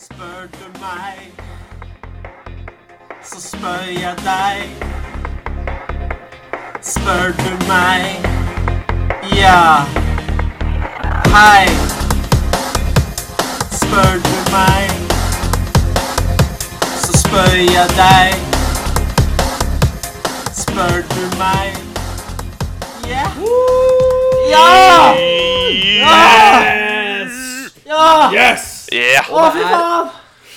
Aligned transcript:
Spør 0.00 0.46
du 0.52 0.66
meg, 0.80 1.32
så 3.24 3.40
spør 3.40 3.84
jeg 4.00 4.16
deg. 4.24 4.68
Spør 6.82 7.32
du 7.38 7.52
meg, 7.68 8.26
ja. 9.36 9.80
Hei. 11.32 11.66
Spør 13.72 14.12
du 14.26 14.36
meg, 14.52 14.92
så 16.96 17.12
spør 17.22 17.56
jeg 17.56 17.88
deg. 17.96 18.28
Spør 20.52 20.96
du 21.14 21.24
meg, 21.40 21.72
ja. 23.08 23.26
Ja! 24.52 24.68
Ja! 26.04 26.46
Yes! 28.32 28.65
Yeah! 28.96 29.28
Å, 29.28 29.48
fy 29.52 29.64
faen! 29.66 30.12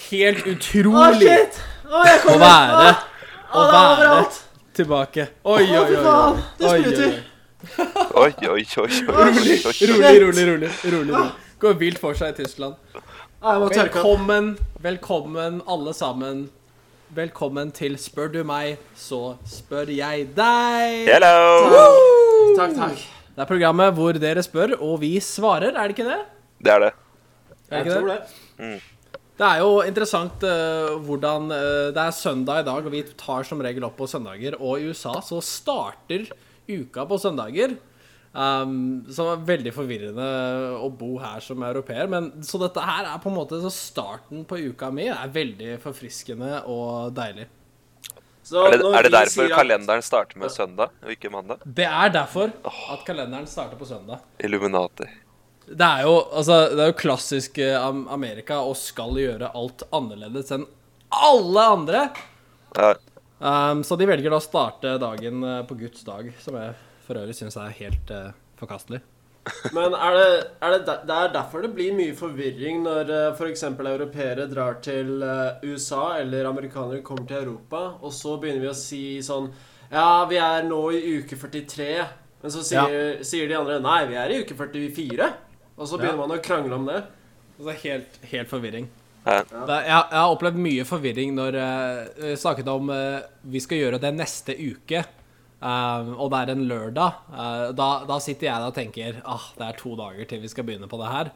Helt 0.10 0.46
Å, 0.46 0.52
utrolig 0.54 1.26
shit! 1.26 1.58
Å, 1.90 2.04
å 2.06 2.36
være 2.40 2.92
Å, 3.50 3.64
det 3.66 3.80
er 3.82 4.38
tilbake. 4.78 5.26
Oi, 5.44 5.66
oi, 5.66 5.98
Å, 5.98 6.14
oi. 6.14 6.44
Det 6.60 6.70
spruter. 6.72 7.18
oi. 8.22 8.30
Oi, 8.54 8.54
oi. 8.54 9.00
Rolig, 9.10 9.58
rolig, 9.90 10.22
rolig. 10.24 10.46
rolig, 10.54 10.70
rolig. 10.94 11.26
Går 11.60 11.76
vilt 11.82 12.00
for 12.00 12.16
seg 12.16 12.32
i 12.32 12.38
Tyskland. 12.44 12.78
Å, 12.96 13.58
opp. 13.58 13.76
Velkommen, 13.76 14.54
velkommen 14.88 15.60
alle 15.68 15.96
sammen. 15.98 16.46
Velkommen 17.18 17.74
til 17.76 17.98
Spør 18.00 18.32
du 18.38 18.40
meg, 18.48 18.78
så 18.96 19.34
spør 19.50 19.90
jeg 19.92 20.30
deg. 20.38 21.10
Hello! 21.10 21.84
Takk, 22.56 22.78
takk. 22.78 23.06
Det 23.34 23.44
er 23.44 23.50
programmet 23.50 23.96
hvor 23.98 24.16
dere 24.22 24.46
spør, 24.46 24.78
og 24.80 25.02
vi 25.04 25.18
svarer. 25.24 25.74
Er 25.74 25.90
det 25.90 25.98
ikke 25.98 26.08
det? 26.08 26.20
Det 26.64 26.76
er 26.78 26.86
det. 26.88 26.96
Er 27.70 27.84
ikke 27.84 27.98
tror 28.00 28.10
det? 28.14 28.22
det. 28.58 28.72
Det 29.40 29.48
er 29.48 29.62
jo 29.64 29.76
interessant 29.88 30.42
uh, 30.44 30.98
hvordan 31.08 31.46
uh, 31.54 31.90
Det 31.96 32.02
er 32.04 32.16
søndag 32.16 32.64
i 32.64 32.66
dag, 32.68 32.86
og 32.86 32.92
vi 32.92 33.04
tar 33.16 33.46
som 33.48 33.62
regel 33.64 33.86
opp 33.88 33.96
på 34.00 34.08
søndager. 34.12 34.58
Og 34.60 34.82
i 34.82 34.90
USA 34.90 35.14
så 35.24 35.40
starter 35.44 36.28
uka 36.70 37.06
på 37.08 37.20
søndager. 37.22 37.78
Um, 38.30 39.08
som 39.10 39.26
er 39.32 39.40
veldig 39.42 39.72
forvirrende 39.74 40.26
å 40.78 40.90
bo 40.94 41.16
her 41.22 41.40
som 41.42 41.64
europeer. 41.66 42.10
Men, 42.12 42.28
så 42.46 42.60
dette 42.62 42.84
her 42.84 43.08
er 43.10 43.22
på 43.24 43.32
en 43.32 43.38
måte 43.40 43.62
så 43.64 43.72
starten 43.74 44.44
på 44.50 44.60
uka 44.70 44.92
mi. 44.94 45.08
Det 45.08 45.16
er 45.16 45.32
veldig 45.40 45.72
forfriskende 45.86 46.60
og 46.70 47.16
deilig. 47.18 47.48
Så 48.50 48.66
Er 48.66 48.78
det, 48.78 48.86
er 48.98 49.04
det 49.06 49.14
derfor 49.14 49.46
at- 49.46 49.56
kalenderen 49.56 50.02
starter 50.02 50.38
med 50.42 50.52
søndag, 50.52 50.94
og 51.04 51.10
ikke 51.14 51.30
mandag? 51.30 51.60
Det 51.66 51.86
er 51.86 52.10
derfor 52.10 52.52
at 52.94 53.02
kalenderen 53.06 53.48
starter 53.48 53.78
på 53.78 53.86
søndag. 53.86 54.20
Illuminati. 54.40 55.06
Det 55.70 55.86
er 55.86 56.02
jo, 56.08 56.16
altså, 56.34 56.56
det 56.74 56.82
er 56.82 56.90
jo 56.92 56.98
klassisk 56.98 57.60
eh, 57.62 57.76
Amerika 58.10 58.58
og 58.66 58.78
skal 58.80 59.14
gjøre 59.22 59.52
alt 59.54 59.84
annerledes 59.94 60.50
enn 60.56 60.66
alle 61.14 61.68
andre. 61.78 62.08
Ja, 62.78 62.96
Um, 63.40 63.86
så 63.88 63.96
de 63.96 64.04
velger 64.04 64.34
da 64.34 64.36
å 64.36 64.44
starte 64.44 64.98
dagen 65.00 65.38
eh, 65.48 65.62
på 65.64 65.78
Guds 65.80 66.02
dag, 66.04 66.26
som 66.44 66.58
jeg 66.60 66.74
for 67.06 67.16
øvrig 67.22 67.32
syns 67.38 67.56
er 67.56 67.70
helt 67.78 68.10
uh, 68.12 68.34
forkastelig. 68.60 69.00
Men 69.72 69.96
er 69.96 70.18
det, 70.18 70.26
er 70.60 70.74
det, 70.74 70.80
der- 70.90 71.06
det 71.08 71.16
er 71.24 71.32
derfor 71.38 71.64
det 71.64 71.70
blir 71.78 71.96
mye 71.96 72.18
forvirring 72.20 72.82
når 72.84 73.14
uh, 73.16 73.22
f.eks. 73.40 73.64
europeere 73.64 74.44
drar 74.52 74.82
til 74.84 75.24
uh, 75.24 75.56
USA, 75.64 76.18
eller 76.20 76.50
amerikanere 76.52 77.00
kommer 77.00 77.30
til 77.32 77.40
Europa, 77.46 77.86
og 78.04 78.12
så 78.12 78.36
begynner 78.44 78.66
vi 78.68 78.74
å 78.74 78.76
si 78.76 79.02
sånn 79.24 79.48
Ja, 79.88 80.26
vi 80.28 80.36
er 80.44 80.68
nå 80.68 80.82
i 81.00 81.00
uke 81.22 81.40
43. 81.40 81.90
Men 82.44 82.52
så 82.58 82.60
sier, 82.68 83.24
sier 83.24 83.48
de 83.48 83.56
andre 83.56 83.80
Nei, 83.88 84.02
vi 84.12 84.20
er 84.20 84.36
i 84.36 84.42
uke 84.44 84.60
44. 84.60 85.32
Og 85.80 85.88
så 85.88 85.98
begynner 85.98 86.20
Ja. 86.20 86.28
man 86.28 86.36
å 86.36 86.42
krangle 86.44 86.76
om 86.76 86.86
det. 86.90 87.04
Altså 87.60 87.76
helt, 87.84 88.20
helt 88.32 88.50
forvirring. 88.52 88.90
Ja. 89.26 89.44
Jeg, 89.44 89.86
jeg 89.86 90.16
har 90.16 90.34
opplevd 90.34 90.60
mye 90.60 90.86
forvirring 90.88 91.34
når 91.36 91.56
eh, 91.60 92.04
vi 92.24 92.36
snakket 92.40 92.70
om 92.72 92.92
uh, 92.92 93.20
vi 93.52 93.62
skal 93.64 93.82
gjøre 93.82 94.00
det 94.02 94.12
neste 94.16 94.56
uke, 94.56 95.04
um, 95.60 96.14
og 96.16 96.32
det 96.32 96.40
er 96.40 96.54
en 96.54 96.66
lørdag. 96.70 97.20
Uh, 97.32 97.66
da, 97.76 97.90
da 98.10 98.20
sitter 98.24 98.50
jeg 98.50 98.70
og 98.70 98.76
tenker 98.78 99.20
ah, 99.24 99.50
det 99.60 99.68
er 99.68 99.80
to 99.80 99.96
dager 100.00 100.30
til 100.30 100.44
vi 100.44 100.52
skal 100.52 100.68
begynne 100.68 100.90
på 100.92 101.00
det 101.02 101.12
her. 101.12 101.32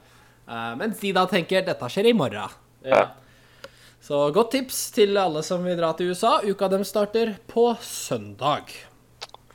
Uh, 0.48 0.74
mens 0.80 1.00
de 1.04 1.14
da 1.16 1.28
tenker 1.30 1.68
dette 1.68 1.92
skjer 1.92 2.12
i 2.12 2.16
morgen. 2.18 2.56
Ja. 2.88 3.06
Så 4.04 4.26
godt 4.36 4.52
tips 4.52 4.90
til 4.96 5.16
alle 5.20 5.44
som 5.48 5.64
vil 5.64 5.80
dra 5.80 5.94
til 5.96 6.12
USA. 6.12 6.42
Uka 6.44 6.68
dem 6.72 6.84
starter 6.88 7.38
på 7.48 7.70
søndag. 7.84 8.74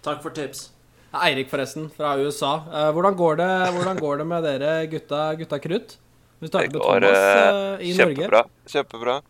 Takk 0.00 0.22
for 0.25 0.32
tips. 0.32 0.70
Eirik, 1.12 1.48
forresten, 1.48 1.88
fra 1.96 2.16
USA. 2.20 2.60
Eh, 2.69 2.91
hvordan, 2.92 3.14
går 3.16 3.36
det, 3.41 3.72
hvordan 3.72 3.96
går 3.96 4.19
det 4.20 4.26
med 4.28 4.42
dere 4.44 4.86
gutta, 4.92 5.32
gutta 5.41 5.56
krutt? 5.58 5.96
Vi 6.38 6.46
starter 6.48 6.72
med 6.72 6.82
Thomas 6.82 7.10
eh, 7.10 7.48
eh, 7.48 7.80
i 7.80 7.96
Norge. 7.96 8.14
kjempebra. 8.14 8.44
Kjempebra. 8.66 9.22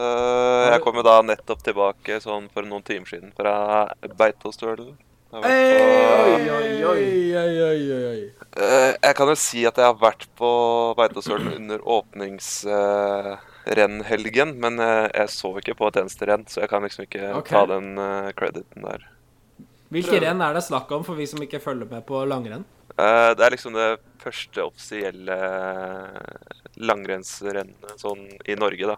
Eh, 0.00 0.70
jeg 0.74 0.80
kom 0.84 0.96
jo 1.00 1.02
da 1.02 1.22
nettopp 1.24 1.62
tilbake 1.64 2.20
sånn 2.22 2.48
for 2.52 2.62
noen 2.68 2.82
timer 2.86 3.06
siden 3.10 3.32
fra 3.36 3.54
Beitostølen. 4.18 4.96
Jeg 5.30 5.42
på- 5.42 5.48
jeg 9.00 9.14
kan 9.16 9.28
jo 9.28 9.34
si 9.38 9.66
at 9.66 9.76
jeg 9.76 9.84
har 9.86 9.94
vært 9.94 10.26
på 10.36 10.94
Beitostølen 10.98 11.54
under 11.54 11.78
åpningsrennhelgen, 11.78 14.54
men 14.58 14.76
jeg 14.78 15.28
så 15.30 15.56
ikke 15.62 15.74
på 15.78 15.86
et 15.88 15.96
eneste 16.02 16.26
renn, 16.26 16.44
så 16.50 16.60
jeg 16.60 16.68
kan 16.68 16.82
liksom 16.82 17.02
ikke 17.06 17.34
okay. 17.38 17.54
ta 17.54 17.66
den 17.70 17.96
crediten 18.34 18.82
der. 18.82 19.19
Hvilke 19.90 20.20
renn 20.22 20.42
er 20.44 20.54
det 20.54 20.62
snakk 20.62 20.90
om 20.94 21.02
for 21.06 21.18
vi 21.18 21.26
som 21.26 21.42
ikke 21.42 21.60
følger 21.62 21.88
med 21.90 22.04
på 22.06 22.22
langrenn? 22.30 22.64
Uh, 22.94 23.32
det 23.34 23.46
er 23.46 23.54
liksom 23.56 23.74
det 23.74 23.88
første 24.22 24.62
offisielle 24.68 25.38
langrennsrennet 26.78 27.96
sånn 28.02 28.28
i 28.46 28.56
Norge, 28.58 28.92
da. 28.92 28.96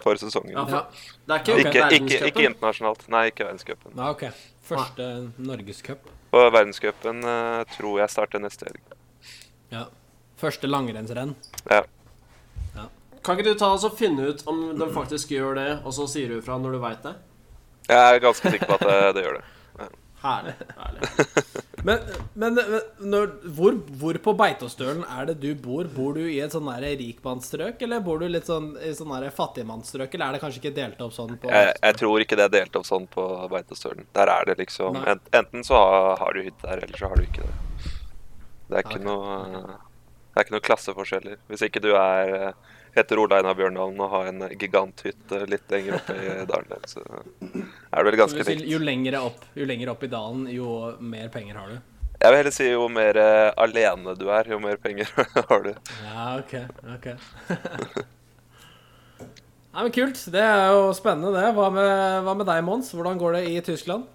For 0.00 0.16
sesongen. 0.16 0.54
Ja, 0.56 0.64
Ja. 0.64 0.80
for, 0.88 1.04
Det 1.26 1.34
er 1.34 1.42
ikke 1.44 1.58
Ikke, 1.60 1.88
ikke, 1.98 2.26
ikke 2.30 2.46
internasjonalt. 2.48 3.04
Nei, 3.12 3.26
ikke 3.28 3.44
verdenscupen. 3.44 3.98
Ah, 3.98 4.10
ok. 4.14 4.30
Første 4.64 5.30
norgescup. 5.36 6.08
Og 6.32 6.52
verdenscupen 6.54 7.24
uh, 7.24 7.64
tror 7.76 8.00
jeg 8.00 8.10
starter 8.10 8.40
neste 8.40 8.70
helg. 8.70 8.80
Ja. 9.70 9.84
Første 10.40 10.70
langrennsrenn. 10.70 11.34
Ja. 11.68 11.84
Kan 13.20 13.36
ikke 13.36 13.52
du 13.52 13.58
ta 13.60 13.68
og 13.74 13.98
finne 13.98 14.30
ut 14.32 14.42
om 14.48 14.78
de 14.78 14.86
faktisk 14.94 15.28
gjør 15.34 15.58
det, 15.58 15.70
og 15.84 15.92
så 15.92 16.06
sier 16.08 16.30
du 16.32 16.38
ifra 16.38 16.56
når 16.56 16.72
du 16.72 16.78
veit 16.80 17.02
det? 17.04 17.12
Jeg 17.90 18.14
er 18.14 18.22
ganske 18.22 18.52
sikker 18.54 18.70
på 18.70 18.78
at 18.78 18.86
det, 18.86 19.14
det 19.18 19.24
gjør 19.26 19.36
det. 19.36 19.90
Herlig. 20.20 20.52
herlig. 20.76 21.02
Men, 21.84 21.98
men, 22.34 22.54
men 22.54 22.80
når, 23.12 23.30
hvor, 23.56 23.76
hvor 24.00 24.18
på 24.24 24.34
Beitostølen 24.36 25.02
er 25.08 25.30
det 25.30 25.38
du 25.40 25.48
bor? 25.54 25.88
Bor 25.94 26.18
du 26.18 26.22
i 26.26 26.40
et 26.44 26.52
sånn 26.52 26.68
rikmannsstrøk, 26.68 27.80
eller 27.86 28.02
bor 28.04 28.20
du 28.20 28.26
litt 28.28 28.48
sånn 28.50 28.74
i 28.84 28.92
sånn 28.96 29.14
fattigmannsstrøk, 29.36 30.14
eller 30.14 30.26
er 30.26 30.36
det 30.36 30.42
kanskje 30.44 30.62
ikke 30.62 30.76
delt 30.76 31.00
opp 31.04 31.14
sånn 31.16 31.36
på 31.40 31.52
Jeg, 31.52 31.72
jeg 31.80 32.00
tror 32.02 32.24
ikke 32.24 32.40
det 32.40 32.48
er 32.48 32.56
delt 32.58 32.76
opp 32.80 32.88
sånn 32.88 33.08
på 33.10 33.26
Beitostølen. 33.52 34.08
Der 34.16 34.32
er 34.32 34.50
det 34.50 34.58
liksom 34.60 35.00
en, 35.00 35.22
Enten 35.32 35.64
så 35.66 35.78
har, 35.80 36.18
har 36.20 36.36
du 36.36 36.44
hytte 36.44 36.66
der, 36.66 36.84
eller 36.84 37.00
så 37.00 37.12
har 37.12 37.20
du 37.20 37.28
ikke 37.28 37.46
det. 37.46 37.56
Det 38.70 38.76
er 38.76 38.84
ikke 38.84 39.00
okay. 39.00 39.06
noe 39.08 39.78
Det 40.30 40.38
er 40.38 40.46
ikke 40.46 40.54
noe 40.54 40.66
klasseforskjeller. 40.68 41.40
Hvis 41.50 41.64
ikke 41.66 41.82
du 41.82 41.90
er 41.98 42.36
eh, 42.36 42.76
heter 42.94 43.20
Ole 43.22 43.38
Einar 43.38 43.56
Bjørndalen 43.58 44.00
og 44.02 44.12
har 44.14 44.30
en 44.30 44.44
giganthytte 44.58 45.44
litt 45.50 45.72
lenger 45.72 45.98
oppe 46.00 46.16
i 46.16 46.34
dalen 46.48 46.70
der, 46.72 46.84
så 46.90 47.04
er 47.04 47.96
det 47.96 48.04
vel 48.08 48.18
ganske 48.20 48.46
likt. 48.46 48.66
jo 48.70 48.80
lenger 48.82 49.18
opp, 49.20 49.44
jo 49.58 49.68
lenger 49.68 49.92
opp 49.94 50.04
i 50.06 50.10
dalen, 50.12 50.44
jo 50.52 50.76
mer 51.00 51.30
penger 51.32 51.60
har 51.60 51.72
du. 51.74 51.78
Jeg 52.20 52.28
vil 52.28 52.36
heller 52.42 52.52
si 52.52 52.66
jo 52.68 52.86
mer 52.92 53.16
uh, 53.16 53.50
alene 53.64 54.14
du 54.18 54.26
er, 54.28 54.50
jo 54.52 54.58
mer 54.60 54.76
penger 54.82 55.08
har 55.50 55.62
du. 55.64 55.70
Ja, 56.04 56.24
ok, 56.36 56.54
ok. 56.96 57.06
Nei, 59.70 59.84
men 59.86 59.92
Kult. 59.94 60.18
Det 60.34 60.42
er 60.42 60.72
jo 60.74 60.90
spennende, 60.98 61.30
det. 61.38 61.52
Hva 61.54 61.68
med, 61.72 61.90
hva 62.26 62.34
med 62.36 62.48
deg, 62.50 62.64
Mons? 62.66 62.90
Hvordan 62.92 63.20
går 63.20 63.38
det 63.38 63.44
i 63.52 63.60
Tyskland? 63.64 64.08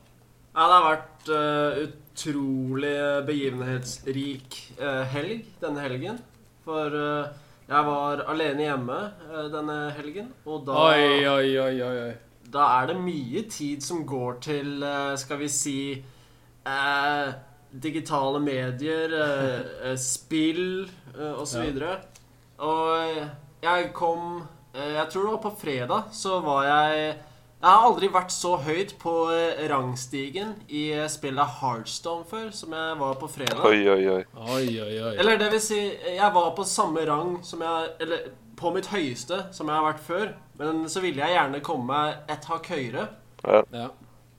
Ja, 0.51 0.67
det 0.67 0.75
har 0.75 0.85
vært 0.89 1.31
uh, 1.31 1.79
utrolig 1.87 2.95
begivenhetsrik 3.27 4.59
uh, 4.81 5.03
helg 5.15 5.47
denne 5.63 5.83
helgen. 5.87 6.19
For 6.65 6.95
eh, 6.97 7.33
jeg 7.65 7.85
var 7.87 8.21
alene 8.29 8.67
hjemme 8.67 8.99
eh, 9.31 9.47
denne 9.53 9.77
helgen, 9.97 10.29
og 10.45 10.65
da, 10.67 10.75
Oi, 10.91 11.25
oi, 11.25 11.57
oi, 11.63 11.81
oi. 11.87 12.13
da 12.53 12.67
er 12.81 12.91
det 12.91 12.97
mye 13.01 13.41
tid 13.49 13.81
som 13.83 14.03
går 14.07 14.39
til, 14.45 14.75
eh, 14.85 15.15
skal 15.17 15.41
vi 15.41 15.49
si 15.49 15.77
eh, 15.95 17.27
Digitale 17.75 18.39
medier, 18.39 19.11
eh, 19.11 19.89
eh, 19.89 19.95
spill 19.99 20.85
eh, 21.17 21.33
osv. 21.41 21.65
videre 21.65 21.97
Og 22.63 23.17
jeg 23.65 23.89
kom 23.97 24.45
Jeg 24.75 25.07
tror 25.11 25.23
det 25.25 25.31
var 25.33 25.41
på 25.43 25.51
fredag, 25.59 26.07
så 26.15 26.39
var 26.43 26.63
jeg 26.69 27.15
Jeg 27.65 27.73
har 27.73 27.83
aldri 27.87 28.07
vært 28.13 28.29
så 28.29 28.51
høyt 28.61 28.91
på 29.01 29.11
eh, 29.33 29.63
rangstigen 29.71 30.51
i 30.69 30.83
eh, 30.93 31.07
spillet 31.09 31.55
Heartstone 31.63 32.27
før 32.29 32.51
som 32.53 32.75
jeg 32.77 32.97
var 32.99 33.15
på 33.17 33.29
fredag. 33.31 33.63
Oi, 33.65 33.79
oi, 33.89 34.03
oi. 34.11 34.19
Oi, 34.37 34.67
oi, 34.83 34.91
oi. 35.01 35.13
Eller 35.17 35.39
det 35.41 35.47
vil 35.55 35.63
si, 35.65 35.79
jeg 36.13 36.29
var 36.35 36.51
på 36.53 36.65
samme 36.69 37.01
rang 37.09 37.39
som 37.47 37.63
jeg 37.65 37.87
Eller 38.05 38.27
på 38.55 38.69
mitt 38.75 38.91
høyeste 38.93 39.47
som 39.55 39.71
jeg 39.71 39.79
har 39.79 39.87
vært 39.87 40.05
før. 40.05 40.29
Men 40.61 40.85
så 40.93 41.01
ville 41.01 41.25
jeg 41.25 41.33
gjerne 41.39 41.63
komme 41.65 41.89
meg 41.89 42.31
et 42.35 42.45
hakk 42.51 42.69
høyere. 42.75 43.07
Ja. 43.73 43.89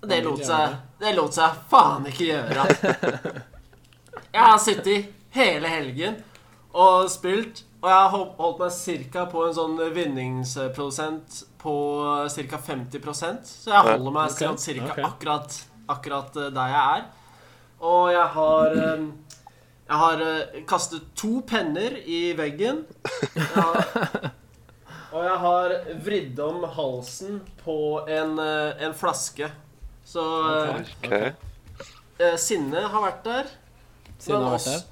Det 0.06 0.22
lot 0.22 0.46
seg, 0.46 0.78
det 1.02 1.16
lot 1.18 1.34
seg 1.34 1.58
faen 1.72 2.06
ikke 2.06 2.30
gjøre. 2.30 2.70
Jeg 4.36 4.42
har 4.42 4.58
sittet 4.60 5.10
hele 5.34 5.70
helgen 5.70 6.18
og 6.76 7.10
spilt. 7.10 7.64
Og 7.86 7.90
jeg 7.92 7.98
har 8.02 8.14
holdt 8.40 8.62
meg 8.64 8.72
cirka 8.74 9.22
på 9.30 9.44
en 9.46 9.52
sånn 9.54 9.76
vinningsprosent 9.94 11.36
på 11.62 11.74
ca. 12.34 12.58
50% 12.66 13.46
Så 13.46 13.70
jeg 13.70 13.84
holder 13.86 14.14
meg 14.16 14.32
Ok, 14.32 14.40
sånn 14.40 14.58
cirka 14.58 14.88
ok. 14.90 15.02
akkurat, 15.06 15.58
akkurat 15.94 16.40
eh, 16.42 16.48
der 16.56 16.72
jeg 16.72 16.96
er. 16.96 17.04
Og 17.86 18.08
jeg 18.10 18.26
har 18.34 18.74
eh, 18.80 19.04
Jeg 19.86 20.00
har 20.02 20.24
eh, 20.26 20.58
kastet 20.66 21.06
to 21.14 21.36
penner 21.46 21.94
i 22.02 22.32
veggen. 22.34 22.82
Jeg 23.36 23.46
har, 23.54 24.32
og 25.14 25.22
jeg 25.28 25.38
har 25.46 25.74
vridd 26.08 26.42
om 26.42 26.66
halsen 26.74 27.38
på 27.62 27.78
en, 28.10 28.34
en 28.42 28.96
flaske. 28.98 29.46
Så 30.02 30.24
okay. 30.74 31.36
Eh, 32.18 32.34
sinnet 32.40 32.90
har 32.90 33.02
vært 33.04 33.22
der. 33.28 33.54
Siden 34.18 34.40
Men 34.40 34.48
har 34.48 34.56
vært 34.56 34.66
også, 34.66 34.74
der. 34.74 34.88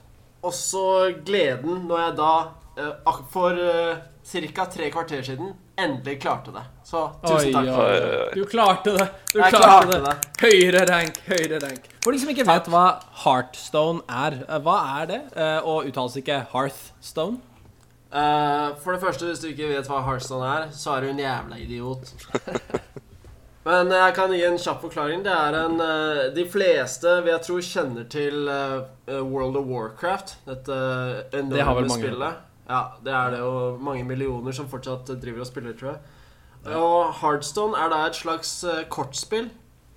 også 0.46 0.84
gleden 1.26 1.88
når 1.88 2.04
jeg 2.04 2.16
da 2.22 2.32
for 3.30 3.54
uh, 3.54 3.96
ca. 4.24 4.64
tre 4.66 4.90
kvarter 4.90 5.22
siden 5.22 5.52
endelig 5.78 6.20
klarte 6.22 6.52
det. 6.54 6.62
Så 6.86 7.04
tusen 7.24 7.48
Oi, 7.48 7.52
takk. 7.52 7.68
oi, 7.68 7.74
for 7.74 7.92
det. 7.94 8.10
oi. 8.18 8.34
Du 8.34 8.44
klarte 8.50 8.94
det! 8.98 9.06
Du 9.32 9.38
klarte, 9.40 9.56
klarte 9.58 9.92
det. 9.92 10.02
det. 10.04 10.44
Høyere 10.44 10.84
rank, 10.90 11.18
høyere 11.26 11.58
rank. 11.64 11.88
For 12.04 12.12
de 12.14 12.20
som 12.22 12.30
ikke 12.34 12.46
vet 12.46 12.70
hva 12.70 12.84
Heartstone 13.24 14.04
er, 14.08 14.36
eh, 14.48 14.60
hva 14.66 14.76
er 15.02 15.06
det? 15.10 15.20
Eh, 15.36 15.58
Og 15.64 15.88
uttales 15.90 16.16
ikke 16.20 16.40
Hearthstone? 16.52 17.40
Uh, 18.14 18.70
for 18.84 18.94
det 18.94 19.00
første, 19.02 19.26
hvis 19.26 19.40
du 19.42 19.48
ikke 19.50 19.72
vet 19.72 19.88
hva 19.90 20.02
Hearthstone 20.06 20.46
er, 20.46 20.68
så 20.70 20.94
er 20.94 21.00
du 21.02 21.08
en 21.10 21.18
jævla 21.24 21.58
idiot. 21.58 22.12
Men 23.66 23.88
jeg 23.90 24.12
kan 24.14 24.32
gi 24.36 24.42
en 24.44 24.58
kjapp 24.60 24.82
forklaring. 24.84 25.22
Det 25.24 25.32
er 25.32 25.54
en 25.56 25.78
eh, 25.80 26.18
De 26.36 26.42
fleste 26.52 27.14
vil 27.24 27.30
jeg 27.32 27.42
tro 27.46 27.54
kjenner 27.64 28.04
til 28.12 28.48
eh, 28.52 29.22
World 29.24 29.56
of 29.56 29.70
Warcraft. 29.70 30.34
Dette 30.44 30.76
Det 31.32 31.40
enorme 31.40 31.86
mange. 31.88 31.96
spillet. 31.96 32.42
Ja, 32.68 32.96
det 33.04 33.12
er 33.12 33.34
det, 33.34 33.40
jo 33.44 33.76
mange 33.82 34.04
millioner 34.08 34.54
som 34.56 34.68
fortsatt 34.70 35.10
driver 35.20 35.44
og 35.44 35.48
spiller, 35.48 35.74
tror 35.76 35.94
jeg. 35.94 36.04
Og 36.72 37.12
Heartstone 37.20 37.76
er 37.76 37.90
da 37.92 38.04
et 38.06 38.16
slags 38.16 38.56
eh, 38.64 38.86
kortspill 38.88 39.50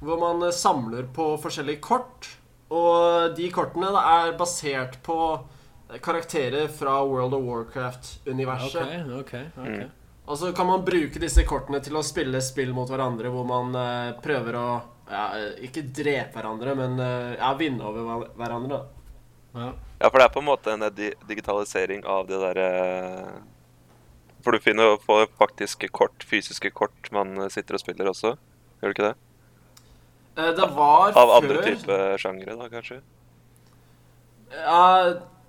hvor 0.03 0.19
man 0.19 0.43
eh, 0.43 0.55
samler 0.55 1.07
på 1.15 1.29
forskjellige 1.41 1.79
kort. 1.83 2.27
Og 2.67 3.37
de 3.37 3.47
kortene 3.55 3.93
da 3.95 4.01
er 4.17 4.35
basert 4.39 4.99
på 5.05 5.19
eh, 5.37 6.01
karakterer 6.03 6.67
fra 6.67 6.99
World 7.07 7.37
of 7.37 7.47
Warcraft-universet. 7.47 8.83
Ok, 8.83 9.15
ok, 9.21 9.33
okay. 9.63 9.87
Mm. 9.87 9.95
Og 10.27 10.37
så 10.41 10.51
kan 10.51 10.67
man 10.67 10.83
bruke 10.83 11.23
disse 11.23 11.47
kortene 11.47 11.79
til 11.79 11.95
å 11.95 12.03
spille 12.03 12.43
spill 12.43 12.75
mot 12.75 12.89
hverandre 12.91 13.31
hvor 13.31 13.47
man 13.47 13.71
prøver 14.19 14.57
å 14.59 14.67
ja, 15.07 15.21
Ikke 15.63 15.85
drepe 15.87 16.35
hverandre, 16.35 16.73
men 16.75 16.99
ja, 16.99 17.53
vinne 17.55 17.87
over 17.87 18.25
hverandre. 18.35 18.75
da. 18.75 18.96
Ja. 19.57 19.73
Ja, 19.97 20.09
for 20.11 20.19
det 20.21 20.27
er 20.27 20.33
på 20.33 20.41
en 20.43 20.49
måte 20.51 20.73
en 20.75 20.83
digitalisering 21.27 22.03
av 22.05 22.27
det 22.29 22.37
derre 22.37 22.67
For 24.45 24.53
du 24.53 24.61
finner 24.61 24.91
jo 24.91 24.99
på 25.01 25.15
faktiske 25.39 25.89
kort, 25.89 26.25
fysiske 26.29 26.69
kort, 26.71 27.09
man 27.11 27.49
sitter 27.49 27.75
og 27.75 27.81
spiller 27.81 28.11
også. 28.11 28.35
Gjør 28.77 28.91
du 28.91 28.95
ikke 28.95 29.07
det? 29.07 29.15
Eh, 30.37 30.51
det 30.53 30.67
var 30.77 31.15
før 31.15 31.23
Av 31.23 31.33
andre 31.39 31.63
typer 31.65 32.21
sjangere, 32.21 32.55
da, 32.59 32.69
kanskje? 32.69 32.99
Ja, 34.53 34.83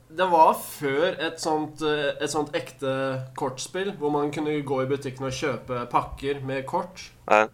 det 0.09 0.27
var 0.33 0.55
før 0.57 1.19
et 1.29 1.43
sånt, 1.43 1.83
eh, 1.85 2.17
et 2.17 2.33
sånt 2.33 2.57
ekte 2.57 2.95
kortspill, 3.37 3.93
hvor 4.01 4.11
man 4.15 4.33
kunne 4.33 4.57
gå 4.65 4.83
i 4.83 4.89
butikken 4.89 5.29
og 5.29 5.37
kjøpe 5.37 5.85
pakker 5.93 6.41
med 6.41 6.65
kort. 6.67 7.11
Ja. 7.29 7.49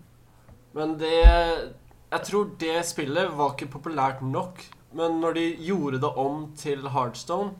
Men 0.75 0.99
det 0.99 1.25
Jeg 2.15 2.23
tror 2.29 2.51
det 2.59 2.85
spillet 2.87 3.33
var 3.35 3.57
ikke 3.57 3.73
populært 3.73 4.21
nok. 4.23 4.61
Men 4.95 5.21
når 5.23 5.39
de 5.39 5.45
gjorde 5.67 6.01
det 6.03 6.11
om 6.21 6.49
til 6.59 6.89
Hardstone 6.95 7.55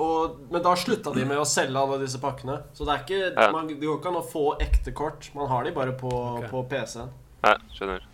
og, 0.00 0.38
Men 0.48 0.62
da 0.64 0.74
slutta 0.78 1.12
de 1.12 1.26
med 1.28 1.40
å 1.40 1.46
selge 1.48 1.76
alle 1.76 1.98
disse 2.00 2.20
pakkene. 2.22 2.62
Så 2.72 2.86
det 2.88 2.94
er 2.94 3.02
ikke 3.04 3.34
Ja. 3.36 3.50
man, 3.52 3.66
Det 3.68 3.80
går 3.80 3.98
ikke 3.98 4.08
an 4.08 4.22
å 4.22 4.24
få 4.24 4.44
ekte 4.58 4.94
kort. 4.94 5.30
Man 5.34 5.48
har 5.48 5.64
de 5.64 5.72
bare 5.72 5.92
på, 5.92 6.08
okay. 6.08 6.48
på 6.48 6.62
PC-en. 6.70 7.10
Ja, 7.44 7.56
skjønner. 7.74 8.06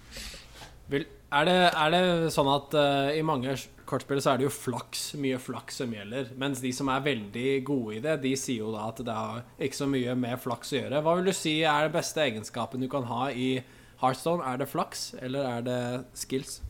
Vil, 0.89 1.07
er, 1.33 1.45
det, 1.45 1.57
er 1.75 1.91
det 1.91 2.33
sånn 2.35 2.49
at 2.51 2.75
uh, 2.75 3.11
i 3.15 3.23
mange 3.23 3.55
kortspill 3.87 4.21
så 4.23 4.33
er 4.33 4.39
det 4.39 4.47
jo 4.47 4.53
flaks, 4.55 5.15
mye 5.19 5.39
flaks 5.39 5.81
som 5.83 5.95
gjelder, 5.95 6.31
mens 6.39 6.61
de 6.63 6.73
som 6.75 6.91
er 6.91 7.03
veldig 7.07 7.65
gode 7.67 7.97
i 7.97 8.03
det, 8.03 8.21
de 8.23 8.35
sier 8.39 8.65
jo 8.65 8.73
da 8.75 8.89
at 8.91 9.03
det 9.07 9.15
har 9.15 9.43
ikke 9.63 9.79
så 9.79 9.89
mye 9.91 10.15
med 10.19 10.39
flaks 10.43 10.73
å 10.75 10.81
gjøre. 10.81 11.03
Hva 11.07 11.17
vil 11.19 11.31
du 11.31 11.35
si 11.37 11.57
er 11.63 11.87
den 11.87 11.95
beste 11.95 12.23
egenskapen 12.23 12.83
du 12.83 12.89
kan 12.91 13.07
ha 13.11 13.29
i 13.31 13.51
Heartstone? 14.03 14.47
Er 14.47 14.63
det 14.63 14.71
flaks, 14.71 15.13
eller 15.23 15.47
er 15.47 15.67
det 15.67 15.83
skills? 16.19 16.61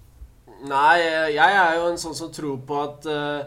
Nei, 0.64 0.98
jeg 1.34 1.52
er 1.60 1.74
jo 1.76 1.88
en 1.90 1.98
sånn 2.00 2.14
som 2.16 2.30
tror 2.32 2.56
på 2.66 2.78
at 2.80 3.06
uh, 3.06 3.44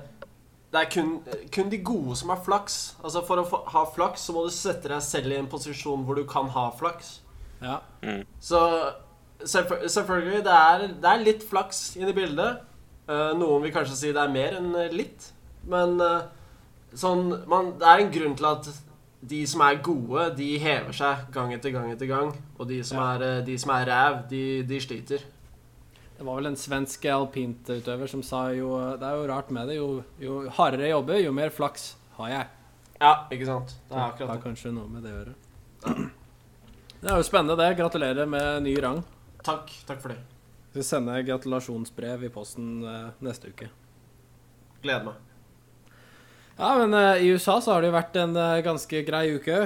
det 0.69 0.81
er 0.83 0.89
kun, 0.93 1.15
kun 1.51 1.69
de 1.71 1.79
gode 1.81 2.15
som 2.19 2.29
har 2.29 2.41
flaks. 2.45 2.95
Altså 3.03 3.23
For 3.25 3.41
å 3.41 3.45
få, 3.49 3.63
ha 3.73 3.85
flaks 3.95 4.27
så 4.27 4.35
må 4.35 4.43
du 4.45 4.51
sette 4.53 4.91
deg 4.91 5.01
selv 5.01 5.33
i 5.33 5.39
en 5.39 5.47
posisjon 5.49 6.03
hvor 6.05 6.19
du 6.19 6.25
kan 6.29 6.49
ha 6.53 6.67
flaks. 6.77 7.15
Ja. 7.63 7.79
Mm. 8.05 8.21
Så 8.39 8.59
selvfø- 9.41 9.87
selvfølgelig, 9.89 10.43
det 10.45 10.53
er, 10.57 10.85
det 11.01 11.09
er 11.13 11.23
litt 11.25 11.43
flaks 11.49 11.95
inni 11.97 12.13
bildet. 12.13 12.61
Uh, 13.09 13.31
noen 13.39 13.63
vil 13.65 13.73
kanskje 13.73 13.97
si 13.97 14.11
det 14.13 14.21
er 14.21 14.29
mer 14.35 14.59
enn 14.59 14.69
eh, 14.77 14.91
litt. 14.93 15.31
Men 15.69 15.97
uh, 15.97 16.21
sånn 16.93 17.25
man, 17.49 17.73
Det 17.81 17.89
er 17.89 18.03
en 18.05 18.13
grunn 18.13 18.37
til 18.37 18.47
at 18.51 18.69
de 19.29 19.41
som 19.49 19.59
er 19.65 19.81
gode, 19.83 20.29
de 20.37 20.53
hever 20.61 20.93
seg 20.95 21.25
gang 21.35 21.49
etter 21.57 21.73
gang 21.73 21.89
etter 21.91 22.07
gang. 22.07 22.29
Og 22.61 22.69
de 22.69 22.77
som 22.85 23.01
Ja. 23.01 23.09
er, 23.17 23.25
eh, 23.39 23.41
de 23.49 23.57
som 23.59 23.73
er 23.75 23.89
ræv, 23.89 24.21
de, 24.29 24.43
de 24.69 24.79
sliter. 24.79 25.25
Det 26.19 26.25
var 26.27 26.35
vel 26.35 26.49
en 26.49 26.57
svensk 26.59 27.05
alpintutøver 27.07 28.09
som 28.11 28.19
sa 28.27 28.49
jo 28.51 28.73
Det 28.99 29.07
er 29.07 29.15
jo 29.15 29.27
rart 29.29 29.51
med 29.55 29.69
det. 29.71 29.77
Jo, 29.77 30.01
jo 30.19 30.41
hardere 30.57 30.89
jeg 30.89 30.91
jobber, 30.91 31.19
jo 31.23 31.31
mer 31.31 31.53
flaks 31.55 31.93
har 32.17 32.33
jeg. 32.33 32.49
Ja, 32.99 33.11
ikke 33.31 33.47
sant? 33.47 33.77
Det 33.87 33.95
er 33.95 34.01
Det 34.01 34.07
akkurat 34.09 34.33
har 34.33 34.41
kanskje 34.43 34.73
noe 34.75 34.91
med 34.91 35.07
det 35.07 35.13
å 35.13 35.21
gjøre. 35.21 36.09
Det 36.99 37.07
er 37.07 37.15
jo 37.15 37.23
spennende, 37.23 37.55
det. 37.55 37.69
Gratulerer 37.79 38.27
med 38.27 38.65
ny 38.65 38.73
rang. 38.83 38.99
Takk. 39.47 39.71
Takk 39.87 40.01
for 40.03 40.11
det. 40.11 40.19
Vi 40.75 40.83
sender 40.83 41.23
gratulasjonsbrev 41.23 42.27
i 42.27 42.33
posten 42.33 42.83
eh, 42.83 43.07
neste 43.23 43.53
uke. 43.53 43.69
Gleder 44.83 45.07
meg. 45.07 45.23
Ja, 46.59 46.73
men 46.81 46.99
eh, 46.99 47.23
i 47.23 47.31
USA 47.31 47.61
så 47.63 47.77
har 47.77 47.81
det 47.81 47.93
jo 47.93 47.95
vært 47.95 48.19
en 48.19 48.35
eh, 48.35 48.59
ganske 48.67 49.05
grei 49.07 49.23
uke. 49.39 49.63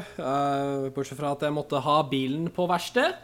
bortsett 0.94 1.18
fra 1.18 1.34
at 1.34 1.50
jeg 1.50 1.58
måtte 1.58 1.82
ha 1.82 1.98
bilen 2.14 2.46
på 2.54 2.70
verksted. 2.70 3.18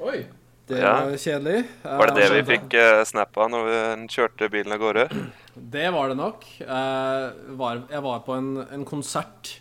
Oi. 0.00 0.24
Det 0.68 0.80
Ja. 0.82 1.04
var 1.04 1.16
kjedelig. 1.16 1.64
Var 1.82 2.06
det 2.06 2.14
det 2.14 2.30
vi 2.32 2.38
Eh, 2.38 2.48
fikk 2.50 2.74
uh, 2.76 3.04
snap 3.04 3.36
av 3.38 3.50
når 3.50 3.64
vi 3.68 4.08
kjørte 4.12 4.50
bilen 4.52 4.72
av 4.72 4.78
gårde? 4.78 5.08
Det 5.54 5.86
var 5.94 6.08
det 6.08 6.16
nok. 6.16 6.44
Uh, 6.60 7.56
var, 7.56 7.82
jeg 7.90 8.02
var 8.04 8.20
på 8.26 8.36
en, 8.36 8.50
en 8.72 8.84
konsert 8.84 9.60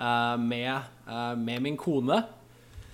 uh, 0.00 0.36
med, 0.36 0.80
eh, 1.08 1.34
med 1.36 1.62
min 1.62 1.76
kone. 1.76 2.24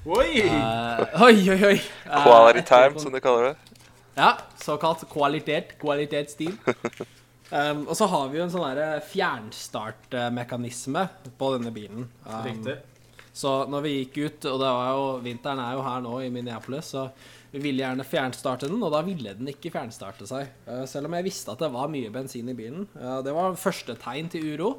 Oi! 0.05 0.43
Eh, 0.45 1.23
oi, 1.23 1.51
oi, 1.51 1.61
oi. 1.65 1.77
Eh, 1.81 2.23
Quality 2.27 2.63
time, 2.69 3.01
som 3.01 3.13
de 3.13 3.21
kaller 3.25 3.47
det. 3.49 3.79
Ja, 4.15 4.35
såkalt 4.61 5.07
kvalitet. 5.13 5.79
Kvalitetsstil. 5.81 6.57
Um, 7.55 7.85
og 7.87 7.95
så 7.95 8.07
har 8.09 8.31
vi 8.33 8.39
jo 8.41 8.45
en 8.47 8.51
sånn 8.51 8.79
fjernstartmekanisme 9.13 11.03
på 11.39 11.51
denne 11.53 11.71
bilen. 11.71 12.07
Um, 12.25 12.39
Riktig. 12.43 12.75
Så 13.37 13.53
når 13.71 13.85
vi 13.85 13.93
gikk 13.93 14.17
ut, 14.17 14.47
og 14.49 14.59
det 14.59 14.71
var 14.75 14.89
jo, 14.97 15.05
vinteren 15.23 15.61
er 15.63 15.77
jo 15.77 15.85
her 15.85 16.01
nå 16.03 16.15
i 16.25 16.31
Minneapolis, 16.35 16.89
så 16.97 17.05
vi 17.55 17.61
ville 17.63 17.85
gjerne 17.85 18.07
fjernstarte 18.07 18.67
den, 18.67 18.83
og 18.83 18.91
da 18.91 19.05
ville 19.07 19.35
den 19.39 19.47
ikke 19.53 19.71
fjernstarte 19.71 20.27
seg. 20.27 20.51
Uh, 20.67 20.83
selv 20.91 21.07
om 21.07 21.15
jeg 21.15 21.27
visste 21.29 21.53
at 21.53 21.63
det 21.63 21.71
var 21.71 21.93
mye 21.93 22.11
bensin 22.15 22.51
i 22.51 22.57
bilen. 22.59 22.89
Uh, 22.99 23.21
det 23.23 23.35
var 23.37 23.55
første 23.61 23.95
tegn 24.03 24.31
til 24.33 24.49
uro. 24.55 24.73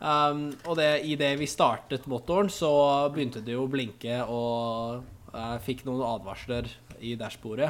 Um, 0.00 0.46
og 0.64 0.78
det, 0.80 1.02
idet 1.12 1.34
vi 1.36 1.48
startet 1.50 2.08
motoren, 2.08 2.48
så 2.48 2.70
begynte 3.12 3.42
det 3.44 3.52
jo 3.52 3.66
å 3.66 3.70
blinke, 3.70 4.22
og 4.24 5.04
jeg 5.34 5.64
fikk 5.66 5.84
noen 5.84 6.06
advarsler 6.08 6.70
i 7.04 7.12
dashbordet. 7.20 7.68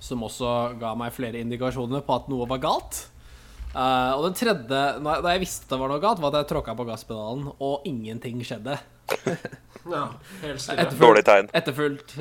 Som 0.00 0.22
også 0.24 0.78
ga 0.78 0.94
meg 0.96 1.10
flere 1.12 1.42
indikasjoner 1.42 2.06
på 2.06 2.20
at 2.20 2.30
noe 2.30 2.46
var 2.48 2.62
galt. 2.62 3.02
Uh, 3.74 4.14
og 4.20 4.28
den 4.28 4.38
tredje, 4.38 4.84
da 5.02 5.34
jeg 5.34 5.42
visste 5.42 5.66
det 5.70 5.82
var 5.82 5.90
noe 5.90 6.02
galt, 6.02 6.22
var 6.22 6.30
at 6.30 6.44
jeg 6.44 6.52
tråkka 6.54 6.78
på 6.78 6.86
gasspedalen, 6.86 7.50
og 7.58 7.90
ingenting 7.90 8.38
skjedde. 8.46 8.78
Ja, 9.90 10.04
helt 10.42 10.60
stille. 10.60 10.84
Dårlig 11.00 11.24
tegn. 11.24 11.48
Etterfulgt, 11.56 12.16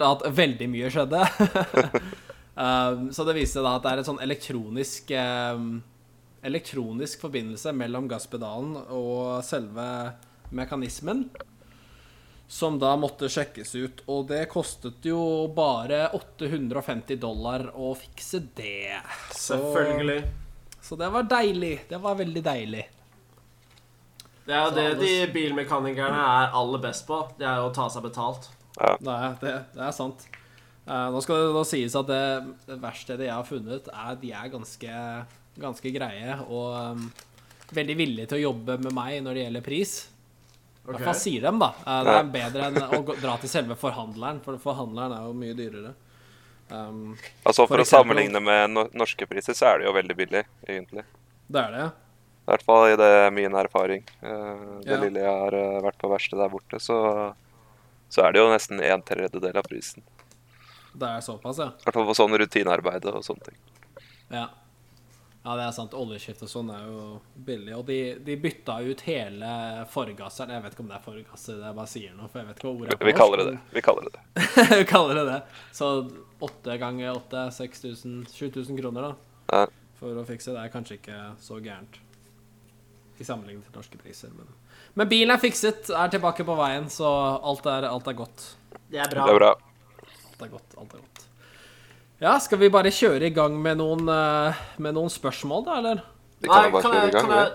av 0.00 0.20
at 0.20 0.26
veldig 0.36 0.68
mye 0.70 0.90
skjedde. 0.94 1.20
um, 2.54 3.08
så 3.12 3.26
det 3.26 3.34
viste 3.40 3.62
da 3.64 3.76
at 3.76 3.84
det 3.86 3.92
er 3.92 4.02
en 4.02 4.08
sånn 4.12 4.22
elektronisk 4.24 5.10
um, 5.18 5.70
Elektronisk 6.40 7.20
forbindelse 7.20 7.72
mellom 7.76 8.06
gasspedalen 8.08 8.78
og 8.96 9.42
selve 9.44 9.84
mekanismen. 10.56 11.26
Som 12.50 12.78
da 12.80 12.94
måtte 12.98 13.28
sjekkes 13.30 13.74
ut, 13.76 14.00
og 14.10 14.24
det 14.30 14.46
kostet 14.50 15.04
jo 15.06 15.20
bare 15.54 16.06
850 16.16 17.20
dollar 17.20 17.68
å 17.76 17.92
fikse 17.94 18.40
det. 18.56 18.96
Så- 19.36 19.58
Selvfølgelig. 19.60 20.24
Så 20.80 20.96
det 20.96 21.10
var 21.12 21.28
deilig. 21.28 21.74
Det 21.92 22.00
var 22.00 22.16
veldig 22.18 22.42
deilig. 22.42 22.86
Det 24.50 24.56
er 24.58 24.66
jo 24.66 24.74
det 24.74 24.86
de 24.98 25.12
bilmekanikerne 25.30 26.20
er 26.26 26.54
aller 26.58 26.82
best 26.82 27.06
på. 27.06 27.20
Det 27.38 27.46
er 27.46 27.60
jo 27.62 27.68
å 27.70 27.74
ta 27.76 27.86
seg 27.94 28.02
betalt. 28.08 28.48
Ja. 28.80 28.96
Nei, 29.06 29.18
det, 29.42 29.52
det 29.76 29.82
er 29.86 29.94
sant. 29.94 30.26
Uh, 30.88 31.06
nå 31.14 31.20
skal 31.22 31.44
det 31.44 31.50
da 31.54 31.62
sies 31.68 31.94
at 31.98 32.08
det, 32.10 32.22
det 32.66 32.78
verkstedet 32.82 33.28
jeg 33.28 33.36
har 33.36 33.46
funnet, 33.46 33.90
er, 33.94 34.16
de 34.18 34.32
er 34.34 34.48
ganske, 34.50 35.02
ganske 35.62 35.92
greie. 35.94 36.38
Og 36.48 36.96
um, 36.96 37.04
veldig 37.76 37.96
villige 38.00 38.30
til 38.32 38.40
å 38.40 38.44
jobbe 38.48 38.78
med 38.82 38.96
meg 38.96 39.20
når 39.22 39.38
det 39.38 39.44
gjelder 39.46 39.66
pris. 39.70 39.94
I 40.00 40.88
Ok. 40.90 40.94
hvert 40.96 41.06
fall 41.10 41.18
sier 41.20 41.44
dem, 41.44 41.58
da. 41.60 41.68
Uh, 41.84 41.98
Det 42.08 42.14
er 42.16 42.30
bedre 42.34 42.68
enn 42.70 42.82
å 42.98 43.02
dra 43.20 43.36
til 43.38 43.50
selve 43.52 43.76
forhandleren, 43.78 44.40
for 44.42 44.58
forhandleren 44.58 45.14
er 45.14 45.26
jo 45.28 45.34
mye 45.36 45.54
dyrere. 45.58 45.92
Um, 46.70 47.12
Altså 47.44 47.66
For 47.66 47.76
For 47.76 47.84
å 47.84 47.86
sammenligne 47.86 48.40
med 48.42 48.74
norske 48.98 49.26
priser, 49.30 49.54
så 49.54 49.68
er 49.74 49.82
det 49.82 49.90
jo 49.90 49.94
veldig 49.94 50.16
billig, 50.18 50.42
egentlig. 50.66 51.04
det 51.50 51.62
er 51.68 51.76
det. 51.76 51.88
I 52.50 52.52
hvert 52.56 52.64
fall 52.66 52.88
i 52.90 52.96
det 52.98 53.10
min 53.36 53.54
erfaring. 53.54 54.02
Eh, 54.26 54.62
Det 54.82 54.90
Ja. 54.90 55.00
lille 55.04 55.20
jeg 55.22 55.30
har 55.42 55.54
eh, 55.54 55.80
vært 55.86 55.98
på 56.02 56.10
verkstedet 56.10 56.42
der 56.42 56.50
borte, 56.50 56.80
så, 56.82 56.96
så 58.10 58.24
er 58.26 58.32
det 58.34 58.40
jo 58.42 58.48
nesten 58.50 58.80
en 58.82 59.02
tredjedel 59.06 59.56
av 59.56 59.68
prisen. 59.70 60.02
Det 60.92 61.06
er 61.06 61.20
såpass, 61.22 61.58
ja. 61.62 61.68
I 61.78 61.84
hvert 61.86 61.94
fall 61.94 62.08
på 62.08 62.16
sånn 62.18 62.34
rutinearbeid 62.42 63.04
og 63.06 63.22
sånne 63.22 63.44
ting. 63.46 63.60
Ja. 64.34 64.48
Ja, 65.44 65.54
det 65.56 65.62
er 65.68 65.70
sant. 65.72 65.94
Oljeskift 65.96 66.42
og 66.44 66.50
sånn 66.50 66.68
er 66.74 66.82
jo 66.90 67.04
billig. 67.46 67.72
Og 67.78 67.86
de, 67.86 68.00
de 68.26 68.34
bytta 68.36 68.74
ut 68.84 69.00
hele 69.06 69.52
forgasseren. 69.88 70.50
Jeg 70.52 70.62
vet 70.66 70.74
ikke 70.74 70.82
om 70.84 70.90
det 70.90 70.98
er 70.98 71.06
forgasser, 71.06 71.56
det 71.62 71.70
jeg 71.70 71.76
bare 71.78 71.88
sier 71.94 72.12
noe, 72.18 72.28
for 72.28 72.42
jeg 72.42 72.48
vet 72.50 72.58
ikke 72.58 72.66
hva 72.68 72.74
ordet 72.74 72.92
er 72.92 73.00
på 73.00 73.08
Vi 73.08 73.14
kaller 73.16 73.40
det 73.40 73.46
det. 73.46 73.56
Vi 73.78 73.84
kaller 73.86 74.08
det 74.10 74.12
det. 74.18 74.22
Vi 74.82 74.84
kaller 74.90 75.14
det 75.22 75.24
det. 75.30 75.38
Så 75.72 75.88
åtte 76.50 76.76
ganger 76.82 77.14
åtte, 77.14 77.46
6000 77.56 78.26
7000 78.34 78.82
kroner, 78.82 79.08
da. 79.08 79.14
Ja. 79.54 79.62
For 80.02 80.20
å 80.20 80.26
fikse 80.28 80.52
det 80.52 80.60
er 80.66 80.74
kanskje 80.74 80.98
ikke 80.98 81.20
så 81.40 81.56
gærent. 81.62 82.00
I 83.20 83.26
sammenligning 83.26 83.62
til 83.66 83.76
norske 83.76 83.98
priser. 84.00 84.32
Men, 84.32 84.48
men 84.96 85.08
bilen 85.10 85.34
er 85.34 85.40
fikset, 85.42 85.90
er 85.92 86.12
tilbake 86.12 86.46
på 86.48 86.56
veien, 86.58 86.88
så 86.92 87.08
alt 87.44 87.66
er, 87.68 87.86
alt 87.90 88.08
er 88.08 88.16
godt. 88.16 88.46
Det 88.90 89.00
er 89.02 89.10
bra. 89.12 89.26
Det 89.28 89.34
er 89.34 89.40
bra. 89.42 89.50
Alt 90.30 90.46
er 90.46 90.52
godt. 90.54 90.78
Alt 90.80 90.94
er 90.94 91.02
godt. 91.02 91.26
Ja, 92.20 92.34
skal 92.40 92.60
vi 92.60 92.68
bare 92.72 92.92
kjøre 92.92 93.30
i 93.30 93.32
gang 93.32 93.54
med 93.60 93.78
noen, 93.80 94.08
eh, 94.12 94.58
med 94.76 94.96
noen 94.96 95.12
spørsmål, 95.12 95.62
da, 95.68 95.76
eller? 95.80 96.02
Vi 96.40 96.48
Nei, 96.48 96.54
kan 96.54 96.66
jo 96.66 96.72
bare 96.74 96.82
kan 96.82 96.92
kjøre 96.92 97.00
jeg, 97.00 97.08
i 97.08 97.14
gang. 97.14 97.28
kan 97.28 97.36
jeg, 97.38 97.52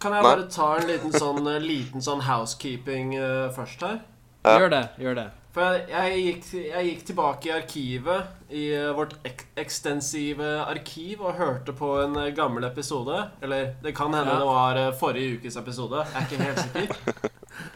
kan 0.00 0.14
jeg 0.16 0.22
Nei. 0.22 0.30
bare 0.30 0.46
ta 0.54 0.68
en 0.76 0.86
liten 0.88 1.12
sånn, 1.12 1.40
eh, 1.52 1.58
liten 1.64 2.04
sånn 2.04 2.22
housekeeping 2.24 3.12
uh, 3.18 3.50
først 3.56 3.84
her? 3.84 3.98
Ja. 4.44 4.54
Gjør 4.62 4.72
det. 4.72 4.82
Gjør 5.04 5.18
det. 5.20 5.26
For 5.58 5.74
jeg, 5.74 5.86
jeg, 5.90 6.18
gikk, 6.22 6.44
jeg 6.68 6.86
gikk 6.86 7.00
tilbake 7.08 7.48
i 7.48 7.50
arkivet, 7.50 8.26
i 8.54 8.60
eh, 8.78 8.92
vårt 8.94 9.16
ek 9.26 9.40
ekstensive 9.58 10.46
arkiv, 10.62 11.24
og 11.26 11.34
hørte 11.34 11.74
på 11.74 11.88
en 12.04 12.14
eh, 12.14 12.28
gammel 12.36 12.68
episode. 12.68 13.24
Eller 13.42 13.72
det 13.82 13.90
kan 13.98 14.14
hende 14.14 14.36
Ja. 14.36 14.38
det 14.38 14.46
var 14.46 14.78
eh, 14.78 14.92
forrige 15.00 15.40
ukes 15.40 15.58
episode. 15.58 16.04
Jeg 16.06 16.14
er 16.14 16.28
ikke 16.28 16.44
helt 16.46 16.62
sikker. 16.62 17.26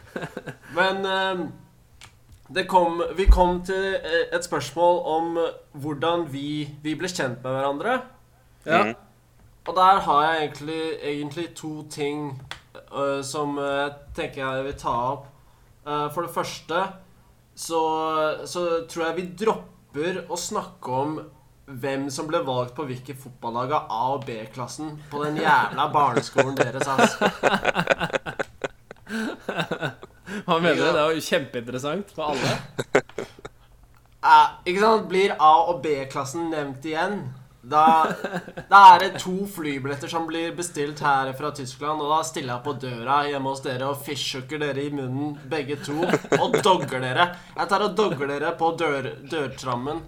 Men 0.79 1.09
eh, 1.11 1.43
det 2.55 2.65
kom, 2.71 3.03
vi 3.19 3.27
kom 3.27 3.59
til 3.67 3.99
et 4.31 4.47
spørsmål 4.47 5.03
om 5.17 5.43
hvordan 5.75 6.25
vi, 6.31 6.69
vi 6.87 6.95
ble 6.95 7.11
kjent 7.11 7.43
med 7.43 7.51
hverandre. 7.51 7.99
Ja. 8.63 8.83
Mhm. 8.85 8.95
Og 9.67 9.75
der 9.75 9.99
har 10.07 10.23
jeg 10.23 10.43
egentlig, 10.43 10.81
egentlig 11.03 11.49
to 11.55 11.83
ting 11.91 12.41
uh, 12.91 13.23
som 13.23 13.55
jeg 13.57 13.91
tenker 14.15 14.43
jeg 14.43 14.65
vil 14.65 14.73
ta 14.79 14.95
opp. 15.13 15.31
Uh, 15.85 16.11
for 16.11 16.21
det 16.23 16.35
første 16.35 16.81
så, 17.55 17.79
så 18.49 18.63
tror 18.89 19.05
jeg 19.07 19.15
vi 19.19 19.25
dropper 19.45 20.23
å 20.31 20.37
snakke 20.39 20.99
om 21.03 21.17
hvem 21.63 22.09
som 22.11 22.27
ble 22.27 22.41
valgt 22.43 22.73
på 22.75 22.83
hvilke 22.89 23.15
fotballag 23.15 23.71
av 23.77 23.85
A- 23.93 24.07
og 24.17 24.25
B-klassen 24.27 24.97
på 25.11 25.21
den 25.23 25.37
jævla 25.39 25.85
barneskolen 25.93 26.57
deres. 26.59 26.87
Hva 30.43 30.57
mener 30.59 30.79
du? 30.79 30.87
Det 30.87 30.99
er 31.03 31.13
jo 31.15 31.23
kjempeinteressant 31.23 32.11
for 32.15 32.33
alle. 32.33 32.51
Eh, 34.23 34.47
ikke 34.71 34.81
sant? 34.83 35.07
Blir 35.11 35.33
A- 35.37 35.65
og 35.71 35.81
B-klassen 35.83 36.49
nevnt 36.51 36.85
igjen? 36.87 37.17
Da, 37.63 38.07
da 38.67 38.79
er 38.91 38.99
det 38.99 39.19
to 39.23 39.45
flybilletter 39.47 40.09
som 40.11 40.25
blir 40.27 40.51
bestilt 40.55 40.99
her 40.99 41.29
fra 41.37 41.51
Tyskland, 41.55 42.01
og 42.03 42.09
da 42.11 42.17
stiller 42.27 42.57
jeg 42.57 42.63
på 42.65 42.73
døra 42.81 43.21
hjemme 43.29 43.53
hos 43.53 43.61
dere 43.63 43.87
og 43.87 44.01
fishhooker 44.03 44.59
dere 44.59 44.83
i 44.83 44.89
munnen, 44.91 45.37
begge 45.47 45.77
to, 45.79 45.95
og 46.41 46.57
dogger 46.59 46.99
dere. 46.99 47.29
Jeg 47.55 47.69
tar 47.71 47.85
og 47.85 47.93
dogger 47.95 48.33
dere 48.33 48.51
på 48.59 48.73
dør, 48.75 49.07
dørtrammen 49.31 50.01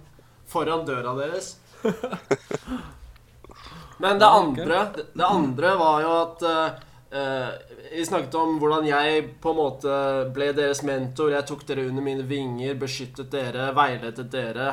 foran 0.52 0.84
døra 0.84 1.14
deres. 1.16 1.54
Men 4.04 4.20
det 4.20 4.28
andre, 4.28 4.82
det 5.16 5.24
andre 5.24 5.70
var 5.80 6.02
jo 6.04 6.10
at 6.18 6.42
eh, 6.50 7.48
Vi 7.94 8.04
snakket 8.04 8.34
om 8.36 8.58
hvordan 8.60 8.84
jeg 8.84 9.22
på 9.40 9.54
en 9.54 9.58
måte 9.62 9.94
ble 10.36 10.50
deres 10.52 10.82
mentor. 10.84 11.32
Jeg 11.32 11.48
tok 11.48 11.64
dere 11.64 11.86
under 11.88 12.04
mine 12.04 12.26
vinger, 12.28 12.76
beskyttet 12.76 13.32
dere, 13.32 13.70
veiledet 13.72 14.28
dere 14.28 14.68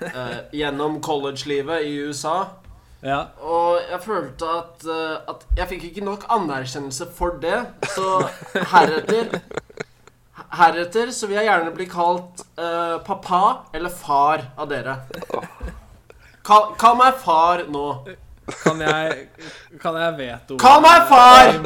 eh, 0.00 0.38
gjennom 0.52 1.00
college-livet 1.04 1.86
i 1.88 1.96
USA. 2.08 2.38
Ja. 3.04 3.20
Og 3.44 3.78
jeg 3.90 4.00
følte 4.02 4.48
at, 4.50 4.84
eh, 4.88 5.16
at 5.30 5.46
jeg 5.58 5.70
fikk 5.74 5.88
ikke 5.90 6.04
nok 6.06 6.26
anerkjennelse 6.32 7.08
for 7.14 7.38
det. 7.42 7.60
Så 7.94 8.20
heretter 8.72 9.40
Heretter 10.56 11.10
så 11.12 11.26
vil 11.26 11.40
jeg 11.40 11.48
gjerne 11.48 11.72
bli 11.74 11.86
kalt 11.90 12.44
eh, 12.60 12.96
pappa 13.04 13.42
eller 13.74 13.92
far 13.92 14.46
av 14.56 14.70
dere. 14.70 15.00
Kall, 16.46 16.70
kall 16.78 16.96
meg 17.00 17.18
far 17.20 17.64
nå. 17.72 17.88
Kan 18.62 18.78
jeg 18.78 19.24
Kan 19.82 19.96
jeg 19.98 20.12
veto 20.20 20.56
Kall 20.62 20.78
meg 20.84 21.08
far! 21.10 21.56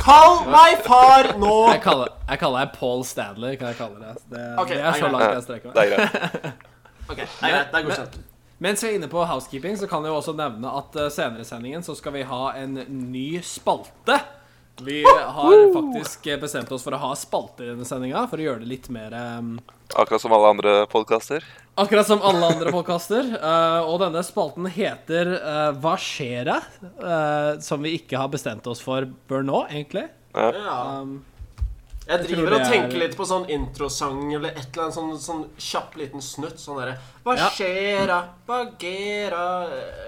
Kall 0.00 0.40
meg 0.50 0.80
far 0.82 1.30
nå! 1.38 1.52
Jeg 1.70 1.84
kaller, 1.84 2.10
jeg 2.26 2.40
kaller 2.42 2.64
deg 2.64 2.74
Paul 2.80 3.04
Stanley, 3.06 3.54
kan 3.60 3.70
jeg 3.70 3.78
kalle 3.78 4.00
det. 4.02 4.16
Det, 4.32 4.42
okay, 4.58 4.80
det 4.80 4.88
er 4.90 4.98
så 4.98 5.12
langt 5.14 5.36
jeg 5.36 5.46
strekker 5.46 5.76
Det 5.76 5.86
er 5.86 5.94
greit. 5.94 6.66
Ok, 7.10 7.18
det 7.18 7.24
er 7.26 7.54
greit. 7.54 7.70
Det 7.70 7.80
er 7.80 7.88
godkjent. 7.88 8.20
Mens 8.60 8.82
vi 8.84 8.90
er 8.90 8.98
inne 8.98 9.08
på 9.10 9.22
housekeeping, 9.24 9.78
så 9.80 9.88
kan 9.88 10.04
jeg 10.04 10.12
jo 10.12 10.18
også 10.20 10.34
nevne 10.36 10.70
at 10.82 10.96
eh, 11.00 11.08
senere 11.12 11.46
i 11.46 11.48
sendingen 11.48 11.84
så 11.84 11.96
skal 11.96 12.14
vi 12.18 12.26
ha 12.28 12.42
en 12.60 12.76
ny 13.10 13.40
spalte. 13.44 14.18
Vi 14.84 15.00
har 15.04 15.72
faktisk 15.74 16.26
eh, 16.26 16.38
bestemt 16.40 16.70
oss 16.72 16.84
for 16.84 16.96
å 16.96 17.00
ha 17.00 17.10
spalter 17.18 17.66
i 17.66 17.72
denne 17.72 17.88
sendinga 17.88 18.26
for 18.30 18.40
å 18.40 18.46
gjøre 18.46 18.62
det 18.62 18.70
litt 18.70 18.90
mer 18.92 19.16
eh, 19.16 19.40
Akkurat 19.98 20.22
som 20.22 20.32
alle 20.36 20.52
andre 20.54 20.74
podkaster. 20.92 21.44
Akkurat 21.80 22.06
som 22.06 22.22
alle 22.22 22.52
andre 22.52 22.70
podkaster. 22.70 23.32
og 23.90 23.96
denne 24.04 24.22
spalten 24.26 24.68
heter 24.70 25.34
eh, 25.40 25.72
Hva 25.80 25.96
skjer 26.00 26.52
det? 26.52 26.60
Eh, 26.84 27.50
som 27.64 27.82
vi 27.82 27.96
ikke 27.98 28.20
har 28.20 28.30
bestemt 28.32 28.68
oss 28.70 28.84
for 28.84 29.08
bør 29.30 29.44
nå, 29.46 29.64
egentlig. 29.72 30.06
Ja. 30.36 31.00
Um, 31.00 31.22
Jeg 32.10 32.18
tror 32.26 32.36
driver 32.36 32.54
og 32.56 32.60
er- 32.60 32.70
tenker 32.72 32.98
litt 32.98 33.12
på 33.16 33.24
sånn 33.28 33.44
introsang 33.54 34.34
eller 34.34 34.48
et 34.50 34.66
eller 34.74 34.82
annet 34.88 34.94
sånn, 34.96 35.10
sånn 35.22 35.44
kjapp 35.56 35.94
liten 36.00 36.20
snutt. 36.20 36.58
Sånn 36.58 36.78
derre 36.80 36.96
Hva 37.24 37.36
Ja. 37.36 37.48
skjer 37.54 38.06
da? 38.08 38.16
Hva 38.48 38.58
gera? 38.78 39.42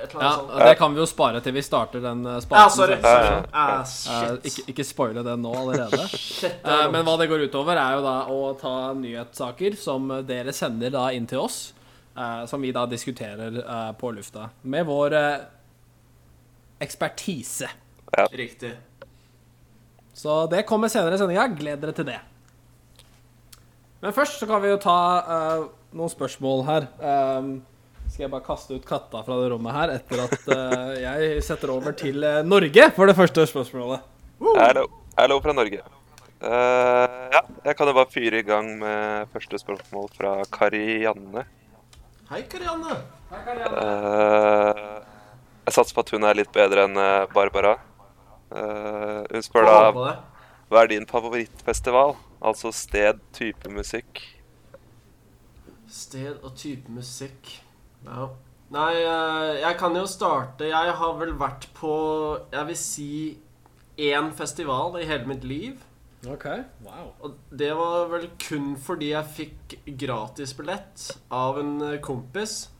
Et 0.02 0.11
eller 0.11 0.23
ja, 0.23 0.28
annet 0.32 0.38
sånt. 0.50 0.59
Det 0.66 0.78
kan 0.78 0.94
vi 0.94 1.00
jo 1.00 1.06
spare 1.06 1.40
til 1.42 1.52
vi 1.52 1.61
starter 1.62 2.00
den 2.02 2.26
eh, 2.26 2.40
Ja, 2.50 2.68
sorry. 2.68 2.97
sorry. 3.00 3.02
Ja, 3.02 3.44
Ah, 3.52 3.80
Eh, 3.80 3.85
shit. 3.85 4.42
ikke, 4.50 4.66
ikke 4.75 4.85
spoile 4.85 5.23
det 5.23 5.38
nå 5.38 5.54
allerede. 5.54 6.09
shit 6.18 6.62
det 6.64 6.73
Eh, 6.73 6.90
men 6.90 7.04
hva 7.04 7.16
det 7.18 7.28
går 7.30 7.49
utover, 7.49 7.76
er 7.76 7.94
jo 7.97 8.02
da 8.02 8.26
å 8.26 8.59
ta 8.59 8.92
nyhetssaker 8.94 9.76
som 9.78 10.09
dere 10.26 10.52
sender 10.52 10.90
da 10.90 11.09
inn 11.11 11.26
til 11.26 11.38
oss. 11.38 11.73
eh, 12.16 12.44
som 12.47 12.61
vi 12.61 12.71
da 12.73 12.85
diskuterer 12.87 13.62
på 13.99 14.12
lufta. 14.14 14.50
Med 14.64 14.85
vår 14.87 15.12
ekspertise. 16.80 17.68
ekspertise. 18.12 18.37
Riktig. 18.37 18.73
Så 20.14 20.45
det 20.52 20.66
kommer 20.69 20.92
senere 20.92 21.16
i 21.16 21.21
sendinga. 21.21 21.49
Gled 21.57 21.83
dere 21.83 21.97
til 21.97 22.09
det. 22.11 22.19
Men 24.02 24.14
først 24.14 24.40
så 24.40 24.49
kan 24.50 24.62
vi 24.64 24.73
jo 24.73 24.81
ta 24.83 24.99
uh, 25.23 25.69
noen 25.95 26.11
spørsmål 26.11 26.64
her. 26.66 26.88
Um, 26.99 27.54
skal 28.11 28.26
jeg 28.26 28.33
bare 28.33 28.45
kaste 28.45 28.76
ut 28.76 28.85
katta 28.87 29.23
fra 29.25 29.38
det 29.40 29.49
rommet 29.52 29.76
her 29.76 29.95
etter 29.95 30.25
at 30.25 30.49
uh, 30.50 30.92
jeg 31.00 31.45
setter 31.47 31.73
over 31.73 31.95
til 31.97 32.19
uh, 32.26 32.42
Norge 32.45 32.90
for 32.97 33.09
det 33.09 33.16
første 33.16 33.47
spørsmålet. 33.49 34.02
Hallo. 34.59 34.88
Hallo 35.16 35.38
fra 35.45 35.54
Norge. 35.54 35.81
Eh, 36.42 37.26
ja, 37.31 37.40
jeg 37.62 37.76
kan 37.78 37.87
jo 37.87 37.92
bare 37.95 38.11
fyre 38.11 38.40
i 38.40 38.47
gang 38.47 38.73
med 38.81 39.28
første 39.31 39.61
spørsmål 39.62 40.09
fra 40.16 40.33
Karianne. 40.50 41.45
Hei, 42.33 42.40
Karianne. 42.50 42.97
Hei, 43.31 43.42
Karianne. 43.47 43.85
jeg 45.69 45.76
satser 45.76 45.95
på 45.95 46.02
at 46.02 46.11
hun 46.16 46.26
er 46.26 46.40
litt 46.40 46.50
bedre 46.57 46.88
enn 46.88 46.99
Barbara. 47.31 47.76
Eh, 48.52 49.25
hun 49.32 49.44
spør 49.44 49.68
da 49.68 49.80
hva 50.73 50.87
er 50.87 50.88
din 50.88 51.04
favorittfestival? 51.04 52.14
Altså 52.40 52.71
sted, 52.73 53.21
type 53.37 53.68
musikk. 53.68 54.23
Sted 55.92 56.38
og 56.40 56.54
type 56.56 56.88
musikk. 56.88 57.50
Ja. 58.06 58.30
Nei, 58.73 58.94
eh, 59.04 59.61
jeg 59.61 59.76
kan 59.78 59.97
jo 59.97 60.06
starte. 60.09 60.71
Jeg 60.71 60.94
har 60.97 61.18
vel 61.21 61.35
vært 61.37 61.68
på 61.76 61.92
Jeg 62.52 62.66
vil 62.66 62.76
si 62.76 63.38
én 63.99 64.32
festival 64.32 64.97
i 64.97 65.04
hele 65.04 65.28
mitt 65.28 65.44
liv. 65.44 65.85
OK. 66.25 66.47
Wow. 66.87 67.12
Og 67.21 67.37
det 67.50 67.73
var 67.76 68.09
vel 68.09 68.28
kun 68.40 68.73
fordi 68.80 69.12
jeg 69.12 69.32
fikk 69.37 69.78
gratisbillett 70.00 71.11
av 71.30 71.61
en 71.61 71.80
eh, 71.82 72.00
kompis. 72.00 72.71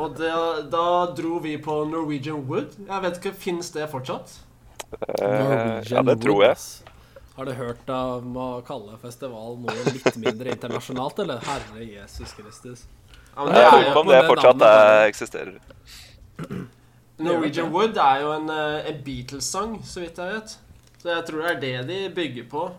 Og 0.00 0.16
det, 0.18 0.34
da 0.72 0.86
dro 1.14 1.38
vi 1.38 1.54
på 1.60 1.84
Norwegian 1.86 2.48
Wood. 2.50 2.80
Jeg 2.88 3.02
vet 3.02 3.20
ikke, 3.20 3.36
Fins 3.36 3.70
det 3.70 3.86
fortsatt? 3.92 4.40
Eh, 4.92 5.82
ja, 5.92 6.02
det 6.02 6.16
tror 6.22 6.44
jeg. 6.44 6.56
Har 7.36 7.46
du 7.46 7.52
hørt 7.56 7.90
om 7.94 8.34
å 8.36 8.48
kalle 8.66 8.98
festival 9.00 9.56
noe 9.62 9.84
litt 9.86 10.16
mindre 10.20 10.52
internasjonalt, 10.52 11.22
eller? 11.24 11.44
Herre 11.46 11.84
Jesus 11.86 12.34
Kristus. 12.36 12.84
Ja, 13.36 13.44
men 13.46 13.54
Jeg 13.54 13.62
det 13.62 13.70
lurer 13.70 13.86
er 13.86 13.94
på 13.94 14.00
om 14.02 14.10
det 14.10 14.18
det 14.18 14.28
fortsatt 14.28 14.64
er, 14.66 15.06
eksisterer. 15.08 15.60
Norwegian 17.20 17.70
Wood 17.72 17.96
er 18.00 18.22
jo 18.24 18.32
en, 18.34 18.50
eh, 18.50 18.90
en 18.90 19.02
Beatles-sang, 19.04 19.78
så 19.84 20.02
vidt 20.02 20.18
jeg 20.18 20.34
vet. 20.34 20.56
Så 21.00 21.08
jeg 21.14 21.26
tror 21.28 21.42
det 21.42 21.50
er 21.50 21.60
det 21.60 21.88
de 21.88 21.98
bygger 22.14 22.48
på. 22.50 22.70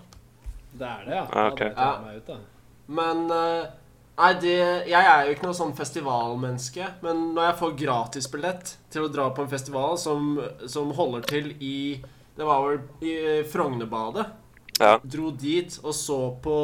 Det 0.78 0.88
er 0.88 1.06
det, 1.08 1.16
ja. 1.16 1.26
Okay. 1.48 1.72
Ja, 1.72 1.92
det 1.98 2.06
meg 2.06 2.18
ut, 2.18 2.28
da. 2.28 2.38
Men 2.92 3.24
eh, 3.32 3.70
Nei, 4.22 4.34
det 4.38 4.58
Jeg 4.86 5.02
er 5.02 5.26
jo 5.26 5.34
ikke 5.34 5.48
noe 5.48 5.58
sånn 5.58 5.74
festivalmenneske. 5.78 6.88
Men 7.02 7.32
når 7.36 7.48
jeg 7.48 7.60
får 7.62 7.78
gratisbillett 7.80 8.74
til 8.94 9.08
å 9.08 9.12
dra 9.14 9.30
på 9.34 9.46
en 9.46 9.50
festival 9.50 9.98
som, 9.98 10.36
som 10.70 10.92
holder 10.98 11.26
til 11.26 11.54
i 11.58 11.78
Det 12.38 12.46
var 12.48 12.68
vel 12.68 13.08
i 13.08 13.16
Frognerbadet. 13.50 14.28
Ja. 14.78 14.98
Dro 15.04 15.32
dit 15.34 15.74
og 15.84 15.94
så 15.98 16.20
på 16.42 16.58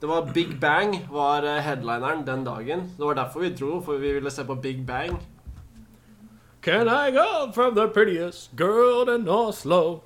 Det 0.00 0.08
var 0.08 0.28
Big 0.36 0.58
Bang 0.60 0.98
var 1.12 1.46
eh, 1.48 1.62
headlineren 1.64 2.26
den 2.26 2.44
dagen. 2.44 2.90
Det 2.98 3.04
var 3.04 3.16
derfor 3.16 3.46
vi 3.46 3.54
dro, 3.56 3.78
for 3.80 4.00
vi 4.02 4.12
ville 4.18 4.30
se 4.30 4.44
på 4.44 4.56
Big 4.60 4.84
Bang. 4.86 5.16
Can 6.64 6.88
I 6.88 7.10
go 7.10 7.52
from 7.52 7.74
the 7.74 7.88
prettiest 7.88 8.50
girl 8.56 9.08
in 9.14 9.28
Oslo? 9.28 10.02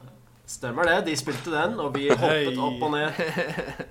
Stemmer 0.47 0.87
det. 0.87 1.07
De 1.07 1.17
spilte 1.19 1.51
den, 1.51 1.79
og 1.81 1.95
vi 1.99 2.09
hoppet 2.11 2.59
opp 2.59 2.83
og 2.83 2.95
ned. 2.95 3.19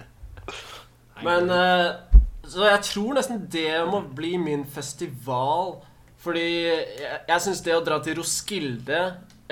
Men 1.27 1.51
eh, 1.51 2.17
Så 2.47 2.63
jeg 2.63 2.81
tror 2.87 3.17
nesten 3.17 3.41
det 3.51 3.69
må 3.91 3.99
bli 4.15 4.37
min 4.39 4.63
festival. 4.71 5.77
Fordi 6.23 6.43
jeg, 6.65 7.19
jeg 7.27 7.43
syns 7.43 7.59
det 7.65 7.75
å 7.77 7.83
dra 7.85 7.99
til 8.01 8.15
Roskilde 8.17 9.01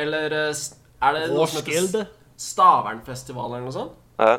Eller 0.02 0.34
eh, 0.34 0.62
er 1.06 1.14
det 1.14 1.28
noe 1.30 1.46
som 1.46 1.60
heter 1.62 1.76
Roskilde? 1.76 2.02
S- 2.10 2.48
Stavernfestival 2.56 3.52
eller 3.54 3.68
noe 3.68 3.76
sånt? 3.76 3.94
Ja. 4.20 4.34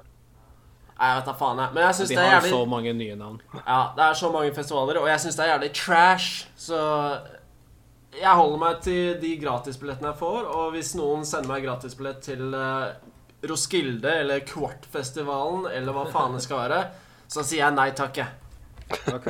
Nei, 0.96 1.08
jeg 1.10 1.18
vet 1.20 1.28
da 1.28 1.34
faen, 1.36 1.58
jeg. 1.60 1.72
Men 1.76 1.84
jeg 1.86 1.96
syns 2.00 2.10
De 2.10 2.16
det 2.16 2.24
er 2.24 2.34
har 2.34 2.48
så 2.50 2.58
mange 2.72 2.92
nye 2.96 3.16
navn. 3.20 3.38
Ja, 3.60 3.78
det 3.96 4.04
er 4.08 4.16
så 4.16 4.30
mange 4.32 4.52
festivaler, 4.56 4.98
og 5.02 5.08
jeg 5.10 5.20
syns 5.22 5.36
det 5.38 5.44
er 5.44 5.50
jævlig 5.52 5.70
trash. 5.76 6.46
Så 6.56 6.78
jeg 8.16 8.32
holder 8.38 8.60
meg 8.62 8.78
til 8.84 9.18
de 9.20 9.32
gratisbillettene 9.42 10.08
jeg 10.14 10.18
får, 10.22 10.46
og 10.56 10.70
hvis 10.72 10.94
noen 10.96 11.26
sender 11.28 11.50
meg 11.52 11.66
gratisbillett 11.66 12.22
til 12.24 12.56
eh, 12.56 12.94
Roskilde 13.50 14.14
eller 14.22 14.40
Kvartfestivalen 14.48 15.68
eller 15.70 15.92
hva 15.96 16.06
faen 16.14 16.36
det 16.38 16.42
skal 16.46 16.62
være, 16.64 16.80
så 17.28 17.44
sier 17.44 17.66
jeg 17.66 17.76
nei 17.76 17.90
takk, 17.98 18.22
jeg. 18.22 18.42
Ok. 19.14 19.26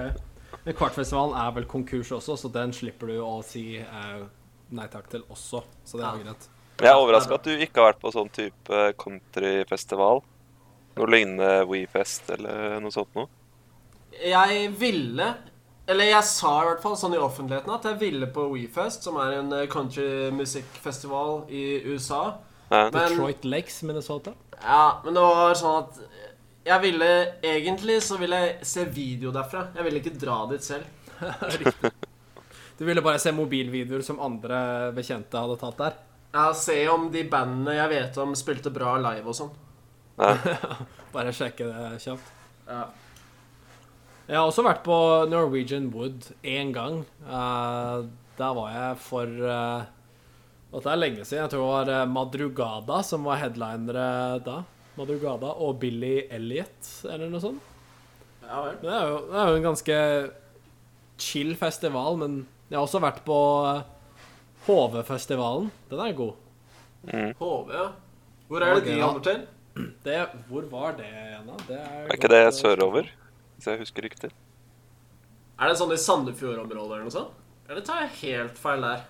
Men 0.67 0.75
Kvartfestivalen 0.75 1.37
er 1.39 1.53
vel 1.57 1.67
konkurs 1.71 2.11
også, 2.17 2.35
så 2.41 2.51
den 2.53 2.73
slipper 2.75 3.07
du 3.13 3.21
å 3.23 3.37
si 3.47 3.77
eh, 3.79 4.23
nei 4.75 4.87
takk 4.91 5.07
til 5.13 5.23
også. 5.31 5.63
Så 5.87 6.01
det 6.01 6.07
er 6.09 6.17
jo 6.19 6.25
greit. 6.27 6.49
Jeg 6.83 6.91
er 6.91 6.99
overraska 7.01 7.39
at 7.39 7.47
du 7.47 7.53
ikke 7.55 7.81
har 7.81 7.93
vært 7.93 8.03
på 8.03 8.11
sånn 8.13 8.33
type 8.35 8.81
countryfestival. 9.01 10.23
Noe 10.97 11.11
lignende 11.13 11.51
WeFest 11.71 12.31
eller 12.35 12.81
noe 12.83 12.93
sånt 12.93 13.15
noe. 13.17 13.29
Jeg 14.17 14.71
ville 14.81 15.27
Eller 15.87 16.09
jeg 16.09 16.25
sa 16.25 16.53
i 16.63 16.67
hvert 16.71 16.81
fall 16.83 16.95
sånn 16.99 17.15
i 17.15 17.19
offentligheten 17.21 17.71
at 17.71 17.85
jeg 17.87 17.99
ville 18.01 18.27
på 18.35 18.49
WeFest, 18.51 19.05
som 19.07 19.21
er 19.23 19.37
en 19.39 19.53
eh, 19.55 19.69
countrymusikkfestival 19.71 21.45
i 21.49 21.83
USA. 21.87 22.23
Ja. 22.73 22.91
Men- 22.91 22.93
Detroit 22.97 23.45
Lakes, 23.45 23.83
Minnesota. 23.87 24.33
Ja, 24.63 25.01
men 25.05 25.15
det 25.15 25.21
var 25.23 25.55
sånn 25.55 25.85
at 25.85 26.01
jeg 26.67 26.83
ville 26.83 27.11
Egentlig 27.47 28.01
så 28.03 28.19
ville 28.21 28.41
jeg 28.43 28.67
se 28.67 28.85
video 28.91 29.33
derfra. 29.35 29.69
Jeg 29.77 29.87
ville 29.87 30.03
ikke 30.03 30.19
dra 30.19 30.43
dit 30.51 30.65
selv. 30.65 30.85
Du 32.77 32.85
ville 32.85 33.01
bare 33.01 33.17
se 33.17 33.33
mobilvideoer 33.33 34.03
som 34.05 34.19
andre 34.21 34.59
bekjente 34.93 35.41
hadde 35.41 35.55
tatt 35.63 35.79
der. 35.81 35.95
Ja, 36.35 36.51
Se 36.53 36.75
om 36.93 37.07
de 37.09 37.23
bandene 37.25 37.73
jeg 37.79 37.89
vet 37.89 38.19
om, 38.21 38.35
spilte 38.37 38.69
bra 38.69 38.99
live 39.01 39.33
og 39.33 39.37
sånn. 39.39 39.55
Bare 41.15 41.33
sjekke 41.33 41.71
det 41.71 42.03
kjapt. 42.05 42.29
Ja. 42.69 42.83
Jeg 44.27 44.37
har 44.37 44.45
også 44.45 44.65
vært 44.67 44.83
på 44.85 44.99
Norwegian 45.31 45.89
Wood 45.95 46.29
én 46.45 46.75
gang. 46.77 47.05
Uh, 47.25 48.05
der 48.37 48.57
var 48.59 48.73
jeg 48.75 49.01
for 49.07 49.49
uh, 49.49 49.87
Dette 50.75 50.93
er 50.93 51.01
lenge 51.01 51.25
siden. 51.25 51.47
Jeg 51.47 51.53
tror 51.55 51.63
det 51.63 51.71
var 51.71 51.91
eh, 51.95 52.09
Madrugada 52.11 52.99
som 53.07 53.25
var 53.25 53.39
headlinere 53.41 54.09
da. 54.45 54.57
Madrugada 54.97 55.53
og 55.61 55.79
Billy 55.83 56.27
Elliot, 56.33 56.91
eller 57.11 57.29
noe 57.33 57.43
sånt. 57.43 57.73
ja 58.47 58.63
vel. 58.65 58.77
Men 58.81 58.87
det 58.89 58.97
er 58.97 59.11
jo, 59.11 59.19
det 59.31 59.41
er 59.43 59.51
jo 59.51 59.59
en 59.61 59.67
ganske 59.67 59.99
chill 61.21 61.53
festival, 61.57 62.17
men 62.21 62.39
jeg 62.71 62.79
har 62.79 62.85
også 62.87 63.01
vært 63.05 63.21
på 63.27 63.37
eh, 63.71 63.83
HV-festivalen. 64.67 65.71
Den 65.91 66.03
er 66.07 66.17
god. 66.19 66.35
HV, 67.39 67.71
ja. 67.77 67.87
Hvor 68.49 68.63
er 68.63 68.75
det 68.79 68.85
de 68.89 69.01
holder 69.03 69.25
til? 69.27 69.45
Det, 70.07 70.17
hvor 70.49 70.65
var 70.73 70.95
det 70.97 71.07
igjen, 71.11 71.47
da? 71.51 71.57
Det 71.69 71.77
er, 71.79 71.97
Er 72.07 72.15
ikke 72.17 72.31
det 72.33 72.43
sørover? 72.57 73.09
Hvis 73.57 73.67
jeg 73.69 73.81
husker 73.83 74.07
riktig. 74.07 74.31
Er 75.57 75.69
det 75.71 75.77
sånn 75.81 75.93
i 75.93 75.99
Sandefjord-området 76.01 76.97
eller 76.97 77.05
noe 77.09 77.13
sånt? 77.15 77.37
Eller 77.69 77.85
tar 77.85 78.05
jeg 78.07 78.15
helt 78.23 78.59
feil 78.61 78.85
der? 78.85 79.05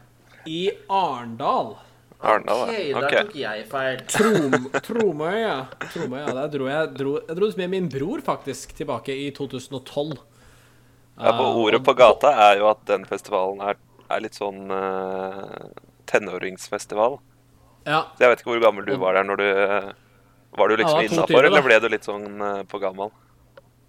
I 0.46 0.60
Arendal. 0.90 1.74
Arendal, 2.20 2.62
Ok, 2.62 2.78
ja. 2.78 3.00
der 3.00 3.26
tok 3.26 3.34
jeg 3.36 3.66
feil. 3.68 3.98
Trom, 4.08 4.70
Tromøy, 4.86 5.34
ja. 5.42 5.58
Der 5.92 6.48
dro 6.52 6.70
jeg, 6.70 6.94
dro, 6.96 7.18
jeg 7.20 7.36
dro 7.36 7.50
med 7.60 7.72
min 7.74 7.90
bror, 7.92 8.22
faktisk, 8.24 8.72
tilbake 8.78 9.12
i 9.12 9.28
2012. 9.36 10.16
Ja, 11.16 11.32
på 11.32 11.44
Eh, 11.44 11.58
Ordet 11.64 11.82
på 11.84 11.94
gata 11.96 12.32
er 12.50 12.58
jo 12.60 12.70
at 12.70 12.82
den 12.88 13.04
festivalen 13.08 13.60
er, 13.64 13.76
er 14.08 14.24
litt 14.24 14.36
sånn 14.36 14.68
uh, 14.72 15.68
tenåringsfestival. 16.08 17.18
Ja. 17.86 18.02
Så 18.16 18.24
jeg 18.24 18.32
vet 18.32 18.42
ikke 18.42 18.52
hvor 18.54 18.64
gammel 18.64 18.88
du 18.88 18.96
var 19.00 19.14
der 19.14 19.24
når 19.28 19.38
du 19.38 19.46
eh, 19.46 19.92
Var 20.56 20.68
du 20.68 20.74
liksom 20.80 20.96
Ja, 20.98 21.04
jeg 21.04 21.12
var 21.12 21.28
22 21.28 21.36
innafor, 21.36 21.46
eller 21.46 21.62
ble 21.62 21.76
du 21.84 21.86
litt 21.92 22.08
sånn 22.08 22.26
uh, 22.42 22.64
på 22.66 22.80
gammel? 22.82 23.12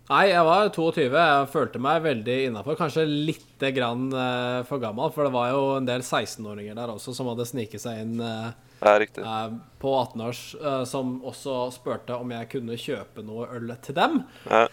Nei, 0.08 0.30
jeg 0.30 0.44
var 0.48 0.70
22. 0.72 1.06
Jeg 1.12 1.48
følte 1.52 1.80
meg 1.84 2.06
veldig 2.06 2.36
innafor. 2.48 2.78
Kanskje 2.80 3.04
litt 3.08 3.64
grann 3.76 4.06
uh, 4.16 4.64
for 4.68 4.80
gammel, 4.80 5.12
for 5.12 5.28
det 5.28 5.34
var 5.34 5.50
jo 5.52 5.64
en 5.76 5.90
del 5.90 6.04
16-åringer 6.06 6.78
der 6.78 6.94
også 6.94 7.12
som 7.16 7.28
hadde 7.28 7.48
sniket 7.50 7.84
seg 7.84 8.00
inn 8.06 8.22
uh, 8.24 8.54
eh, 8.88 9.58
på 9.82 9.92
18-års, 9.98 10.44
eh, 10.62 10.84
som 10.88 11.18
også 11.28 11.58
spurte 11.76 12.16
om 12.16 12.32
jeg 12.32 12.48
kunne 12.54 12.80
kjøpe 12.80 13.26
noe 13.28 13.50
øl 13.58 13.76
til 13.84 13.98
dem. 13.98 14.22
Ja. 14.48 14.64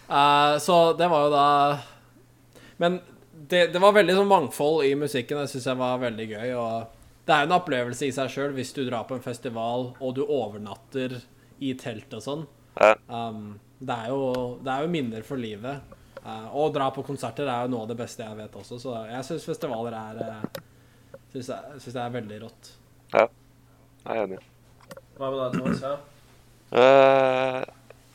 Så 0.62 0.78
det 0.98 1.10
var 1.10 1.26
jo 1.26 1.32
da 1.32 1.48
Men 2.78 3.00
det, 3.32 3.72
det 3.74 3.82
var 3.82 3.96
veldig 3.96 4.14
sånn 4.20 4.30
mangfold 4.30 4.84
i 4.86 4.94
musikken. 4.98 5.42
Det 5.42 5.50
syns 5.50 5.66
jeg 5.72 5.82
var 5.82 5.98
veldig 6.04 6.28
gøy. 6.30 6.54
Og 6.60 7.26
det 7.26 7.34
er 7.34 7.42
jo 7.42 7.50
en 7.50 7.58
opplevelse 7.58 8.06
i 8.06 8.14
seg 8.14 8.30
sjøl 8.30 8.54
hvis 8.54 8.74
du 8.76 8.84
drar 8.86 9.08
på 9.08 9.18
en 9.18 9.24
festival 9.24 9.90
og 9.98 10.14
du 10.14 10.22
overnatter 10.22 11.18
i 11.64 11.74
telt 11.80 12.14
og 12.14 12.22
sånn. 12.22 12.46
Ja. 12.78 12.94
Um, 13.08 13.56
det, 13.84 13.96
er 13.96 14.12
jo, 14.12 14.22
det 14.64 14.72
er 14.72 14.84
jo 14.84 14.92
minner 14.92 15.26
for 15.26 15.40
livet. 15.40 15.94
Uh, 16.24 16.48
å 16.56 16.70
dra 16.72 16.88
på 16.94 17.04
konserter 17.04 17.48
er 17.48 17.66
jo 17.66 17.74
noe 17.74 17.84
av 17.84 17.90
det 17.90 17.98
beste 17.98 18.24
jeg 18.24 18.38
vet 18.38 18.54
også, 18.56 18.78
så 18.80 18.96
jeg 19.10 19.26
syns 19.28 19.44
festivaler 19.44 19.96
er 19.98 20.22
uh, 20.24 20.62
Syns 21.34 21.48
jeg, 21.50 21.78
synes 21.82 21.94
det 21.96 22.02
er 22.04 22.12
veldig 22.14 22.36
rått. 22.44 22.68
ja. 23.12 23.28
Jeg 24.04 24.20
er 24.20 24.26
enig. 24.28 24.42
Hva 25.16 25.30
med 25.32 25.40
deg, 25.40 25.54
Thomas? 25.56 25.80
Ja. 25.82 25.94
Eh, 26.74 27.60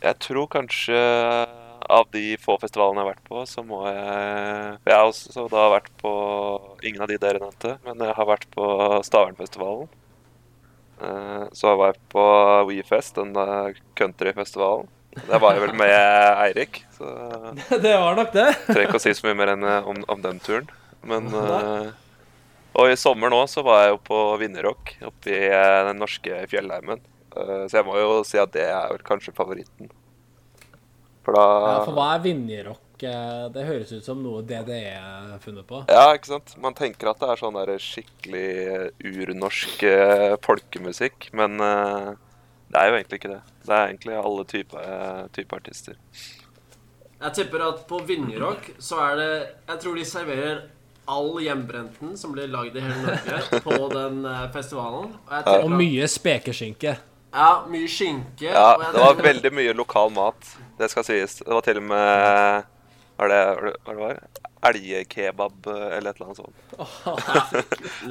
jeg 0.03 0.17
tror 0.25 0.49
kanskje 0.51 0.99
av 1.89 2.10
de 2.13 2.23
få 2.41 2.58
festivalene 2.62 3.01
jeg 3.01 3.08
har 3.08 3.13
vært 3.13 3.29
på, 3.29 3.41
så 3.49 3.63
må 3.65 3.82
jeg 3.88 4.77
Jeg 4.86 4.93
har 4.93 5.08
også 5.08 5.47
da 5.49 5.65
vært 5.73 5.89
på 6.01 6.12
ingen 6.86 7.01
av 7.01 7.10
de 7.10 7.17
dere 7.21 7.41
nevnte, 7.41 7.77
men 7.88 8.05
jeg 8.05 8.15
har 8.19 8.29
vært 8.29 8.45
på 8.53 8.67
Stavernfestivalen. 9.08 9.89
Eh, 11.01 11.43
så 11.55 11.67
har 11.67 11.75
jeg 11.75 11.84
vært 11.86 12.05
på 12.13 12.25
WeFest, 12.69 13.17
den 13.17 13.75
countryfestivalen. 13.99 14.91
Der 15.17 15.41
var 15.41 15.55
jeg 15.55 15.63
vel 15.63 15.75
med 15.77 15.93
Eirik, 16.45 16.83
så 16.93 17.09
det 17.83 17.95
var 17.97 18.17
nok 18.17 18.33
det. 18.35 18.49
trenger 18.67 18.85
ikke 18.87 18.99
å 18.99 19.03
si 19.03 19.15
så 19.17 19.25
mye 19.27 19.37
mer 19.39 19.53
enn 19.55 19.65
eh, 19.65 19.87
om, 19.89 20.03
om 20.11 20.21
den 20.21 20.41
turen. 20.43 20.69
Men 21.09 21.31
uh, 21.33 21.89
Og 22.77 22.91
i 22.91 22.97
sommer 22.99 23.31
nå 23.33 23.39
så 23.49 23.63
var 23.65 23.85
jeg 23.85 23.95
jo 23.95 24.01
på 24.09 24.19
Vinnerrock 24.41 24.97
oppe 25.07 25.31
i 25.31 25.47
eh, 25.47 25.79
den 25.89 26.01
norske 26.01 26.43
fjellheimen. 26.51 27.01
Uh, 27.33 27.65
så 27.65 27.79
jeg 27.79 27.87
må 27.87 27.97
jo 27.97 28.19
si 28.27 28.41
at 28.41 28.53
det 28.53 28.67
er 28.69 28.93
vel 28.93 29.01
kanskje 29.07 29.33
favoritten. 29.37 29.89
For 31.25 31.35
da 31.35 31.47
Ja, 31.47 31.73
for 31.87 31.97
hva 31.97 32.13
er 32.13 32.23
Vinjerock? 32.27 32.85
Det 32.99 33.63
høres 33.63 33.93
ut 33.95 34.03
som 34.03 34.19
noe 34.19 34.41
DDE 34.43 34.91
har 34.99 35.37
funnet 35.39 35.63
på. 35.67 35.85
Ja, 35.87 36.09
ikke 36.17 36.33
sant? 36.33 36.51
Man 36.59 36.75
tenker 36.75 37.13
at 37.13 37.21
det 37.21 37.29
er 37.31 37.39
sånn 37.39 37.55
der 37.55 37.77
skikkelig 37.79 38.89
urnorsk 39.07 39.85
folkemusikk, 40.43 41.29
men 41.39 41.63
eh, 41.63 42.09
det 42.69 42.82
er 42.82 42.89
jo 42.89 42.97
egentlig 42.99 43.19
ikke 43.21 43.34
det. 43.34 43.41
Det 43.65 43.75
er 43.75 43.88
egentlig 43.88 44.17
alle 44.19 44.45
typer 44.49 45.29
type 45.36 45.55
artister. 45.55 45.97
Jeg 47.19 47.34
tipper 47.36 47.63
at 47.67 47.82
på 47.89 47.99
Vinjerock 48.08 48.69
så 48.79 49.01
er 49.10 49.15
det 49.19 49.32
Jeg 49.67 49.79
tror 49.84 49.97
de 49.99 50.05
serverer 50.08 50.62
all 51.10 51.32
hjemmebrenten 51.41 52.15
som 52.17 52.32
blir 52.36 52.47
lagd 52.53 52.77
i 52.77 52.84
hele 52.86 52.97
Norge, 53.01 53.39
på 53.65 53.77
den 53.93 54.25
eh, 54.29 54.43
festivalen. 54.53 55.15
Og 55.25 55.47
Og 55.65 55.71
mye 55.73 56.08
spekeskinke. 56.08 56.97
Ja, 57.34 57.49
mye 57.69 57.89
skinke. 57.89 58.45
Ja, 58.45 58.75
og 58.75 58.84
jeg 58.84 58.93
det 58.93 59.05
var 59.05 59.23
veldig 59.25 59.51
mye 59.53 59.73
lokal 59.77 60.13
mat. 60.13 60.53
Det 60.79 60.89
skal 60.93 61.05
sies. 61.05 61.39
Det 61.41 61.49
var 61.49 61.65
til 61.65 61.82
og 61.82 61.88
med 61.89 62.69
Er 63.19 63.32
det 63.32 63.39
hva 63.84 63.93
det 63.93 63.99
var? 63.99 64.19
Elgkebab 64.69 65.67
eh, 65.71 65.97
eller 65.97 66.12
et 66.12 66.19
eller 66.19 66.25
annet 66.25 66.39
sånt. 66.39 66.55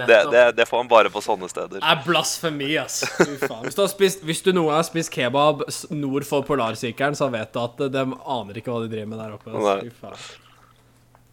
Det, 0.08 0.18
det, 0.32 0.42
det 0.56 0.66
får 0.68 0.82
man 0.82 0.90
bare 0.90 1.12
på 1.12 1.20
sånne 1.24 1.48
steder. 1.50 1.80
Det 1.80 1.92
er 1.92 2.02
blasfemi, 2.04 2.70
ass. 2.80 3.02
Hvis 3.20 3.76
du, 3.76 3.82
har 3.82 3.90
spist, 3.92 4.24
hvis 4.24 4.44
du 4.44 4.52
noen 4.52 4.70
gang 4.70 4.80
har 4.80 4.88
spist 4.88 5.12
kebab 5.12 5.64
nord 5.92 6.28
for 6.28 6.46
polarsirkelen, 6.48 7.16
så 7.18 7.28
vet 7.32 7.52
du 7.52 7.60
at 7.62 7.82
de 7.92 8.04
aner 8.04 8.60
ikke 8.60 8.72
hva 8.72 8.84
de 8.84 8.92
driver 8.92 9.10
med 9.12 9.20
der 9.20 9.34
oppe. 9.36 9.56
Ass. 9.56 9.84
Fy 9.84 9.96
faen. 10.00 10.28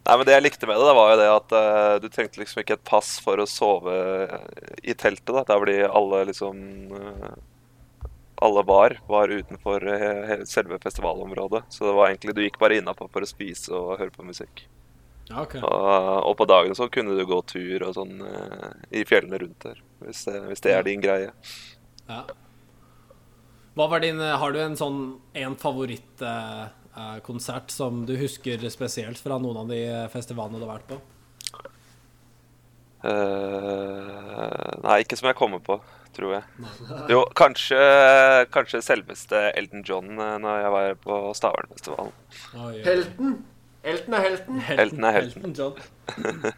Nei, 0.06 0.14
men 0.14 0.26
Det 0.28 0.36
jeg 0.36 0.44
likte 0.44 0.68
med 0.68 0.78
det, 0.78 0.86
det 0.86 0.94
var 0.94 1.08
jo 1.10 1.18
det 1.18 1.30
at 1.32 1.54
uh, 1.56 1.94
du 1.98 2.06
trengte 2.12 2.38
liksom 2.38 2.62
ikke 2.62 2.76
et 2.78 2.86
pass 2.86 3.16
for 3.22 3.42
å 3.42 3.48
sove 3.50 3.96
i 4.86 4.94
teltet. 4.94 5.32
da, 5.34 5.42
Der 5.48 5.62
blir 5.64 5.88
alle 5.90 6.22
liksom 6.28 6.60
eh, 6.94 7.32
Alle 8.44 8.60
var, 8.62 8.98
var 9.08 9.32
utenfor 9.32 9.86
eh, 9.88 10.44
selve 10.44 10.78
festivalområdet. 10.82 11.62
Så 11.68 11.86
det 11.86 11.92
var 11.96 12.08
egentlig, 12.10 12.34
du 12.36 12.42
gikk 12.44 12.58
bare 12.60 12.76
innafor 12.80 13.08
for 13.12 13.22
å 13.24 13.28
spise 13.28 13.72
og 13.72 13.98
høre 14.00 14.10
på 14.12 14.26
musikk. 14.26 14.66
Okay. 15.26 15.60
Og, 15.64 16.26
og 16.28 16.36
på 16.38 16.44
dagen 16.46 16.74
så 16.78 16.86
kunne 16.92 17.16
du 17.16 17.24
gå 17.26 17.42
tur 17.50 17.82
og 17.88 17.94
sånn 17.96 18.20
eh, 18.22 18.70
i 19.00 19.04
fjellene 19.08 19.38
rundt 19.42 19.60
der. 19.64 19.80
Hvis 20.04 20.20
det, 20.28 20.36
hvis 20.50 20.62
det 20.66 20.72
er 20.76 20.82
din 20.86 21.02
greie. 21.02 21.30
Ja. 22.06 22.20
Hva 23.76 23.86
var 23.92 24.00
din 24.00 24.20
Har 24.20 24.52
du 24.52 24.58
en 24.62 24.76
sånn 24.78 25.20
en 25.36 25.56
favorittkonsert 25.60 27.70
eh, 27.72 27.74
som 27.74 28.06
du 28.08 28.16
husker 28.20 28.68
spesielt 28.72 29.18
fra 29.20 29.38
noen 29.42 29.56
av 29.64 29.68
de 29.72 30.08
festivalene 30.12 30.58
du 30.60 30.66
har 30.68 30.76
vært 30.78 30.90
på? 30.94 30.98
Uh, 33.06 34.72
nei, 34.82 35.02
ikke 35.04 35.18
som 35.18 35.28
jeg 35.28 35.38
kommer 35.38 35.60
på, 35.62 35.76
tror 36.16 36.32
jeg. 36.38 36.68
Jo, 37.12 37.20
kanskje, 37.38 37.80
kanskje 38.54 38.80
selveste 38.82 39.42
Elton 39.60 39.84
John 39.86 40.10
eh, 40.16 40.36
når 40.42 40.62
jeg 40.64 40.72
var 40.76 40.94
på 41.04 41.18
Stavernfestivalen. 41.38 42.16
Oh, 42.56 42.70
ja. 42.74 42.82
Helten. 42.88 43.36
Elton 43.86 44.14
er 44.18 44.24
helten. 44.26 44.60
Helten 44.66 45.04
er 45.06 45.16
helten. 45.20 45.52
John. 45.54 45.76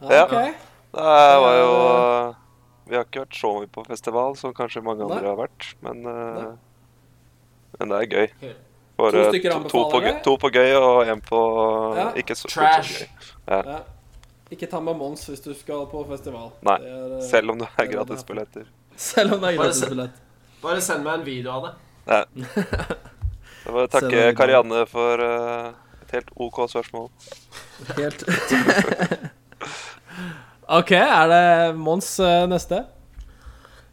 Ja. 0.00 0.26
Det 0.30 1.40
var 1.42 1.54
jo 1.58 1.72
Vi 2.88 2.96
har 2.96 3.04
ikke 3.04 3.24
vært 3.24 3.36
så 3.36 3.48
mye 3.58 3.68
på 3.74 3.82
festival 3.84 4.36
som 4.38 4.54
kanskje 4.56 4.80
mange 4.86 5.02
andre 5.04 5.18
Nei. 5.20 5.28
har 5.28 5.36
vært, 5.36 5.66
men, 5.84 5.98
eh, 6.08 6.52
men 7.80 7.90
det 7.92 7.98
er 7.98 8.06
gøy. 8.14 8.52
For, 8.98 9.12
To 9.12 9.18
eh, 9.26 9.42
to, 9.42 9.58
to, 9.68 9.82
på, 9.92 10.00
gøy- 10.06 10.22
to 10.24 10.32
på 10.40 10.50
gøy 10.54 10.70
og 10.78 11.10
én 11.12 11.20
på 11.22 11.40
Ja. 11.98 12.06
ikke 12.16 12.34
så, 12.38 12.48
fullt 12.48 12.86
så 12.88 13.04
gøy. 13.04 13.08
Ja. 13.50 13.60
Ja. 13.74 13.78
Ikke 14.48 14.68
ta 14.70 14.80
med 14.80 14.96
Mons 14.96 15.26
hvis 15.28 15.42
du 15.44 15.50
skal 15.56 15.84
på 15.90 16.00
festival. 16.08 16.52
Nei, 16.64 16.78
er, 16.80 17.18
eh, 17.18 17.24
Selv 17.28 17.52
om 17.52 17.58
det 17.60 17.68
er 17.68 17.84
er 17.84 17.90
gratisbilletter. 17.92 18.70
Selv 18.96 19.34
om 19.36 19.42
det 19.42 19.50
er 19.50 19.58
Bare 19.58 19.68
gratisbillett. 19.68 20.22
Bare 20.62 20.80
send 20.82 21.04
meg 21.04 21.20
en 21.20 21.26
video 21.26 21.52
av 21.52 21.66
det. 21.66 21.72
Nei. 22.08 22.24
Jeg 23.66 23.74
vil 23.74 23.88
takke. 23.92 24.22
Karianne 24.38 24.86
for 24.88 25.20
uh, 25.20 25.74
et 26.00 26.14
helt 26.16 26.30
OK 26.40 26.62
spørsmål. 26.72 27.10
Helt 27.98 28.24
OK, 30.78 30.92
er 30.96 31.28
det 31.28 31.76
Mons 31.76 32.08
uh, 32.20 32.46
neste? 32.48 32.80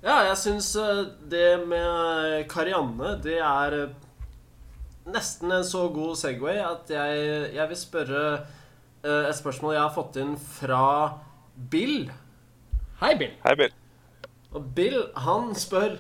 Ja, 0.06 0.22
jeg 0.30 0.38
syns 0.40 0.70
uh, 0.80 1.04
det 1.28 1.66
med 1.68 2.46
Karianne, 2.48 3.16
det 3.24 3.40
er 3.44 3.78
nesten 5.12 5.52
en 5.52 5.66
så 5.68 5.90
god 5.94 6.16
Segway 6.20 6.62
at 6.64 6.90
jeg, 6.94 7.26
jeg 7.58 7.70
vil 7.72 7.80
spørre 7.80 8.24
et 9.06 9.38
spørsmål 9.38 9.76
jeg 9.76 9.84
har 9.84 9.94
fått 9.94 10.20
inn 10.22 10.36
fra 10.40 10.84
Bill. 11.72 12.10
Hei, 13.02 13.14
Bill. 13.20 13.34
Hei, 13.46 13.56
Bill. 13.60 13.74
Og 14.56 14.68
Bill, 14.76 15.02
han 15.26 15.52
spør 15.58 15.98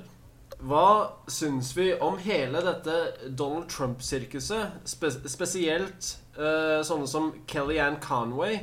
hva 0.65 0.87
syns 1.29 1.73
vi 1.75 1.89
om 2.01 2.15
hele 2.23 2.61
dette 2.63 2.95
Donald 3.37 3.67
Trump-sirkuset? 3.69 4.79
Spe 4.87 5.11
spesielt 5.29 6.15
uh, 6.39 6.79
sånne 6.85 7.09
som 7.11 7.33
Kellyanne 7.51 7.99
Conway 8.01 8.61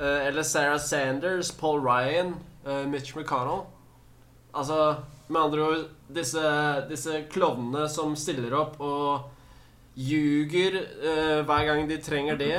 uh, 0.00 0.24
eller 0.24 0.46
Sarah 0.46 0.80
Sanders, 0.80 1.52
Paul 1.52 1.84
Ryan, 1.84 2.34
uh, 2.66 2.86
Mitch 2.88 3.14
McConnell. 3.16 3.66
Altså, 4.56 4.96
med 5.28 5.40
andre 5.42 5.62
ord 5.68 5.86
disse, 6.16 6.42
disse 6.88 7.22
klovnene 7.32 7.86
som 7.92 8.16
stiller 8.18 8.56
opp 8.56 8.80
og 8.80 9.32
ljuger 9.96 10.76
eh, 10.76 11.40
hver 11.48 11.64
gang 11.64 11.86
de 11.88 11.96
trenger 12.04 12.38
det. 12.40 12.58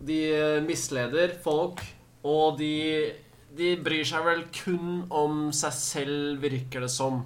De 0.00 0.18
eh, 0.30 0.60
misleder 0.62 1.32
folk, 1.42 1.80
og 2.24 2.58
de, 2.60 3.12
de 3.58 3.72
bryr 3.82 4.04
seg 4.06 4.22
vel 4.26 4.44
kun 4.54 5.06
om 5.10 5.48
seg 5.56 5.72
selv, 5.74 6.38
virker 6.44 6.80
det 6.86 6.90
som. 6.94 7.24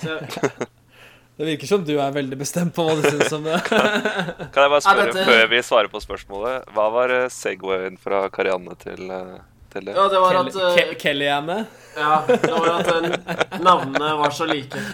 Så, 0.00 0.18
Det 1.40 1.46
virker 1.48 1.66
som 1.70 1.80
du 1.88 1.94
er 1.96 2.10
veldig 2.12 2.36
bestemt 2.36 2.74
på 2.76 2.84
hva 2.84 2.98
du 2.98 3.04
syns 3.06 3.32
om 3.32 3.46
det. 3.48 3.56
Kan 3.70 4.60
jeg 4.60 4.70
bare 4.74 4.80
spørre 4.84 5.06
dette- 5.08 5.24
før 5.24 5.46
vi 5.48 5.60
svarer 5.64 5.88
på 5.88 6.02
spørsmålet? 6.04 6.66
Hva 6.76 6.84
var 6.92 7.14
eh, 7.16 7.28
segwayen 7.32 7.96
fra 7.96 8.26
Karianne 8.34 8.74
til, 8.82 9.06
eh, 9.08 9.38
til 9.72 9.88
det? 9.88 9.94
ja, 9.96 10.04
det 10.12 10.20
var 10.20 10.36
Kelly, 10.36 10.50
at 10.52 10.58
eh, 10.60 10.76
Ke 10.76 10.98
Kellyanne. 11.00 11.56
Ja, 11.96 12.12
det 12.28 12.52
var 12.52 12.68
at 12.76 13.56
navnene 13.64 14.10
var 14.20 14.36
så 14.36 14.44
like. 14.52 14.76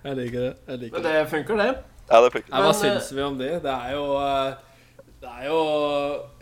Jeg 0.00 0.16
liker 0.16 0.40
det. 0.40 0.52
Jeg 0.70 0.78
liker 0.86 0.96
Men 0.96 1.04
det. 1.04 1.12
det 1.12 1.28
funker, 1.30 1.56
det. 1.60 1.70
Ja, 2.10 2.20
det 2.24 2.32
funker. 2.34 2.50
Nei, 2.50 2.60
hva 2.64 2.72
Men, 2.72 2.78
syns 2.80 3.12
vi 3.14 3.22
om 3.22 3.38
de? 3.38 3.50
Det 3.62 3.74
er 3.74 3.92
jo 3.94 4.04
eh, 4.18 4.54
Det 5.22 5.30
er 5.30 5.44
jo 5.46 5.58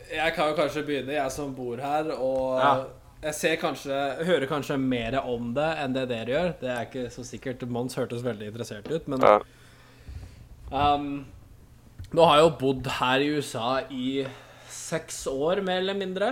Jeg 0.09 0.35
kan 0.37 0.49
jo 0.53 0.57
kanskje 0.57 0.85
begynne, 0.87 1.13
jeg 1.19 1.33
som 1.35 1.55
bor 1.55 1.77
her, 1.83 2.09
og 2.17 2.59
Ja. 2.63 2.71
jeg 3.29 3.35
ser 3.35 3.57
kanskje 3.61 4.25
Hører 4.25 4.47
kanskje 4.49 4.79
mer 4.81 5.19
om 5.21 5.53
det 5.55 5.69
enn 5.85 5.93
det 5.93 6.07
dere 6.09 6.33
gjør. 6.33 6.53
Det 6.61 6.71
er 6.73 6.87
ikke 6.87 7.11
så 7.13 7.25
sikkert. 7.27 7.67
Mons 7.69 7.95
hørtes 7.99 8.25
veldig 8.25 8.49
interessert 8.53 8.89
ut, 8.91 9.09
men 9.09 9.21
Ja. 9.21 9.39
Um, 10.73 11.27
nå 12.13 12.25
har 12.25 12.39
jeg 12.39 12.45
jo 12.47 12.57
bodd 12.61 12.87
her 12.99 13.21
i 13.25 13.29
USA 13.37 13.81
i 13.93 14.27
seks 14.69 15.27
år, 15.29 15.61
mer 15.65 15.83
eller 15.83 15.97
mindre. 15.97 16.31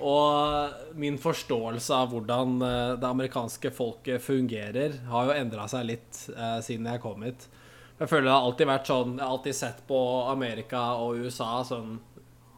Og 0.00 0.94
min 0.96 1.18
forståelse 1.20 1.92
av 1.94 2.08
hvordan 2.12 2.54
eh, 2.64 2.94
det 3.00 3.08
amerikanske 3.08 3.70
folket 3.76 4.22
fungerer, 4.24 4.96
har 5.10 5.28
jo 5.28 5.34
endra 5.36 5.66
seg 5.68 5.84
litt 5.90 6.22
eh, 6.32 6.58
siden 6.64 6.88
jeg 6.88 7.02
kom 7.04 7.22
hit. 7.26 7.44
Jeg 8.02 8.10
føler 8.10 8.26
det 8.26 8.34
har 8.34 8.48
alltid 8.48 8.66
vært 8.66 8.88
sånn 8.90 9.12
Jeg 9.14 9.22
har 9.22 9.36
alltid 9.36 9.54
sett 9.54 9.84
på 9.86 9.98
Amerika 10.26 10.80
og 10.98 11.20
USA 11.22 11.60
sånn, 11.66 12.00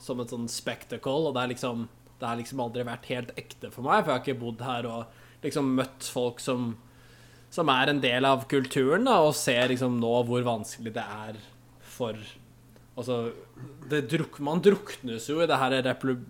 som 0.01 0.23
et 0.23 0.33
sånn 0.33 0.49
spectacle, 0.49 1.29
og 1.29 1.37
det 1.37 1.51
liksom 1.53 1.85
Det 2.17 2.29
har 2.31 2.39
liksom 2.41 2.63
aldri 2.65 2.87
vært 2.89 3.11
helt 3.13 3.35
ekte 3.37 3.69
for 3.75 3.85
meg, 3.85 4.05
for 4.05 4.13
jeg 4.13 4.17
har 4.17 4.25
ikke 4.25 4.41
bodd 4.41 4.65
her 4.65 4.89
og 4.89 5.45
liksom 5.45 5.75
møtt 5.77 6.09
folk 6.09 6.41
som 6.41 6.75
som 7.55 7.69
er 7.71 7.87
en 7.87 8.01
del 8.03 8.27
av 8.27 8.49
kulturen, 8.51 9.05
da, 9.07 9.21
og 9.23 9.37
ser 9.39 9.69
liksom 9.71 10.01
nå 10.03 10.15
hvor 10.27 10.43
vanskelig 10.43 10.91
det 10.97 11.05
er 11.05 11.37
for 11.97 12.19
Altså, 12.95 13.33
druk, 13.91 14.37
man 14.47 14.61
druknes 14.63 15.25
jo 15.27 15.41
i 15.43 15.47
det 15.51 15.57
her 15.59 15.75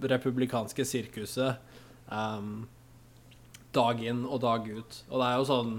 republikanske 0.09 0.87
sirkuset 0.89 1.59
um, 2.09 2.63
dag 3.77 4.01
inn 4.01 4.23
og 4.25 4.41
dag 4.41 4.65
ut. 4.65 4.97
Og 5.11 5.21
det 5.21 5.27
er 5.27 5.35
jo 5.37 5.49
sånn 5.51 5.75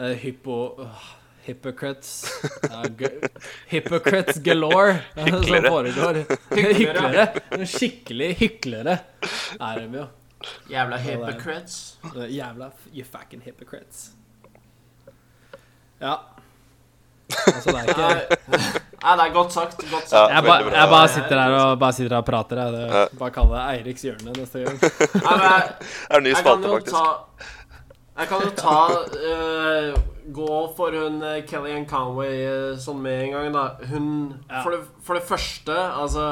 uh, 0.00 0.14
hypo... 0.24 0.56
Uh, 0.80 1.10
hypocrites 1.48 2.10
uh, 2.68 2.84
Hypocrites 3.72 4.38
galore 4.44 4.98
som 5.48 5.64
foregår. 5.68 6.22
Hyklere. 6.54 7.26
Skikkelig 7.66 8.30
hyklere 8.42 8.98
er 9.58 9.80
de 9.82 10.02
jo. 10.02 10.06
Jævla 10.70 10.98
hypocrites. 11.02 11.78
Uh, 12.14 12.26
Jævla 12.30 12.70
you 12.94 13.04
fucking 13.04 13.42
hypocrites. 13.44 14.10
Ja. 16.00 16.14
Altså, 17.46 17.72
det 17.74 17.80
er 17.80 17.88
ikke 17.88 18.76
Nei, 18.98 19.12
det 19.14 19.24
er 19.28 19.32
godt 19.34 19.52
sagt. 19.54 19.76
Godt 19.90 20.02
Ja. 20.02 20.08
sagt. 20.10 20.32
jeg, 20.34 20.42
ba, 20.42 20.54
jeg 20.74 20.88
bare 20.90 21.08
sitter 21.08 21.38
her 21.40 21.52
og, 21.54 21.78
bare 21.78 21.92
sitter 21.94 22.14
her 22.16 22.22
og 22.22 22.26
prater. 22.26 22.56
Jeg. 22.62 22.72
Det, 22.72 22.80
Ja. 22.94 23.02
bare 23.20 23.30
kall 23.30 23.50
det 23.52 23.60
Eiriks 23.78 24.02
hjørne 24.06 24.32
neste 24.38 24.62
gang. 24.64 24.78
Nei, 24.80 25.36
men 25.36 25.44
jeg, 25.44 25.68
Det 25.78 26.10
er 26.10 26.16
en 26.18 26.24
ny 26.26 26.32
spalte, 26.34 26.72
faktisk. 26.72 26.96
ta 26.96 27.04
Jeg 28.18 28.28
kan 28.28 28.42
jo 28.42 28.50
ta 28.58 28.78
uh, 29.14 29.98
Gå 30.34 30.74
for 30.76 30.92
hun 30.98 31.20
uh, 31.22 31.36
Kellyanne 31.48 31.86
Conway 31.88 32.40
uh, 32.48 32.76
sånn 32.82 32.98
med 33.04 33.22
en 33.28 33.34
gang, 33.36 33.52
da. 33.54 33.66
Hun 33.92 34.08
Ja. 34.50 34.62
for, 34.64 34.74
det, 34.74 34.80
for 35.06 35.14
det 35.18 35.22
første, 35.28 35.76
altså 35.76 36.24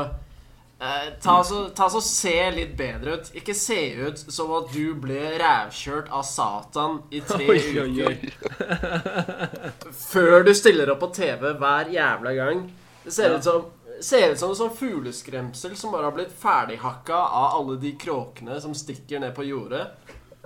eh, 0.81 1.07
ta, 1.23 1.39
så, 1.47 1.63
ta 1.77 1.87
så 1.93 2.03
Se 2.05 2.35
litt 2.53 2.75
bedre 2.77 3.15
ut. 3.17 3.31
Ikke 3.39 3.55
se 3.57 3.79
ut 4.03 4.19
som 4.19 4.51
at 4.59 4.69
du 4.75 4.93
ble 5.01 5.23
rævkjørt 5.41 6.11
av 6.13 6.27
Satan 6.29 6.99
i 7.15 7.23
tre 7.25 7.47
Oi, 7.49 7.63
oi, 7.81 7.89
uker. 7.95 8.11
oi. 8.11 9.93
Før 9.97 10.45
du 10.47 10.53
stiller 10.55 10.91
opp 10.93 11.01
på 11.07 11.13
TV 11.17 11.55
hver 11.61 11.89
jævla 11.95 12.35
gang. 12.37 12.67
Det 13.07 13.13
ser 13.17 13.31
Ja. 13.31 13.39
ut 13.39 13.45
som 13.45 13.65
Ser 13.97 14.33
ut 14.35 14.39
som 14.39 14.51
en 14.53 14.57
sånn 14.59 14.75
fugleskremsel 14.77 15.73
som 15.81 15.89
bare 15.91 16.05
har 16.05 16.13
blitt 16.13 16.33
ferdighakka 16.37 17.17
av 17.17 17.55
alle 17.57 17.79
de 17.81 17.95
kråkene 17.97 18.59
som 18.61 18.75
stikker 18.77 19.23
ned 19.23 19.33
på 19.35 19.47
jordet. 19.49 19.87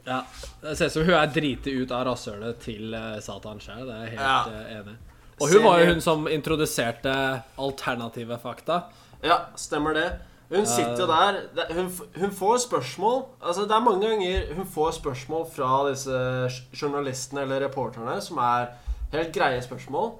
Ja. 0.06 0.22
Det 0.62 0.76
ser 0.78 0.86
ut 0.86 0.92
som 0.92 1.04
hun 1.04 1.14
er 1.14 1.26
driti 1.34 1.74
ut 1.82 1.90
av 1.92 2.06
rasshølet 2.08 2.58
til 2.64 2.94
uh, 2.94 3.18
Satan 3.20 3.60
sjøl. 3.60 3.84
Det 3.86 3.94
er 3.94 4.04
jeg 4.06 4.10
helt 4.16 4.20
Ja. 4.20 4.40
eh, 4.48 4.78
enig. 4.80 4.96
Og 5.40 5.48
hun 5.54 5.62
var 5.64 5.78
jo 5.80 5.86
hun 5.94 6.00
som 6.04 6.26
introduserte 6.28 7.12
alternative 7.58 8.36
fakta. 8.42 8.82
Ja, 9.24 9.38
stemmer 9.56 9.94
det. 9.96 10.08
Hun 10.50 10.66
sitter 10.66 10.98
jo 10.98 11.06
der. 11.06 11.36
Hun, 11.76 11.90
hun 12.18 12.30
får 12.34 12.56
spørsmål. 12.66 13.20
Altså, 13.40 13.62
det 13.70 13.76
er 13.76 13.84
mange 13.84 14.08
ganger 14.08 14.54
hun 14.56 14.66
får 14.66 14.90
spørsmål 14.98 15.46
fra 15.54 15.88
disse 15.90 16.16
journalistene 16.74 17.44
eller 17.46 17.62
reporterne 17.68 18.16
som 18.24 18.38
er 18.42 18.72
helt 19.12 19.32
greie 19.34 19.62
spørsmål. 19.62 20.10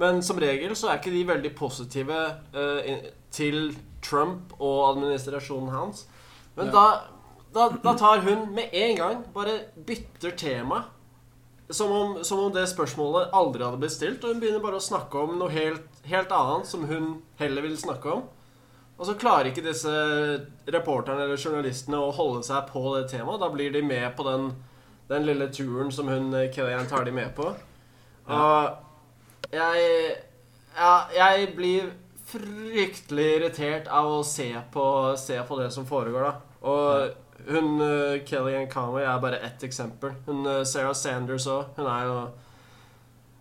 Men 0.00 0.22
som 0.22 0.38
regel 0.40 0.76
så 0.76 0.88
er 0.92 1.00
ikke 1.00 1.10
de 1.14 1.24
veldig 1.28 1.54
positive 1.58 2.18
uh, 2.54 3.08
til 3.34 3.72
Trump 4.02 4.52
og 4.60 4.92
administrasjonen 4.96 5.72
hans. 5.74 6.06
Men 6.56 6.66
Ja. 6.66 6.72
da, 6.72 6.84
da, 7.54 7.68
da 7.82 7.94
tar 7.98 8.24
hun 8.26 8.48
med 8.54 8.72
en 8.72 8.96
gang 8.96 9.22
bare 9.34 9.58
bytter 9.86 10.30
tema. 10.30 10.84
som 11.70 11.92
om, 11.92 12.24
som 12.24 12.38
om 12.38 12.52
det 12.52 12.66
spørsmålet 12.66 13.30
aldri 13.32 13.62
hadde 13.62 13.78
blitt 13.78 13.94
stilt, 13.94 14.24
og 14.24 14.32
hun 14.32 14.40
begynner 14.42 14.62
bare 14.62 14.80
å 14.80 14.82
snakke 14.82 15.20
om 15.22 15.36
noe 15.38 15.52
helt, 15.54 15.84
helt 16.10 16.32
annet 16.34 16.66
som 16.66 16.82
hun 16.90 17.20
heller 17.38 17.62
vil 17.62 17.76
snakke 17.78 18.10
om. 18.10 18.24
Og 18.98 19.06
så 19.06 19.14
klarer 19.14 19.48
ikke 19.52 19.62
disse 19.64 19.92
reporterne 20.66 21.24
eller 21.24 21.38
journalistene 21.38 22.00
å 22.02 22.10
holde 22.12 22.42
seg 22.44 22.66
på 22.72 22.82
det 22.96 23.06
temaet. 23.12 23.40
Da 23.40 23.48
blir 23.54 23.70
de 23.72 23.84
med 23.86 24.10
på 24.18 24.26
den, 24.26 24.50
den 25.08 25.24
lille 25.28 25.46
turen 25.54 25.94
som 25.94 26.10
hun 26.10 26.34
eh, 26.34 26.50
Kellyanne 26.52 26.90
tar 26.90 27.06
de 27.06 27.14
med 27.14 27.32
på. 27.38 27.48
Og 28.28 29.54
jeg 29.54 29.86
Ja, 30.76 31.06
jeg 31.14 31.54
blir 31.56 31.88
fryktelig 32.30 33.24
irritert 33.38 33.88
av 33.90 34.06
å 34.20 34.20
se 34.26 34.52
på, 34.72 34.84
se 35.18 35.40
på 35.48 35.56
det 35.58 35.70
som 35.74 35.86
foregår, 35.88 36.28
da. 36.28 36.34
Og 36.62 37.16
hun 37.50 37.80
uh, 37.82 38.18
Kellyanne 38.26 38.68
Conway 38.70 39.04
er 39.04 39.18
bare 39.22 39.38
ett 39.46 39.62
eksempel. 39.66 40.12
Hun 40.26 40.44
uh, 40.46 40.60
Sarah 40.64 40.94
Sanders 40.94 41.46
òg. 41.50 41.74
Hun 41.78 41.86
er 41.90 42.06
jo 42.10 42.20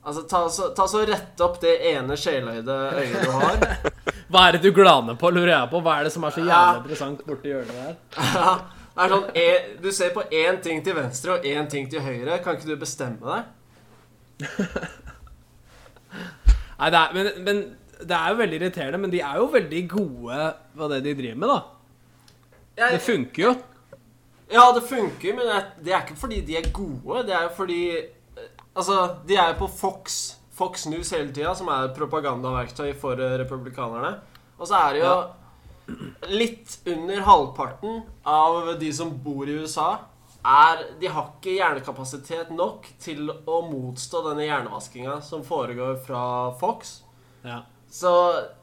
Altså, 0.09 0.21
ta 0.31 0.39
så, 0.49 0.69
ta 0.73 0.85
så 0.87 1.01
rett 1.05 1.41
opp 1.43 1.57
det 1.61 1.73
ene 1.91 2.15
sjeløyde 2.17 2.75
øyet 2.97 3.25
du 3.25 3.31
har. 3.35 3.57
Hva 4.31 4.45
er 4.47 4.55
det 4.55 4.61
du 4.63 4.69
glaner 4.73 5.17
på, 5.19 5.29
lurer 5.35 5.51
jeg 5.51 5.69
på? 5.73 5.81
Hva 5.85 5.97
er 5.99 6.07
det 6.07 6.13
som 6.15 6.23
er 6.23 6.31
så 6.33 6.39
jævlig 6.39 6.53
Ja. 6.55 6.77
interessant 6.79 7.25
borti 7.27 7.51
hjørnet 7.51 7.75
der? 7.75 7.95
Ja, 8.39 8.53
det 8.95 9.03
er 9.05 9.11
sånn 9.13 9.27
e- 9.43 9.65
Du 9.83 9.89
ser 9.95 10.09
på 10.15 10.23
én 10.33 10.57
ting 10.63 10.79
til 10.87 10.95
venstre 10.97 11.35
og 11.35 11.45
én 11.47 11.67
ting 11.71 11.85
til 11.91 12.01
høyre. 12.03 12.39
Kan 12.43 12.57
ikke 12.57 12.71
du 12.71 12.79
bestemme 12.81 13.19
deg? 13.27 13.43
Nei, 16.79 16.89
det 16.89 16.99
er, 16.99 17.13
men, 17.15 17.29
men 17.45 17.61
det 17.99 18.15
er 18.15 18.31
jo 18.31 18.39
veldig 18.39 18.59
irriterende, 18.61 19.01
men 19.03 19.11
de 19.13 19.19
er 19.21 19.35
jo 19.41 19.49
veldig 19.51 19.81
gode 19.91 20.39
på 20.79 20.89
det 20.93 21.01
de 21.05 21.13
driver 21.19 21.41
med, 21.43 21.51
da. 21.51 21.59
Det 22.95 23.01
funker 23.03 23.43
jo. 23.43 23.53
Ja, 24.51 24.71
det 24.75 24.83
funker, 24.89 25.35
men 25.37 25.47
det- 25.83 25.93
er 25.93 26.01
ikke 26.05 26.17
fordi 26.17 26.41
de 26.45 26.57
er 26.57 26.71
gode. 26.73 27.23
Det 27.27 27.35
er 27.35 27.43
jo 27.47 27.55
fordi 27.55 27.81
eh, 27.99 28.47
Altså, 28.75 29.15
de 29.27 29.35
er 29.35 29.49
jo 29.53 29.57
på 29.65 29.67
Fox, 29.67 30.35
Fox 30.55 30.85
News 30.87 31.09
hele 31.11 31.31
tida, 31.33 31.53
som 31.55 31.67
er 31.67 31.89
propagandaverktøy 31.97 32.93
for 32.99 33.19
eh, 33.19 33.37
republikanerne. 33.41 34.19
Og 34.59 34.67
så 34.67 34.75
er 34.75 34.93
det 34.93 35.01
jo 35.03 35.15
litt 36.29 36.77
under 36.87 37.21
halvparten 37.25 38.03
av 38.29 38.75
de 38.79 38.91
som 38.93 39.09
bor 39.23 39.49
i 39.49 39.57
USA, 39.63 39.97
er 40.45 40.85
De 41.01 41.07
har 41.11 41.33
ikke 41.33 41.57
hjernekapasitet 41.57 42.51
nok 42.55 42.85
til 43.01 43.27
å 43.29 43.57
motstå 43.67 44.21
denne 44.29 44.45
hjernevaskinga 44.47 45.17
som 45.25 45.41
foregår 45.43 45.97
fra 46.05 46.21
Fox. 46.61 47.01
Ja. 47.43 47.63
Så 47.91 48.13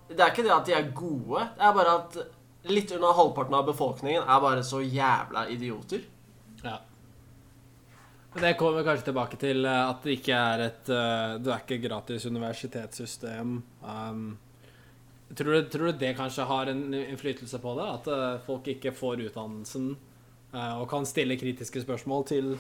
det 0.09 0.21
er 0.23 0.31
ikke 0.33 0.47
det 0.47 0.55
at 0.55 0.65
de 0.71 0.73
er 0.79 0.89
gode, 0.97 1.43
det 1.59 1.67
er 1.67 1.77
bare 1.77 1.97
at 1.99 2.17
litt 2.71 2.93
unna 2.97 3.13
halvparten 3.17 3.55
av 3.55 3.67
befolkningen 3.69 4.23
er 4.27 4.43
bare 4.43 4.65
så 4.67 4.83
jævla 4.83 5.49
idioter. 5.53 6.05
ja. 6.63 6.81
Men 8.37 8.45
det 8.45 8.57
kommer 8.61 8.85
kanskje 8.85 9.07
tilbake 9.07 9.37
til 9.41 9.65
eh, 9.65 9.83
at 9.91 10.03
det 10.05 10.19
ikke 10.19 10.37
er 10.37 10.63
et 10.67 10.89
eh, 10.93 11.37
Du 11.41 11.47
er 11.49 11.63
ikke 11.63 11.79
gratis 11.81 12.27
universitetssystem. 12.29 13.55
Um, 13.81 14.27
tror, 15.33 15.55
du, 15.55 15.71
tror 15.73 15.89
du 15.89 16.03
det 16.03 16.11
kanskje 16.19 16.45
har 16.45 16.69
en 16.69 16.83
innflytelse 16.99 17.63
på 17.63 17.73
det? 17.79 17.87
At 17.95 18.11
eh, 18.13 18.43
folk 18.45 18.69
ikke 18.75 18.93
får 18.93 19.25
utdannelsen 19.31 19.89
uh, 20.53 20.75
og 20.83 20.85
kan 20.91 21.09
stille 21.09 21.39
kritiske 21.41 21.81
spørsmål 21.87 22.29
til 22.29 22.53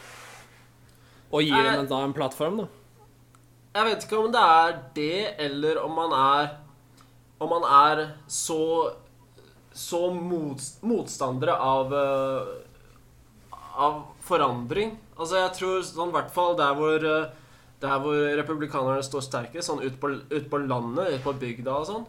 Og 1.28 1.44
gir 1.44 1.60
dem 1.60 1.82
en, 1.82 1.90
da, 1.92 2.00
en 2.08 2.16
plattform, 2.16 2.62
da? 2.62 2.70
Jeg 3.76 3.90
vet 3.90 4.08
ikke 4.08 4.22
om 4.22 4.32
det 4.32 4.48
er 4.56 4.78
det, 4.96 5.22
eller 5.44 5.82
om 5.84 5.92
man 5.92 6.16
er 6.16 6.54
Om 7.36 7.52
man 7.52 7.68
er 7.68 8.06
så 8.32 8.62
Så 9.76 10.08
mot, 10.14 10.62
motstandere 10.88 11.56
av 11.60 11.92
uh, 11.92 13.58
Av 13.76 13.98
forandring. 14.24 14.94
Altså, 15.18 15.42
jeg 15.42 15.52
tror 15.58 15.82
sånn 15.84 16.12
i 16.12 16.16
hvert 16.16 16.32
fall 16.32 16.56
der 16.56 16.76
hvor 16.78 17.04
uh, 17.04 17.26
Der 17.82 18.00
hvor 18.00 18.16
republikanerne 18.40 19.04
står 19.04 19.26
sterkest, 19.26 19.68
sånn 19.68 19.84
ute 19.84 19.98
på, 20.00 20.14
ut 20.32 20.48
på 20.48 20.62
landet, 20.64 21.18
ut 21.18 21.26
på 21.26 21.36
bygda 21.36 21.74
og 21.82 21.90
sånn, 21.90 22.06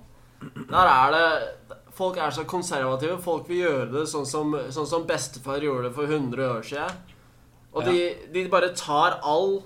der 0.69 0.91
er 0.93 1.15
det 1.15 1.75
Folk 1.97 2.19
er 2.21 2.29
så 2.29 2.43
konservative. 2.45 3.15
Folk 3.17 3.47
vil 3.49 3.63
gjøre 3.63 3.87
det 3.89 4.03
sånn 4.05 4.27
som, 4.29 4.51
sånn 4.69 4.85
som 4.85 5.05
bestefar 5.09 5.63
gjorde 5.65 5.87
det 5.87 5.95
for 5.95 6.05
100 6.05 6.43
år 6.45 6.67
siden. 6.67 6.99
Og 7.73 7.87
de, 7.89 7.97
de 8.33 8.43
bare 8.53 8.69
tar 8.77 9.17
all 9.25 9.57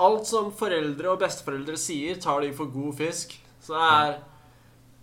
Alt 0.00 0.28
som 0.30 0.46
foreldre 0.56 1.10
og 1.12 1.20
besteforeldre 1.20 1.76
sier, 1.76 2.16
tar 2.16 2.40
de 2.40 2.54
for 2.56 2.70
god 2.72 2.94
fisk. 2.96 3.34
Så 3.60 3.74
det 3.74 3.88
er 3.88 4.14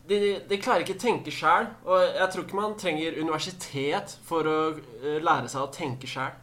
De, 0.07 0.17
de 0.47 0.59
klarer 0.61 0.85
ikke 0.85 0.95
å 0.95 1.01
tenke 1.01 1.33
sjæl. 1.33 1.69
Og 1.87 2.03
jeg 2.03 2.31
tror 2.31 2.45
ikke 2.45 2.59
man 2.59 2.75
trenger 2.79 3.19
universitet 3.19 4.17
for 4.27 4.47
å 4.47 4.57
eh, 4.77 5.17
lære 5.23 5.51
seg 5.51 5.65
å 5.65 5.71
tenke 5.73 6.09
sjæl. 6.09 6.35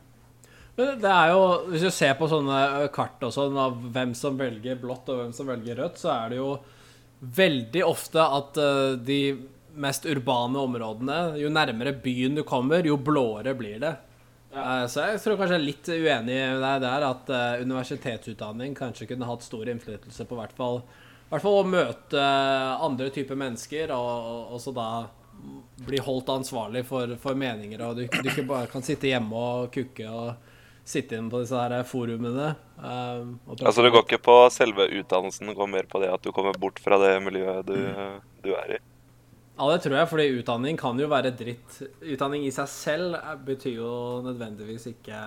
Men 0.74 0.96
det 1.00 1.10
er 1.10 1.30
jo, 1.30 1.42
Hvis 1.70 1.84
du 1.86 1.90
ser 1.94 2.16
på 2.18 2.28
sånne 2.30 2.88
kart 2.94 3.22
og 3.22 3.32
sånn 3.34 3.58
av 3.60 3.76
hvem 3.94 4.14
som 4.18 4.38
velger 4.38 4.80
blått 4.80 5.10
og 5.12 5.20
hvem 5.20 5.34
som 5.36 5.48
velger 5.48 5.78
rødt, 5.78 6.00
så 6.02 6.10
er 6.16 6.32
det 6.32 6.40
jo 6.40 6.48
veldig 7.34 7.84
ofte 7.86 8.24
at 8.38 8.58
de 9.06 9.20
mest 9.80 10.04
urbane 10.04 10.58
områdene 10.60 11.38
Jo 11.40 11.48
nærmere 11.48 11.94
byen 12.02 12.34
du 12.36 12.42
kommer, 12.46 12.84
jo 12.84 12.98
blåere 13.00 13.54
blir 13.56 13.78
det. 13.80 13.94
Ja. 14.54 14.82
Så 14.90 15.06
jeg 15.06 15.22
tror 15.22 15.38
kanskje 15.38 15.56
jeg 15.56 15.62
er 15.62 15.68
litt 15.70 15.88
uenig 15.94 16.36
med 16.42 16.60
deg 16.66 16.82
der 16.84 17.06
at 17.06 17.32
universitetsutdanning 17.62 18.74
kanskje 18.78 19.08
kunne 19.14 19.30
hatt 19.30 19.46
stor 19.46 19.70
innflytelse 19.70 20.26
på 20.28 20.38
hvert 20.42 20.58
fall 20.58 20.82
i 21.24 21.32
hvert 21.32 21.42
fall 21.42 21.60
å 21.60 21.66
møte 21.68 22.24
andre 22.84 23.10
typer 23.14 23.38
mennesker, 23.38 23.92
og, 23.94 24.30
og 24.30 24.56
også 24.58 24.74
da 24.76 24.88
bli 25.84 25.98
holdt 26.00 26.30
ansvarlig 26.30 26.84
for, 26.86 27.16
for 27.20 27.36
meninger, 27.38 27.80
og 27.82 27.98
du, 27.98 28.04
du 28.06 28.28
ikke 28.30 28.46
bare 28.48 28.70
kan 28.70 28.84
sitte 28.86 29.10
hjemme 29.10 29.34
og 29.34 29.72
kukke 29.74 30.06
og 30.08 30.52
sitte 30.84 31.16
inne 31.16 31.32
på 31.32 31.40
disse 31.42 31.58
her 31.58 31.74
forumene. 31.88 32.54
um. 32.76 33.36
Altså 33.56 33.82
Det 33.82 33.92
går 33.94 34.04
ikke 34.04 34.24
på 34.24 34.36
selve 34.52 34.86
utdannelsen, 35.00 35.48
det 35.48 35.56
går 35.58 35.70
mer 35.72 35.88
på 35.90 36.00
det 36.02 36.12
at 36.12 36.24
du 36.24 36.32
kommer 36.32 36.56
bort 36.60 36.80
fra 36.82 37.00
det 37.02 37.16
miljøet 37.24 37.66
du, 37.66 37.78
du 38.44 38.52
er 38.54 38.76
i. 38.76 38.80
Ja, 39.54 39.68
det 39.70 39.84
tror 39.84 39.96
jeg, 39.96 40.10
fordi 40.10 40.30
utdanning 40.40 40.78
kan 40.78 40.98
jo 40.98 41.06
være 41.10 41.30
dritt. 41.38 41.76
Utdanning 42.02 42.42
i 42.46 42.52
seg 42.54 42.70
selv 42.70 43.16
betyr 43.46 43.76
jo 43.78 43.92
nødvendigvis 44.26 44.88
ikke 44.90 45.20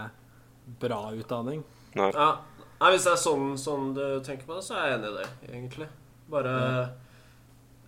bra 0.81 0.99
utdanning. 1.15 1.61
Nei. 1.97 2.11
Ja. 2.11 2.33
Nei, 2.79 2.91
Hvis 2.93 3.07
det 3.07 3.13
er 3.15 3.21
sånn, 3.21 3.45
sånn 3.57 3.93
du 3.97 4.03
tenker 4.25 4.45
på 4.45 4.57
det, 4.59 4.63
så 4.67 4.75
er 4.77 4.89
jeg 4.91 4.99
enig 4.99 5.09
i 5.09 5.17
det, 5.17 5.27
egentlig. 5.49 5.87
Bare 6.29 6.53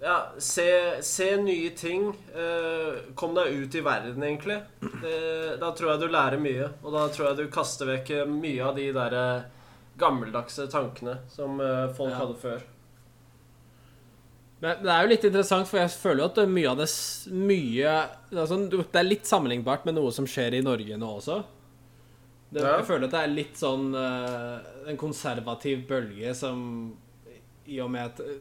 Ja, 0.02 0.16
se, 0.40 0.66
se 1.04 1.26
nye 1.44 1.70
ting. 1.76 2.06
Eh, 2.32 3.00
kom 3.20 3.34
deg 3.36 3.52
ut 3.66 3.76
i 3.76 3.82
verden, 3.84 4.24
egentlig. 4.24 4.62
Det, 5.02 5.60
da 5.60 5.74
tror 5.76 5.92
jeg 5.94 6.00
du 6.06 6.08
lærer 6.14 6.40
mye. 6.40 6.70
Og 6.84 6.94
da 6.96 7.02
tror 7.12 7.28
jeg 7.30 7.38
du 7.42 7.52
kaster 7.54 7.90
vekk 7.92 8.14
mye 8.32 8.64
av 8.64 8.78
de 8.80 8.86
der 8.96 9.16
eh, 9.20 9.48
gammeldagse 10.00 10.70
tankene 10.72 11.18
som 11.30 11.60
eh, 11.60 11.90
folk 11.98 12.14
Ja. 12.16 12.22
hadde 12.24 12.38
før. 12.40 12.64
Men 14.64 14.82
det 14.84 14.92
er 14.92 15.04
jo 15.06 15.12
litt 15.14 15.24
interessant, 15.28 15.68
for 15.70 15.80
jeg 15.80 15.92
føler 15.94 16.24
jo 16.24 16.30
at 16.32 16.40
mye 16.52 16.72
av 16.72 16.80
det 16.82 16.88
mye 17.32 17.92
altså, 18.36 18.58
Det 18.68 19.00
er 19.00 19.08
litt 19.08 19.28
sammenlignbart 19.30 19.86
med 19.88 19.96
noe 19.96 20.12
som 20.12 20.26
skjer 20.28 20.58
i 20.58 20.64
Norge 20.66 20.98
nå 21.00 21.12
også. 21.20 21.38
Det, 22.50 22.62
Ja. 22.64 22.78
Jeg 22.80 22.88
føler 22.88 23.06
at 23.06 23.14
det 23.14 23.24
er 23.24 23.34
litt 23.34 23.60
sånn 23.60 23.92
uh, 23.94 24.58
en 24.90 24.98
konservativ 24.98 25.84
bølge 25.90 26.34
som 26.38 26.62
I 27.70 27.78
og 27.84 27.92
med 27.94 28.08
at 28.08 28.22
eh, 28.26 28.40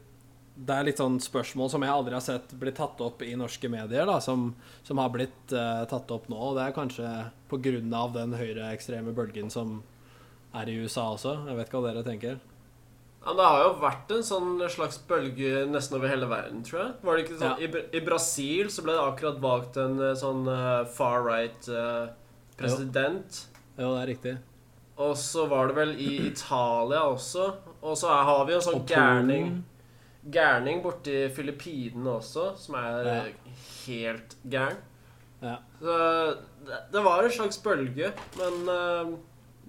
det 0.59 0.75
er 0.75 0.87
litt 0.89 0.99
sånn 0.99 1.19
spørsmål 1.23 1.69
som 1.71 1.85
jeg 1.85 1.93
aldri 1.93 2.17
har 2.17 2.25
sett 2.25 2.55
bli 2.59 2.73
tatt 2.75 2.99
opp 3.05 3.21
i 3.23 3.35
norske 3.39 3.69
medier, 3.71 4.09
da, 4.09 4.17
som, 4.25 4.49
som 4.83 4.99
har 4.99 5.13
blitt 5.15 5.53
uh, 5.55 5.85
tatt 5.87 6.11
opp 6.11 6.27
nå. 6.33 6.39
Og 6.49 6.57
det 6.57 6.65
er 6.65 6.75
kanskje 6.75 7.11
av 7.95 8.15
den 8.17 8.35
høyreekstreme 8.35 9.15
bølgen 9.15 9.53
som 9.55 9.83
er 10.57 10.71
i 10.73 10.79
USA 10.81 11.13
også. 11.13 11.37
Jeg 11.47 11.59
vet 11.59 11.69
ikke 11.69 11.83
hva 11.83 11.93
dere 11.93 12.07
tenker. 12.07 12.41
Ja, 13.23 13.35
Det 13.37 13.47
har 13.47 13.63
jo 13.63 13.71
vært 13.83 14.11
en 14.17 14.25
sånn 14.27 14.59
slags 14.73 14.99
bølge 15.07 15.67
nesten 15.69 15.99
over 15.99 16.11
hele 16.11 16.27
verden, 16.31 16.65
tror 16.67 16.81
jeg. 16.81 16.97
Var 17.05 17.17
det 17.17 17.25
ikke 17.27 17.39
sånn, 17.39 17.63
Ja. 17.63 17.69
i, 17.69 17.99
I 17.99 18.03
Brasil 18.09 18.73
så 18.73 18.83
ble 18.87 18.97
det 18.97 19.05
akkurat 19.05 19.39
valgt 19.45 19.79
en 19.79 20.01
sånn 20.19 20.49
uh, 20.49 20.83
far 20.91 21.23
right 21.27 21.69
uh, 21.71 22.09
president. 22.59 23.45
Jo, 23.45 23.58
det 23.87 24.03
er 24.03 24.09
riktig. 24.11 24.37
Og 24.99 25.15
så 25.17 25.47
var 25.47 25.71
det 25.71 25.77
vel 25.79 25.93
i 26.03 26.11
Italia 26.27 27.05
også. 27.07 27.45
Og 27.87 27.95
så 27.99 28.11
har 28.11 28.45
vi 28.49 28.57
en 28.57 28.65
sånn 28.65 28.87
gærning 28.89 29.61
Gærning 30.29 30.83
borti 30.83 31.29
Filippinene 31.33 32.19
også, 32.19 32.51
som 32.59 32.75
er 32.77 33.07
Ja. 33.07 33.21
helt 33.87 34.35
gæren. 34.51 34.77
Ja. 35.41 35.55
Så 35.81 35.95
det, 36.67 36.81
det 36.93 37.03
var 37.05 37.23
en 37.23 37.31
slags 37.31 37.57
bølge, 37.63 38.11
men 38.37 38.69
uh, 38.69 39.15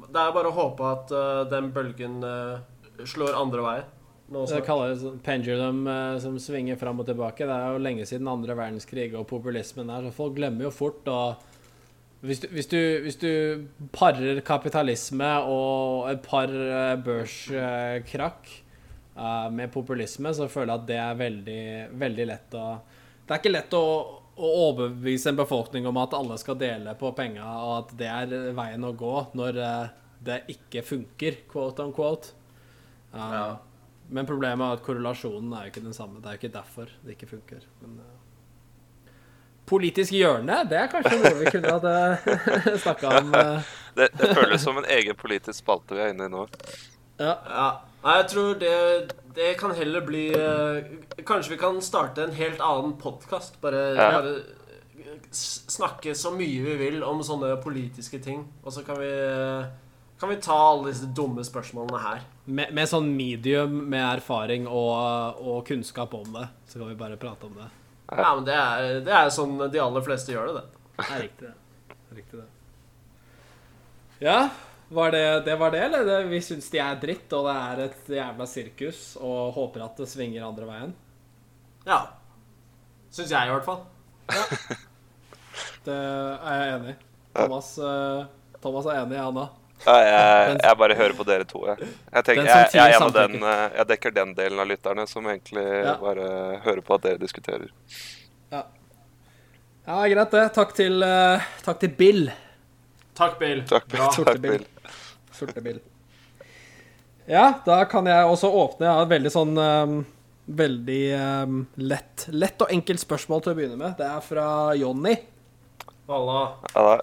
det 0.09 0.19
er 0.19 0.33
bare 0.35 0.49
å 0.49 0.57
håpe 0.57 0.89
at 0.89 1.13
uh, 1.13 1.43
den 1.47 1.69
bølgen 1.71 2.17
uh, 2.25 2.59
slår 3.05 3.37
andre 3.39 3.61
veien. 3.63 3.95
Det 4.29 4.65
kalles 4.65 4.99
sånn 5.01 5.21
pendulum 5.25 5.87
som 6.21 6.35
svinger 6.37 6.77
fram 6.77 6.99
og 7.01 7.07
tilbake. 7.07 7.47
Det 7.49 7.55
er 7.55 7.71
jo 7.73 7.79
lenge 7.81 8.05
siden 8.05 8.27
andre 8.29 8.53
verdenskrig 8.57 9.13
og 9.17 9.25
populismen 9.29 9.87
der, 9.89 10.03
så 10.05 10.11
folk 10.13 10.35
glemmer 10.35 10.67
jo 10.67 10.73
fort. 10.73 11.07
og 11.07 11.48
hvis 12.21 12.41
du, 12.43 12.47
hvis, 12.51 12.67
du, 12.67 12.79
hvis 13.05 13.19
du 13.19 13.29
parer 13.95 14.41
kapitalisme 14.43 15.29
og 15.47 16.09
et 16.11 16.23
par 16.25 16.51
eh, 16.51 16.95
børskrakk 17.05 18.49
eh, 18.51 19.47
med 19.55 19.71
populisme, 19.71 20.33
så 20.35 20.49
føler 20.51 20.73
jeg 20.73 20.81
at 20.81 20.89
det 20.89 20.97
er 20.99 21.21
veldig, 21.21 21.61
veldig 22.01 22.25
lett 22.27 22.57
å 22.59 22.65
Det 23.23 23.35
er 23.35 23.39
ikke 23.39 23.53
lett 23.53 23.77
å, 23.77 23.85
å 24.35 24.51
overbevise 24.65 25.31
en 25.31 25.39
befolkning 25.39 25.87
om 25.87 26.01
at 26.01 26.17
alle 26.17 26.35
skal 26.41 26.59
dele 26.59 26.97
på 26.99 27.13
penga, 27.15 27.45
og 27.63 27.73
at 27.77 27.95
det 28.01 28.11
er 28.11 28.53
veien 28.57 28.83
å 28.83 28.95
gå, 28.97 29.15
når, 29.39 29.63
eh, 29.63 29.97
det 30.19 30.43
ikke 30.51 30.83
funker, 30.83 31.43
quote 31.47 31.85
on 31.85 31.95
quote. 31.95 32.35
Ja. 33.13 33.59
Men 34.09 34.27
problemet 34.27 34.65
er 34.65 34.79
at 34.79 34.83
korrelasjonen 34.83 35.53
er 35.53 35.67
jo 35.67 35.71
ikke 35.71 35.85
den 35.85 35.95
samme. 35.95 36.19
Det 36.19 36.27
er 36.27 36.35
jo 36.35 36.41
ikke 36.41 36.57
derfor 36.57 36.91
det 37.05 37.15
ikke 37.15 37.29
funker. 37.29 37.63
Men 37.79 37.99
Politisk 39.69 40.15
hjørne, 40.17 40.63
det 40.69 40.77
er 40.81 40.87
kanskje 40.91 41.19
noe 41.21 41.35
vi 41.39 41.51
kunne 41.53 41.75
hatt 41.75 42.29
snakka 42.85 43.11
om. 43.21 43.33
Uh, 43.35 43.75
Det, 43.99 44.07
det 44.19 44.29
føles 44.37 44.61
som 44.63 44.77
en 44.79 44.85
egen 44.95 45.17
politisk 45.19 45.59
spalte 45.63 45.95
vi 45.97 46.01
er 46.05 46.11
inne 46.13 46.27
i 46.29 46.31
nå. 46.33 46.45
ja. 47.19 47.35
Ja. 47.49 47.69
Nei, 47.99 48.13
jeg 48.21 48.27
tror 48.31 48.53
det, 48.61 48.75
det 49.35 49.47
kan 49.59 49.73
heller 49.75 50.05
bli 50.07 50.21
eh, 50.31 50.85
Kanskje 51.27 51.51
vi 51.51 51.57
kan 51.59 51.81
starte 51.83 52.23
en 52.23 52.31
helt 52.37 52.61
annen 52.63 52.93
podkast. 53.01 53.57
Bare, 53.59 53.81
Ja. 53.97 54.05
bare 54.21 54.37
snakke 55.35 56.13
så 56.15 56.31
mye 56.31 56.61
vi 56.63 56.75
vil 56.79 57.03
om 57.03 57.19
sånne 57.25 57.57
politiske 57.63 58.21
ting. 58.23 58.45
Og 58.63 58.71
så 58.71 58.85
kan 58.87 59.01
vi, 59.01 59.09
kan 60.21 60.31
vi 60.31 60.39
ta 60.41 60.55
alle 60.69 60.93
disse 60.93 61.09
dumme 61.15 61.43
spørsmålene 61.43 61.99
her. 62.05 62.23
Med, 62.47 62.71
med 62.77 62.87
sånn 62.89 63.11
medium 63.17 63.75
med 63.91 64.05
erfaring 64.15 64.63
og, 64.69 65.43
og 65.43 65.59
kunnskap 65.67 66.15
om 66.17 66.31
det, 66.39 66.47
så 66.71 66.79
kan 66.79 66.93
vi 66.93 66.97
bare 67.03 67.19
prate 67.19 67.49
om 67.51 67.59
det. 67.59 67.67
Ja, 68.09 68.29
men 68.35 68.45
det 68.47 68.55
er, 68.57 68.87
det 69.05 69.13
er 69.13 69.29
sånn 69.33 69.57
de 69.69 69.81
aller 69.83 70.05
fleste 70.05 70.33
gjør 70.33 70.49
det, 70.49 70.61
det. 70.61 70.85
Det 70.99 71.09
er 71.15 71.21
riktig, 71.25 71.49
det. 71.49 71.55
Det 71.89 71.97
er 72.09 72.17
Riktig, 72.19 72.39
det. 72.39 72.47
Ja, 74.25 74.39
var 74.89 75.13
det, 75.13 75.25
det 75.45 75.55
var 75.61 75.71
det, 75.71 75.83
eller? 75.85 76.23
Vi 76.31 76.39
syns 76.41 76.71
de 76.73 76.81
er 76.81 76.97
dritt, 76.99 77.29
og 77.37 77.45
det 77.45 77.53
er 77.61 77.83
et 77.85 78.09
jævla 78.17 78.47
sirkus, 78.49 79.03
og 79.21 79.53
håper 79.55 79.85
at 79.85 80.01
det 80.01 80.09
svinger 80.09 80.47
andre 80.47 80.65
veien. 80.67 80.95
Ja. 81.85 81.99
Syns 83.13 83.29
jeg, 83.31 83.45
i 83.45 83.53
hvert 83.53 83.67
fall. 83.69 83.85
Det 85.85 85.95
er 85.95 86.59
jeg 86.63 86.73
enig 86.79 86.95
i. 86.95 86.97
Thomas, 87.37 87.69
eh, 87.77 88.25
Thomas 88.59 88.89
er 88.89 89.03
enig, 89.03 89.21
han 89.21 89.39
òg. 89.45 89.58
Ja, 89.85 89.95
jeg, 90.03 90.57
jeg 90.67 90.79
bare 90.81 90.97
hører 90.99 91.15
på 91.15 91.25
dere 91.27 91.47
to, 91.47 91.63
jeg. 91.69 91.87
Jeg, 91.87 92.25
tenker, 92.27 92.49
jeg, 92.49 92.71
jeg, 92.75 92.95
jeg, 92.95 93.13
den, 93.15 93.37
eh, 93.43 93.65
jeg 93.77 93.89
dekker 93.93 94.15
den 94.15 94.33
delen 94.37 94.63
av 94.63 94.67
lytterne 94.69 95.05
som 95.09 95.29
egentlig 95.31 95.65
Ja. 95.65 95.95
bare 96.01 96.27
hører 96.65 96.83
på 96.85 96.97
at 96.97 97.05
dere 97.07 97.21
diskuterer. 97.21 97.69
Ja. 98.51 98.63
ja, 99.87 100.01
greit 100.13 100.35
det. 100.35 100.45
Takk 100.57 100.75
til, 100.77 101.03
uh, 101.05 101.49
takk 101.65 101.79
til 101.83 101.93
Bill. 101.95 102.27
Takk, 103.19 103.39
Bill. 103.39 103.63
Takk, 103.67 103.87
Bra. 103.91 104.05
takk 104.07 104.15
Sorte 104.15 104.37
Bill. 104.39 104.63
Bill. 104.63 104.93
Sorte 105.35 105.63
Bill. 105.63 105.81
Ja, 107.29 107.59
da 107.65 107.83
kan 107.85 108.07
jeg 108.09 108.25
også 108.25 108.49
åpne. 108.49 108.87
Jeg 108.87 108.95
har 108.95 109.05
et 109.05 109.11
veldig 109.11 109.31
sånn 109.33 109.59
um, 109.59 109.99
Veldig 110.49 111.01
um, 111.45 111.57
lett, 111.77 112.23
lett 112.33 112.63
og 112.65 112.71
enkelt 112.73 113.03
spørsmål 113.03 113.43
til 113.45 113.51
å 113.51 113.57
begynne 113.59 113.75
med. 113.77 113.91
Det 113.99 114.07
er 114.07 114.23
fra 114.25 114.45
Jonny. 114.79 115.13
Halla. 116.09 116.39
Ja, 116.73 116.85
da. 116.87 116.95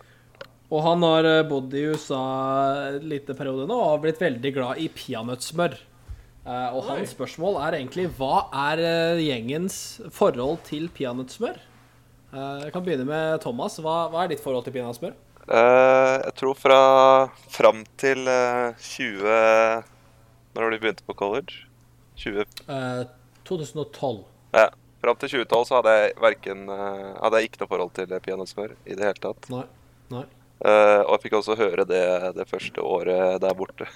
Og 0.66 0.80
han 0.82 1.04
har 1.06 1.26
eh, 1.30 1.42
bodd 1.46 1.74
i 1.78 1.84
USA 1.92 2.20
en 2.96 3.04
liten 3.10 3.36
periode 3.38 3.68
nå 3.70 3.76
og 3.78 3.90
har 3.92 4.00
blitt 4.02 4.22
veldig 4.22 4.50
glad 4.56 4.80
i 4.82 4.88
peanøttsmør. 4.90 5.76
Eh, 6.46 6.68
og 6.74 6.80
Oi. 6.80 6.88
hans 6.90 7.12
spørsmål 7.14 7.60
er 7.66 7.76
egentlig 7.78 8.08
hva 8.18 8.46
er 8.70 8.82
eh, 8.82 9.20
gjengens 9.28 9.76
forhold 10.14 10.58
til 10.66 10.88
peanøttsmør? 10.94 11.60
Jeg 12.36 12.72
kan 12.74 12.82
begynne 12.84 13.06
med 13.08 13.38
Thomas. 13.40 13.78
Hva, 13.80 14.08
hva 14.12 14.24
er 14.26 14.32
ditt 14.34 14.42
forhold 14.42 14.66
til 14.66 14.74
peanøttsmør? 14.74 15.14
Jeg 15.46 16.32
tror 16.36 16.56
fra 16.58 16.78
fram 17.54 17.84
til 18.02 18.26
eh, 18.26 18.74
20 18.82 19.22
Når 19.22 20.58
var 20.58 20.72
det 20.74 20.80
du 20.80 20.82
begynte 20.82 21.06
på 21.06 21.14
college? 21.16 21.62
20, 22.18 22.42
Eh, 22.66 23.04
2012. 23.46 24.24
ja. 24.58 24.66
Fram 25.04 25.18
til 25.20 25.28
2012 25.44 25.66
så 25.68 25.76
hadde 25.78 25.92
jeg 25.94 26.14
verken 26.18 26.62
Hadde 26.72 27.38
jeg 27.38 27.50
ikke 27.50 27.60
noe 27.62 27.68
forhold 27.70 27.92
til 27.94 28.14
peanøttsmør 28.24 28.72
i 28.88 28.96
det 28.98 29.04
hele 29.06 29.22
tatt. 29.22 29.46
Nei. 29.52 29.62
Nei. 30.10 30.24
Eh, 30.64 31.00
og 31.02 31.16
jeg 31.16 31.26
fikk 31.26 31.38
også 31.40 31.58
høre 31.58 31.84
det 31.88 32.06
det 32.36 32.46
første 32.48 32.80
året 32.80 33.40
der 33.42 33.56
borte. 33.58 33.88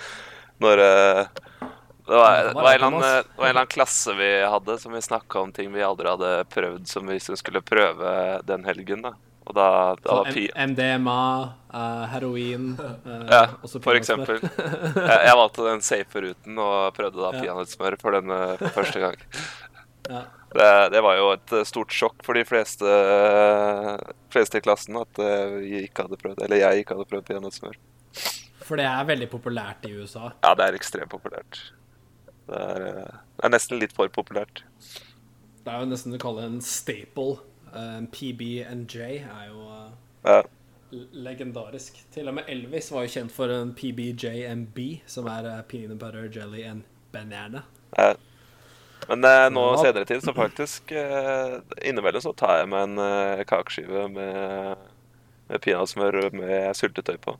Når 0.62 0.78
uh, 0.78 1.24
det, 2.06 2.14
var, 2.14 2.44
det, 2.46 2.54
var 2.54 2.84
annen, 2.86 3.00
det 3.02 3.40
var 3.40 3.48
en 3.48 3.50
eller 3.50 3.64
annen 3.64 3.72
klasse 3.72 4.14
vi 4.14 4.30
hadde 4.46 4.76
som 4.78 4.94
vi 4.94 5.02
snakka 5.02 5.40
om 5.40 5.52
ting 5.52 5.72
vi 5.74 5.82
aldri 5.82 6.12
hadde 6.12 6.32
prøvd, 6.52 6.86
som 6.86 7.10
vi 7.10 7.18
skulle 7.18 7.64
prøve 7.64 8.12
den 8.46 8.66
helgen. 8.68 9.02
da. 9.08 9.16
Og 9.44 9.52
da, 9.52 9.66
da 10.00 10.14
var 10.22 10.30
MDMA, 10.70 11.22
uh, 11.74 12.04
heroin 12.14 12.70
eh, 12.80 13.24
Ja, 13.28 13.42
for 13.66 13.92
eksempel. 13.92 14.38
Jeg, 14.40 15.18
jeg 15.26 15.36
valgte 15.36 15.66
den 15.66 15.84
safe 15.84 16.22
ruten 16.24 16.60
og 16.64 16.94
prøvde 16.96 17.20
da 17.20 17.32
peanøttsmør 17.42 17.98
for 18.00 18.16
den 18.16 18.32
eh, 18.32 18.64
første 18.72 19.02
gang. 19.02 19.18
Ja. 20.08 20.24
Det, 20.54 20.66
det 20.94 21.00
var 21.02 21.16
jo 21.18 21.30
et 21.34 21.52
eh, 21.56 21.64
stort 21.66 21.94
sjokk 21.94 22.20
for 22.26 22.38
de 22.38 22.44
fleste, 22.46 22.90
fleste 24.30 24.60
i 24.60 24.64
klassen 24.64 24.98
at 25.00 25.18
eh, 25.22 25.56
vi 25.64 25.80
ikke 25.88 26.06
hadde 26.06 26.18
prøvd, 26.20 26.44
eller 26.46 26.60
jeg 26.60 26.84
ikke 26.84 26.94
hadde 26.94 27.08
prøvd 27.10 27.24
peanøttsmør. 27.30 27.78
For 28.64 28.80
det 28.80 28.86
er 28.88 29.08
veldig 29.08 29.28
populært 29.32 29.84
i 29.88 29.94
USA. 29.98 30.30
Ja, 30.44 30.52
det 30.56 30.68
er 30.68 30.78
ekstremt 30.78 31.12
populært. 31.12 31.58
Det 32.46 32.60
er, 32.60 32.86
eh, 32.90 33.16
det 33.34 33.48
er 33.48 33.54
nesten 33.56 33.80
litt 33.82 33.96
for 33.96 34.12
populært. 34.12 34.62
Det 35.64 35.72
er 35.72 35.80
jo 35.82 35.88
nesten 35.90 36.14
du 36.14 36.20
kaller 36.22 36.46
en 36.48 36.60
staple. 36.64 37.40
Um, 37.74 38.04
En 38.04 38.06
PB&J 38.06 38.98
er 39.26 39.48
jo 39.48 39.64
uh, 39.66 39.88
Ja, 40.22 40.44
legendarisk. 40.94 41.96
Til 42.14 42.28
og 42.30 42.36
med 42.36 42.46
Elvis 42.52 42.92
var 42.94 43.02
jo 43.02 43.10
kjent 43.16 43.34
for 43.34 43.50
en 43.50 43.72
PBJMB, 43.74 44.78
som 45.10 45.26
er 45.26 45.48
uh, 45.48 45.62
peanut 45.66 45.98
butter 45.98 46.28
jelly 46.30 46.62
and 46.62 46.84
banana. 47.10 47.64
ja. 47.98 48.12
Men 49.08 49.24
eh, 49.28 49.48
nå 49.52 49.64
Ja. 49.74 49.80
senere 49.82 50.04
tid 50.08 50.22
så 50.24 50.32
faktisk 50.36 50.92
eh, 50.96 51.58
Innimellom 51.84 52.22
så 52.24 52.32
tar 52.36 52.58
jeg 52.62 52.68
meg 52.72 52.82
en 52.88 52.98
eh, 53.04 53.42
kakeskive 53.44 54.06
med, 54.12 54.76
med 55.50 55.60
peanøttsmør 55.60 56.30
med 56.32 56.72
syltetøy 56.78 57.18
på. 57.20 57.36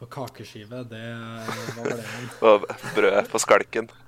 På 0.00 0.06
kakeskive, 0.10 0.80
det 0.90 1.02
eh, 1.02 1.52
Hva 1.76 1.82
var 1.82 1.92
det? 1.98 2.06
Og 2.48 2.66
brød 2.96 3.28
på 3.34 3.38
skalken. 3.42 3.90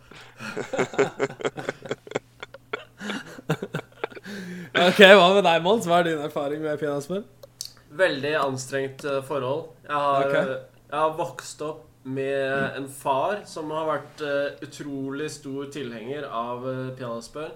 OK, 4.74 5.00
hva 5.00 5.28
med 5.36 5.44
deg, 5.46 5.60
Mons? 5.64 5.86
Hva 5.88 6.00
er 6.00 6.08
din 6.08 6.22
erfaring 6.24 6.62
med 6.64 6.78
peanøttsmør? 6.80 7.22
Veldig 7.94 8.32
anstrengt 8.40 9.04
eh, 9.06 9.20
forhold. 9.26 9.68
Jeg 9.86 9.94
har, 10.06 10.24
Ok. 10.24 10.34
eh, 10.34 10.54
jeg 10.90 10.98
har 10.98 11.12
vokst 11.18 11.62
opp 11.62 11.84
med 12.04 12.76
en 12.76 12.88
far 12.88 13.42
som 13.48 13.70
har 13.72 13.86
vært 13.88 14.24
uh, 14.24 14.64
utrolig 14.64 15.30
stor 15.32 15.70
tilhenger 15.72 16.26
av 16.28 16.66
uh, 16.66 16.90
peanøttsmør. 16.98 17.54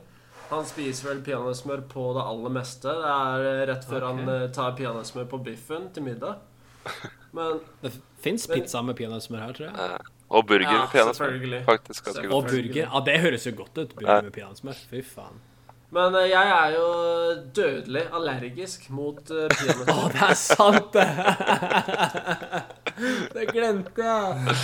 Han 0.49 0.65
spiser 0.65 1.11
vel 1.11 1.19
peanøttsmør 1.25 1.83
på 1.93 2.05
det 2.17 2.25
aller 2.25 2.55
meste. 2.55 2.89
Det 2.89 3.11
er 3.15 3.45
uh, 3.45 3.65
rett 3.69 3.89
før 3.89 4.07
okay. 4.07 4.23
han 4.23 4.35
eh, 4.35 4.47
tar 4.57 4.77
peanøttsmør 4.79 5.27
på 5.29 5.43
biffen 5.51 5.91
til 5.93 6.07
middag. 6.09 6.41
Men 7.37 7.61
Det 7.85 7.93
fins 8.25 8.47
pizza 8.49 8.83
med 8.83 8.97
peanøttsmør 8.97 9.45
her, 9.45 9.53
tror 9.59 9.69
jeg. 9.69 9.77
Eh, 9.85 10.15
og 10.29 10.49
burger 10.49 10.73
Ja, 10.73 10.81
med 10.81 10.91
peanøttsmør. 10.95 11.61
Faktisk 11.69 12.09
ganske 12.09 12.25
godt. 12.25 12.35
Og 12.35 12.51
burger. 12.51 12.83
Ja, 12.87 13.05
det 13.05 13.21
høres 13.21 13.47
jo 13.47 13.55
godt 13.61 13.77
ut. 13.77 13.93
Ja. 13.93 14.01
Burger 14.01 14.29
med 14.31 14.35
peanøttsmør. 14.39 14.83
Fy 14.91 15.05
faen. 15.05 15.41
Men 15.91 16.17
eh, 16.21 16.31
jeg 16.31 16.51
er 16.55 16.75
jo 16.77 16.89
dødelig 17.57 18.03
allergisk 18.13 18.91
mot 18.93 19.31
uh, 19.37 19.47
Å, 19.49 19.95
oh, 19.95 20.09
det 20.13 20.25
er 20.27 20.37
sant, 20.37 20.97
det! 20.97 21.09
det 23.35 23.49
glemte 23.53 24.05
jeg. 24.05 24.59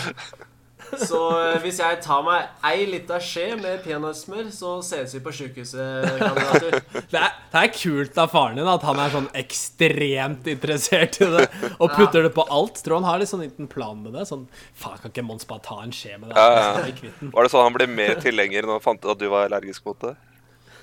Så 1.01 1.21
eh, 1.39 1.57
hvis 1.63 1.79
jeg 1.81 1.99
tar 2.05 2.23
meg 2.27 2.51
ei 2.67 2.85
lita 2.89 3.17
skje 3.23 3.55
med 3.59 3.81
peanøttsmør, 3.85 4.51
så 4.55 4.75
ses 4.85 5.15
vi 5.17 5.21
på 5.25 5.33
sjukehuset, 5.35 6.19
kandidater. 6.21 6.77
Det 7.11 7.21
er, 7.21 7.33
det 7.55 7.63
er 7.63 7.73
kult 7.75 8.21
av 8.21 8.31
faren 8.35 8.61
din 8.61 8.69
at 8.71 8.85
han 8.87 9.01
er 9.01 9.15
sånn 9.15 9.31
ekstremt 9.39 10.51
interessert 10.51 11.19
i 11.25 11.31
det 11.37 11.47
og 11.79 11.89
putter 11.95 12.29
det 12.29 12.35
på 12.37 12.45
alt. 12.53 12.83
Tror 12.85 13.01
han 13.01 13.09
har 13.09 13.23
litt 13.23 13.33
sånn 13.33 13.45
liten 13.47 13.71
plan 13.71 13.97
med 14.03 14.15
det. 14.19 14.27
Sånn 14.29 14.45
Faen, 14.77 15.01
kan 15.01 15.15
ikke 15.15 15.27
Mons 15.27 15.49
bare 15.49 15.65
ta 15.65 15.81
en 15.83 15.95
skje 15.95 16.19
med 16.19 16.31
det? 16.31 16.37
Ja, 16.37 16.85
ja. 16.85 17.17
Var 17.33 17.49
det 17.49 17.55
sånn 17.55 17.67
han 17.67 17.77
ble 17.79 17.89
mer 17.91 18.21
tilhenger 18.23 18.69
når 18.69 18.79
han 18.79 18.87
fant 18.91 19.05
ut 19.05 19.13
at 19.17 19.25
du 19.25 19.29
var 19.33 19.49
allergisk 19.49 19.89
mot 19.89 19.99
det? 20.05 20.15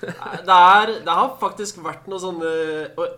Det, 0.02 0.50
er, 0.50 0.96
det 1.06 1.14
har 1.14 1.34
faktisk 1.38 1.78
vært 1.84 2.08
noen 2.10 2.22
sånne 2.24 2.52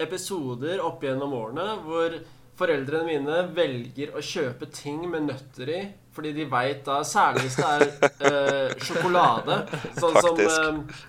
episoder 0.04 0.82
opp 0.84 1.04
gjennom 1.04 1.32
årene 1.32 1.78
hvor 1.86 2.18
foreldrene 2.58 3.06
mine 3.08 3.40
velger 3.54 4.14
å 4.14 4.22
kjøpe 4.22 4.68
ting 4.72 5.02
med 5.10 5.26
nøtter 5.28 5.72
i, 5.74 5.80
fordi 6.14 6.34
de 6.36 6.46
veit 6.50 6.84
da 6.86 7.00
Særlig 7.06 7.48
hvis 7.48 7.58
det 7.58 7.70
er 7.72 7.84
eh, 8.30 8.76
sjokolade. 8.84 9.58
Sånn 10.00 10.14
Faktisk. 10.14 10.54
som 10.54 10.80
eh, 10.84 11.02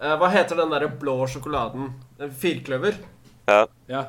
eh, 0.00 0.16
Hva 0.20 0.30
heter 0.34 0.58
den 0.58 0.74
derre 0.74 0.90
blå 0.90 1.20
sjokoladen? 1.30 1.92
En 2.18 2.34
Firkløver. 2.34 2.98
Ja. 3.46 3.64
Ja. 3.90 4.04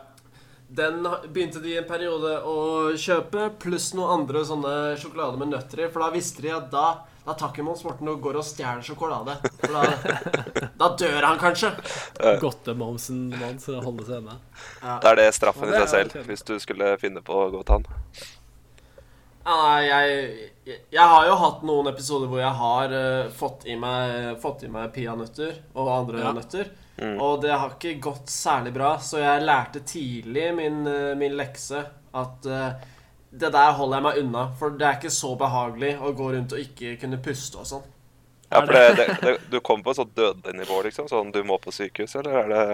Den 0.76 1.06
begynte 1.30 1.62
de 1.62 1.76
en 1.78 1.88
periode 1.88 2.40
å 2.50 2.58
kjøpe, 2.98 3.52
pluss 3.62 3.92
noen 3.94 4.22
andre 4.22 4.42
sånne 4.48 4.74
sjokolader 5.00 5.38
med 5.42 5.54
nøtter 5.54 5.86
i. 5.86 5.92
For 5.94 6.02
da 6.02 6.10
visste 6.16 6.42
de 6.46 6.56
at 6.56 6.72
da, 6.74 6.88
da 7.26 7.34
tar 7.34 7.50
ikke 7.54 7.64
Mons 7.66 7.82
Morten 7.86 8.10
og 8.12 8.20
går 8.22 8.38
og 8.38 8.46
stjeler 8.46 8.84
sjokolade. 8.86 9.36
For 9.62 9.74
da, 9.74 10.70
da 10.78 10.90
dør 11.02 11.26
han 11.26 11.40
kanskje. 11.42 11.72
Godtemomsen 12.44 13.28
Mons 13.34 13.68
å 13.74 13.80
holde 13.82 14.06
seg 14.08 14.22
unna. 14.22 14.38
Da 14.84 15.12
er 15.16 15.22
det 15.24 15.30
straffen 15.38 15.70
Ja, 15.70 15.74
i 15.74 15.78
seg 15.80 15.86
er 15.86 15.94
selv, 15.96 16.16
kjent. 16.20 16.30
hvis 16.30 16.46
du 16.46 16.56
skulle 16.62 16.94
finne 17.02 17.24
på 17.26 17.38
å 17.46 17.50
gå 17.54 17.64
til 17.66 17.80
han. 17.80 17.88
Ja, 19.46 19.56
nei, 19.62 19.82
jeg, 19.86 20.14
jeg, 20.66 20.80
jeg 20.96 21.06
har 21.12 21.28
jo 21.30 21.36
hatt 21.38 21.66
noen 21.70 21.90
episoder 21.92 22.30
hvor 22.32 22.40
jeg 22.42 22.56
har 22.58 22.94
uh, 22.98 23.28
fått, 23.38 23.68
i 23.70 23.76
meg, 23.78 24.40
fått 24.42 24.64
i 24.66 24.70
meg 24.74 24.90
peanøtter 24.96 25.60
og 25.78 25.92
andre 26.00 26.24
Ja. 26.24 26.32
nøtter. 26.34 26.72
Mm. 26.96 27.18
Og 27.22 27.42
det 27.44 27.52
har 27.52 27.74
ikke 27.76 27.98
gått 28.02 28.32
særlig 28.32 28.72
bra, 28.78 28.94
så 29.04 29.20
jeg 29.20 29.44
lærte 29.44 29.82
tidlig 29.84 30.46
min, 30.56 30.78
eh, 30.88 31.12
min 31.20 31.34
lekse 31.36 31.82
at 32.16 32.46
eh, 32.48 32.86
det 33.40 33.52
der 33.54 33.74
holder 33.78 34.00
jeg 34.00 34.06
meg 34.08 34.22
unna. 34.24 34.46
For 34.60 34.78
det 34.78 34.88
er 34.88 35.00
ikke 35.00 35.14
så 35.14 35.34
behagelig 35.40 35.96
å 36.00 36.14
gå 36.16 36.32
rundt 36.36 36.56
og 36.56 36.62
ikke 36.62 36.96
kunne 37.02 37.22
puste 37.24 37.62
og 37.62 37.70
sånn. 37.70 37.92
Ja, 38.52 38.62
for 38.62 38.72
det, 38.74 38.84
det, 39.00 39.08
det, 39.22 39.36
Du 39.52 39.60
kom 39.66 39.84
på 39.84 39.92
et 39.92 40.00
sånt 40.00 40.16
dødelig 40.18 40.60
nivå, 40.60 40.80
liksom? 40.86 41.10
Sånn 41.10 41.34
du 41.34 41.42
må 41.48 41.58
på 41.62 41.74
sykehus, 41.74 42.16
eller 42.20 42.42
er 42.44 42.52
det 42.52 42.66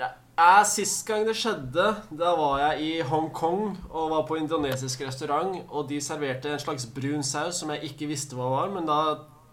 Ja, 0.00 0.08
eh, 0.10 0.62
Sist 0.68 1.04
gang 1.06 1.22
det 1.28 1.36
skjedde, 1.38 1.86
da 2.10 2.32
var 2.38 2.64
jeg 2.64 2.82
i 2.82 2.90
Hongkong 3.06 3.76
og 3.92 4.10
var 4.10 4.24
på 4.28 4.40
indonesisk 4.40 5.04
restaurant, 5.06 5.60
og 5.70 5.86
de 5.88 6.00
serverte 6.02 6.50
en 6.50 6.62
slags 6.62 6.88
brun 6.90 7.22
saus 7.22 7.62
som 7.62 7.70
jeg 7.74 7.92
ikke 7.92 8.10
visste 8.10 8.36
hva 8.38 8.50
var, 8.56 8.74
men 8.74 8.90
da 8.90 8.98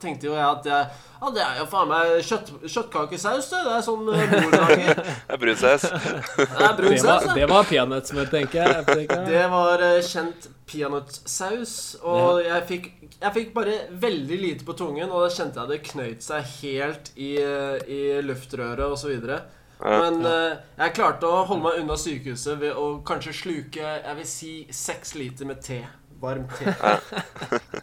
tenkte 0.01 0.27
jo 0.29 0.35
jeg 0.35 0.45
at 0.47 0.67
jeg, 0.67 0.87
ja, 1.21 1.29
det 1.35 1.41
er 1.45 1.57
jo 1.59 1.65
faen 1.69 1.89
meg 1.91 2.13
kjøtt, 2.25 2.47
kjøttkakesaus, 2.65 3.49
det. 3.51 3.59
Det 3.67 3.73
er 3.75 3.83
sånn 3.85 4.07
uh, 4.09 4.23
bordlager. 4.31 5.01
Det 5.27 5.35
er 5.35 5.41
brun 5.43 5.59
saus. 5.59 5.85
Det 6.39 6.47
er 6.47 6.73
brun 6.79 6.95
Det 6.95 7.03
var, 7.05 7.19
saus, 7.21 7.35
det. 7.37 7.45
var 7.51 7.69
peanøttsmør, 7.69 8.31
tenker 8.31 8.63
jeg. 8.63 8.87
tenker. 8.89 9.23
Det 9.29 9.43
var 9.53 9.85
eh, 9.85 9.99
kjent 10.07 10.49
peanøttsaus, 10.71 11.75
og 12.01 12.41
jeg 12.45 12.65
fikk, 12.71 12.89
jeg 13.19 13.35
fikk 13.37 13.53
bare 13.53 13.77
veldig 14.01 14.39
lite 14.41 14.65
på 14.65 14.75
tungen, 14.79 15.11
og 15.11 15.27
da 15.27 15.31
kjente 15.35 15.61
jeg 15.61 15.73
det 15.73 15.79
knøyt 15.91 16.25
seg 16.25 16.53
helt 16.61 17.11
i, 17.15 17.31
eh, 17.43 17.77
i 17.85 18.01
luftrøret 18.25 19.05
videre. 19.05 19.43
Men 19.81 20.19
uh, 20.25 20.57
jeg 20.77 20.93
klarte 20.93 21.25
å 21.25 21.43
holde 21.49 21.63
meg 21.65 21.79
unna 21.81 21.95
sykehuset 21.97 22.59
ved 22.61 22.77
å 22.77 22.99
kanskje 23.05 23.33
sluke 23.33 23.81
jeg 23.81 24.17
vil 24.19 24.29
si 24.29 24.53
seks 24.69 25.15
liter 25.17 25.49
med 25.49 25.63
te. 25.65 25.81
Varm 26.21 26.45
te. 26.53 27.81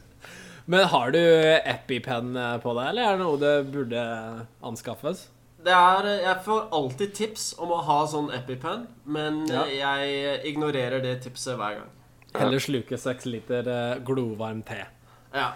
Men 0.68 0.84
har 0.92 1.10
du 1.14 1.18
EpiPen 1.64 2.34
eh, 2.36 2.54
på 2.60 2.74
deg, 2.76 2.90
eller 2.90 3.06
er 3.08 3.16
det 3.16 3.24
noe 3.24 3.38
det 3.40 3.52
burde 3.72 4.02
anskaffes? 4.68 5.22
Det 5.64 5.72
er, 5.74 6.06
eh, 6.10 6.18
jeg 6.26 6.42
får 6.44 6.66
alltid 6.76 7.14
tips 7.16 7.46
om 7.58 7.72
å 7.72 7.78
ha 7.86 8.02
sånn 8.10 8.28
EpiPen, 8.36 8.84
men 9.08 9.46
Ja. 9.48 9.64
jeg 9.64 10.42
ignorerer 10.52 11.00
det 11.02 11.22
tipset 11.24 11.56
hver 11.56 11.78
gang. 11.80 11.88
Heller 12.36 12.60
sluke 12.60 12.98
seks 13.00 13.24
liter 13.26 13.66
eh, 13.66 13.98
glovarm 14.04 14.60
te. 14.62 14.82
Ja. 15.32 15.52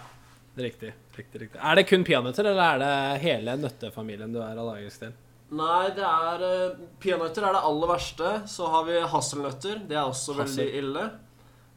Riktig. 0.57 0.93
riktig, 1.15 1.41
riktig. 1.41 1.59
Er 1.61 1.75
det 1.75 1.85
kun 1.87 2.03
peanøtter, 2.03 2.45
eller 2.49 2.73
er 2.73 2.79
det 2.81 3.21
hele 3.21 3.53
nøttefamilien 3.57 4.33
du 4.33 4.39
er 4.41 4.57
allergisk 4.57 4.99
til? 5.05 5.13
Nei, 5.53 5.89
det 5.93 6.01
er 6.01 6.73
Peanøtter 6.99 7.45
er 7.45 7.53
det 7.53 7.61
aller 7.69 7.87
verste. 7.91 8.29
Så 8.49 8.65
har 8.73 8.85
vi 8.87 8.97
hasselnøtter. 8.99 9.83
Det 9.87 9.93
er 9.95 10.07
også 10.09 10.33
Hassel. 10.39 10.65
veldig 10.65 10.79
ille. 10.81 11.03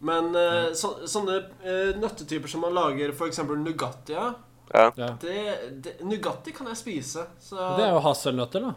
Men 0.05 0.35
uh, 0.37 0.73
så, 0.77 0.93
sånne 1.09 1.39
uh, 1.65 1.93
nøttetyper 2.01 2.51
som 2.53 2.67
man 2.67 2.75
lager 2.77 3.15
f.eks. 3.15 3.41
Nugatti 3.49 4.17
Ja. 4.17 4.35
Det, 5.23 5.37
det, 5.83 5.95
Nugatti 6.05 6.53
kan 6.53 6.69
jeg 6.73 6.81
spise. 6.81 7.29
Så 7.41 7.57
Det 7.79 7.87
er 7.87 7.95
jo 7.95 8.03
hasselnøtter, 8.05 8.67
da. 8.67 8.75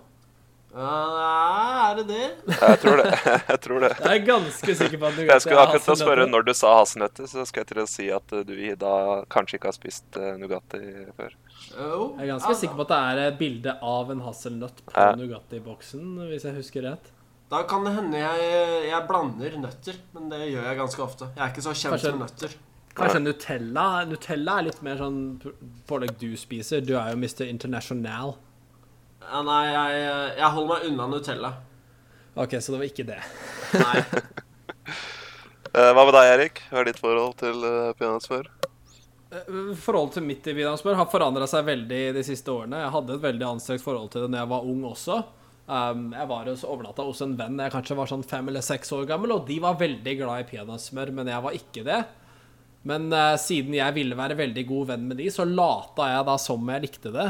Uh, 0.69 1.89
Er 1.89 1.95
det 1.97 2.03
det? 2.07 2.25
Jeg 2.61 2.79
tror 2.79 3.01
det. 3.01 3.11
Jeg 3.49 3.59
tror 3.63 3.79
det. 3.81 3.89
Jeg 3.97 4.19
er 4.19 4.25
ganske 4.25 4.75
sikker 4.75 5.01
på 5.01 5.09
at 5.09 5.17
Nugatti 5.17 5.25
er 5.25 5.33
hasselnøtter. 5.33 5.33
Jeg 5.33 5.41
skulle 5.41 5.63
akkurat 5.63 5.87
til 5.87 5.95
å 5.95 5.99
spørre 6.03 6.27
når 6.29 6.45
du 6.45 6.53
sa 6.53 6.73
hasselnøtter, 6.77 7.29
så 7.31 7.45
skal 7.49 7.63
jeg 7.63 7.71
til 7.71 7.81
å 7.81 7.85
si 7.89 8.09
at 8.13 8.35
eh, 8.37 8.43
du 8.45 8.53
da 8.79 8.95
kanskje 9.33 9.57
ikke 9.57 9.71
har 9.71 9.77
spist 9.79 10.19
uh, 10.21 10.35
Nugatti 10.37 10.81
før. 11.17 11.33
Jo. 11.73 12.03
Jeg 12.19 12.27
er 12.27 12.31
ganske 12.35 12.57
sikker 12.61 12.77
på 12.77 12.85
at 12.85 12.93
det 12.93 12.99
er 13.09 13.23
et 13.25 13.39
bilde 13.41 13.75
av 13.81 14.13
en 14.13 14.21
hasselnøtt 14.27 14.83
på. 14.85 15.07
Nugatti-boksen, 15.23 16.05
hvis 16.29 16.45
jeg 16.45 16.59
husker 16.61 16.85
rett. 16.85 17.09
Da 17.49 17.63
kan 17.65 17.85
det 17.87 17.95
hende 17.95 18.19
jeg, 18.19 18.49
jeg 18.91 19.05
blander 19.09 19.55
nøtter, 19.57 19.95
men 20.13 20.27
det 20.29 20.43
gjør 20.51 20.67
jeg 20.69 20.77
ganske 20.77 21.01
ofte. 21.01 21.29
Jeg 21.35 21.41
er 21.47 21.53
ikke 21.53 21.63
så 21.65 21.71
kjent 21.73 21.95
Kanskje- 21.95 22.11
med 22.13 22.21
nøtter. 22.27 22.57
Kanskje 22.99 23.19
Nutella 23.23 23.85
Nutella 24.09 24.57
er 24.59 24.65
litt 24.67 24.81
mer 24.83 24.97
sånn 24.99 25.19
pålegg 25.87 26.17
du 26.19 26.33
spiser. 26.37 26.81
Du 26.83 26.93
er 26.99 27.13
jo 27.13 27.17
Mr. 27.21 27.45
International. 27.47 28.35
Ja, 29.23 29.41
nei, 29.45 29.63
jeg, 29.71 30.05
jeg 30.41 30.51
holder 30.55 30.69
meg 30.73 30.87
unna 30.91 31.07
Nutella. 31.13 31.51
OK, 32.39 32.53
så 32.61 32.73
det 32.75 32.81
var 32.81 32.89
ikke 32.89 33.07
det. 33.09 33.21
Nei. 33.79 34.03
Eh, 35.69 35.91
Hva 35.93 36.01
med 36.01 36.15
deg, 36.15 36.27
Erik? 36.33 36.59
Hva 36.71 36.79
er 36.81 36.87
ditt 36.89 36.97
forhold 36.97 37.35
til 37.37 37.59
uh, 37.61 37.91
peanøttsmør? 37.93 38.47
Eh, 39.37 39.51
Forholdet 39.77 40.15
til 40.17 40.23
mitt 40.25 40.47
i 40.49 40.55
peanøttsmør 40.57 40.97
har 40.97 41.05
forandra 41.11 41.45
seg 41.47 41.67
veldig 41.67 41.99
de 42.15 42.23
siste 42.25 42.49
årene. 42.49 42.79
Jeg 42.81 42.89
hadde 42.95 43.13
et 43.19 43.21
veldig 43.27 43.45
anstrengt 43.51 43.83
forhold 43.85 44.09
til 44.15 44.23
det 44.25 44.31
når 44.33 44.41
jeg 44.41 44.49
var 44.55 44.65
ung 44.71 44.79
også. 44.89 45.19
Um, 45.69 46.07
jeg 46.17 46.25
var 46.31 46.47
hos- 46.49 46.63
overnatta 46.65 47.03
hos 47.05 47.19
en 47.21 47.35
venn 47.37 47.59
jeg 47.61 47.69
kanskje 47.75 47.95
var 47.99 48.07
sånn 48.09 48.23
fem 48.25 48.47
eller 48.49 48.63
seks 48.65 48.89
år 48.95 49.03
gammel, 49.11 49.35
og 49.35 49.43
de 49.45 49.59
var 49.61 49.75
veldig 49.77 50.15
glad 50.17 50.41
i 50.41 50.47
peanøttsmør, 50.49 51.11
men 51.13 51.29
jeg 51.29 51.43
var 51.45 51.57
ikke 51.59 51.83
det. 51.85 51.99
Men 52.89 53.05
uh, 53.13 53.35
siden 53.37 53.75
jeg 53.77 53.93
ville 53.99 54.17
være 54.17 54.37
veldig 54.39 54.63
god 54.69 54.87
venn 54.95 55.05
med 55.11 55.19
de, 55.21 55.27
så 55.35 55.45
lata 55.45 56.07
jeg 56.09 56.25
da 56.31 56.37
som 56.41 56.73
jeg 56.73 56.85
likte 56.87 57.11
det. 57.13 57.27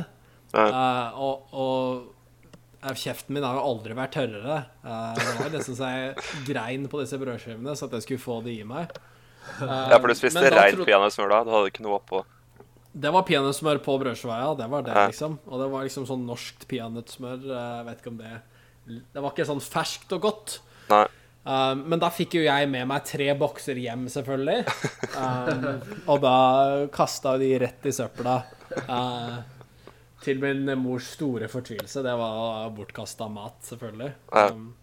Eh, 0.50 1.20
og, 1.22 1.52
og 1.54 2.80
eh, 2.82 2.96
kjeften 2.98 3.36
min 3.36 3.44
har 3.46 3.60
jo 3.60 3.66
aldri 3.68 3.94
vært 3.98 4.16
tørrere. 4.16 4.56
Det 4.82 5.28
var 5.44 5.52
nesten 5.54 5.76
så 5.78 5.90
jeg 5.94 6.46
grein 6.48 6.88
på 6.90 7.04
disse 7.04 7.20
brødskivene 7.22 7.76
så 7.78 7.86
at 7.86 7.98
jeg 8.00 8.08
skulle 8.08 8.24
få 8.24 8.40
de 8.48 8.56
i 8.56 8.64
meg. 8.66 8.90
Ja, 9.62 10.00
for 10.00 10.08
du 10.10 10.16
spiste 10.18 10.42
reint 10.56 10.82
peanøttsmør 10.88 11.30
da? 11.36 11.44
Du 11.46 11.52
hadde 11.54 11.70
ikke 11.74 11.86
noe 11.86 12.00
oppå? 12.00 12.24
Det 12.92 13.12
var 13.14 13.26
peanøttsmør 13.28 13.82
på 13.86 13.98
brødskiva. 14.02 14.56
Det 14.58 14.68
var 14.72 14.86
det, 14.88 14.96
liksom. 15.12 15.38
Og 15.46 15.62
det 15.62 15.70
var 15.72 15.86
liksom 15.86 16.08
sånn 16.10 16.26
norskt 16.26 16.66
peanøttsmør. 16.70 17.46
eh, 17.54 17.84
vet 17.86 18.02
ikke 18.02 18.14
om 18.14 18.18
det 18.18 18.42
Det 18.90 19.22
var 19.22 19.32
ikke 19.32 19.46
sånn 19.46 19.62
ferskt 19.62 20.14
og 20.18 20.22
godt. 20.22 20.60
Nei. 20.90 21.06
Um, 21.50 21.86
men 21.90 22.02
da 22.02 22.10
fikk 22.12 22.36
jo 22.36 22.42
jeg 22.44 22.68
med 22.70 22.88
meg 22.90 23.06
tre 23.08 23.30
bokser 23.38 23.78
hjem, 23.80 24.08
selvfølgelig. 24.12 24.66
Um, 25.16 25.80
og 26.12 26.20
da 26.26 26.36
kasta 26.94 27.38
de 27.42 27.54
rett 27.62 27.86
i 27.86 27.94
søpla. 27.96 28.42
Uh, 28.90 29.40
til 30.26 30.42
min 30.42 30.66
mors 30.82 31.14
store 31.16 31.48
fortvilelse. 31.48 32.04
Det 32.06 32.16
var 32.20 32.74
bortkasta 32.76 33.30
mat, 33.32 33.62
selvfølgelig. 33.70 34.12
Um, 34.34 34.74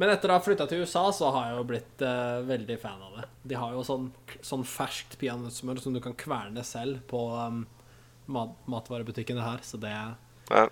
men 0.00 0.10
etter 0.10 0.30
å 0.30 0.38
ha 0.38 0.42
flytta 0.42 0.66
til 0.70 0.82
USA, 0.82 1.04
så 1.14 1.30
har 1.34 1.50
jeg 1.50 1.58
jo 1.58 1.66
blitt 1.68 2.02
uh, 2.02 2.42
veldig 2.48 2.76
fan 2.82 3.02
av 3.02 3.20
det. 3.20 3.26
De 3.52 3.58
har 3.58 3.74
jo 3.76 3.84
sånn, 3.86 4.08
sånn 4.42 4.64
ferskt 4.66 5.14
peanøttsmør 5.20 5.78
som 5.82 5.94
du 5.94 6.00
kan 6.02 6.16
kverne 6.18 6.64
selv 6.66 7.04
på 7.10 7.28
um, 7.30 7.62
mat 8.26 8.56
matvarebutikkene 8.70 9.44
her, 9.44 9.62
så 9.62 9.78
det 9.80 9.94
Ja. 9.94 10.66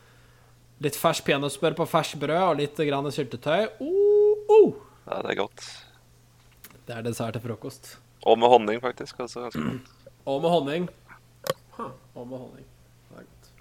Litt 0.82 0.96
ferskt 0.98 1.22
peanøttsmør 1.28 1.76
på 1.78 1.86
ferskt 1.86 2.18
brød 2.18 2.42
og 2.48 2.56
litt 2.58 2.80
grann 2.88 3.06
syltetøy. 3.14 3.68
Uh, 3.78 4.50
uh. 4.50 4.72
ja, 5.06 5.20
det 5.22 5.36
er 5.36 5.38
godt. 5.44 5.66
Det 6.88 6.96
er 6.96 7.06
dessert 7.06 7.38
til 7.38 7.44
frokost. 7.44 7.94
Og 8.26 8.38
med 8.38 8.50
honning, 8.50 8.80
faktisk. 8.82 9.20
Også 9.22 9.46
ganske 9.46 9.62
godt. 9.62 9.92
Og 10.26 10.42
med 10.42 10.50
honning. 10.50 10.88
Og 11.78 12.26
med 12.26 12.38
honning. 12.38 12.66
Det 13.08 13.20
er 13.20 13.26
godt. 13.26 13.52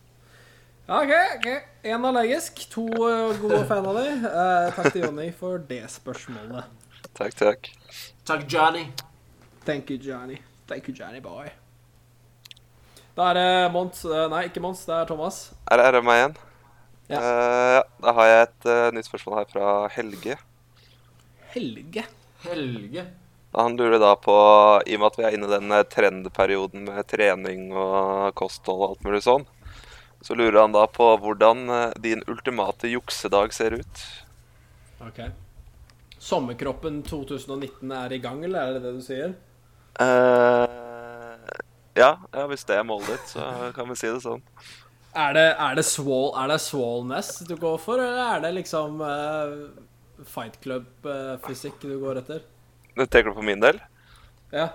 Ja, 0.81 0.81
OK. 0.92 1.12
ok. 1.36 1.48
Én 1.84 2.06
allergisk, 2.06 2.58
to 2.70 2.84
uh, 2.84 3.32
gode 3.40 3.64
fan 3.70 3.86
av 3.88 3.96
deg. 3.96 4.26
Eh, 4.28 4.66
takk 4.76 4.92
til 4.92 5.06
Jonny 5.06 5.30
for 5.32 5.62
det 5.70 5.86
spørsmålet. 5.88 6.68
Takk, 7.16 7.36
takk. 7.40 7.70
Takk, 8.28 8.44
Johnny. 8.52 8.90
Thank 9.64 9.90
you, 9.90 9.98
Johnny. 9.98 10.42
Thank 10.68 10.90
you, 10.90 10.96
Johnny 10.98 11.24
boy. 11.24 11.48
Da 13.16 13.30
er 13.32 13.40
det 13.40 13.72
Mons 13.72 14.04
eh, 14.04 14.28
Nei, 14.32 14.46
ikke 14.50 14.64
Mons, 14.64 14.84
det 14.90 14.98
er 14.98 15.08
Thomas. 15.08 15.40
Er, 15.72 15.80
er 15.80 15.96
det 15.96 16.04
meg 16.04 16.20
igjen? 16.20 16.36
Ja. 17.08 17.22
Eh, 17.22 17.72
ja. 17.78 17.82
Da 18.04 18.16
har 18.20 18.30
jeg 18.34 18.44
et 18.50 18.70
eh, 18.76 18.90
nytt 18.98 19.08
spørsmål 19.08 19.40
her 19.40 19.50
fra 19.56 19.72
Helge. 19.96 20.38
Helge. 21.56 22.06
Helge. 22.44 23.08
Han 23.56 23.80
lurer 23.80 24.00
da 24.00 24.12
på, 24.20 24.36
i 24.88 25.00
og 25.00 25.02
med 25.02 25.08
at 25.08 25.18
vi 25.20 25.26
er 25.28 25.40
inne 25.40 25.48
i 25.48 25.56
den 25.56 25.72
eh, 25.76 25.88
trendperioden 25.92 26.86
med 26.92 27.08
trening 27.08 27.72
og 27.72 28.36
kosthold 28.40 28.84
og 28.84 28.94
alt 28.94 29.08
mulig 29.08 29.24
sånn, 29.24 29.48
så 30.22 30.36
lurer 30.38 30.62
han 30.62 30.76
da 30.76 30.86
på 30.88 31.08
hvordan 31.22 31.70
eh, 31.70 31.94
din 32.02 32.24
ultimate 32.28 32.90
juksedag 32.92 33.54
ser 33.54 33.80
ut. 33.82 34.04
OK. 35.02 35.22
Sommerkroppen 36.22 37.02
2019 37.04 37.92
er 37.98 38.14
i 38.14 38.20
gang, 38.22 38.44
eller 38.46 38.62
er 38.62 38.76
det 38.76 38.84
det 38.84 38.94
du 39.00 39.02
sier? 39.02 39.34
Uh, 39.98 41.50
ja, 41.98 42.14
ja, 42.32 42.44
hvis 42.48 42.64
det 42.70 42.78
er 42.78 42.86
målet 42.86 43.10
ditt, 43.10 43.34
så 43.34 43.72
kan 43.76 43.90
vi 43.90 43.98
si 43.98 44.12
det 44.12 44.22
sånn. 44.24 44.44
Er 45.18 45.34
det, 45.36 45.48
er 45.60 45.74
det, 45.76 45.84
swall, 45.90 46.30
er 46.40 46.54
det 46.54 46.62
swallness 46.64 47.34
du 47.50 47.56
går 47.60 47.82
for, 47.82 48.00
eller 48.00 48.38
er 48.38 48.46
det 48.46 48.54
liksom 48.62 49.02
uh, 49.02 49.66
Fight 50.30 50.62
Club-fysikk 50.64 51.82
du 51.82 51.98
går 52.00 52.22
etter? 52.22 52.46
Det 52.94 53.10
tenker 53.10 53.34
du 53.34 53.40
på 53.42 53.50
min 53.50 53.64
del? 53.64 53.82
Ja. 54.54 54.70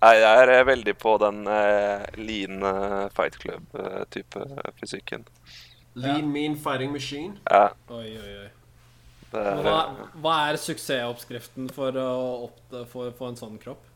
Nei, 0.00 0.14
jeg 0.16 0.42
er 0.42 0.50
eh, 0.54 0.62
veldig 0.68 0.94
på 1.02 1.12
den 1.20 1.42
eh, 1.52 2.04
lean 2.24 2.62
eh, 2.70 3.08
fight 3.16 3.36
club-type 3.42 4.44
fysikken. 4.80 5.26
Lean 5.94 6.32
Mean 6.32 6.56
Fighting 6.56 6.92
Machine. 6.92 7.40
Ja, 7.50 7.74
Oi, 7.88 8.18
oi, 8.18 8.32
oi. 8.44 8.50
det 9.32 9.40
er, 9.40 9.66
Hva, 9.66 9.74
hva 10.24 10.34
er 10.50 10.58
suksessoppskriften 10.62 11.70
for 11.76 11.96
å 12.02 12.08
opp, 12.48 12.60
for, 12.92 13.12
for 13.18 13.32
en 13.32 13.40
sånn 13.42 13.58
kropp? 13.62 13.86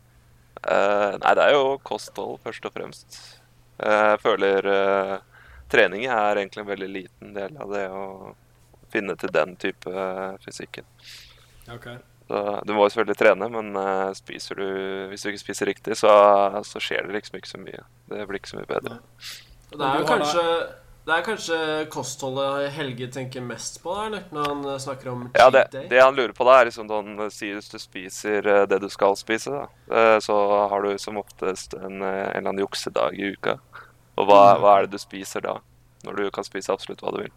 eh, 0.68 1.16
Nei, 1.22 1.34
det 1.38 1.44
er 1.48 1.54
jo 1.56 1.78
kosthold, 1.86 2.40
først 2.44 2.66
og 2.68 2.74
fremst. 2.76 3.18
Eh, 3.82 4.10
Jeg 4.14 4.20
føler 4.24 4.68
eh, 4.74 5.16
trening 5.72 6.06
er 6.06 6.40
egentlig 6.40 6.64
en 6.64 6.70
veldig 6.72 6.90
liten 6.98 7.34
del 7.36 7.56
av 7.60 7.72
det 7.74 7.86
å 7.90 8.04
finne 8.94 9.16
til 9.18 9.32
den 9.34 9.56
type 9.60 9.90
eh, 9.90 10.36
fysikken. 10.44 10.86
Ok. 11.68 11.86
Så 12.28 12.38
du 12.64 12.72
må 12.72 12.86
jo 12.86 12.92
selvfølgelig 12.94 13.18
trene, 13.20 13.48
men 13.52 13.74
eh, 13.76 14.12
spiser 14.16 14.56
du, 14.56 14.68
hvis 15.10 15.22
du 15.26 15.28
ikke 15.28 15.42
spiser 15.42 15.68
riktig, 15.68 15.96
så, 16.00 16.12
så 16.64 16.80
skjer 16.80 17.04
det 17.10 17.18
liksom 17.18 17.36
ikke 17.36 17.50
så 17.50 17.60
mye. 17.60 17.82
Det 18.08 18.24
blir 18.30 18.40
ikke 18.40 18.52
så 18.54 18.60
mye 18.62 18.70
bedre. 18.70 18.96
Ja. 18.96 19.34
Det 19.74 19.84
er 19.90 20.00
jo 20.00 20.06
kanskje 20.08 20.42
Det 21.04 21.12
er 21.12 21.24
kanskje 21.26 21.56
kostholdet 21.92 22.70
Helge 22.72 23.08
tenker 23.12 23.42
mest 23.44 23.80
på, 23.82 23.92
der, 24.12 24.22
Når 24.32 24.46
han 24.48 24.60
eh, 24.70 24.78
snakker 24.80 25.10
om 25.12 25.24
cheat 25.26 25.40
Ja, 25.42 25.50
det, 25.52 25.64
day? 25.74 25.88
det 25.90 25.98
han 26.00 26.14
lurer 26.16 26.32
på 26.32 26.46
da, 26.48 26.54
er 26.62 26.70
liksom 26.70 26.88
han 26.88 27.18
Sier 27.34 27.58
hvis 27.58 27.68
du 27.72 27.76
spiser 27.82 28.46
eh, 28.48 28.62
det 28.70 28.78
du 28.80 28.88
skal 28.88 29.16
spise, 29.20 29.52
da, 29.52 29.66
eh, 29.92 30.16
så 30.24 30.36
har 30.70 30.86
du 30.86 30.94
som 31.02 31.18
oftest 31.20 31.74
en, 31.76 32.00
eh, 32.00 32.08
en 32.08 32.38
eller 32.38 32.48
annen 32.54 32.62
juksedag 32.64 33.18
i 33.20 33.34
uka. 33.34 33.58
Og 34.16 34.30
hva, 34.30 34.40
Mm. 34.54 34.62
hva 34.62 34.72
er 34.78 34.86
det 34.86 34.94
du 34.96 35.02
spiser 35.02 35.44
da? 35.44 35.58
Når 36.06 36.16
du 36.22 36.30
kan 36.30 36.44
spise 36.46 36.72
absolutt 36.72 37.02
hva 37.04 37.12
du 37.12 37.20
vil. 37.26 37.34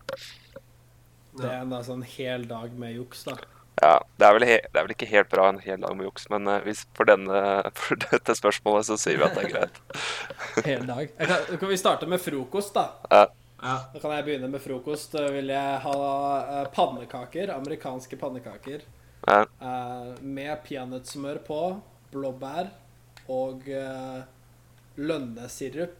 Det 1.41 1.49
er 1.49 1.61
en 1.65 1.73
da, 1.73 1.81
sånn 1.83 2.05
hel 2.05 2.45
dag 2.47 2.71
med 2.77 2.95
juks, 2.95 3.23
da. 3.27 3.35
Ja, 3.77 3.97
det 4.17 4.25
er 4.25 4.33
vel, 4.33 4.45
he 4.49 4.55
det 4.63 4.79
er 4.79 4.85
vel 4.87 4.93
ikke 4.95 5.09
helt 5.11 5.29
bra 5.29 5.49
en 5.51 5.59
hel 5.61 5.81
dag 5.83 5.97
med 5.97 6.07
juks, 6.07 6.25
men 6.33 6.49
eh, 6.49 6.63
hvis, 6.65 6.85
for, 6.97 7.09
denne, 7.09 7.41
for 7.77 7.99
dette 8.07 8.37
spørsmålet 8.39 8.89
så 8.89 8.97
sier 8.99 9.19
vi 9.19 9.27
at 9.27 9.37
det 9.37 9.43
er 9.45 9.51
greit. 9.53 9.81
Hel 10.69 10.87
dag. 10.87 11.03
Jeg 11.11 11.29
kan, 11.29 11.59
kan 11.61 11.69
vi 11.69 11.77
starte 11.77 12.09
med 12.09 12.23
frokost, 12.23 12.73
da? 12.77 12.87
Ja, 13.11 13.27
Ja. 13.57 13.77
Da 13.89 13.99
kan 13.99 14.11
jeg 14.13 14.25
begynne 14.27 14.47
med 14.53 14.61
frokost. 14.61 15.15
Da 15.15 15.23
vil 15.33 15.49
jeg 15.49 15.77
ha 15.81 15.93
eh, 16.39 16.67
pannekaker. 16.73 17.53
Amerikanske 17.55 18.17
pannekaker. 18.21 18.83
ja, 19.27 19.39
eh, 19.41 20.11
med 20.21 20.53
peanøttsmør 20.67 21.41
på, 21.47 21.61
blåbær 22.13 22.69
og 23.27 23.65
uh, 23.67 24.21
lønnesirup. 24.95 25.97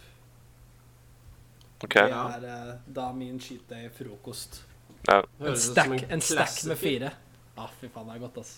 Okay. 1.84 2.07
Det 2.07 2.51
er 2.53 2.78
da 2.88 3.09
min 3.11 3.41
cheat 3.43 3.65
day-frokost. 3.67 4.61
Ja. 5.09 5.17
En 5.41 5.49
en 5.51 5.57
stack 5.59 5.89
med 5.89 6.21
klassiker. 6.21 6.80
fire. 6.80 7.11
Ja, 7.57 7.67
fy 7.79 7.89
faen, 7.89 8.07
det 8.09 8.15
er 8.15 8.23
godt, 8.23 8.37
ass. 8.43 8.55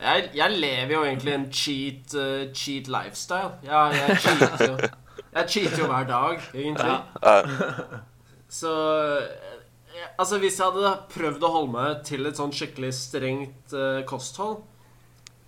Jeg, 0.00 0.30
jeg 0.34 0.58
lever 0.58 0.92
jo 0.96 1.02
egentlig 1.06 1.34
en 1.34 1.46
cheat, 1.52 2.14
uh, 2.18 2.52
cheat 2.52 2.90
lifestyle. 2.90 3.54
Ja, 3.62 3.86
jeg 3.94 4.18
cheater 4.24 4.66
jo. 4.66 4.92
Jeg 5.34 5.50
cheater 5.50 5.78
jo 5.78 5.86
hver 5.90 6.08
dag, 6.08 6.42
egentlig. 6.54 6.96
Ja. 7.22 8.00
Så 8.60 8.72
eh, 9.18 9.52
Altså, 10.18 10.38
hvis 10.38 10.58
jeg 10.58 10.66
hadde 10.66 10.90
prøvd 11.10 11.44
å 11.46 11.50
holde 11.54 11.72
meg 11.74 12.02
til 12.06 12.26
et 12.26 12.38
sånn 12.38 12.52
skikkelig 12.54 12.90
strengt 12.98 13.74
uh, 13.74 14.02
kosthold, 14.06 14.64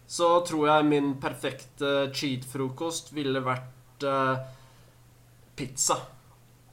så 0.06 0.28
tror 0.46 0.68
jeg 0.70 0.86
min 0.86 1.08
perfekte 1.22 2.12
cheat-frokost 2.14 3.10
ville 3.14 3.42
vært 3.42 4.06
uh, 4.06 4.38
pizza. 5.58 5.98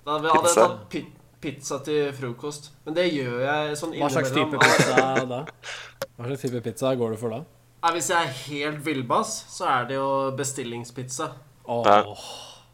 Da 0.05 0.17
hadde 0.17 0.29
jeg 0.29 0.43
Pizza? 0.45 0.67
tatt 0.67 0.87
pizza 1.43 1.79
til 1.85 2.13
frokost. 2.15 2.71
Men 2.87 2.95
det 2.97 3.09
gjør 3.11 3.43
jeg 3.43 3.75
sånn 3.79 3.97
Hva 3.99 4.09
slags 4.13 4.31
type 4.35 4.59
pizza 4.61 5.09
da? 5.33 5.43
Hva 6.15 6.29
slags 6.29 6.45
type 6.47 6.63
pizza 6.65 6.93
går 6.99 7.15
du 7.15 7.19
for 7.21 7.35
da? 7.35 7.43
Ja, 7.83 7.91
hvis 7.91 8.07
jeg 8.13 8.23
er 8.23 8.35
helt 8.45 8.83
villbass, 8.85 9.35
så 9.51 9.67
er 9.67 9.89
det 9.89 9.97
jo 9.97 10.09
bestillingspizza. 10.39 11.33
Åh. 11.67 12.27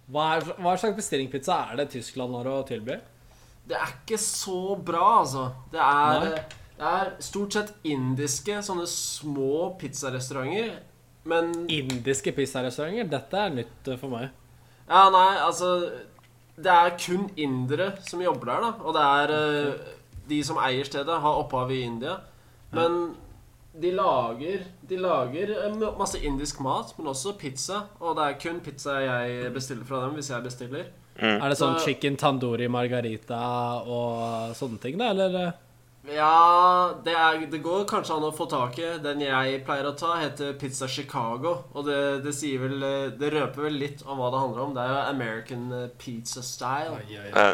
Hva, 0.10 0.26
er, 0.36 0.46
hva 0.62 0.76
slags 0.78 0.98
bestillingspizza 0.98 1.56
er 1.72 1.80
det 1.82 1.88
Tyskland 1.96 2.38
har 2.38 2.50
å 2.50 2.60
tilby? 2.70 3.00
Det 3.70 3.78
er 3.78 3.90
ikke 3.96 4.18
så 4.22 4.76
bra, 4.86 5.06
altså. 5.22 5.48
Det 5.74 5.82
er, 5.82 6.30
det 6.78 6.92
er 6.94 7.12
stort 7.26 7.58
sett 7.58 7.74
indiske, 7.90 8.62
sånne 8.66 8.86
små 8.90 9.72
pizzarestauranter. 9.82 10.78
Men 11.30 11.52
Indiske 11.70 12.34
pizzarestauranter? 12.34 13.10
Dette 13.12 13.42
er 13.44 13.58
nytt 13.58 13.92
for 14.00 14.14
meg. 14.14 14.30
Ja, 14.90 15.04
nei, 15.14 15.28
altså 15.46 15.74
Det 16.60 16.74
er 16.74 16.98
kun 17.00 17.30
indere 17.40 17.94
som 18.04 18.22
jobber 18.22 18.52
der, 18.52 18.68
da. 18.68 18.72
Og 18.84 18.96
det 18.98 19.06
er 19.06 19.34
eh, 19.38 19.96
de 20.30 20.44
som 20.46 20.60
eier 20.62 20.88
stedet, 20.88 21.22
har 21.24 21.42
opphav 21.42 21.72
i 21.72 21.82
India. 21.88 22.18
Men 22.76 23.00
de 23.80 23.92
lager 23.96 24.66
De 24.90 24.98
lager 25.00 25.54
eh, 25.56 25.78
masse 25.98 26.20
indisk 26.26 26.60
mat, 26.66 26.92
men 26.98 27.08
også 27.14 27.38
pizza. 27.40 27.86
Og 28.00 28.18
det 28.18 28.26
er 28.28 28.40
kun 28.42 28.60
pizza 28.66 29.00
jeg 29.04 29.54
bestiller 29.56 29.88
fra 29.88 30.04
dem 30.06 30.20
hvis 30.20 30.32
jeg 30.34 30.46
bestiller. 30.46 30.90
Er 31.20 31.52
det 31.52 31.58
sånn 31.60 31.80
chicken 31.84 32.16
tandoori 32.16 32.70
margarita 32.72 33.40
og 33.84 34.54
sånne 34.56 34.80
ting, 34.80 34.96
da, 35.00 35.10
eller? 35.12 35.50
Ja, 36.10 36.94
det, 37.06 37.14
er, 37.14 37.44
det 37.52 37.60
går 37.62 37.84
kanskje 37.90 38.16
an 38.16 38.26
å 38.26 38.32
få 38.34 38.48
tak 38.50 38.80
i. 38.82 38.88
Den 39.04 39.22
jeg 39.22 39.62
pleier 39.68 39.90
å 39.90 39.96
ta, 39.98 40.16
heter 40.22 40.56
Pizza 40.60 40.88
Chicago. 40.90 41.56
Og 41.74 41.86
det, 41.86 42.00
det 42.26 42.34
sier 42.38 42.64
vel 42.64 42.80
Det 43.20 43.30
røper 43.34 43.68
vel 43.68 43.78
litt 43.82 44.04
om 44.06 44.22
hva 44.22 44.32
det 44.34 44.42
handler 44.42 44.64
om. 44.66 44.74
Det 44.76 44.84
er 44.86 44.94
jo 44.94 45.00
American 45.12 45.70
eh, 45.76 45.88
pizza 46.02 46.42
style. 46.46 47.02
Ja. 47.12 47.52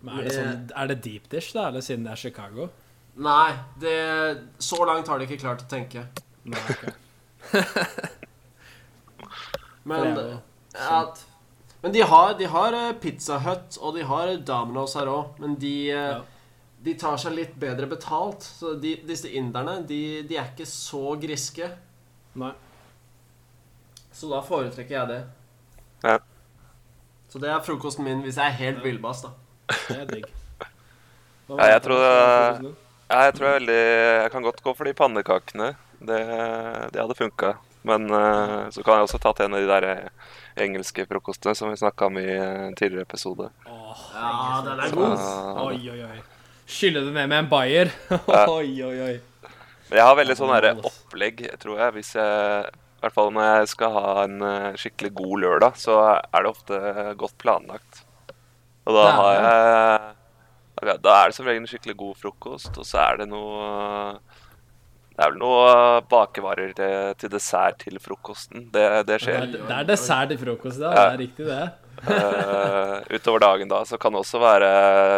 Men 0.00 0.20
er 0.20 0.28
det, 0.28 0.34
sånn, 0.36 0.66
er 0.76 0.90
det 0.92 0.98
deep 1.04 1.30
dish, 1.32 1.52
da, 1.56 1.68
eller 1.70 1.84
siden 1.84 2.06
det 2.06 2.14
er 2.14 2.20
Chicago? 2.20 2.68
Nei, 3.16 3.56
det 3.80 3.96
Så 4.62 4.84
langt 4.84 5.08
har 5.08 5.18
de 5.18 5.26
ikke 5.28 5.40
klart 5.40 5.64
å 5.64 5.68
tenke. 5.70 6.04
Nei, 6.46 6.60
okay. 6.70 6.92
Men 9.86 10.18
er 10.18 11.12
Men 11.82 11.92
de 11.94 12.02
har, 12.02 12.32
de 12.38 12.48
har 12.50 12.76
eh, 12.76 12.94
Pizza 13.00 13.38
Hut, 13.42 13.78
og 13.80 13.94
de 13.96 14.06
har 14.06 14.32
Domino's 14.46 14.96
her 14.98 15.10
òg. 15.10 15.36
Men 15.42 15.58
de, 15.60 15.76
eh, 15.90 16.08
Ja. 16.16 16.24
De 16.86 16.94
tar 16.98 17.18
seg 17.18 17.34
litt 17.34 17.56
bedre 17.60 17.88
betalt. 17.90 18.46
Så 18.46 18.76
de, 18.80 18.94
disse 19.08 19.30
inderne, 19.34 19.80
de, 19.88 20.00
de 20.28 20.38
er 20.38 20.52
ikke 20.52 20.66
så 20.70 21.16
griske. 21.20 21.68
Nei. 22.38 22.52
Så 24.16 24.30
da 24.30 24.40
foretrekker 24.46 24.96
jeg 24.96 25.08
det. 25.10 25.20
Ja. 26.06 26.18
Så 27.28 27.40
det 27.42 27.50
er 27.52 27.64
frokosten 27.66 28.06
min 28.06 28.22
hvis 28.24 28.38
jeg 28.40 28.48
er 28.52 28.60
helt 28.62 28.84
villbass, 28.86 29.24
da. 29.26 29.34
Det 29.90 30.00
er 30.04 30.10
digg. 30.14 30.26
Ja, 31.46 31.66
jeg 31.76 31.82
tror 31.84 32.00
det- 32.02 32.72
Ja, 33.06 33.18
jeg 33.28 33.34
tror 33.36 33.44
jeg, 33.46 33.52
er 33.54 33.58
veldig, 33.60 33.74
jeg 34.22 34.30
kan 34.32 34.42
godt 34.42 34.62
gå 34.64 34.72
for 34.74 34.88
de 34.88 34.94
pannekakene. 34.98 35.68
Det, 36.00 36.16
det 36.90 36.98
hadde 36.98 37.14
funka. 37.14 37.52
Men 37.86 38.08
uh, 38.10 38.66
så 38.74 38.82
kan 38.82 38.98
jeg 38.98 39.06
også 39.06 39.20
tatt 39.22 39.44
en 39.44 39.54
av 39.54 39.62
de 39.62 39.68
der 39.70 39.84
eh, 39.92 40.32
engelske 40.64 41.04
frokostene 41.06 41.54
som 41.54 41.70
vi 41.70 41.78
snakka 41.78 42.08
om 42.10 42.18
i 42.18 42.24
eh, 42.34 42.64
en 42.66 42.74
tidligere 42.74 43.06
episode. 43.06 43.46
Åh, 43.70 44.00
Ja, 44.16 44.32
den 44.66 44.82
er 44.82 44.96
god. 44.96 45.22
Oi, 45.68 45.78
oi, 45.92 46.00
oi. 46.08 46.18
Skylle 46.66 47.04
det 47.06 47.12
ned 47.14 47.30
med 47.30 47.38
en 47.44 47.48
bayer. 47.50 47.92
oi, 48.58 48.82
oi, 48.82 48.96
oi. 49.06 49.14
Men 49.86 50.00
jeg 50.00 50.06
har 50.08 50.18
veldig 50.18 50.36
sånn 50.38 50.50
her 50.50 50.66
opplegg, 50.74 51.44
tror 51.62 51.78
jeg. 51.78 51.94
Hvis 51.94 52.10
jeg 52.18 52.66
I 52.66 53.04
hvert 53.04 53.14
fall 53.14 53.30
når 53.34 53.46
jeg 53.46 53.68
skal 53.70 53.92
ha 53.94 54.14
en 54.24 54.40
eh, 54.42 54.78
skikkelig 54.82 55.12
god 55.20 55.42
lørdag, 55.44 55.78
så 55.78 56.00
er 56.10 56.42
det 56.42 56.50
ofte 56.50 56.80
godt 57.20 57.36
planlagt. 57.38 58.02
Og 58.86 58.98
da 58.98 59.06
har 59.18 59.32
jeg 59.36 60.14
Da 60.86 60.96
da 61.00 61.12
er 61.22 61.30
det 61.30 61.36
som 61.38 61.46
regel 61.48 61.62
en 61.62 61.70
skikkelig 61.70 61.96
god 62.02 62.18
frokost, 62.20 62.74
og 62.76 62.84
så 62.86 62.98
er 63.04 63.22
det 63.22 63.28
noe 63.30 64.18
Det 65.16 65.24
er 65.24 65.30
vel 65.32 65.40
noe 65.40 66.02
bakevarer 66.10 66.74
til, 66.76 67.14
til 67.22 67.32
dessert 67.32 67.78
til 67.86 67.96
frokosten. 68.02 68.66
Det, 68.74 68.84
det 69.08 69.22
Det 69.22 69.34
er, 69.38 69.46
det 69.54 69.76
er 69.78 69.88
dessert 69.88 70.34
til 70.34 70.42
frokost, 70.42 70.82
ja. 70.82 70.90
Det 70.90 71.06
er 71.06 71.22
riktig, 71.22 71.46
det. 71.46 71.85
Eh, 72.02 72.96
utover 73.16 73.40
dagen 73.40 73.70
da, 73.70 73.80
så 73.88 73.98
kan 73.98 74.12
det 74.12 74.20
også 74.20 74.38
være 74.42 74.68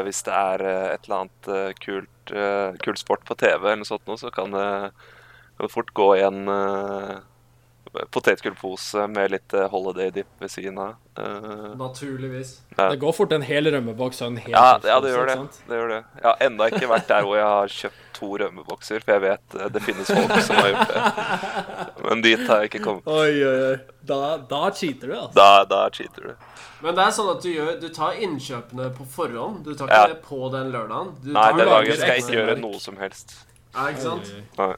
Hvis 0.07 0.22
det 0.26 0.35
er 0.35 0.62
eh, 0.64 0.85
et 0.95 1.09
eller 1.09 1.16
annet 1.24 1.49
eh, 1.51 1.72
kult, 1.83 2.33
uh, 2.33 2.76
kult 2.85 3.01
sport 3.01 3.24
på 3.29 3.37
TV, 3.39 3.57
eller 3.57 3.83
noe 3.83 3.89
sånt, 3.89 4.12
så 4.20 4.31
kan 4.35 4.55
det, 4.55 4.68
kan 5.57 5.66
det 5.66 5.72
fort 5.72 5.91
gå 5.97 6.09
i 6.16 6.22
en 6.26 6.45
uh, 6.49 7.18
potetgullpose 8.14 9.07
med 9.11 9.32
litt 9.34 9.55
eh, 9.57 9.68
holiday 9.72 10.11
dip 10.14 10.28
ved 10.43 10.51
siden 10.53 10.78
av. 10.82 10.97
Uh, 11.18 11.74
Naturligvis. 11.78 12.61
Ja. 12.76 12.89
Det 12.93 13.01
går 13.03 13.12
fort 13.16 13.32
en 13.34 13.43
hel 13.43 13.66
rømmeboks 13.74 14.20
og 14.22 14.32
en 14.32 14.36
hel 14.45 14.53
ja, 14.55 14.78
ja, 14.86 14.99
det 15.03 15.11
gjør 15.11 15.26
det. 15.32 15.36
det 15.66 15.80
gjør 15.80 15.89
det. 15.95 16.03
Jeg 16.20 16.26
har 16.28 16.45
ennå 16.47 16.68
ikke 16.70 16.91
vært 16.93 17.09
der 17.11 17.26
hvor 17.26 17.39
jeg 17.41 17.49
har 17.49 17.72
kjøpt 17.74 18.05
to 18.18 18.30
rømmebokser, 18.43 19.03
for 19.05 19.14
jeg 19.16 19.24
vet 19.24 19.57
eh, 19.59 19.70
det 19.74 19.82
finnes 19.86 20.12
folk 20.14 20.36
som 20.47 20.61
har 20.61 20.70
gjort 20.72 20.95
det. 20.95 21.03
Men 22.09 22.22
dit 22.26 22.45
har 22.49 22.62
jeg 22.62 22.72
ikke 22.72 22.82
kommet. 22.86 23.11
Oi, 23.11 23.34
oi, 23.51 23.59
oi. 23.72 23.76
Da, 24.09 24.20
da 24.51 24.62
cheater 24.70 25.11
du, 25.12 25.16
altså. 25.18 25.34
Da, 25.39 25.51
da 25.68 25.82
cheater 25.95 26.30
du. 26.30 26.49
Men 26.82 26.95
det 26.95 27.05
er 27.09 27.14
sånn 27.14 27.30
at 27.32 27.43
du, 27.43 27.49
gjør, 27.51 27.70
du 27.82 27.89
tar 27.95 28.18
innkjøpene 28.22 28.91
på 28.95 29.07
forhånd. 29.11 29.64
Du 29.66 29.72
tar 29.74 29.91
ikke 29.91 30.03
Ja. 30.05 30.11
det 30.12 30.20
på 30.26 30.41
den 30.55 30.70
lørdagen. 30.74 31.14
Du 31.24 31.32
Nei, 31.34 31.49
den 31.59 31.72
dagen 31.72 31.99
skal 31.99 32.14
jeg 32.14 32.24
ikke 32.26 32.36
gjøre 32.39 32.59
noe 32.62 32.82
som 32.82 33.01
helst. 33.03 33.34
Ja, 33.74 33.89
ikke 33.91 34.05
sant? 34.05 34.30
Oi, 34.30 34.39
oi. 34.39 34.45
Nei. 34.61 34.76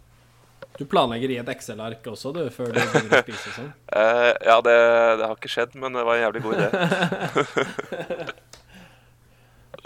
Du 0.80 0.86
planlegger 0.88 1.34
i 1.34 1.36
et 1.42 1.50
Excel-ark 1.52 2.06
også, 2.08 2.32
du, 2.32 2.46
før 2.54 2.70
du 2.72 2.78
begynner 2.80 3.18
å 3.18 3.24
spise 3.26 3.52
sånn? 3.52 3.68
Uh, 3.92 4.30
ja, 4.48 4.56
det, 4.64 4.78
det 5.20 5.26
har 5.26 5.36
ikke 5.36 5.52
skjedd, 5.52 5.76
men 5.76 5.92
det 5.92 6.06
var 6.08 6.16
en 6.16 6.24
jævlig 6.24 6.44
god 6.46 6.56
idé. 6.56 6.70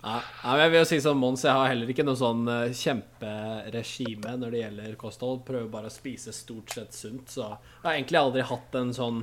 Ja, 0.04 0.18
jeg 0.60 0.68
vil 0.68 0.82
jo 0.82 0.86
si 0.88 0.98
som 1.00 1.16
Mons, 1.16 1.46
jeg 1.46 1.56
har 1.56 1.70
heller 1.70 1.88
ikke 1.88 2.04
noe 2.04 2.18
sånn 2.20 2.42
eh, 2.52 2.74
kjemperegime 2.76 4.34
når 4.36 4.52
det 4.52 4.58
gjelder 4.60 4.98
kosthold. 5.00 5.40
Prøver 5.46 5.70
bare 5.72 5.88
å 5.88 5.94
spise 5.94 6.34
stort 6.36 6.74
sett 6.76 6.92
sunt, 6.92 7.32
så 7.32 7.46
jeg 7.46 7.86
har 7.86 7.94
egentlig 7.94 8.20
aldri 8.20 8.44
hatt 8.50 8.76
en 8.76 8.92
sånn 8.92 9.22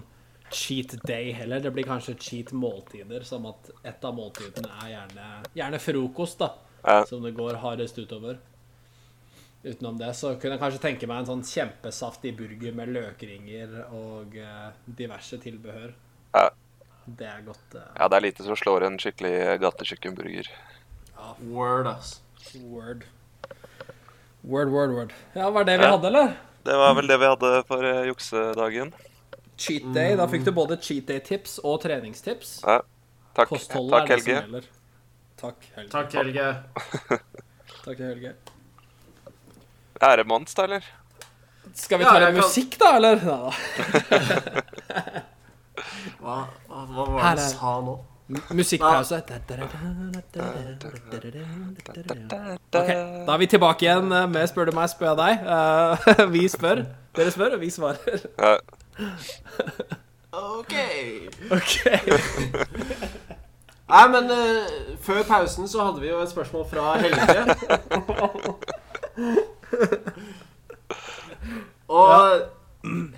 cheat 0.49 0.95
day 1.05 1.29
heller. 1.37 1.61
Det 1.61 1.73
blir 1.75 1.85
kanskje 1.85 2.17
cheat 2.17 2.49
måltider, 2.57 3.21
som 3.27 3.45
at 3.51 3.69
et 3.85 4.09
av 4.09 4.17
måltidene 4.17 4.73
er 4.81 4.95
gjerne, 4.95 5.27
gjerne 5.61 5.81
frokost, 5.85 6.41
da. 6.41 6.49
Ja. 6.81 7.03
Som 7.05 7.21
det 7.27 7.35
går 7.37 7.61
hardest 7.61 8.01
utover. 8.01 8.41
Utenom 9.63 9.97
det 9.99 10.09
så 10.17 10.31
kunne 10.41 10.55
jeg 10.55 10.61
kanskje 10.63 10.81
tenke 10.81 11.07
meg 11.09 11.19
en 11.21 11.27
sånn 11.29 11.43
kjempesaftig 11.45 12.31
burger 12.37 12.73
med 12.73 12.89
løkringer 12.95 13.75
og 13.93 14.33
eh, 14.41 14.71
diverse 14.97 15.37
tilbehør. 15.43 15.91
Ja. 16.33 16.47
Det 17.05 17.27
er 17.29 17.43
godt. 17.45 17.75
eh, 17.77 17.91
ja, 17.99 18.07
det 18.09 18.17
er 18.17 18.25
lite 18.25 18.45
som 18.47 18.57
slår 18.57 18.87
en 18.87 18.97
skikkelig 19.01 19.59
gatekjøkkenburger. 19.61 20.49
Word, 21.45 21.87
ass. 21.91 22.21
Word. 22.57 23.03
Word, 24.41 24.71
word, 24.73 24.95
word. 24.97 25.13
Ja, 25.35 25.49
var 25.53 25.63
det 25.69 25.77
vi 25.77 25.85
Ja. 25.85 25.91
hadde, 25.91 26.07
eller? 26.09 26.33
Det 26.65 26.77
var 26.77 26.93
vel 26.97 27.07
det 27.07 27.17
vi 27.21 27.25
hadde 27.29 27.51
for 27.67 27.85
eh, 27.85 28.05
juksedagen. 28.09 28.93
Cheat 29.61 29.93
day. 29.93 30.15
Da 30.17 30.25
fikk 30.27 30.43
du 30.45 30.51
både 30.51 30.77
cheat 30.81 31.05
day-tips 31.05 31.59
og 31.63 31.81
treningstips. 31.83 32.61
Ja. 32.65 32.79
Takk, 33.37 33.53
takk 33.69 34.09
Helge. 34.09 34.63
Takk, 35.37 35.69
Helge. 35.75 35.93
Takk, 35.93 36.13
Helge. 36.17 36.47
Takk, 37.85 37.99
Helge. 37.99 38.33
Er 40.01 40.15
det 40.17 40.27
da, 40.27 40.63
eller? 40.63 40.81
Skal 41.77 41.99
vi 41.99 42.03
ta 42.05 42.13
ja, 42.17 42.19
litt 42.19 42.27
kan- 42.35 42.43
musikk, 42.43 42.79
da, 42.79 42.95
eller? 42.97 43.17
Hva, 46.21 46.35
hva, 46.67 46.85
var 46.95 47.35
det 47.35 47.41
du 47.41 47.45
sa 47.55 47.81
nå? 47.81 47.95
Musikkpause. 48.55 49.15
Ok, 49.17 49.29
Da 52.71 52.79
er 53.33 53.37
vi 53.37 53.47
tilbake 53.47 53.85
igjen 53.85 54.11
eh, 54.11 54.27
med 54.29 54.47
Spør 54.47 54.65
du 54.69 54.75
meg, 54.77 54.89
spør 54.89 55.07
jeg 55.11 55.17
deg. 55.19 55.33
Eh, 55.55 55.97
vi 56.35 56.47
spør, 56.49 56.83
dere 57.17 57.31
spør, 57.33 57.51
og 57.57 57.61
vi 57.65 57.69
svarer. 57.73 58.19
OK. 60.31 60.73
Ok. 61.51 61.73
Nei, 63.91 64.05
men 64.07 64.23
uh, 64.31 64.63
før 65.03 65.19
pausen 65.27 65.67
så 65.67 65.83
hadde 65.83 65.99
vi 65.99 66.07
jo 66.07 66.21
et 66.23 66.31
spørsmål 66.31 66.63
fra 66.71 66.95
Helge. 67.01 67.43
Og 71.91 72.47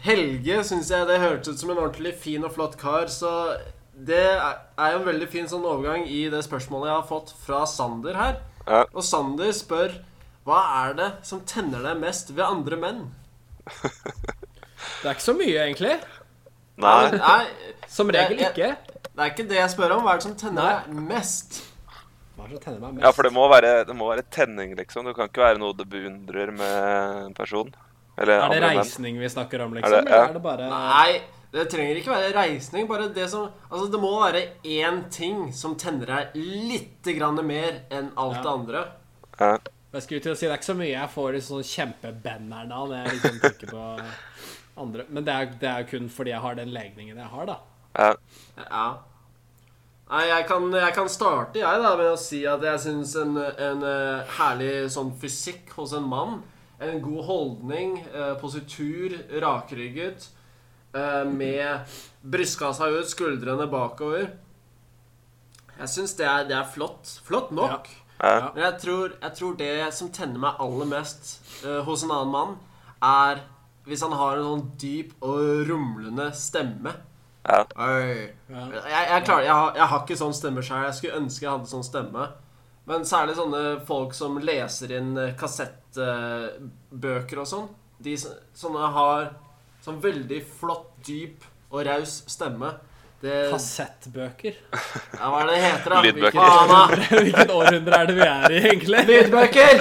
Helge 0.04 0.64
syns 0.68 0.89
jeg 0.91 1.08
det 1.08 1.20
hørtes 1.22 1.54
ut 1.54 1.62
som 1.62 1.72
en 1.74 1.82
ordentlig 1.86 2.14
fin 2.20 2.43
og 2.43 2.51
flott 2.56 2.76
kar, 2.82 3.08
så 3.12 3.30
det 3.93 4.24
er 4.26 4.95
jo 4.95 4.99
en 4.99 5.06
veldig 5.08 5.28
fin 5.32 5.47
sånn 5.47 5.66
overgang 5.70 6.08
i 6.10 6.24
det 6.34 6.41
spørsmålet 6.45 6.89
jeg 6.89 6.97
har 6.97 7.06
fått 7.08 7.32
fra 7.45 7.62
Sander 7.70 8.18
her. 8.18 8.39
Ja. 8.66 8.82
Og 8.91 9.06
Sander 9.06 9.54
spør 9.56 9.93
hva 10.43 10.60
er 10.84 10.95
det 10.97 11.10
som 11.24 11.39
tenner 11.47 11.86
deg 11.86 12.01
mest 12.01 12.34
ved 12.36 12.43
andre 12.43 12.76
menn? 12.82 13.04
Det 13.70 15.08
er 15.08 15.14
ikke 15.14 15.24
så 15.30 15.36
mye, 15.38 15.62
egentlig. 15.70 15.93
Nei. 16.84 17.14
Nei, 17.16 17.43
Som 17.88 18.10
regel 18.12 18.41
ikke. 18.41 18.74
det 18.82 19.22
er 19.22 19.30
ikke 19.32 19.45
det 19.47 19.60
jeg 19.62 19.72
spør 19.72 19.93
om. 19.95 20.04
Hva 20.04 20.16
er 20.16 20.20
det 20.20 20.26
som 20.26 20.36
tenner 20.41 20.66
Nei. 20.66 20.74
deg 20.89 21.06
mest? 21.14 21.62
Hva 22.44 22.50
er 22.50 22.56
som 22.58 22.64
tenner 22.66 22.80
meg 22.84 22.94
mest? 22.98 23.04
Ja, 23.08 23.12
for 23.16 23.24
det 23.24 23.34
må, 23.34 23.48
være, 23.50 23.72
det 23.88 23.96
må 23.96 24.10
være 24.12 24.24
tenning, 24.30 24.76
liksom. 24.76 25.06
Det 25.08 25.16
kan 25.16 25.30
ikke 25.32 25.41
være 25.46 25.60
noe 25.62 25.74
du 25.80 25.84
beundrer 25.86 26.52
med 26.52 27.26
en 27.30 27.34
person. 27.38 27.72
Eller 28.18 28.34
Er 28.36 28.38
det 28.38 28.44
andre 28.44 28.68
menn. 28.68 28.78
reisning 28.84 29.20
vi 29.20 29.30
snakker 29.32 29.64
om, 29.66 29.72
Er 29.78 29.82
liksom? 29.82 30.04
det- 30.06 30.12
ja. 30.12 30.18
Eller 30.24 30.30
er 30.30 30.34
det 30.34 30.44
bare 30.44 30.70
Nei, 30.70 31.22
det 31.54 31.70
trenger 31.72 31.96
ikke 32.02 32.12
være 32.14 32.34
reisning. 32.36 32.88
Bare 32.88 33.08
det 33.14 33.30
som 33.30 33.48
Altså, 33.72 33.88
det 33.91 34.00
må 34.02 34.12
være 34.22 34.44
én 34.66 35.10
ting 35.10 35.52
som 35.54 35.76
tenner 35.76 36.06
deg 36.06 36.36
litt 36.36 37.04
grann 37.18 37.39
mer 37.48 37.82
enn 37.89 38.12
alt 38.18 38.36
Ja. 38.36 38.41
det 38.41 38.52
andre. 38.52 38.86
Ja. 39.39 39.58
Jeg 39.94 40.02
skulle 40.04 40.22
til 40.22 40.32
å 40.34 40.36
si 40.38 40.46
Det 40.48 40.52
er 40.54 40.58
ikke 40.58 40.74
så 40.74 40.78
mye 40.78 40.91
jeg 40.91 41.10
får 41.10 41.36
i 41.36 41.41
sånn 41.41 41.64
kjempebanneren 41.64 42.72
av 42.72 42.88
når 42.89 43.04
jeg 43.04 43.14
liksom 43.14 43.39
tenker 43.39 43.68
på 43.72 44.04
andre. 44.78 45.06
Men 45.10 45.24
det 45.24 45.34
er, 45.34 45.46
det 45.46 45.70
er 45.70 45.84
jo 45.84 45.89
kun 45.98 46.10
fordi 46.10 46.30
jeg 46.34 46.41
har 46.41 46.56
den 46.56 46.70
legningen 46.74 47.18
jeg 47.18 47.28
har, 47.30 47.46
da. 47.46 47.58
Ja. 47.98 48.14
Ja. 48.58 48.98
Nei, 50.14 50.28
jeg 50.30 50.45
kan, 50.45 50.68
jeg 50.78 50.93
kan 50.93 51.07
starte, 51.09 51.57
jeg, 51.57 51.78
da, 51.82 51.91
med 51.97 52.11
å 52.11 52.18
si 52.22 52.43
at 52.45 52.61
jeg 52.61 52.82
syns 52.84 53.16
en, 53.18 53.34
en 53.34 53.80
uh, 53.82 54.36
herlig 54.38 54.91
sånn 54.93 55.09
fysikk 55.18 55.72
hos 55.74 55.95
en 55.97 56.05
mann 56.05 56.36
En 56.84 56.99
god 57.01 57.24
holdning, 57.26 57.95
uh, 58.14 58.36
positur, 58.38 59.16
rakrygget, 59.41 60.28
uh, 60.93 61.24
med 61.26 61.95
brystkassa 62.22 62.89
ut, 62.91 63.07
skuldrene 63.07 63.66
bakover. 63.72 64.28
Jeg 65.80 65.91
syns 65.93 66.14
det, 66.20 66.28
det 66.49 66.57
er 66.59 66.68
flott. 66.68 67.16
Flott 67.24 67.53
nok. 67.55 67.88
Ja. 68.20 68.51
Men 68.51 68.66
jeg 68.66 68.78
tror, 68.84 69.16
jeg 69.16 69.38
tror 69.39 69.55
det 69.61 69.72
som 69.95 70.11
tenner 70.14 70.43
meg 70.43 70.59
aller 70.66 70.91
mest 70.91 71.32
hos 71.88 72.03
en 72.03 72.11
annen 72.11 72.36
mann, 72.36 72.53
er 72.99 73.45
hvis 73.88 74.03
han 74.03 74.14
har 74.20 74.38
en 74.38 74.49
sånn 74.49 74.68
dyp 74.82 75.16
og 75.24 75.64
rumlende 75.72 76.30
stemme. 76.38 76.97
Ja. 77.44 77.66
Oi. 77.76 78.32
Jeg, 78.48 78.82
jeg, 78.88 79.24
klarer, 79.26 79.44
jeg, 79.44 79.54
har, 79.54 79.76
jeg 79.76 79.88
har 79.91 80.04
ikke 80.04 80.18
sånn 80.20 80.36
stemme 80.38 80.64
sjøl. 80.64 80.86
Jeg 80.88 80.96
skulle 81.00 81.20
ønske 81.20 81.46
jeg 81.46 81.52
hadde 81.52 81.72
sånn 81.72 81.88
stemme. 81.88 82.24
Men 82.89 83.06
særlig 83.08 83.36
sånne 83.38 83.62
folk 83.88 84.16
som 84.16 84.39
leser 84.44 84.91
inn 84.98 85.18
eh, 85.20 85.36
kassettbøker 85.39 87.38
og 87.44 87.48
sånn. 87.48 87.70
De 88.04 88.16
sånne 88.20 88.89
har 88.96 89.30
sånn 89.84 90.02
veldig 90.04 90.41
flott, 90.60 90.89
dyp 91.08 91.44
og 91.72 91.86
raus 91.88 92.22
stemme. 92.32 92.70
Det, 93.24 93.36
Kassettbøker. 93.54 94.56
ja, 95.16 95.28
hva 95.32 95.38
er 95.40 95.48
det 95.48 95.54
det 95.54 95.60
heter, 95.64 95.94
da? 95.94 96.00
Lydbøker. 96.04 96.40
Hvilket. 96.44 97.14
Hvilket 97.24 97.54
århundre 97.56 98.00
er 98.02 98.10
det 98.10 98.16
vi 98.18 98.26
er 98.28 98.56
i, 98.56 98.58
egentlig? 98.68 99.04
Lydbøker! 99.08 99.80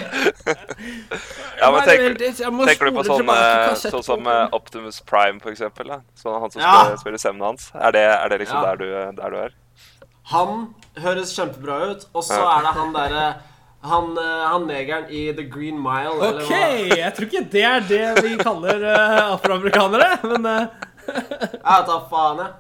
ja, 1.59 1.71
men 1.75 1.89
tenk, 1.89 2.23
tenker 2.23 2.87
du 2.87 2.93
på 3.01 3.05
sånn, 3.09 3.33
eh, 3.35 3.73
sånn 3.83 4.07
som 4.07 4.31
eh, 4.31 4.45
Optimus 4.55 5.03
Prime, 5.11 5.43
for 5.43 5.51
eksempel? 5.51 5.91
Da? 5.91 5.99
Sånn 6.23 6.39
han 6.39 6.55
som 6.55 6.63
Ja. 6.63 6.77
spiller, 6.77 7.03
spiller 7.03 7.25
stemmen 7.25 7.49
hans? 7.49 7.73
Er 7.75 7.99
det, 7.99 8.07
er 8.15 8.31
det 8.31 8.39
liksom 8.45 8.63
Ja. 8.63 8.71
der, 8.71 8.77
du, 8.79 9.19
der 9.19 9.35
du 9.35 9.41
er? 9.49 9.59
Han 10.31 10.69
høres 11.03 11.35
kjempebra 11.35 11.81
ut, 11.91 12.07
og 12.15 12.23
så 12.23 12.39
er 12.47 12.69
det 12.69 12.77
han 12.79 12.95
derre 12.95 13.25
han, 13.83 14.19
eh, 14.19 14.47
han 14.47 14.67
negeren 14.67 15.11
i 15.11 15.33
The 15.35 15.43
Green 15.43 15.83
Mile, 15.83 16.15
eller 16.15 16.45
OK, 16.45 16.53
jeg 16.95 17.15
tror 17.17 17.27
ikke 17.27 17.45
det 17.51 17.65
er 17.67 17.87
det 17.89 18.05
vi 18.23 18.37
kaller 18.39 18.85
uh, 18.87 19.33
afroamerikanere, 19.35 20.11
men 20.31 20.47
eh, 20.47 20.85
Jeg 21.09 21.87
tar 21.89 22.03
faen, 22.11 22.39
jeg. 22.43 22.53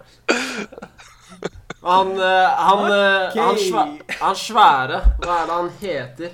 Han 1.82 2.12
eh, 2.20 2.48
Han, 2.66 2.78
okay. 2.86 3.40
han, 3.40 3.48
Ok. 3.50 3.58
svæ, 3.58 3.84
han 4.20 4.36
svære 4.38 5.00
Hva 5.22 5.36
er 5.40 5.46
det 5.48 5.56
han 5.56 5.70
heter? 5.80 6.30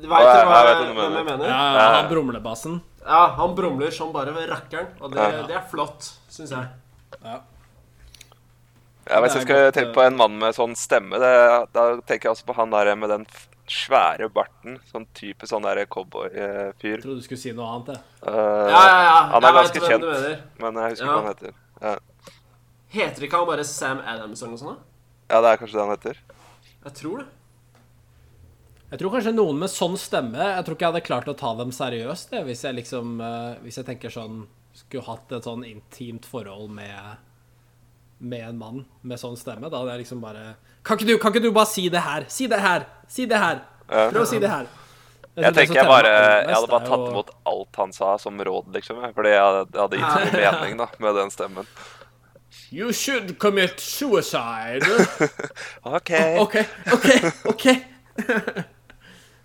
Du 0.00 0.08
veit 0.08 0.20
Ja, 0.24 0.44
hva 0.44 0.58
jeg- 0.60 0.66
jeg 0.66 0.66
vet 0.66 0.86
jeg, 0.86 0.94
hva 0.96 1.06
hvem 1.06 1.16
jeg 1.16 1.24
mener. 1.30 1.44
ja, 1.48 1.56
Ja. 1.56 1.80
ja, 1.80 1.88
han 2.00 2.08
brumlebassen. 2.10 2.78
Han 3.06 3.54
brumler 3.54 3.90
som 3.92 4.12
bare 4.12 4.32
ved 4.34 4.48
rakkeren, 4.50 4.86
og 5.00 5.12
det, 5.12 5.18
Ja. 5.20 5.42
det 5.46 5.56
er 5.56 5.64
flott, 5.70 6.08
syns 6.32 6.50
jeg. 6.50 6.68
Ja. 7.24 7.36
Ja, 9.08 9.20
hvis 9.20 9.34
jeg 9.36 9.42
skal 9.42 9.72
tenke 9.72 9.90
eh. 9.90 9.94
på 9.94 10.02
en 10.06 10.16
mann 10.16 10.38
med 10.38 10.54
sånn 10.56 10.74
stemme, 10.74 11.18
det, 11.22 11.68
da 11.72 11.84
tenker 12.08 12.26
jeg 12.28 12.32
også 12.34 12.46
på 12.48 12.56
han 12.56 12.70
der 12.70 12.94
med 12.96 13.08
den 13.10 13.26
svære 13.70 14.28
barten. 14.32 14.78
Sånn 14.90 15.06
type 15.16 15.46
sånn 15.48 15.62
der 15.66 15.84
cowboyfyr. 15.90 17.00
Trodde 17.02 17.16
du 17.20 17.22
skulle 17.26 17.40
si 17.40 17.52
noe 17.52 17.66
annet. 17.74 17.94
jeg. 17.96 18.02
Uh, 18.26 18.68
Ja, 18.70 18.82
ja, 18.86 18.98
ja. 19.06 19.16
Han 19.32 19.42
er 19.44 19.48
jeg 19.52 19.58
ganske 19.60 19.80
kjent. 19.86 20.42
Men 20.60 20.74
jeg 20.82 20.90
husker 20.96 21.06
Ja. 21.06 21.12
hva 21.12 21.22
han 21.22 21.32
heter. 21.34 21.52
Ja. 21.82 21.96
Heter 22.96 23.22
ikke 23.26 23.36
han 23.40 23.46
bare 23.46 23.64
Sam 23.64 23.98
Adams 24.06 24.42
eller 24.42 24.50
noe 24.56 24.58
sånt? 24.58 24.78
da? 24.78 25.34
ja, 25.34 25.40
det 25.42 25.48
er 25.50 25.56
kanskje 25.58 25.74
det 25.76 25.84
han 25.86 25.96
heter. 25.96 26.16
Jeg 26.86 26.94
tror 26.94 27.18
det. 27.18 27.26
Jeg 28.90 28.98
tror 29.00 29.10
kanskje 29.16 29.34
noen 29.34 29.58
med 29.58 29.68
sånn 29.68 29.96
stemme 29.98 30.38
Jeg 30.38 30.62
tror 30.64 30.76
ikke 30.76 30.84
jeg 30.86 30.92
hadde 30.94 31.06
klart 31.08 31.26
å 31.28 31.34
ta 31.34 31.48
dem 31.58 31.72
seriøst 31.74 32.30
det, 32.30 32.44
hvis 32.46 32.60
jeg 32.62 32.76
liksom 32.76 33.16
eh, 33.20 33.56
Hvis 33.64 33.78
jeg 33.80 33.84
tenker 33.88 34.12
sånn 34.14 34.44
Skulle 34.78 35.02
hatt 35.08 35.32
et 35.34 35.42
sånn 35.48 35.64
intimt 35.66 36.24
forhold 36.24 36.70
med 36.70 37.16
Med 38.20 38.44
en 38.46 38.56
mann 38.60 38.84
med 39.02 39.18
sånn 39.18 39.34
stemme. 39.36 39.66
Da 39.68 39.80
hadde 39.82 39.90
jeg 39.96 40.04
liksom 40.04 40.20
bare 40.22 40.54
Kan 40.86 40.96
ikke 41.00 41.08
du, 41.10 41.18
kan 41.18 41.34
ikke 41.34 41.42
du 41.42 41.50
bare 41.50 41.66
si 41.66 41.88
det 41.90 42.04
her? 42.06 42.28
Si 42.30 42.46
det 42.46 42.60
her! 42.62 42.86
Si 43.08 43.26
det 43.30 43.38
her! 43.38 43.60
Prøv 43.88 44.22
å 44.22 44.26
si 44.26 44.38
det 44.42 44.50
her. 44.50 44.66
Jeg 45.36 45.44
jeg 45.44 45.54
tenker 45.54 45.76
jeg 45.82 45.86
bare 45.88 46.10
Jeg 46.46 46.54
hadde 46.54 46.68
bare 46.72 46.86
tatt 46.88 47.02
imot 47.10 47.30
alt 47.46 47.76
han 47.82 47.92
sa 47.92 48.14
som 48.18 48.38
råd, 48.40 48.70
liksom. 48.74 49.02
Fordi 49.14 49.34
jeg 49.34 49.42
hadde, 49.76 49.98
gitt 50.00 50.14
så 50.14 50.22
mye 50.32 50.52
mening 50.60 50.78
da, 50.80 50.86
med 51.04 51.14
den 51.20 51.30
stemmen. 51.34 51.68
You 52.72 52.92
should 52.92 53.36
commit 53.38 53.78
suicide. 53.80 54.82
OK. 55.84 56.10
OK, 56.40 56.56
OK, 56.92 57.10
OK. 57.52 57.66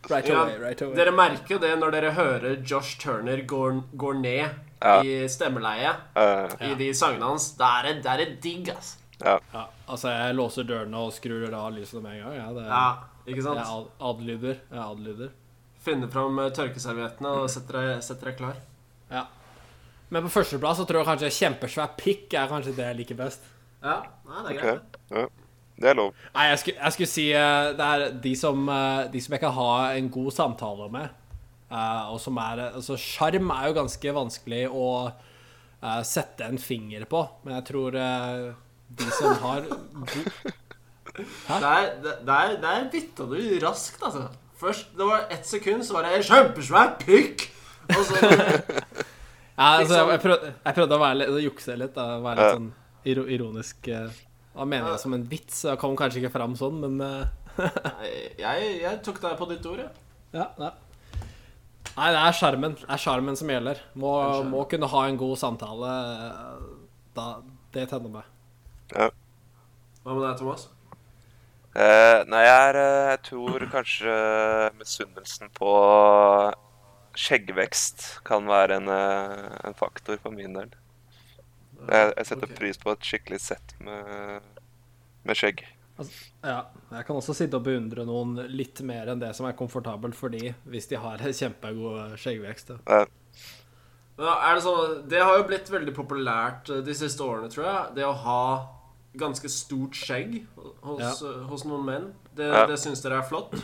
right 0.09 0.28
Ja, 0.28 0.41
away, 0.43 0.57
right 0.59 0.82
away. 0.82 0.95
Dere 0.95 1.12
merker 1.14 1.55
jo 1.55 1.59
det 1.62 1.74
når 1.80 1.93
dere 1.93 2.12
hører 2.18 2.55
Josh 2.66 2.95
Turner 3.01 3.43
går, 3.47 3.82
går 3.99 4.18
ned 4.24 4.47
Ja. 4.82 4.95
i 5.05 5.28
stemmeleie 5.30 5.91
Uh, 6.18 6.49
i 6.66 6.74
de 6.80 6.88
sangene 6.97 7.28
hans. 7.30 7.51
Det 7.59 7.68
er 7.68 7.84
det, 7.91 7.95
det 8.07 8.16
er 8.16 8.34
digg, 8.41 8.72
ass. 8.74 8.95
ja. 9.22 9.38
Ja, 9.53 9.68
altså, 9.88 10.09
jeg 10.09 10.36
låser 10.39 10.64
dørene 10.66 10.97
og 11.05 11.14
skrur 11.14 11.51
av 11.53 11.70
lysene 11.76 12.01
med 12.07 12.16
en 12.18 12.24
gang. 12.26 12.36
Ja, 12.39 12.47
det, 12.55 12.66
Ja, 12.72 12.88
ikke 13.34 13.46
sant? 13.46 13.62
Jeg 13.62 13.86
adlyder. 14.12 14.60
Jeg 14.72 14.82
adlyder. 14.86 15.32
Finne 15.82 16.10
fram 16.14 16.40
eh, 16.44 16.52
tørkeserviettene 16.56 17.36
og 17.42 17.48
setter 17.50 17.80
deg, 17.80 18.04
setter 18.06 18.32
deg 18.32 18.38
klar. 18.42 18.58
Ja. 19.12 19.26
Men 20.12 20.26
på 20.28 20.34
førsteplass 20.34 20.82
så 20.82 20.86
tror 20.88 21.02
jeg 21.02 21.08
kanskje 21.14 21.32
kjempesvær 21.40 21.94
pikk 22.00 22.36
er 22.36 22.50
kanskje 22.52 22.76
det 22.78 22.90
jeg 22.90 23.00
liker 23.02 23.18
best. 23.22 23.48
Ja, 23.82 24.02
Nei, 24.28 24.42
det 24.46 24.52
er 24.52 24.60
greit. 24.60 24.98
Okay. 25.10 25.22
Ja. 25.24 25.30
Det 25.82 25.90
er 25.90 25.96
lov. 25.98 26.12
Nei, 26.36 26.44
jeg 26.52 26.60
skulle, 26.62 26.78
jeg 26.84 26.94
skulle 26.94 27.10
si 27.10 27.24
eh, 27.34 27.72
det 27.80 27.86
er 27.96 28.04
de 28.22 28.34
som, 28.38 28.68
eh, 28.70 29.08
de 29.10 29.22
som 29.24 29.34
jeg 29.34 29.42
kan 29.42 29.56
ha 29.58 29.70
en 29.98 30.10
god 30.14 30.32
samtale 30.36 30.90
med. 30.94 31.10
eh, 31.72 32.12
og 32.14 32.20
som 32.22 32.38
er 32.38 32.62
Altså, 32.68 32.98
sjarm 33.00 33.50
er 33.56 33.70
jo 33.72 33.78
ganske 33.80 34.14
vanskelig 34.20 34.66
å 34.70 34.88
sette 36.06 36.46
en 36.46 36.60
finger 36.62 37.08
på, 37.10 37.24
men 37.42 37.56
jeg 37.56 37.64
tror 37.72 37.96
de 37.96 39.06
som 39.18 39.32
har 39.42 39.64
god 40.12 40.52
Det 41.18 41.26
er, 41.68 41.88
der 42.01 42.18
det 42.26 42.36
er, 42.38 42.53
det 42.62 42.70
er 42.76 42.86
bytta 42.93 43.26
du 43.32 43.38
raskt, 43.66 44.01
altså. 44.07 44.28
Først, 44.62 44.91
Det 44.97 45.05
var 45.09 45.26
ett 45.34 45.45
sekund, 45.49 45.84
så 45.86 45.93
var 45.97 46.05
det 46.07 46.22
kjempesvær 46.28 46.91
pikk! 47.01 47.47
Og 47.91 48.03
så 48.07 48.20
Ja, 49.62 49.66
altså, 49.78 49.97
jeg, 50.09 50.20
prøvde, 50.24 50.51
jeg 50.66 50.74
prøvde 50.78 50.95
å 50.95 51.01
være 51.01 51.18
litt, 51.20 51.30
å 51.36 51.41
jukse 51.43 51.76
litt, 51.78 51.91
da, 51.97 52.05
være 52.24 52.38
litt 52.39 52.55
sånn 52.55 52.70
iro, 53.12 53.26
ironisk. 53.30 53.88
eh. 53.93 54.22
Da 54.55 54.66
mener 54.66 54.93
jeg 54.93 55.01
som 55.03 55.14
en 55.18 55.26
vits. 55.30 55.59
Jeg 55.68 55.78
kom 55.82 55.93
kanskje 55.99 56.22
ikke 56.24 56.32
fram 56.34 56.55
sånn, 56.57 56.80
men 56.82 56.95
eh, 57.05 57.68
jeg, 58.39 58.72
jeg 58.82 59.01
tok 59.05 59.20
deg 59.22 59.36
på 59.38 59.47
ditt 59.51 59.68
ord, 59.70 59.84
jeg. 59.84 59.91
ja, 60.39 60.47
ja. 60.57 60.72
Nei, 61.91 62.09
det 62.16 62.20
er 62.24 62.36
sjarmen. 62.39 62.76
Det 62.80 62.88
er 62.95 63.01
sjarmen 63.03 63.38
som 63.38 63.49
gjelder. 63.51 63.82
Må, 63.99 64.12
må 64.47 64.64
kunne 64.72 64.88
ha 64.93 65.01
en 65.09 65.18
god 65.20 65.38
samtale. 65.41 65.91
eh, 66.26 66.62
Da, 67.18 67.26
det 67.76 67.89
tenner 67.91 68.14
meg. 68.14 68.30
Ja. 68.95 69.09
Hva 70.05 70.16
med 70.16 70.24
deg, 70.26 70.38
Thomas? 70.39 70.70
Eh, 71.72 72.22
nei, 72.28 72.41
jeg, 72.43 72.63
er, 72.67 72.80
eh, 72.82 73.09
jeg 73.13 73.22
tror 73.30 73.65
kanskje 73.72 74.15
misunnelsen 74.80 75.51
på 75.55 75.74
skjeggvekst 77.15 78.07
kan 78.28 78.47
være 78.49 78.82
en, 78.82 78.89
eh, 78.91 79.51
en 79.69 79.78
faktor 79.78 80.19
for 80.24 80.36
min 80.36 80.57
del. 80.57 80.74
Jeg, 81.82 82.11
jeg 82.17 82.28
setter 82.28 82.49
okay. 82.49 82.57
pris 82.59 82.82
på 82.82 82.91
et 82.93 83.07
skikkelig 83.07 83.39
sett 83.41 83.78
med, 83.84 84.41
med 85.28 85.39
skjegg. 85.39 85.63
Ja, 86.41 86.65
jeg 86.89 87.05
kan 87.05 87.17
også 87.17 87.36
sitte 87.38 87.59
og 87.59 87.65
beundre 87.65 88.05
noen 88.07 88.36
litt 88.49 88.82
mer 88.88 89.11
enn 89.11 89.22
det 89.22 89.32
som 89.38 89.47
er 89.47 89.57
komfortabelt 89.57 90.17
for 90.17 90.34
de, 90.34 90.53
hvis 90.72 90.89
de 90.89 90.99
har 91.01 91.22
kjempegod 91.24 92.17
skjeggvekst. 92.22 92.76
Ja. 92.84 93.01
Eh, 93.01 93.17
Ja, 94.22 94.34
er 94.45 94.57
det 94.57 94.61
sånn 94.61 94.97
Det 95.09 95.22
har 95.24 95.38
jo 95.39 95.45
blitt 95.49 95.69
veldig 95.72 95.93
populært 95.95 96.69
eh, 96.69 96.84
de 96.86 96.93
siste 96.93 97.24
årene, 97.26 97.49
tror 97.49 97.65
jeg. 97.65 97.93
Det 97.97 98.05
å 98.05 98.13
ha 98.26 98.43
ganske 99.18 99.49
stort 99.51 99.95
skjegg 99.97 100.45
hos, 100.86 101.01
ja. 101.22 101.32
hos 101.49 101.66
noen 101.68 101.86
menn. 101.86 102.05
Det, 102.36 102.47
Ja. 102.47 102.66
det 102.70 102.78
syns 102.80 103.01
dere 103.03 103.20
er 103.20 103.28
flott? 103.28 103.55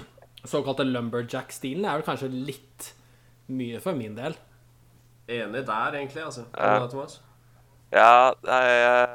Såkalte 0.47 0.83
lumberjack-stilen 0.87 1.85
er 1.85 1.99
vel 2.01 2.07
kanskje 2.07 2.29
litt 2.31 2.91
mye 3.47 3.79
for 3.83 3.95
min 3.95 4.15
del. 4.15 4.35
Enig 5.27 5.65
der, 5.67 5.95
egentlig. 5.95 6.23
altså. 6.23 6.45
Ja. 6.55 6.87
Ja, 7.91 8.33
jeg, 8.43 9.09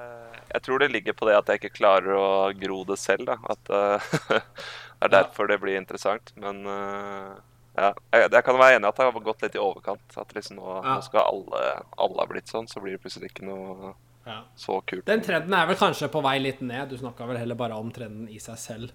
jeg 0.54 0.62
tror 0.64 0.78
det 0.80 0.90
ligger 0.92 1.12
på 1.16 1.28
det 1.28 1.36
at 1.36 1.48
jeg 1.48 1.60
ikke 1.60 1.76
klarer 1.78 2.16
å 2.16 2.26
gro 2.56 2.82
det 2.88 2.98
selv. 3.00 3.26
da. 3.28 3.36
At 3.52 3.72
uh, 3.72 4.12
Det 5.02 5.08
er 5.08 5.14
derfor 5.24 5.48
det 5.50 5.60
blir 5.60 5.76
interessant. 5.80 6.32
Men 6.36 6.64
uh, 6.66 7.32
ja, 7.76 7.92
jeg, 8.12 8.28
jeg 8.32 8.44
kan 8.44 8.58
være 8.60 8.76
enig 8.76 8.86
i 8.86 8.90
at 8.92 8.96
det 9.00 9.08
har 9.08 9.24
gått 9.24 9.42
litt 9.42 9.56
i 9.56 9.62
overkant. 9.62 10.16
At 10.16 10.32
liksom 10.36 10.56
nå, 10.60 10.68
Ja. 10.80 10.96
nå 10.96 11.02
skal 11.04 11.28
alle, 11.28 11.62
alle 11.98 12.20
ha 12.24 12.28
blitt 12.30 12.48
sånn, 12.52 12.68
så 12.70 12.80
blir 12.80 12.96
det 12.96 13.02
plutselig 13.04 13.32
ikke 13.32 13.48
noe 13.48 13.94
Ja. 14.24 14.40
så 14.54 14.80
kult. 14.86 15.06
Den 15.06 15.22
trenden 15.24 15.54
er 15.58 15.66
vel 15.66 15.78
kanskje 15.80 16.08
på 16.12 16.20
vei 16.22 16.36
litt 16.42 16.60
ned. 16.62 16.92
Du 16.92 16.98
snakka 17.00 17.26
vel 17.26 17.40
heller 17.40 17.58
bare 17.58 17.78
om 17.78 17.90
trenden 17.94 18.28
i 18.30 18.38
seg 18.42 18.58
selv. 18.60 18.92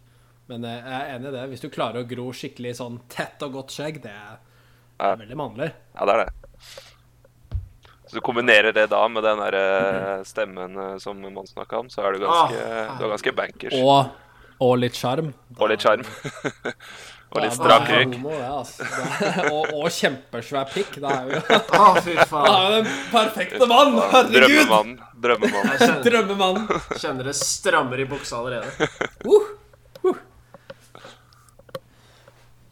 Men 0.47 0.63
eh, 0.63 0.77
jeg 0.79 0.97
er 1.01 1.15
enig 1.17 1.31
i 1.31 1.35
det. 1.35 1.45
Hvis 1.51 1.63
du 1.65 1.69
klarer 1.73 2.03
å 2.03 2.07
gro 2.07 2.29
skikkelig 2.35 2.77
sånn 2.79 3.01
tett 3.11 3.43
og 3.43 3.57
godt 3.57 3.73
skjegg, 3.75 3.99
det 4.05 4.13
er, 4.13 4.37
er 5.03 5.19
veldig 5.19 5.39
mannlig. 5.39 5.71
Ja, 5.97 6.07
det 6.07 6.15
er 6.15 6.23
det. 6.23 6.29
Så 8.07 8.15
du 8.15 8.21
kombinerer 8.23 8.71
det 8.71 8.85
da 8.93 9.01
med 9.11 9.25
den 9.27 9.41
der 9.43 9.57
eh, 9.59 10.23
stemmen 10.23 10.79
eh, 10.79 10.93
som 11.03 11.19
man 11.19 11.49
snakka 11.49 11.81
om, 11.83 11.89
så 11.91 12.05
er 12.07 12.15
du 12.15 12.23
ganske, 12.23 12.61
Ah, 12.63 12.95
du 12.95 13.03
er 13.03 13.11
ganske 13.17 13.33
bankers. 13.35 13.75
Og, 13.83 14.13
og 14.63 14.77
litt 14.79 14.95
sjarm. 14.95 15.33
Og 15.59 15.67
litt 15.73 15.83
sjarm. 15.83 16.07
og 17.27 17.41
litt 17.43 17.53
strak 17.57 17.89
rygg. 17.91 18.13
altså. 18.47 18.85
Og, 19.51 19.73
og 19.81 19.87
kjempesvær 19.91 20.69
pikk. 20.71 20.95
Det 21.03 21.11
er 21.11 21.27
jo 21.27 21.41
Å, 21.81 21.89
fy 22.05 22.15
faen. 22.31 22.47
er 22.47 22.63
jo 22.63 22.71
den 22.77 22.89
perfekte 23.11 23.67
mann! 23.69 23.97
Herregud! 24.13 24.37
Drømmemannen. 24.47 24.97
Drømmemannen. 25.27 25.77
Kjenner, 25.81 26.01
Drømmemann. 26.07 26.61
kjenner 27.01 27.29
det 27.31 27.35
strammer 27.41 27.99
i 28.03 28.07
buksa 28.09 28.39
allerede. 28.41 28.89
Uh, 30.07 30.13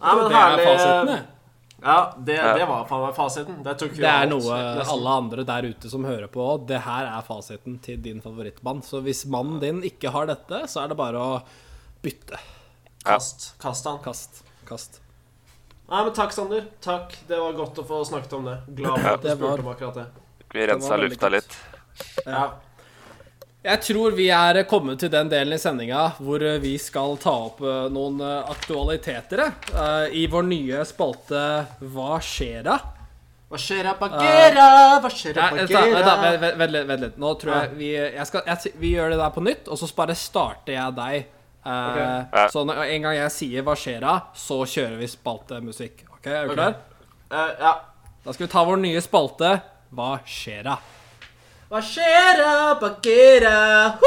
Ja, 0.06 0.12
men 0.16 0.28
det 0.30 0.38
er 0.38 0.60
fasiten, 0.62 1.08
det. 1.10 1.16
Ja, 1.86 1.96
det, 2.28 2.36
det 2.60 2.66
var 2.70 2.84
faen 2.90 3.02
meg 3.08 3.16
fasiten. 3.18 3.56
Det 3.66 3.74
tok 3.82 3.96
Det 3.98 4.06
er 4.10 4.28
noe 4.30 4.58
nesten. 4.60 4.92
alle 4.94 5.16
andre 5.24 5.46
der 5.48 5.68
ute 5.72 5.90
som 5.90 6.06
hører 6.06 6.28
på. 6.30 6.46
Det 6.70 6.78
her 6.86 7.08
er 7.10 7.26
fasiten 7.26 7.80
til 7.82 7.98
din 8.06 8.22
favorittband. 8.22 8.86
Så 8.86 9.02
hvis 9.06 9.24
mannen 9.32 9.58
din 9.64 9.82
ikke 9.88 10.12
har 10.14 10.30
dette, 10.30 10.62
så 10.70 10.84
er 10.84 10.92
det 10.94 11.00
bare 11.00 11.18
å 11.24 11.40
bytte. 12.06 12.38
Kast. 13.06 13.52
Kast 13.62 13.90
han. 13.90 13.98
Kast. 14.06 14.44
Kast. 14.68 15.02
Nei, 15.86 16.02
men 16.02 16.14
takk, 16.18 16.34
Sander. 16.34 16.66
Takk. 16.82 17.14
Det 17.28 17.38
var 17.38 17.58
godt 17.58 17.82
å 17.82 17.86
få 17.86 18.02
snakket 18.10 18.38
om 18.38 18.48
det. 18.50 18.60
Glad 18.82 19.02
for 19.02 19.12
at 19.14 19.26
du 19.26 19.34
spurte 19.36 19.66
om 19.66 19.74
akkurat 19.74 20.00
det. 20.02 20.06
Vi 20.56 20.68
rensa 20.68 20.98
lufta 20.98 21.30
litt. 21.30 21.58
Ja. 22.26 22.46
Jeg 23.66 23.82
tror 23.82 24.14
vi 24.14 24.28
er 24.30 24.60
kommet 24.70 25.00
til 25.02 25.10
den 25.10 25.30
delen 25.32 25.56
i 25.56 25.62
sendinga 25.62 26.02
hvor 26.22 26.44
vi 26.62 26.76
skal 26.82 27.16
ta 27.22 27.32
opp 27.48 27.64
eh, 27.66 27.88
noen 27.90 28.20
eh, 28.22 28.52
aktualiteter 28.54 29.42
eh, 29.42 30.14
i 30.22 30.28
vår 30.30 30.46
nye 30.46 30.84
spalte 30.86 31.42
Hva 31.82 32.20
skjer 32.22 32.62
da? 32.68 32.76
Hva 33.50 33.62
skjer 33.62 33.88
da, 33.88 33.96
Bagheera? 33.98 34.68
Hva 35.02 35.10
skjer 35.10 35.34
da, 35.38 35.48
Nei, 35.50 35.64
vent, 35.64 35.74
vent, 35.74 36.60
Bagheera? 36.62 36.84
Vent 36.92 37.06
litt. 37.08 37.18
Nå 37.22 37.34
tror 37.42 37.56
jeg 37.56 37.74
vi 37.80 37.90
jeg 37.96 38.30
skal, 38.30 38.46
jeg, 38.52 38.76
Vi 38.84 38.94
gjør 38.94 39.16
det 39.16 39.20
der 39.24 39.34
på 39.34 39.46
nytt, 39.48 39.70
og 39.72 39.82
så 39.82 39.90
bare 39.98 40.18
starter 40.20 40.78
jeg 40.78 40.98
deg. 41.00 41.35
Eh, 41.66 42.26
Ja. 42.32 42.48
Så 42.52 42.64
når, 42.66 42.84
en 42.86 43.02
gang 43.02 43.16
jeg 43.16 43.32
sier 43.32 43.64
'hva 43.64 43.76
skjer 43.76 44.00
da', 44.02 44.22
så 44.36 44.62
kjører 44.66 44.98
vi 45.00 45.08
spaltemusikk. 45.08 46.04
Ok, 46.14 46.28
Er 46.28 46.46
du 46.46 46.52
Ok. 46.52 46.56
klar? 46.56 46.76
Uh, 47.32 47.52
ja. 47.60 47.74
Da 48.26 48.32
skal 48.34 48.48
vi 48.48 48.52
ta 48.52 48.64
vår 48.66 48.78
nye 48.78 49.02
spalte 49.02 49.62
'Hva 49.94 50.20
skjer 50.26 50.64
da'? 50.64 50.78
Hva 51.72 51.82
skjer 51.82 52.38
da, 52.38 52.76
Bagheera? 52.80 53.98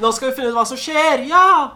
Nå 0.00 0.12
skal 0.12 0.30
vi 0.30 0.36
finne 0.36 0.48
ut 0.48 0.54
hva 0.56 0.64
som 0.66 0.76
skjer, 0.80 1.26
ja! 1.28 1.70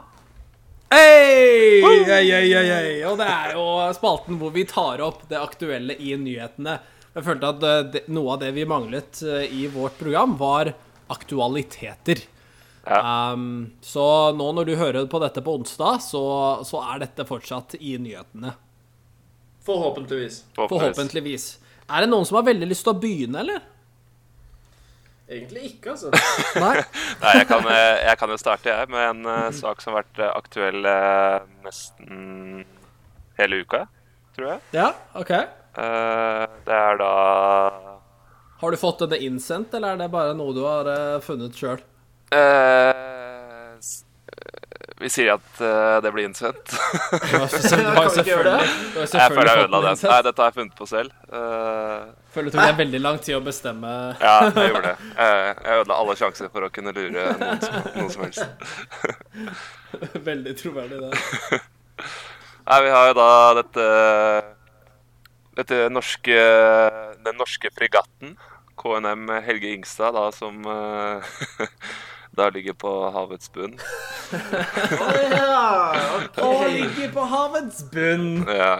Hei! 0.90 1.82
Hei, 1.82 2.30
hei, 2.30 2.48
hei. 2.54 3.04
Og 3.04 3.18
det 3.18 3.26
er 3.28 3.52
jo 3.56 3.64
spalten 3.96 4.38
hvor 4.38 4.52
vi 4.54 4.64
tar 4.64 5.00
opp 5.04 5.24
det 5.28 5.36
aktuelle 5.40 5.96
i 5.98 6.14
nyhetene. 6.16 6.78
Jeg 7.14 7.24
følte 7.26 7.50
at 7.50 7.62
eh, 7.68 7.82
det, 7.92 8.02
noe 8.14 8.32
av 8.34 8.40
det 8.40 8.52
vi 8.56 8.64
manglet 8.64 9.20
eh, 9.22 9.44
i 9.52 9.66
vårt 9.70 9.98
program, 9.98 10.36
var 10.38 10.72
aktualiteter. 11.10 12.22
Um, 12.84 13.72
så 13.80 14.32
nå 14.36 14.50
når 14.52 14.68
du 14.68 14.74
hører 14.76 15.06
på 15.08 15.20
dette 15.22 15.40
på 15.44 15.56
onsdag, 15.56 16.02
så, 16.04 16.24
så 16.68 16.82
er 16.92 17.04
dette 17.06 17.24
fortsatt 17.28 17.78
i 17.80 17.96
nyhetene. 18.00 18.52
Forhåpentligvis. 19.64 20.42
Forhåpentligvis. 20.58 21.46
Er 21.88 22.04
det 22.04 22.10
noen 22.12 22.26
som 22.28 22.40
har 22.40 22.44
veldig 22.48 22.68
lyst 22.68 22.84
til 22.84 22.92
å 22.92 23.00
begynne, 23.00 23.40
eller? 23.40 23.62
Egentlig 25.24 25.70
ikke, 25.70 25.94
altså. 25.94 26.10
Nei? 26.64 26.82
Nei, 27.22 27.32
jeg 27.38 27.48
kan, 27.48 27.64
eh, 27.72 28.02
jeg 28.04 28.20
kan 28.20 28.32
jo 28.34 28.38
starte, 28.40 28.68
jeg, 28.68 28.90
med 28.92 29.06
en 29.08 29.28
uh, 29.30 29.48
sak 29.56 29.80
som 29.80 29.94
har 29.94 30.02
vært 30.02 30.20
eh, 30.20 30.32
aktuell 30.36 30.84
uh, 30.84 31.46
nesten 31.64 32.66
hele 33.40 33.62
uka, 33.64 33.86
tror 34.36 34.50
jeg. 34.52 34.64
Ja, 34.76 34.90
OK. 35.16 35.32
Uh, 35.74 36.44
det 36.68 36.76
er 36.76 37.00
da 37.00 37.08
Har 38.60 38.70
du 38.70 38.78
fått 38.78 39.00
denne 39.06 39.24
innsendt, 39.24 39.72
eller 39.74 39.96
er 39.96 40.04
det 40.04 40.12
bare 40.12 40.36
noe 40.36 40.52
du 40.54 40.60
har 40.68 40.92
funnet 41.24 41.56
sjøl? 41.56 41.80
Eh, 42.32 43.76
eh, 43.76 44.58
Vi 45.02 45.10
sier 45.12 45.34
at 45.34 45.60
uh, 45.60 46.00
det 46.02 46.12
blir 46.14 46.28
innsendt. 46.28 46.74
Ja, 47.34 47.44
det? 47.44 48.26
jeg 48.30 49.30
føler 49.32 49.50
jeg 49.50 49.64
ødela 49.64 49.80
den. 49.88 49.98
Nei, 50.08 50.20
dette 50.28 50.42
har 50.42 50.52
jeg 50.52 50.58
funnet 50.60 50.76
på 50.78 50.86
selv. 50.88 51.10
Uh, 51.28 52.14
Føler 52.34 52.50
det 52.50 52.56
tok 52.56 52.66
deg 52.66 52.78
veldig 52.80 53.00
lang 53.02 53.18
tid 53.22 53.36
å 53.36 53.42
bestemme 53.44 53.90
ja, 54.18 54.32
jeg 54.48 54.72
gjorde 54.72 54.88
det. 54.90 55.10
Eh, 55.22 55.50
jeg 55.52 55.82
ødela 55.82 55.98
alle 56.02 56.16
sjanser 56.18 56.48
for 56.50 56.66
å 56.66 56.70
kunne 56.74 56.90
lure 56.96 57.26
noen 57.38 57.60
som, 57.62 57.76
noen 57.94 58.10
som 58.10 58.24
helst. 58.24 58.42
Veldig 60.30 60.54
troverdig, 60.58 60.98
det. 61.04 61.60
Nei, 62.66 62.78
vi 62.82 62.90
har 62.90 63.06
jo 63.10 63.14
da 63.20 63.28
dette 63.60 63.84
Dette 65.54 65.78
norske 65.92 66.40
Den 67.22 67.38
norske 67.38 67.70
fregatten, 67.76 68.34
KNM 68.80 69.30
Helge 69.46 69.70
Ingstad, 69.76 70.16
da 70.18 70.26
som 70.34 70.66
da 72.36 72.48
ligger 72.52 72.74
på 72.78 72.90
havets 73.14 73.50
bunn. 73.54 73.76
Å 74.34 75.10
ja. 75.30 75.62
Og 76.42 76.64
ligger 76.72 77.12
på 77.14 77.26
havets 77.30 77.82
bunn. 77.92 78.44
Ja. 78.48 78.76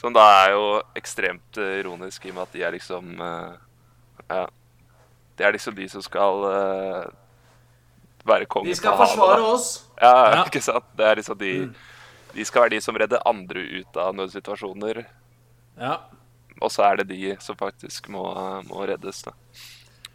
Som 0.00 0.14
da 0.16 0.24
er 0.44 0.54
jo 0.54 0.64
ekstremt 0.96 1.58
eh, 1.60 1.78
ironisk, 1.82 2.24
i 2.24 2.32
og 2.32 2.38
med 2.38 2.46
at 2.46 2.54
de 2.56 2.62
er 2.64 2.76
liksom 2.76 3.10
eh, 3.20 3.50
Ja. 4.30 4.46
Det 5.36 5.46
er 5.48 5.54
liksom 5.56 5.74
de 5.76 5.86
som 5.88 6.02
skal 6.04 6.44
eh, 6.50 7.04
være 8.28 8.48
kongen 8.48 8.68
De 8.68 8.76
skal 8.76 8.96
forsvare 8.96 9.40
havet, 9.40 9.54
oss. 9.54 9.68
Ja, 10.00 10.14
Ja. 10.36 10.44
ikke 10.48 10.62
sant? 10.64 10.88
Det 10.96 11.06
er 11.06 11.20
liksom 11.20 11.38
de 11.40 11.52
De 12.34 12.44
skal 12.46 12.64
være 12.64 12.76
de 12.76 12.80
som 12.84 12.96
redder 12.96 13.22
andre 13.26 13.60
ut 13.80 13.96
av 13.98 14.14
nødsituasjoner. 14.14 15.02
Ja. 15.80 15.96
Og 16.60 16.70
så 16.70 16.84
er 16.86 17.00
det 17.00 17.08
de 17.10 17.34
som 17.42 17.56
faktisk 17.58 18.08
må, 18.12 18.22
må 18.68 18.84
reddes, 18.86 19.22
da. 19.26 19.32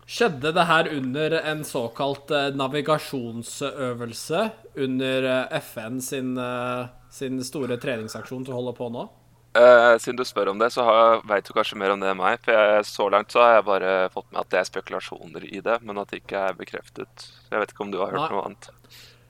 Skjedde 0.06 0.51
det 0.53 0.68
her 0.70 0.88
under 0.93 1.34
en 1.39 1.64
såkalt 1.66 2.32
eh, 2.32 2.51
navigasjonsøvelse 2.53 4.41
under 4.86 5.30
eh, 5.32 5.56
FN 5.66 6.01
sin, 6.01 6.36
eh, 6.38 6.86
sin 7.10 7.41
store 7.43 7.80
treningsaksjon 7.82 8.45
som 8.45 8.53
holder 8.53 8.78
på 8.78 8.89
nå? 8.93 9.08
Eh, 9.58 9.95
siden 10.03 10.20
du 10.20 10.26
spør 10.28 10.51
om 10.51 10.60
det, 10.60 10.70
så 10.76 10.84
veit 11.26 11.47
du 11.47 11.53
kanskje 11.56 11.80
mer 11.80 11.95
om 11.95 12.01
det 12.03 12.12
enn 12.12 12.20
meg. 12.20 12.38
For 12.45 12.53
jeg, 12.53 12.86
så 12.89 13.10
langt 13.10 13.34
så 13.34 13.41
har 13.41 13.58
jeg 13.58 13.68
bare 13.72 13.93
fått 14.14 14.30
med 14.30 14.43
at 14.43 14.51
det 14.51 14.62
er 14.62 14.70
spekulasjoner 14.70 15.47
i 15.47 15.62
det, 15.64 15.80
men 15.88 16.01
at 16.01 16.12
det 16.12 16.22
ikke 16.22 16.41
er 16.51 16.58
bekreftet. 16.60 17.30
Jeg 17.49 17.64
vet 17.64 17.74
ikke 17.74 17.86
om 17.88 17.93
du 17.93 18.01
har 18.03 18.14
hørt 18.14 18.28
Nei. 18.28 18.34
noe 18.36 18.45
annet. 18.49 18.70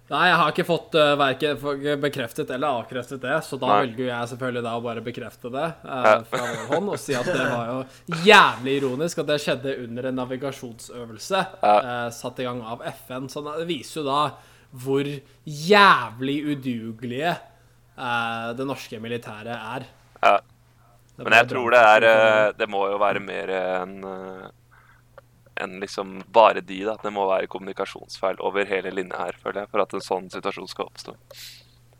Nei, 0.05 0.21
jeg 0.29 0.37
har 0.37 0.51
ikke 0.51 0.65
fått 0.67 0.95
uh, 0.99 1.15
verken 1.17 1.99
bekreftet 2.03 2.51
eller 2.53 2.81
avkreftet 2.81 3.23
det, 3.23 3.39
så 3.41 3.57
da 3.57 3.71
Nei. 3.71 3.77
velger 3.87 4.09
jeg 4.11 4.29
selvfølgelig 4.31 4.63
da 4.67 4.73
å 4.77 4.83
bare 4.85 5.03
bekrefte 5.05 5.49
det 5.53 5.65
uh, 5.81 6.09
fra 6.29 6.41
vår 6.43 6.67
hånd 6.75 6.91
og 6.93 6.99
si 7.01 7.15
at 7.17 7.25
det 7.25 7.47
var 7.49 7.71
jo 7.71 8.19
jævlig 8.27 8.75
ironisk 8.83 9.23
at 9.23 9.31
det 9.31 9.39
skjedde 9.41 9.77
under 9.87 10.09
en 10.11 10.19
navigasjonsøvelse 10.21 11.41
uh, 11.63 12.09
satt 12.13 12.43
i 12.43 12.45
gang 12.45 12.61
av 12.61 12.85
FN. 13.01 13.25
Så 13.33 13.41
det 13.49 13.65
viser 13.71 14.03
jo 14.03 14.07
da 14.11 14.21
hvor 14.85 15.07
jævlig 15.45 16.37
udugelige 16.51 17.33
uh, 17.97 18.51
det 18.57 18.69
norske 18.69 19.01
militæret 19.01 19.55
er. 19.55 19.89
Ja. 20.21 20.37
Men 21.23 21.35
jeg 21.39 21.47
tror 21.47 21.71
det 21.71 21.81
er 21.81 22.05
eh, 22.09 22.53
Det 22.59 22.67
må 22.71 22.85
jo 22.91 22.99
være 23.01 23.21
mer 23.23 23.51
enn 23.55 23.97
eh, 24.03 24.47
enn 25.61 25.77
liksom 25.79 26.23
bare 26.35 26.61
de. 26.61 26.81
da. 26.87 26.97
Det 27.01 27.11
må 27.13 27.25
være 27.29 27.47
kommunikasjonsfeil 27.51 28.39
over 28.43 28.65
hele 28.69 28.91
linja 28.91 29.17
her, 29.27 29.37
føler 29.41 29.63
jeg, 29.63 29.71
for 29.71 29.83
at 29.85 29.93
en 29.95 30.03
sånn 30.03 30.29
situasjon 30.33 30.67
skal 30.71 30.89
oppstå. 30.89 31.15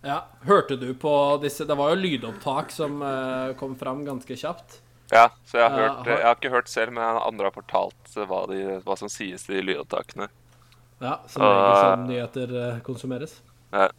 Ja. 0.06 0.20
Hørte 0.46 0.76
du 0.78 0.92
på 1.02 1.12
disse 1.42 1.66
Det 1.66 1.74
var 1.80 1.90
jo 1.96 2.02
lydopptak 2.04 2.70
som 2.72 3.00
uh, 3.02 3.54
kom 3.58 3.74
fram 3.80 4.04
ganske 4.06 4.36
kjapt. 4.38 4.82
Ja, 5.12 5.30
så 5.46 5.58
jeg 5.62 5.70
har, 5.70 5.80
Ja, 5.80 5.88
hørt, 5.88 6.08
har- 6.08 6.20
jeg 6.20 6.28
har 6.28 6.36
ikke 6.40 6.54
hørt 6.54 6.70
selv, 6.70 6.94
men 6.94 7.04
andre 7.22 7.46
har 7.50 7.56
fortalt 7.56 8.14
hva, 8.16 8.44
de, 8.50 8.60
hva 8.86 8.98
som 8.98 9.10
sies 9.10 9.48
i 9.50 9.62
lydopptakene. 9.62 10.28
Ja, 11.02 11.20
Som 11.30 11.44
er 11.44 11.52
regel 11.54 11.82
sånn 11.84 12.06
nyheter 12.10 12.54
eh, 12.62 12.78
konsumeres. 12.86 13.40
Ja. 13.74 13.90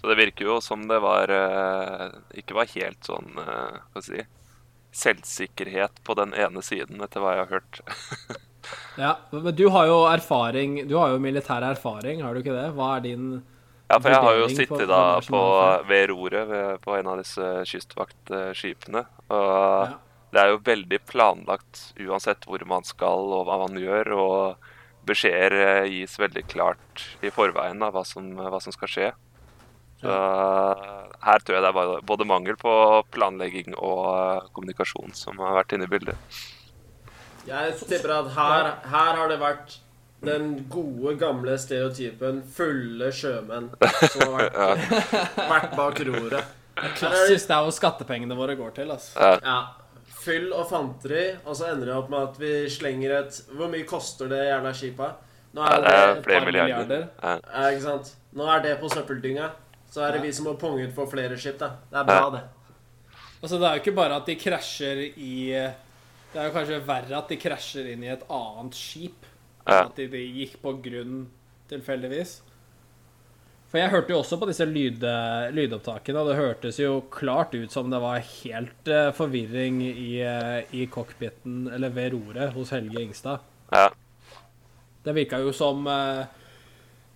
Så 0.00 0.08
det 0.10 0.16
virker 0.20 0.44
jo 0.48 0.56
som 0.60 0.82
det 0.88 0.98
var 1.00 1.30
eh, 1.32 2.08
Ikke 2.40 2.56
var 2.56 2.68
helt 2.74 3.06
sånn 3.06 3.30
eh, 3.40 3.76
Hva 3.92 4.02
skal 4.02 4.18
jeg 4.18 4.26
si 4.26 4.30
Selvsikkerhet 4.94 6.02
på 6.06 6.14
den 6.14 6.34
ene 6.38 6.62
siden, 6.62 7.00
etter 7.02 7.18
hva 7.24 7.32
jeg 7.34 7.40
har 7.46 7.54
hørt. 7.56 7.80
Ja, 8.98 9.16
Men 9.32 9.54
du 9.56 9.68
har 9.74 9.86
jo 9.90 10.04
erfaring 10.06 10.76
Du 10.88 10.94
har 11.00 11.10
jo 11.14 11.18
militær 11.22 11.64
erfaring, 11.66 12.22
har 12.22 12.34
du 12.34 12.40
ikke 12.42 12.54
det? 12.54 12.68
Hva 12.76 12.96
er 12.96 13.04
din 13.08 13.26
Ja, 13.90 13.98
for 13.98 14.10
jeg 14.10 14.22
har 14.24 14.38
jo 14.38 14.46
sittet 14.48 14.88
da 14.88 15.00
på, 15.20 15.42
ved 15.88 16.08
roret 16.10 16.48
ved, 16.48 16.78
på 16.80 16.94
en 16.96 17.10
av 17.12 17.18
disse 17.20 17.48
kystvaktskipene. 17.68 19.04
Og 19.28 19.90
Ja. 19.90 19.98
det 20.32 20.40
er 20.40 20.48
jo 20.54 20.62
veldig 20.64 21.00
planlagt 21.06 21.92
uansett 22.00 22.46
hvor 22.48 22.64
man 22.66 22.82
skal 22.88 23.28
og 23.36 23.44
hva 23.46 23.58
man 23.66 23.76
gjør. 23.78 24.12
Og 24.16 24.56
beskjeder 25.04 25.52
eh, 25.84 25.90
gis 25.92 26.16
veldig 26.18 26.46
klart 26.48 27.04
i 27.22 27.30
forveien 27.30 27.82
av 27.84 27.92
hva 27.92 28.04
som, 28.08 28.32
hva 28.34 28.60
som 28.62 28.72
skal 28.72 28.88
skje. 28.88 29.12
Så 30.00 30.10
her 31.24 31.44
tror 31.44 31.56
jeg 31.56 31.64
det 31.64 31.70
er 31.70 32.02
både 32.08 32.26
mangel 32.28 32.56
på 32.60 32.72
planlegging 33.14 33.76
og 33.76 34.02
eh, 34.10 34.48
kommunikasjon 34.56 35.14
som 35.16 35.38
har 35.44 35.60
vært 35.60 35.76
inne 35.76 35.88
i 35.88 35.92
bildet. 35.92 36.16
Jeg 37.46 37.74
tipper 37.88 38.12
at 38.18 38.28
her, 38.36 38.68
her 38.90 39.16
har 39.20 39.28
det 39.28 39.38
vært 39.42 39.74
den 40.24 40.54
gode, 40.72 41.16
gamle 41.20 41.56
stereotypen 41.60 42.38
fulle 42.56 43.10
sjømenn 43.12 43.66
som 44.08 44.32
har 44.32 44.46
vært, 44.54 45.00
vært 45.52 45.74
bak 45.76 46.00
roret. 46.08 46.52
Klassisk, 46.96 47.46
det 47.50 47.54
er 47.58 47.66
jo 47.68 47.74
skattepengene 47.76 48.34
våre 48.38 48.56
går 48.58 48.72
til, 48.78 48.90
altså. 48.94 49.34
Ja. 49.44 49.58
Fyll 50.24 50.48
og 50.56 50.64
fanteri, 50.70 51.26
og 51.44 51.52
så 51.58 51.68
ender 51.74 51.90
det 51.90 51.96
opp 51.98 52.08
med 52.10 52.30
at 52.30 52.38
vi 52.40 52.52
slenger 52.72 53.12
et 53.18 53.36
Hvor 53.52 53.68
mye 53.68 53.84
koster 53.84 54.30
det 54.32 54.40
jævla 54.46 54.72
skipet? 54.72 55.20
Nå 55.54 55.62
er 55.68 55.84
det 55.84 55.90
er 55.92 56.08
et 56.14 56.24
flere 56.24 56.40
par 56.40 56.46
milliarder. 56.48 56.88
milliarder. 56.88 57.04
Ja. 57.20 57.34
Ja, 57.44 57.68
ikke 57.74 57.84
sant? 57.84 58.14
Nå 58.34 58.48
er 58.50 58.64
det 58.64 58.72
på 58.80 58.88
søppeldynga. 58.90 59.50
Så 59.92 60.00
er 60.02 60.16
det 60.16 60.22
Ja. 60.22 60.24
vi 60.24 60.32
som 60.32 60.48
må 60.48 60.56
punge 60.58 60.88
ut 60.88 60.94
for 60.96 61.06
flere 61.12 61.36
skip, 61.38 61.58
da. 61.60 61.68
Det 61.92 62.00
er 62.00 62.08
bra, 62.08 62.30
det. 62.32 62.40
Altså, 63.44 63.58
det 63.60 63.68
er 63.68 63.76
jo 63.76 63.82
ikke 63.84 63.94
bare 64.00 64.16
at 64.16 64.26
de 64.26 64.34
krasjer 64.40 65.04
i 65.20 65.34
Det 66.34 66.42
er 66.42 66.48
jo 66.48 66.56
kanskje 66.56 66.80
verre 66.82 67.14
at 67.20 67.30
de 67.30 67.38
krasjer 67.38 67.92
inn 67.92 68.02
i 68.02 68.10
et 68.10 68.24
annet 68.26 68.74
skip. 68.74 69.28
Ja. 69.62 69.84
At 69.84 69.94
de, 69.96 70.08
de 70.10 70.24
gikk 70.42 70.58
på 70.64 70.74
grunn 70.82 71.28
tilfeldigvis. 71.70 72.40
For 73.70 73.80
jeg 73.80 73.90
hørte 73.90 74.12
jo 74.12 74.20
også 74.20 74.36
på 74.38 74.46
disse 74.46 74.66
lyd, 74.66 75.02
lydopptakene, 75.54 76.20
og 76.20 76.28
det 76.30 76.38
hørtes 76.38 76.76
jo 76.78 77.00
klart 77.10 77.54
ut 77.54 77.72
som 77.74 77.88
det 77.90 77.98
var 78.02 78.20
helt 78.22 78.90
uh, 78.90 79.08
forvirring 79.16 79.80
i, 79.82 80.22
uh, 80.22 80.60
i 80.70 80.84
cockpiten, 80.86 81.64
eller 81.74 81.90
ved 81.94 82.14
roret, 82.14 82.52
hos 82.54 82.70
Helge 82.74 83.02
Ingstad. 83.02 83.42
Ja. 83.74 83.88
Det 85.02 85.14
virka 85.16 85.42
jo 85.42 85.50
som 85.54 85.86
uh, 85.90 86.22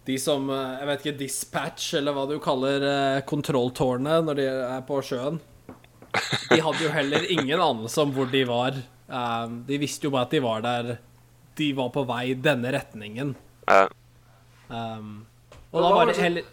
de 0.09 0.17
som 0.19 0.51
Jeg 0.51 0.87
vet 0.89 1.05
ikke, 1.05 1.19
dispatch, 1.21 1.93
eller 1.99 2.17
hva 2.17 2.27
du 2.27 2.39
kaller 2.43 3.21
kontrolltårnet 3.29 4.25
når 4.25 4.39
de 4.39 4.47
er 4.49 4.87
på 4.89 5.03
sjøen. 5.05 5.39
De 6.49 6.63
hadde 6.65 6.81
jo 6.81 6.95
heller 6.95 7.27
ingen 7.29 7.61
anelse 7.61 8.01
om 8.03 8.15
hvor 8.17 8.31
de 8.33 8.41
var. 8.49 8.79
Eh, 9.09 9.47
de 9.69 9.79
visste 9.81 10.05
jo 10.09 10.11
bare 10.15 10.27
at 10.29 10.35
de 10.37 10.41
var 10.45 10.61
der 10.65 10.99
De 11.59 11.71
var 11.75 11.89
på 11.95 12.05
vei 12.07 12.35
denne 12.35 12.71
retningen. 12.75 13.35
Ja. 13.69 13.87
Um, 14.69 15.27
Og 15.73 15.81
da 15.83 15.89
var 15.95 16.07
det 16.11 16.17
heller 16.21 16.45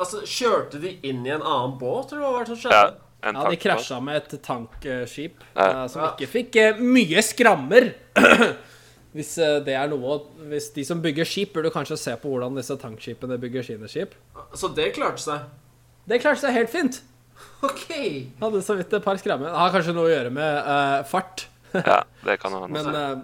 Altså, 0.00 0.22
Kjørte 0.26 0.80
de 0.82 0.96
inn 1.06 1.22
i 1.26 1.30
en 1.30 1.42
annen 1.44 1.76
båt, 1.78 2.10
eller 2.12 2.24
hva 2.24 2.32
var 2.34 2.44
det 2.48 2.54
som 2.56 2.58
skjedde? 2.64 2.80
Ja, 3.22 3.32
Ja, 3.36 3.44
de 3.52 3.56
krasja 3.60 3.98
med 4.02 4.16
et 4.16 4.42
tankskip 4.42 5.42
Ja. 5.54 5.84
uh, 5.84 5.86
som 5.92 6.02
Ja. 6.02 6.10
ikke 6.16 6.28
fikk 6.32 6.56
uh, 6.56 6.80
mye 6.82 7.22
skrammer. 7.22 7.92
Hvis 9.14 9.32
eh, 9.42 9.56
det 9.66 9.74
er 9.74 9.88
noe 9.90 10.20
Hvis 10.52 10.68
de 10.74 10.84
som 10.86 11.00
bygger 11.02 11.26
skip, 11.26 11.52
burde 11.52 11.72
kanskje 11.74 11.96
se 11.98 12.12
på 12.16 12.30
hvordan 12.30 12.54
disse 12.54 12.76
tankskipene 12.78 13.38
bygger 13.42 13.64
sine 13.66 13.88
skip. 13.90 14.12
Så 14.54 14.70
det 14.74 14.92
klarte 14.94 15.18
seg. 15.24 15.48
Det 16.06 16.20
klarte 16.22 16.44
seg 16.44 16.54
helt 16.54 16.70
fint. 16.70 17.00
OK. 17.66 17.88
Hadde 18.40 18.62
så 18.62 18.76
vidt 18.78 18.92
et 18.94 19.02
par 19.04 19.18
skrammer. 19.18 19.50
Det 19.50 19.58
har 19.58 19.74
kanskje 19.74 19.94
noe 19.96 20.06
å 20.06 20.12
gjøre 20.12 20.30
med 20.30 21.06
fart, 21.10 21.48
Ja, 21.92 22.02
det 22.24 22.36
kan 22.42 22.52
hende. 22.52 22.68
men 22.68 22.94
uh, 22.94 23.22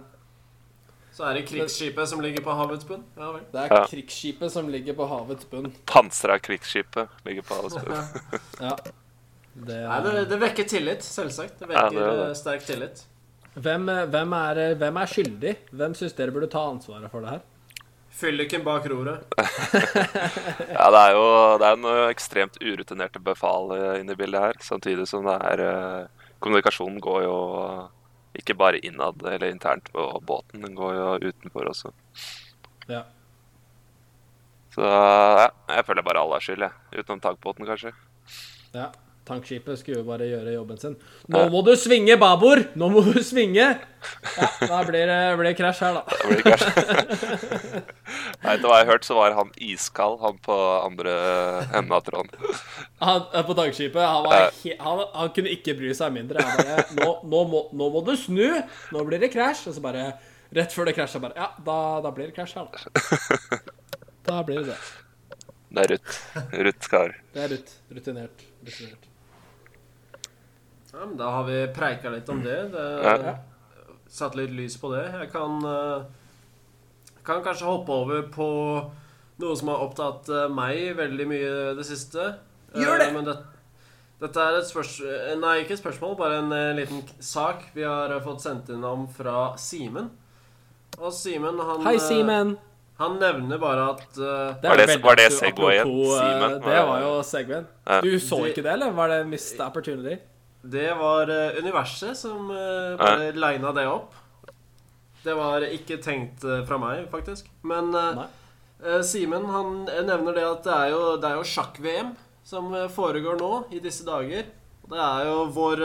Så 1.17 1.25
er 1.25 1.35
det 1.39 1.47
krigsskipet 1.49 2.09
som 2.11 2.21
ligger 2.21 2.45
på 2.45 2.53
havets 2.59 2.85
bunn. 2.89 3.03
Ja 3.17 3.33
vel. 3.33 3.43
det 3.53 3.63
er 3.65 3.75
Ja. 3.75 3.87
krigsskipet 3.89 4.53
som 4.53 4.69
ligger 4.69 4.95
på 4.99 5.07
havets 5.09 5.49
bunn. 5.51 5.71
Pansra 5.89 6.39
krigsskipet 6.39 7.09
ligger 7.25 7.43
på 7.49 7.55
havets 7.61 7.77
bunn. 7.81 8.41
Ja. 8.69 8.77
Det, 9.57 9.77
Nei, 9.89 10.01
det, 10.05 10.25
det 10.29 10.37
vekker 10.43 10.67
tillit, 10.69 11.03
selvsagt. 11.03 11.55
Det 11.63 11.65
Ja, 11.71 11.87
vekker 11.89 11.95
det 11.97 12.09
det. 12.19 12.25
eh, 12.29 12.35
sterk 12.37 12.67
tillit. 12.69 13.05
hvem, 13.57 13.89
eh, 13.89 14.03
hvem, 14.13 14.33
er, 14.37 14.75
hvem 14.77 14.97
er 15.01 15.07
skyldig? 15.09 15.55
Hvem 15.73 15.95
syns 15.97 16.13
dere 16.19 16.35
burde 16.35 16.51
ta 16.53 16.67
ansvaret 16.69 17.09
for 17.11 17.25
det 17.25 17.31
her? 17.31 17.41
Fylliken 18.17 18.63
bak 18.65 18.85
roret. 18.93 19.25
Ja, 20.77 20.91
det 20.93 21.01
er 21.01 21.13
jo 21.17 21.25
det 21.61 21.67
er 21.71 21.81
noe 21.81 22.05
ekstremt 22.13 22.57
urutinerte 22.61 23.21
befal 23.25 23.73
Inni 23.77 24.01
inne 24.05 24.13
i 24.17 24.21
bildet 24.21 24.41
her. 24.45 24.61
Samtidig 24.65 25.09
som 25.09 25.25
det 25.25 25.37
er 25.41 26.09
Kommunikasjonen 26.41 27.01
går 27.01 27.23
jo 27.25 27.37
ikke 28.41 28.57
bare 28.59 28.81
innad 28.85 29.23
eller 29.27 29.51
internt 29.51 29.91
på 29.93 30.07
båten, 30.27 30.63
den 30.65 30.77
går 30.79 30.95
jo 30.99 31.31
utenfor 31.31 31.71
også. 31.73 31.93
Ja. 32.91 33.03
Så 34.77 34.85
ja, 34.85 35.49
jeg 35.79 35.87
føler 35.89 36.05
bare 36.05 36.21
alle 36.23 36.37
har 36.37 36.45
skyld, 36.45 36.67
jeg. 36.67 37.01
Utenom 37.01 37.23
tankbåten, 37.25 37.67
kanskje. 37.69 37.93
ja. 38.77 38.93
Tankskipet 39.27 39.81
skulle 39.81 40.05
jo 40.05 40.07
bare 40.07 40.29
gjøre 40.31 40.53
jobben 40.55 40.79
sin. 40.79 40.93
Nå 41.35 41.41
må 41.51 41.59
du 41.67 41.73
svinge 41.75 42.15
babord! 42.21 42.69
Nå 42.79 42.87
må 42.95 43.01
du 43.03 43.17
svinge! 43.27 43.65
Ja, 44.37 44.51
da 44.71 44.83
blir 44.87 45.11
det, 45.11 45.55
krasj 45.59 45.83
her, 45.83 45.97
da. 45.97 46.03
Det 46.07 46.29
blir 46.31 46.45
kanskje 46.53 47.96
Nei, 48.43 48.53
Etter 48.55 48.69
hva 48.69 48.79
jeg 48.81 48.87
har 48.87 48.93
hørt, 48.93 49.07
så 49.09 49.17
var 49.17 49.35
han 49.37 49.51
iskald, 49.65 50.19
han 50.21 50.37
på 50.45 50.57
andre 50.83 51.15
enden 51.71 51.95
av 51.97 52.05
tråden. 52.07 52.31
Han 53.01 53.25
på 53.49 53.57
dagskipet? 53.59 54.03
han, 54.03 54.27
var 54.27 54.51
he 54.63 54.77
han, 54.81 55.03
han 55.15 55.33
kunne 55.37 55.53
ikke 55.57 55.77
bry 55.79 55.93
seg 55.97 56.13
mindre. 56.15 56.45
Han 56.45 56.61
bare 56.61 56.85
nå, 56.99 57.11
nå, 57.25 57.43
må, 57.51 57.63
'Nå 57.73 57.91
må 57.95 58.05
du 58.07 58.15
snu! 58.21 58.61
Nå 58.93 59.05
blir 59.09 59.23
det 59.23 59.33
krasj!' 59.35 59.69
Og 59.71 59.79
så 59.79 59.85
bare 59.85 60.11
Rett 60.57 60.73
før 60.73 60.87
det 60.87 60.95
krasja, 60.95 61.19
bare 61.21 61.35
Ja, 61.37 61.49
da, 61.67 61.79
da 62.05 62.13
blir 62.15 62.31
det 62.31 62.37
krasj 62.37 62.55
her, 62.61 62.69
da. 62.71 63.59
Da 64.27 64.43
blir 64.47 64.63
det 64.63 64.75
det. 64.75 64.79
Det 65.77 65.83
er 65.83 65.91
Ruth. 65.93 66.17
Ruth 66.67 66.87
Skar. 66.87 67.13
Det 67.35 67.43
er 67.43 67.53
Ruth. 67.53 67.73
rutinert. 67.93 68.47
rutinert. 68.65 69.09
Ja, 70.93 71.05
men 71.05 71.17
da 71.19 71.31
har 71.31 71.45
vi 71.45 71.59
preika 71.77 72.11
litt 72.11 72.29
om 72.33 72.41
det. 72.43 72.57
det 72.73 72.87
Ja. 73.05 73.35
Satt 74.09 74.35
litt 74.39 74.51
lys 74.51 74.77
på 74.81 74.89
det. 74.95 75.05
Jeg 75.13 75.31
kan, 75.33 75.59
eh, 75.67 76.05
kan 77.27 77.43
kanskje 77.45 77.67
hoppe 77.69 77.93
over 77.93 78.23
på 78.33 78.47
noe 79.43 79.57
som 79.59 79.69
har 79.73 79.83
opptatt 79.85 80.29
eh, 80.33 80.47
meg 80.53 80.95
veldig 80.99 81.27
mye 81.29 81.55
det 81.77 81.85
siste. 81.89 82.31
Gjør 82.77 83.01
det! 83.03 83.09
Eh, 83.11 83.15
Men 83.17 83.27
det, 83.29 83.37
dette 84.23 84.41
er 84.47 84.61
et 84.61 84.69
spørsmål 84.69 85.41
Nei, 85.43 85.57
ikke 85.65 85.75
et 85.77 85.83
spørsmål, 85.83 86.15
bare 86.21 86.39
en 86.45 86.55
eh, 86.57 86.71
liten 86.79 87.03
sak 87.21 87.67
vi 87.77 87.85
har 87.85 88.15
eh, 88.15 88.23
fått 88.25 88.45
sendt 88.47 88.71
inn 88.73 88.85
om 88.87 89.05
fra 89.13 89.51
Simen. 89.61 90.09
Og 90.97 91.13
Simen, 91.13 91.59
han 91.61 91.85
Hei, 91.85 91.99
eh, 91.99 92.07
Simen. 92.07 92.55
Han 92.97 93.19
nevner 93.21 93.59
bare 93.61 93.91
at 93.93 94.07
uh, 94.17 94.55
Det 94.63 94.71
Var 94.73 94.79
det- 94.81 95.03
var 95.05 95.19
det 95.21 95.27
Segwayen? 95.37 95.83
apropos, 95.85 96.15
eh, 96.17 96.23
Simen? 96.31 96.55
Det 96.65 96.79
var 96.89 97.03
jo 97.05 97.11
Segwayen. 97.29 97.67
Ja. 97.85 97.99
Du 98.01 98.15
så 98.25 98.39
ikke 98.49 98.63
det, 98.65 98.73
eller 98.73 98.95
var 98.97 99.13
det 99.13 99.19
missed 99.29 99.61
opportunity? 99.61 100.17
Det 100.65 100.87
var 100.97 101.29
uh, 101.29 101.59
universet 101.61 102.17
som 102.17 102.49
uh, 102.51 102.97
bare 102.97 103.35
lina 103.37 103.73
det 103.77 103.85
opp. 103.87 104.16
Det 105.27 105.35
var 105.35 105.65
ikke 105.67 105.99
tenkt 106.03 106.45
eh, 106.47 106.63
fra 106.69 106.79
meg, 106.79 107.07
faktisk. 107.11 107.49
Men 107.67 107.91
uh, 107.97 108.27
eh, 108.85 109.01
Simen 109.07 109.49
han 109.51 109.83
nevner 110.07 110.37
det 110.37 110.47
at 110.47 110.63
det 110.67 110.77
er 110.77 110.93
jo, 110.95 111.03
det 111.19 111.31
er 111.31 111.41
jo 111.41 111.49
sjakk-VM 111.51 112.15
som 112.47 112.71
foregår 112.95 113.41
nå 113.41 113.51
i 113.75 113.83
disse 113.83 114.07
dager. 114.07 114.47
Det 114.87 115.01
er 115.03 115.25
jo 115.27 115.49
vår, 115.51 115.81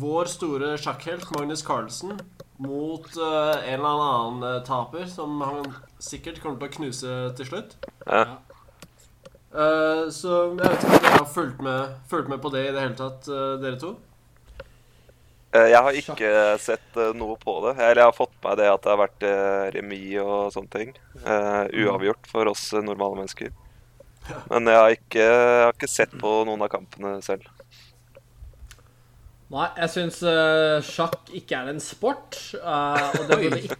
vår 0.00 0.30
store 0.32 0.70
sjakkhelt 0.80 1.26
Magnus 1.34 1.60
Carlsen 1.66 2.14
mot 2.60 3.04
uh, 3.20 3.56
en 3.60 3.82
eller 3.82 4.04
annen 4.06 4.64
taper 4.64 5.04
som 5.08 5.42
han 5.44 5.74
sikkert 6.00 6.40
kommer 6.40 6.62
til 6.62 6.70
å 6.70 6.76
knuse 6.78 7.18
til 7.36 7.50
slutt. 7.50 7.76
Ja. 8.06 8.38
Uh, 9.52 10.08
så 10.08 10.46
jeg 10.46 10.56
vet 10.62 10.78
ikke 10.78 10.88
om 10.88 11.04
dere 11.04 11.18
har 11.18 11.32
fulgt 11.34 11.64
med, 11.68 11.98
fulgt 12.08 12.32
med 12.32 12.40
på 12.40 12.54
det 12.54 12.64
i 12.70 12.72
det 12.72 12.86
hele 12.86 12.96
tatt, 12.96 13.28
dere 13.60 13.80
to? 13.82 13.98
Eh, 15.50 15.66
Jeg 15.72 15.82
har 15.82 15.96
ikke 15.98 16.32
sett 16.62 16.98
eh, 17.00 17.14
noe 17.18 17.36
på 17.40 17.56
det. 17.66 17.74
Eller 17.78 18.02
jeg 18.04 18.10
har 18.12 18.16
fått 18.16 18.36
med 18.44 18.60
det 18.60 18.68
at 18.70 18.84
det 18.84 18.92
har 18.92 19.00
vært 19.02 19.26
eh, 19.26 19.64
remis 19.76 20.20
og 20.22 20.52
sånne 20.54 20.74
ting. 20.76 20.92
Eh, 21.24 21.64
uavgjort 21.84 22.30
for 22.30 22.50
oss 22.52 22.68
normale 22.78 23.18
mennesker. 23.22 23.50
Men 24.50 24.68
jeg 24.70 24.78
har, 24.78 24.92
ikke, 24.94 25.24
jeg 25.24 25.64
har 25.64 25.74
ikke 25.74 25.90
sett 25.90 26.12
på 26.20 26.34
noen 26.46 26.62
av 26.62 26.70
kampene 26.70 27.16
selv. 27.24 27.48
Nei, 29.50 29.66
jeg 29.80 29.90
syns 29.90 30.20
sjakk 30.86 31.32
ikke 31.34 31.56
er 31.58 31.72
en 31.72 31.80
sport. 31.82 32.36
og 32.62 33.24
det 33.26 33.38
burde 33.40 33.58
ikke, 33.64 33.78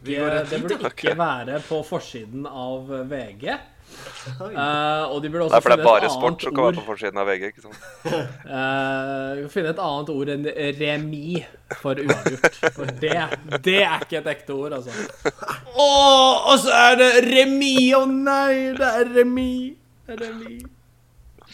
det 0.51 0.59
burde 0.64 0.79
ikke 0.89 1.12
være 1.21 1.61
på 1.68 1.79
forsiden 1.87 2.49
av 2.51 2.91
VG. 3.12 3.53
Eh, 4.20 5.05
og 5.09 5.22
de 5.22 5.30
burde 5.32 5.47
Nei, 5.49 5.61
for 5.64 5.72
det 5.72 5.78
er 5.80 5.86
bare 5.86 6.11
sport 6.12 6.43
som 6.45 6.55
kan 6.55 6.66
være 6.66 6.78
på 6.80 6.86
forsiden 6.91 7.20
av 7.20 7.28
VG. 7.30 7.51
ikke 7.51 7.64
sant? 7.64 7.78
eh, 8.57 9.30
vi 9.38 9.45
må 9.45 9.53
finne 9.53 9.72
et 9.72 9.82
annet 9.86 10.12
ord 10.14 10.32
enn 10.34 10.49
remis 10.80 11.47
for 11.80 12.03
uavgjort. 12.05 12.59
For 12.76 12.93
det, 13.01 13.14
det 13.64 13.78
er 13.86 14.05
ikke 14.05 14.20
et 14.20 14.30
ekte 14.34 14.57
ord, 14.57 14.76
altså. 14.80 14.93
Å, 15.74 15.88
og 16.53 16.57
så 16.62 16.74
er 16.76 17.01
det 17.01 17.11
remis! 17.28 17.95
Å 17.97 18.05
nei, 18.11 18.76
det 18.76 18.93
er 19.01 19.14
remis! 19.20 19.78
Det 20.07 20.16
er 20.18 20.22
remis. 20.26 20.68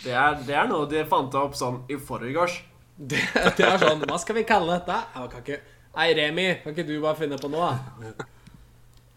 Det 0.03 0.13
er, 0.13 0.41
det 0.47 0.57
er 0.57 0.67
noe 0.71 0.89
de 0.91 1.05
fant 1.09 1.35
opp 1.39 1.57
sånn 1.59 1.81
i 1.93 1.97
forgårs. 1.99 2.61
Det, 2.97 3.21
det 3.59 3.65
er 3.67 3.77
sånn 3.77 4.05
Hva 4.09 4.17
skal 4.17 4.39
vi 4.39 4.47
kalle 4.49 4.79
dette? 4.79 4.95
Jeg 5.13 5.29
kan 5.29 5.43
ikke 5.43 5.59
Nei, 5.97 6.11
Remi, 6.17 6.45
kan 6.63 6.73
ikke 6.75 6.85
du 6.89 6.95
bare 7.01 7.17
finne 7.17 7.39
på 7.41 7.49
noe? 7.49 7.71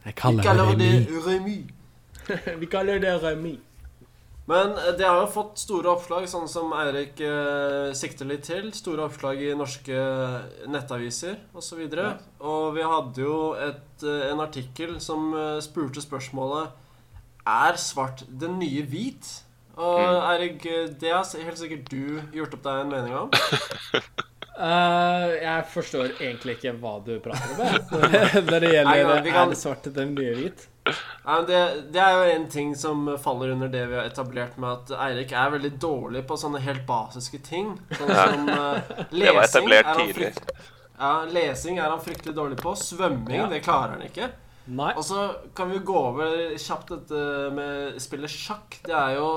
Jeg 0.06 0.16
kaller 0.16 0.48
det 0.48 0.54
remis. 1.28 1.76
Vi 2.62 2.68
kaller 2.72 3.00
det 3.04 3.16
remis. 3.24 3.60
Men 4.50 4.72
eh, 4.82 4.96
det 4.98 5.06
har 5.06 5.20
jo 5.22 5.28
fått 5.30 5.60
store 5.62 5.92
oppslag, 5.92 6.26
sånn 6.32 6.48
som 6.50 6.72
Eirik 6.74 7.20
eh, 7.22 7.92
sikter 7.94 8.26
litt 8.26 8.48
til. 8.48 8.72
Store 8.74 9.04
oppslag 9.06 9.42
i 9.46 9.52
norske 9.58 10.00
nettaviser 10.74 11.36
osv. 11.54 11.84
Og, 11.86 11.94
Ja. 12.00 12.16
og 12.42 12.72
vi 12.78 12.88
hadde 12.90 13.22
jo 13.28 13.36
et, 13.54 14.02
eh, 14.06 14.24
en 14.32 14.42
artikkel 14.42 14.96
som 15.04 15.30
eh, 15.38 15.60
spurte 15.62 16.02
spørsmålet 16.02 16.72
Er 17.50 17.78
svart 17.82 18.26
den 18.42 18.58
nye 18.60 18.82
hvit? 18.90 19.30
Og 19.80 20.02
Eirik, 20.34 20.66
eh, 20.68 20.90
det 21.00 21.14
har 21.14 21.24
helt 21.46 21.62
sikkert 21.62 21.86
du 21.94 22.20
gjort 22.36 22.58
opp 22.58 22.66
deg 22.66 22.82
en 22.82 22.90
mening 22.92 23.14
om. 23.16 23.30
Uh, 24.60 25.30
jeg 25.48 25.64
forstår 25.72 26.10
egentlig 26.20 26.58
ikke 26.58 26.74
hva 26.82 26.98
du 27.06 27.14
prater 27.24 27.54
om. 27.54 27.62
Når 28.50 28.60
det 28.66 28.74
Nei, 28.74 28.74
gjelder 28.76 29.00
ja, 29.06 29.22
vi 29.24 29.32
kan- 29.38 29.54
er 29.54 29.62
svart 29.62 29.88
den 29.96 30.12
nye 30.18 30.34
hvit. 30.36 30.66
Det, 31.48 31.62
det 31.94 32.02
er 32.02 32.12
jo 32.18 32.32
en 32.36 32.48
ting 32.50 32.76
som 32.76 33.06
faller 33.22 33.52
under 33.56 33.68
det 33.68 33.86
vi 33.92 33.96
har 34.00 34.10
etablert 34.10 34.58
med 34.58 34.70
at 34.72 34.92
Eirik 35.10 35.32
er 35.32 35.52
veldig 35.56 35.72
dårlig 35.80 36.26
på 36.28 36.38
sånne 36.42 36.60
helt 36.66 36.86
basiske 36.88 37.40
ting. 37.46 37.76
Sånn 37.92 38.10
som 38.16 38.46
Det 39.12 39.34
var 39.34 39.42
lesing. 39.44 39.72
er 39.72 39.84
han 39.94 40.14
frykt- 40.14 40.54
Ja, 41.00 41.14
lesing 41.32 41.78
er 41.80 41.90
han 41.94 42.00
fryktelig 42.04 42.36
dårlig 42.36 42.58
på. 42.60 42.74
Svømming, 42.76 43.38
Ja. 43.44 43.48
det 43.48 43.62
klarer 43.64 43.96
han 43.98 44.02
ikke. 44.10 44.30
Nei. 44.70 44.92
Og 45.00 45.02
så 45.04 45.22
kan 45.58 45.72
vi 45.72 45.80
gå 45.82 45.96
over 45.98 46.52
kjapt 46.62 46.92
dette 46.92 47.22
med 47.56 47.96
spillet 48.04 48.30
sjakk. 48.30 48.76
Det 48.86 48.94
er 48.94 49.16
jo 49.16 49.30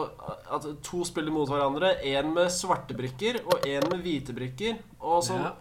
at 0.53 0.67
to 0.85 1.05
spiller 1.09 1.33
mot 1.33 1.49
hverandre. 1.49 1.95
Én 2.05 2.35
med 2.35 2.51
svarte 2.53 2.93
brikker 2.99 3.39
og 3.47 3.63
én 3.65 3.87
med 3.89 4.03
hvite 4.05 4.35
brikker. 4.37 4.77
Og 5.01 5.23
så, 5.25 5.39
Ja. 5.41 5.53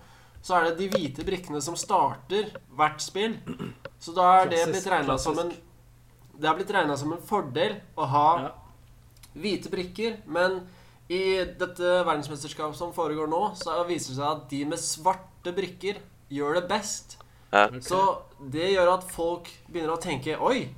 så 0.43 0.57
er 0.57 0.63
det 0.71 0.77
de 0.81 0.89
hvite 0.89 1.23
brikkene 1.23 1.61
som 1.63 1.75
starter 1.79 2.49
hvert 2.75 2.99
spill. 2.99 3.37
Så 4.01 4.11
da 4.13 4.41
er 4.41 4.49
det 4.49 4.65
blitt 4.73 4.87
regna 4.91 5.17
som 5.17 5.39
en 5.39 5.53
Det 6.41 6.47
har 6.49 6.55
blitt 6.57 6.71
regna 6.73 6.95
som 6.97 7.11
en 7.13 7.21
fordel 7.21 7.75
å 7.95 8.05
ha 8.09 8.27
Ja. 8.41 8.47
hvite 9.37 9.69
brikker. 9.69 10.15
Men 10.25 10.63
i 11.11 11.43
dette 11.45 11.91
verdensmesterskapet 12.07 12.75
som 12.79 12.93
foregår 12.95 13.27
nå, 13.29 13.41
så 13.59 13.83
viser 13.85 14.15
det 14.15 14.17
seg 14.17 14.25
at 14.31 14.47
de 14.49 14.61
med 14.65 14.79
svarte 14.81 15.53
brikker 15.53 15.99
gjør 16.31 16.53
det 16.57 16.63
best. 16.71 17.17
Ja. 17.51 17.67
Så 17.83 17.99
det 18.51 18.71
gjør 18.71 18.93
at 18.95 19.03
folk 19.11 19.49
begynner 19.67 19.93
å 19.97 20.01
tenke 20.01 20.37
Oi, 20.39 20.69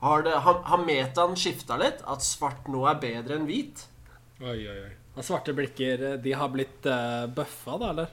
har, 0.00 0.22
det, 0.22 0.32
har, 0.46 0.62
har 0.70 0.78
metaen 0.86 1.34
skifta 1.36 1.76
litt? 1.76 2.00
At 2.08 2.22
svart 2.24 2.68
nå 2.70 2.86
er 2.88 2.94
bedre 3.02 3.34
enn 3.36 3.46
hvit? 3.50 3.84
Oi, 4.40 4.56
oi, 4.70 4.78
oi. 4.86 4.92
Og 5.18 5.26
svarte 5.26 5.52
blikker, 5.52 6.16
de 6.22 6.32
har 6.32 6.48
blitt 6.54 6.86
uh, 6.86 7.26
bøffa, 7.34 7.76
da, 7.82 7.90
eller? 7.90 8.08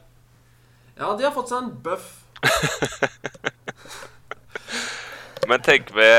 Ja, 0.97 1.13
de 1.15 1.23
har 1.23 1.31
fått 1.31 1.53
seg 1.53 1.61
en 1.61 1.71
bøff. 1.85 2.09
Men 5.47 5.61
tenk 5.63 5.93
vi, 5.95 6.09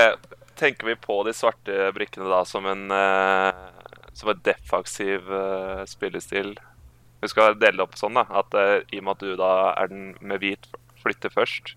tenker 0.58 0.86
vi 0.90 0.96
på 1.00 1.20
de 1.26 1.34
svarte 1.36 1.90
brikkene 1.96 2.28
da 2.30 2.42
som 2.48 2.66
en 2.68 2.90
eh, 2.94 3.60
Som 4.18 4.32
en 4.32 4.40
defensiv 4.44 5.28
eh, 5.32 5.84
spillestil? 5.86 6.56
Vi 7.22 7.28
skal 7.30 7.54
dele 7.58 7.78
det 7.80 7.84
opp 7.86 7.96
sånn, 7.98 8.18
da. 8.18 8.24
At 8.42 8.54
eh, 8.58 8.80
i 8.94 9.00
og 9.00 9.06
med 9.06 9.16
at 9.16 9.22
du 9.26 9.36
da 9.38 9.52
er 9.78 9.90
den 9.92 10.10
med 10.20 10.42
hvit 10.42 10.66
flytter 11.02 11.30
først, 11.34 11.76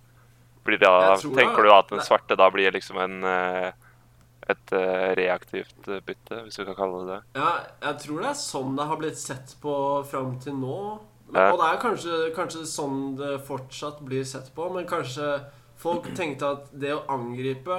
blir 0.65 0.81
da, 0.81 1.15
tenker 1.21 1.61
da- 1.61 1.63
du 1.65 1.71
at 1.75 1.93
den 1.93 2.03
svarte 2.05 2.37
da 2.37 2.49
blir 2.53 2.73
liksom 2.73 2.97
en 3.01 3.23
et 4.51 4.71
reaktivt 5.15 5.85
bytte, 6.03 6.41
hvis 6.43 6.57
vi 6.59 6.65
kan 6.65 6.75
kalle 6.75 7.03
det 7.05 7.13
det? 7.13 7.39
Ja, 7.39 7.51
jeg 7.85 7.99
tror 8.01 8.23
det 8.23 8.29
er 8.31 8.39
sånn 8.41 8.73
det 8.75 8.87
har 8.89 8.99
blitt 8.99 9.19
sett 9.21 9.53
på 9.61 9.75
fram 10.09 10.33
til 10.43 10.57
nå. 10.57 10.79
Og 11.31 11.57
det 11.61 11.67
er 11.69 11.79
kanskje, 11.79 12.17
kanskje 12.35 12.65
sånn 12.67 13.15
det 13.19 13.37
fortsatt 13.47 14.01
blir 14.03 14.25
sett 14.27 14.49
på, 14.55 14.67
men 14.73 14.89
kanskje 14.89 15.29
folk 15.79 16.09
tenkte 16.17 16.49
at 16.57 16.73
det 16.73 16.91
å 16.97 17.05
angripe 17.13 17.77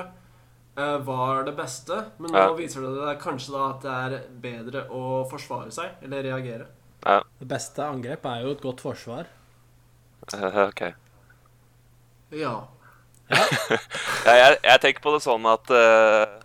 var 0.75 1.45
det 1.45 1.53
beste. 1.57 1.99
Men 2.19 2.33
nå 2.33 2.39
Ja. 2.39 2.53
viser 2.57 2.81
det 2.81 2.93
deg 3.07 3.21
kanskje 3.21 3.53
da 3.53 3.65
at 3.71 3.83
det 3.83 3.91
er 3.93 4.29
bedre 4.41 4.85
å 4.91 5.29
forsvare 5.31 5.71
seg, 5.75 5.99
eller 6.03 6.23
reagere. 6.23 6.67
Det 7.03 7.49
beste 7.51 7.83
angrep 7.83 8.25
er 8.27 8.43
jo 8.45 8.53
et 8.55 8.63
godt 8.63 8.81
forsvar. 8.81 9.27
Uh, 10.33 10.69
OK. 10.69 10.83
Ja. 12.31 12.69
Ja, 14.23 14.35
jeg, 14.39 14.59
jeg 14.63 14.81
tenker 14.81 15.03
på 15.03 15.13
det 15.17 15.23
sånn 15.25 15.47
at 15.51 15.71
uh, 15.75 16.39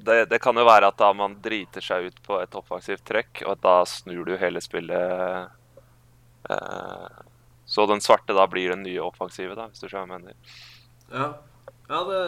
det, 0.00 0.24
det 0.30 0.38
kan 0.40 0.56
jo 0.56 0.64
være 0.64 0.88
at 0.88 0.96
da 0.96 1.10
man 1.12 1.34
driter 1.44 1.84
seg 1.84 2.06
ut 2.08 2.20
på 2.24 2.38
et 2.40 2.54
offensivt 2.56 3.04
trekk, 3.06 3.42
og 3.46 3.60
da 3.62 3.82
snur 3.86 4.24
du 4.24 4.36
hele 4.40 4.60
spillet 4.64 5.50
uh, 6.48 7.20
Så 7.68 7.86
den 7.86 8.00
svarte 8.00 8.32
da 8.36 8.46
blir 8.50 8.72
den 8.72 8.82
nye 8.86 9.02
offensive, 9.04 9.54
da, 9.58 9.68
hvis 9.68 9.84
du 9.84 9.88
skjønner 9.90 10.08
hva 10.08 10.18
jeg 10.18 10.24
mener. 10.24 10.36
Ja, 11.12 11.28
ja 11.92 12.02
det, 12.08 12.20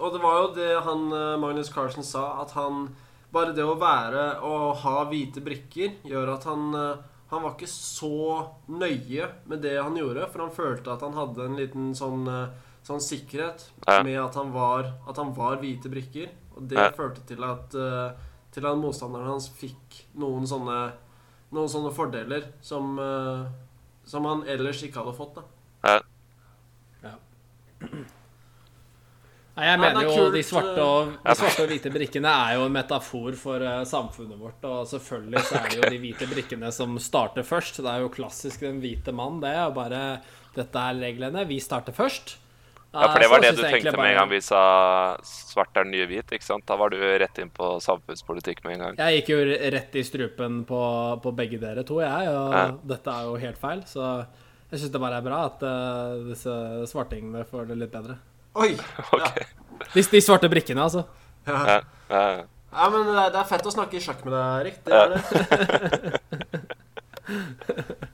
og 0.00 0.14
det 0.14 0.20
var 0.22 0.36
jo 0.40 0.50
det 0.56 0.68
han 0.86 1.06
eh, 1.12 1.38
Magnus 1.40 1.70
Carlsen 1.72 2.06
sa, 2.06 2.40
at 2.42 2.54
han 2.56 2.86
Bare 3.32 3.54
det 3.56 3.64
å 3.64 3.78
være 3.80 4.24
og 4.44 4.82
ha 4.82 5.06
hvite 5.08 5.40
brikker 5.44 5.94
gjør 6.08 6.34
at 6.34 6.44
han 6.48 6.74
eh, 6.76 7.02
Han 7.32 7.44
var 7.44 7.54
ikke 7.54 7.68
så 7.70 8.42
nøye 8.68 9.28
med 9.48 9.62
det 9.64 9.78
han 9.78 9.96
gjorde, 9.96 10.26
for 10.32 10.44
han 10.44 10.52
følte 10.52 10.92
at 10.92 11.04
han 11.04 11.16
hadde 11.16 11.46
en 11.46 11.56
liten 11.60 11.90
sånn 11.96 12.28
eh, 12.28 12.68
Sånn 12.82 12.98
sikkerhet 12.98 13.68
med 14.02 14.16
at 14.18 14.34
han 14.34 14.48
var 14.50 14.88
At 15.06 15.20
han 15.20 15.28
var 15.36 15.60
hvite 15.60 15.86
brikker. 15.86 16.32
Og 16.56 16.64
det 16.66 16.88
førte 16.96 17.22
til 17.28 17.44
at 17.46 17.76
Til 18.52 18.66
at 18.66 18.80
motstanderen 18.80 19.30
hans 19.30 19.46
fikk 19.54 20.00
noen 20.18 20.48
sånne 20.50 20.80
Noen 21.54 21.70
sånne 21.70 21.92
fordeler 21.94 22.48
som 22.60 22.98
Som 24.02 24.26
han 24.26 24.42
ellers 24.50 24.82
ikke 24.82 24.98
hadde 24.98 25.14
fått, 25.14 25.38
da. 25.38 25.46
Ja. 27.06 27.22
Nei, 29.52 29.66
jeg 29.68 29.80
mener 29.82 30.06
er 30.06 30.16
jo 30.16 30.28
de 30.32 30.40
svarte 30.48 30.78
eh, 30.80 30.82
og, 30.86 31.10
de 31.26 31.34
svarte 31.36 31.64
og 31.66 31.72
hvite 31.74 31.90
brikkene 31.92 32.30
er 32.48 32.54
jo 32.56 32.62
en 32.68 32.72
metafor 32.72 33.34
for 33.36 33.60
eh, 33.68 33.82
samfunnet 33.88 34.38
vårt. 34.40 34.62
Og 34.64 34.86
selvfølgelig 34.88 35.42
så 35.48 35.58
er 35.60 35.66
det 35.68 35.80
jo 35.82 35.90
de 35.92 35.98
hvite 36.00 36.28
brikkene 36.30 36.70
som 36.72 36.94
starter 37.02 37.44
først. 37.44 37.82
Det 37.84 37.90
er 37.92 38.00
jo 38.00 38.12
klassisk 38.14 38.64
den 38.64 38.78
hvite 38.80 39.12
mann. 39.12 39.42
Det 39.44 39.52
Og 39.66 39.74
bare 39.76 40.00
Dette 40.56 40.76
er 40.80 40.96
reglene. 41.00 41.44
Vi 41.48 41.58
starter 41.64 41.92
først. 41.96 42.38
Ja, 42.92 43.06
for 43.08 43.18
det 43.20 43.24
Eh, 43.24 43.30
var 43.32 43.40
så 43.40 43.44
det 43.44 43.56
du 43.56 43.62
tenkte 43.64 43.92
bare... 43.92 44.02
med 44.02 44.10
en 44.12 44.18
gang 44.20 44.30
vi 44.32 44.40
sa 44.44 44.62
svart 45.24 45.76
er 45.76 45.84
den 45.86 45.94
nye 45.94 46.06
hvit, 46.10 46.32
ikke 46.36 46.44
sant? 46.44 46.64
Da 46.68 46.76
var 46.76 46.92
du 46.92 46.98
rett 47.00 47.38
inn 47.40 47.48
på 47.52 47.70
samfunnspolitikk 47.80 48.64
med 48.64 48.74
en 48.74 48.82
gang. 48.86 48.98
Jeg 49.00 49.20
gikk 49.22 49.30
jo 49.32 49.38
rett 49.76 49.96
i 49.96 50.02
strupen 50.04 50.58
på, 50.68 50.80
på 51.24 51.32
begge 51.36 51.60
dere 51.60 51.84
to, 51.88 52.00
jeg. 52.04 52.28
Og 52.28 52.52
Ja. 52.52 52.66
dette 52.96 53.14
er 53.16 53.28
jo 53.30 53.36
helt 53.40 53.60
feil. 53.60 53.80
Så 53.88 54.04
jeg 54.72 54.80
syns 54.80 54.92
det 54.92 55.00
bare 55.00 55.20
er 55.20 55.24
bra 55.24 55.44
at 55.48 55.64
uh, 55.64 56.20
disse 56.28 56.52
svartingene 56.92 57.44
får 57.48 57.68
det 57.72 57.80
litt 57.80 57.92
bedre. 57.92 58.16
Oi! 58.54 58.72
Ok. 59.12 59.42
De, 59.94 60.02
de 60.12 60.20
svarte 60.22 60.48
brikkene, 60.52 60.82
altså. 60.84 61.02
Ja. 61.46 61.58
Ja, 61.66 61.78
ja, 62.08 62.22
ja. 62.38 62.42
Ja, 62.72 62.86
men 62.88 63.04
det 63.04 63.16
er, 63.18 63.32
det 63.34 63.40
er 63.42 63.48
fett 63.50 63.66
å 63.68 63.72
snakke 63.74 64.00
sjakk 64.00 64.22
med 64.24 64.32
deg, 64.32 64.44
Erik. 64.62 64.76
Det 64.86 64.92
er 64.96 65.08
det. 65.12 65.20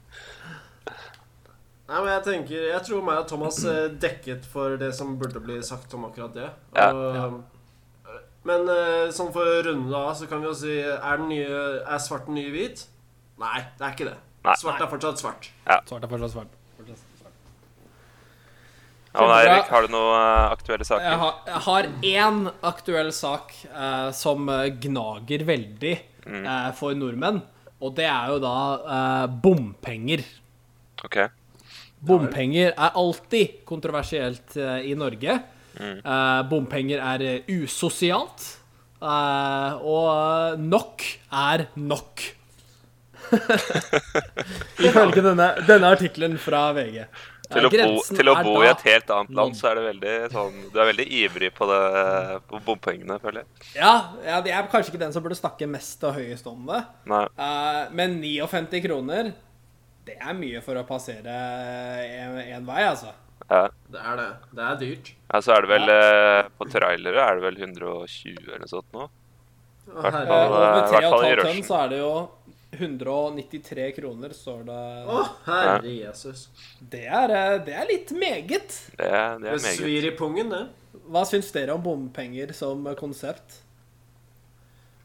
Nei, 1.89 2.01
men 2.03 2.11
jeg 2.12 2.24
tenker 2.26 2.64
Jeg 2.68 2.80
tror 2.84 3.05
meg 3.07 3.22
og 3.22 3.28
Thomas 3.30 3.59
eh, 3.64 3.86
dekket 4.03 4.45
for 4.51 4.76
det 4.80 4.91
som 4.97 5.14
burde 5.20 5.41
bli 5.41 5.57
sagt 5.64 5.95
om 5.97 6.05
akkurat 6.09 6.34
det. 6.36 6.49
Ja. 6.76 6.91
Og, 6.93 7.39
Men 8.49 8.68
eh, 8.72 9.07
sånn 9.14 9.32
for 9.34 9.49
å 9.49 9.62
runde 9.64 9.97
av, 9.97 10.12
så 10.18 10.28
kan 10.28 10.43
vi 10.45 10.51
jo 10.51 10.57
si 10.59 10.74
Er, 10.82 11.16
den 11.22 11.30
nye, 11.32 11.62
er 11.80 12.03
svart 12.05 12.28
den 12.28 12.36
nye 12.41 12.53
hvit? 12.53 12.84
Nei, 13.41 13.62
det 13.78 13.86
er 13.86 13.95
ikke 13.97 14.11
det. 14.11 14.18
Nei. 14.45 14.57
Svart 14.61 14.82
er 14.84 14.91
fortsatt 14.91 15.20
svart. 15.22 15.49
Svart 15.89 16.03
er 16.05 16.11
fortsatt 16.11 16.34
svart. 16.34 16.53
Fortsatt 16.76 16.99
svart. 16.99 17.08
Ja, 19.15 19.23
men. 19.25 19.33
Eirik, 19.39 19.69
har 19.73 19.87
du 19.87 19.93
noen 19.95 20.15
eh, 20.21 20.53
aktuelle 20.53 20.85
Jeg 20.85 20.91
saker? 20.91 21.17
har, 21.23 21.35
jeg 21.47 21.63
har 21.65 21.87
én 22.13 22.41
aktuell 22.69 23.09
sak 23.17 23.55
eh, 23.73 24.11
som 24.13 24.49
eh, 24.53 24.69
gnager 24.85 25.45
veldig 25.49 25.97
Mm. 26.29 26.43
eh, 26.45 26.73
for 26.77 26.93
nordmenn. 26.93 27.39
Og 27.81 27.95
det 27.97 28.05
er 28.05 28.27
jo 28.35 28.39
da 28.43 28.55
eh, 28.85 29.27
bompenger. 29.41 30.21
OK. 31.07 31.17
Bompenger 32.05 32.75
er 32.77 32.99
alltid 33.01 33.63
kontroversielt 33.65 34.57
eh, 34.61 34.91
i 34.91 34.95
Norge. 34.99 35.39
Mm. 35.79 36.03
Eh, 36.05 36.43
bompenger 36.51 37.01
er 37.01 37.25
usosialt. 37.49 38.45
eh, 39.01 39.79
og 39.81 40.59
nok 40.61 41.03
er 41.33 41.65
nok. 41.81 42.27
Ifølge 44.89 45.23
denne, 45.25 45.49
denne 45.69 45.91
artikkelen 45.95 46.37
fra 46.41 46.69
VG. 46.77 47.05
Til 47.49 47.65
å, 47.65 47.71
bo, 47.73 48.01
til 48.05 48.29
å 48.29 48.35
bo 48.45 48.55
i 48.61 48.69
et 48.69 48.83
helt 48.85 49.11
annet 49.15 49.37
land, 49.39 49.55
så 49.57 49.71
er 49.71 49.79
det 49.79 49.85
veldig 49.87 50.15
sånn 50.35 50.57
Du 50.69 50.75
er 50.83 50.89
veldig 50.91 51.07
ivrig 51.23 51.49
på 51.57 51.69
det 51.71 51.83
på 52.51 52.61
bompengene, 52.67 53.17
føler 53.23 53.41
jeg. 53.41 53.69
Ja, 53.79 53.93
ja, 54.21 54.41
jeg 54.43 54.57
er 54.59 54.69
kanskje 54.69 54.93
ikke 54.93 55.01
den 55.01 55.15
som 55.17 55.25
burde 55.25 55.39
snakke 55.39 55.69
mest 55.71 56.05
og 56.05 56.19
høyest 56.19 56.49
om 56.51 56.67
det. 56.69 56.83
Nei. 57.09 57.23
Uh, 57.41 57.87
men 57.97 58.19
59 58.21 58.83
kroner, 58.85 59.33
det 60.09 60.19
er 60.21 60.37
mye 60.37 60.61
for 60.65 60.81
å 60.81 60.85
passere 60.89 61.39
en 62.59 62.69
vei, 62.69 62.83
altså. 62.85 63.15
Ja. 63.49 63.63
Det 63.89 64.01
er 64.05 64.19
det. 64.21 64.29
Det 64.53 64.65
er 64.65 64.81
dyrt. 64.83 65.13
ja, 65.33 65.41
så 65.41 65.55
er 65.55 65.65
det 65.65 65.71
vel 65.71 65.89
eh, 65.89 66.49
På 66.59 66.67
trailere 66.69 67.23
er 67.23 67.39
det 67.39 67.45
vel 67.47 67.63
120 67.63 68.43
eller 68.43 68.61
noe 68.61 68.69
sånt 68.69 68.91
nå. 68.93 69.07
Hvert 69.89 70.19
Uh, 70.19 70.35
over 70.37 70.59
i 70.59 70.73
hvert 70.77 70.91
fall 70.93 70.99
i 70.99 70.99
3,5 70.99 71.15
tonn 71.15 71.39
rushen. 71.39 71.63
så 71.65 71.79
er 71.79 71.93
det 71.95 72.01
jo 72.03 72.11
193 72.71 73.93
kroner, 73.97 74.33
står 74.37 74.64
det. 74.69 74.81
Å, 75.09 75.23
herre 75.47 75.89
Jesus. 75.95 76.49
Det 76.81 77.05
er, 77.07 77.31
eh, 77.33 77.55
det 77.64 77.75
er 77.75 77.87
litt 77.89 78.11
meget. 78.12 78.75
Det, 78.99 79.07
er- 79.09 79.39
det 79.39 79.47
Det 79.47 79.55
er 79.55 79.62
meget. 79.64 79.79
svir 79.79 80.05
i 80.12 80.16
pungen, 80.19 80.51
det. 80.53 80.69
Hva 81.09 81.23
syns 81.25 81.51
dere 81.55 81.73
om 81.75 81.83
bompenger 81.83 82.53
som 82.53 82.85
konsept? 82.99 83.62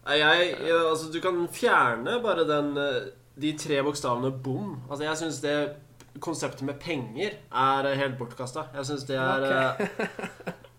Nei, 0.06 0.18
Jeg, 0.18 0.50
jeg, 0.60 0.80
altså, 0.90 1.10
du 1.12 1.20
kan 1.24 1.46
fjerne 1.48 2.18
bare 2.22 2.44
den 2.44 2.76
eh, 2.76 3.06
De 3.40 3.52
tre 3.58 3.80
bokstavene 3.82 4.30
bom. 4.30 4.82
Altså, 4.90 5.04
jeg 5.04 5.16
syns 5.16 5.40
det 5.40 5.76
konseptet 6.20 6.62
med 6.62 6.76
penger 6.78 7.32
er 7.50 7.86
eh, 7.88 7.96
helt 7.98 8.18
bortkasta. 8.18 8.68
Jeg 8.76 8.84
syns 8.90 9.06
det 9.08 9.16
er 9.18 9.46
okay. 9.48 9.88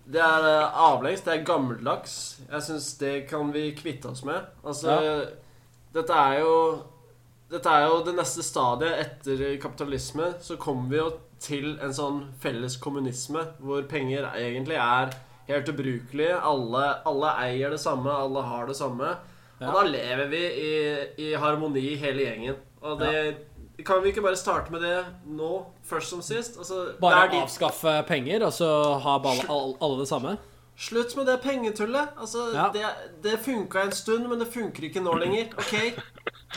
Det 0.06 0.22
er 0.22 0.46
eh, 0.46 0.78
avlengs. 0.86 1.22
Det 1.26 1.34
er 1.34 1.44
gammeldags. 1.44 2.14
Jeg 2.52 2.62
syns 2.70 2.92
det 3.02 3.16
kan 3.28 3.50
vi 3.52 3.72
kvitte 3.76 4.06
oss 4.14 4.22
med. 4.24 4.46
Altså 4.64 4.94
Dette 5.96 6.18
er 6.20 6.42
jo 6.44 6.56
Dette 7.52 7.72
er 7.72 7.86
jo 7.88 8.02
det 8.04 8.16
neste 8.18 8.44
stadiet 8.44 8.98
etter 9.04 9.44
kapitalisme. 9.62 10.34
Så 10.42 10.58
kommer 10.60 10.90
vi 10.92 10.98
jo 10.98 11.12
til 11.40 11.76
en 11.84 11.94
sånn 11.94 12.22
felles 12.42 12.78
kommunisme 12.82 13.44
hvor 13.62 13.86
penger 13.90 14.26
egentlig 14.34 14.80
er 14.82 15.14
helt 15.48 15.70
ubrukelige. 15.70 16.40
Alle, 16.42 16.88
alle 17.06 17.34
eier 17.46 17.76
det 17.76 17.82
samme, 17.84 18.10
alle 18.10 18.42
har 18.48 18.66
det 18.70 18.78
samme. 18.80 19.14
Ja. 19.60 19.70
Og 19.70 19.78
da 19.78 19.84
lever 19.88 20.32
vi 20.34 20.42
i, 20.64 20.72
i 21.28 21.28
harmoni 21.40 21.94
hele 22.02 22.26
gjengen. 22.26 22.58
Og 22.82 23.00
det 23.00 23.14
Kan 23.86 24.02
vi 24.04 24.10
ikke 24.10 24.24
bare 24.24 24.40
starte 24.40 24.72
med 24.72 24.82
det 24.82 24.98
nå, 25.28 25.66
først 25.84 26.10
som 26.10 26.22
sist? 26.24 26.58
Altså, 26.58 26.96
Bare 27.02 27.28
avskaffe 27.42 27.98
penger, 28.08 28.46
og 28.48 28.54
så 28.56 28.70
ha 29.04 29.16
alle, 29.20 29.48
alle 29.84 30.00
det 30.00 30.08
samme? 30.08 30.38
Slutt 30.78 31.16
med 31.16 31.26
det 31.26 31.38
pengetullet. 31.42 32.10
Altså, 32.20 32.50
Ja. 32.54 32.70
det, 32.74 32.86
det 33.24 33.38
funka 33.40 33.84
en 33.86 33.92
stund, 33.96 34.28
men 34.28 34.40
det 34.40 34.48
funker 34.52 34.84
ikke 34.90 35.02
nå 35.04 35.14
lenger. 35.22 35.54
OK? 35.56 35.72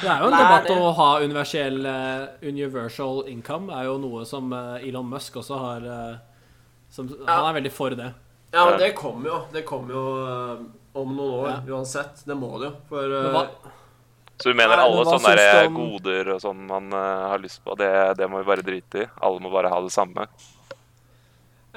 Det 0.01 0.09
er 0.11 0.19
jo 0.25 0.27
en 0.27 0.35
Lær 0.35 0.43
debatt 0.43 0.71
å 0.75 0.89
ha 0.99 1.07
universell 1.23 1.87
uh, 1.87 2.27
universal 2.43 3.25
income. 3.31 3.71
er 3.75 3.85
jo 3.87 3.97
noe 4.03 4.25
som 4.27 4.51
uh, 4.53 4.77
Elon 4.83 5.07
Musk 5.09 5.37
også 5.39 5.59
har 5.59 5.87
uh, 5.87 6.17
som, 6.91 7.09
Han 7.29 7.47
er 7.47 7.57
veldig 7.61 7.73
for 7.73 7.95
det. 7.95 8.11
Ja, 8.53 8.65
men 8.71 8.79
det 8.81 8.93
kommer 8.99 9.31
jo. 9.31 9.39
Det 9.53 9.65
kommer 9.69 9.95
jo 9.95 10.05
om 10.99 11.15
noen 11.15 11.35
år 11.39 11.49
Ja. 11.53 11.59
uansett. 11.77 12.25
Det 12.27 12.35
må 12.37 12.59
det 12.59 12.71
jo. 12.73 12.75
For 12.89 13.17
Så 14.39 14.51
du 14.51 14.55
mener 14.55 14.79
alle 14.83 15.05
sånne 15.05 15.67
om- 15.67 15.75
goder 15.79 16.31
og 16.35 16.41
sånn 16.41 16.67
man 16.67 16.91
har 16.93 17.39
lyst 17.39 17.63
på, 17.65 17.75
det, 17.77 18.17
det 18.19 18.29
må 18.31 18.39
vi 18.39 18.47
bare 18.51 18.63
drite 18.63 19.03
i? 19.03 19.07
Alle 19.21 19.41
må 19.41 19.51
bare 19.53 19.69
ha 19.69 19.81
det 19.83 19.93
samme? 19.93 20.27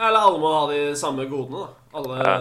Ja, 0.02 0.08
Eller 0.08 0.20
alle 0.20 0.40
må 0.42 0.52
ha 0.54 0.68
de 0.72 0.96
samme 0.98 1.26
godene, 1.30 1.62
da. 1.62 1.98
Alle, 1.98 2.18
Ja. 2.18 2.36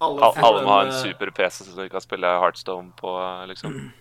alle, 0.00 0.22
Al 0.22 0.44
alle 0.44 0.62
må 0.62 0.70
ha 0.70 0.80
en 0.82 0.88
øh, 0.92 1.02
super 1.02 1.30
PC 1.30 1.64
som 1.64 1.76
du 1.76 1.88
kan 1.88 2.00
spille 2.00 2.26
Heartstone 2.26 2.92
på, 3.00 3.16
eh, 3.20 3.46
liksom? 3.48 3.78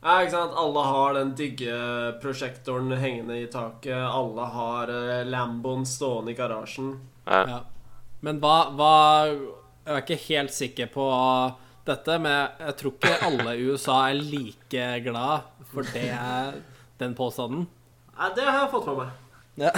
Ja, 0.00 0.22
ikke 0.22 0.32
sant? 0.32 0.54
Alle 0.56 0.82
har 0.88 1.14
den 1.18 1.34
digge 1.36 1.74
prosjektoren 2.22 2.88
hengende 2.96 3.36
i 3.36 3.46
taket. 3.52 3.98
Alle 4.00 4.46
har 4.48 4.88
uh, 4.88 5.26
Lamboen 5.28 5.84
stående 5.84 6.32
i 6.32 6.34
garasjen. 6.38 6.94
Ja. 7.26 7.42
ja. 7.50 7.58
Men 8.24 8.40
hva, 8.40 8.70
hva 8.72 8.94
Jeg 9.28 9.92
er 9.92 10.00
ikke 10.00 10.16
helt 10.30 10.54
sikker 10.56 10.88
på 10.94 11.04
dette, 11.84 12.16
men 12.16 12.32
jeg, 12.32 12.76
tror 12.80 12.96
ikke 12.96 13.12
alle 13.28 13.56
i 13.58 13.66
USA 13.68 13.98
er 14.08 14.24
like 14.24 14.86
glad 15.04 15.52
for 15.68 15.84
det 15.92 16.16
den 16.96 17.12
påstanden. 17.18 17.68
Nei, 18.16 18.32
det 18.36 18.48
har 18.48 18.62
jeg 18.62 18.72
fått 18.72 18.88
med 18.88 19.04
meg. 19.04 19.12
Ja. 19.60 19.70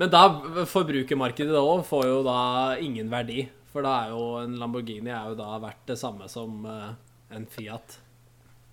Men 0.00 0.08
da 0.12 0.22
forbrukermarkedet 0.70 1.56
òg 1.60 1.82
får 1.88 2.06
jo 2.08 2.20
da 2.24 2.38
ingen 2.80 3.10
verdi. 3.12 3.42
For 3.70 3.84
da 3.86 3.92
er 4.06 4.14
jo 4.14 4.22
en 4.40 4.56
Lamborghini 4.58 5.12
er 5.12 5.28
jo 5.30 5.36
da 5.38 5.58
verdt 5.62 5.84
det 5.92 5.98
samme 6.00 6.26
som 6.32 6.64
eh, 6.66 6.92
en 7.36 7.44
Fiat. 7.52 7.98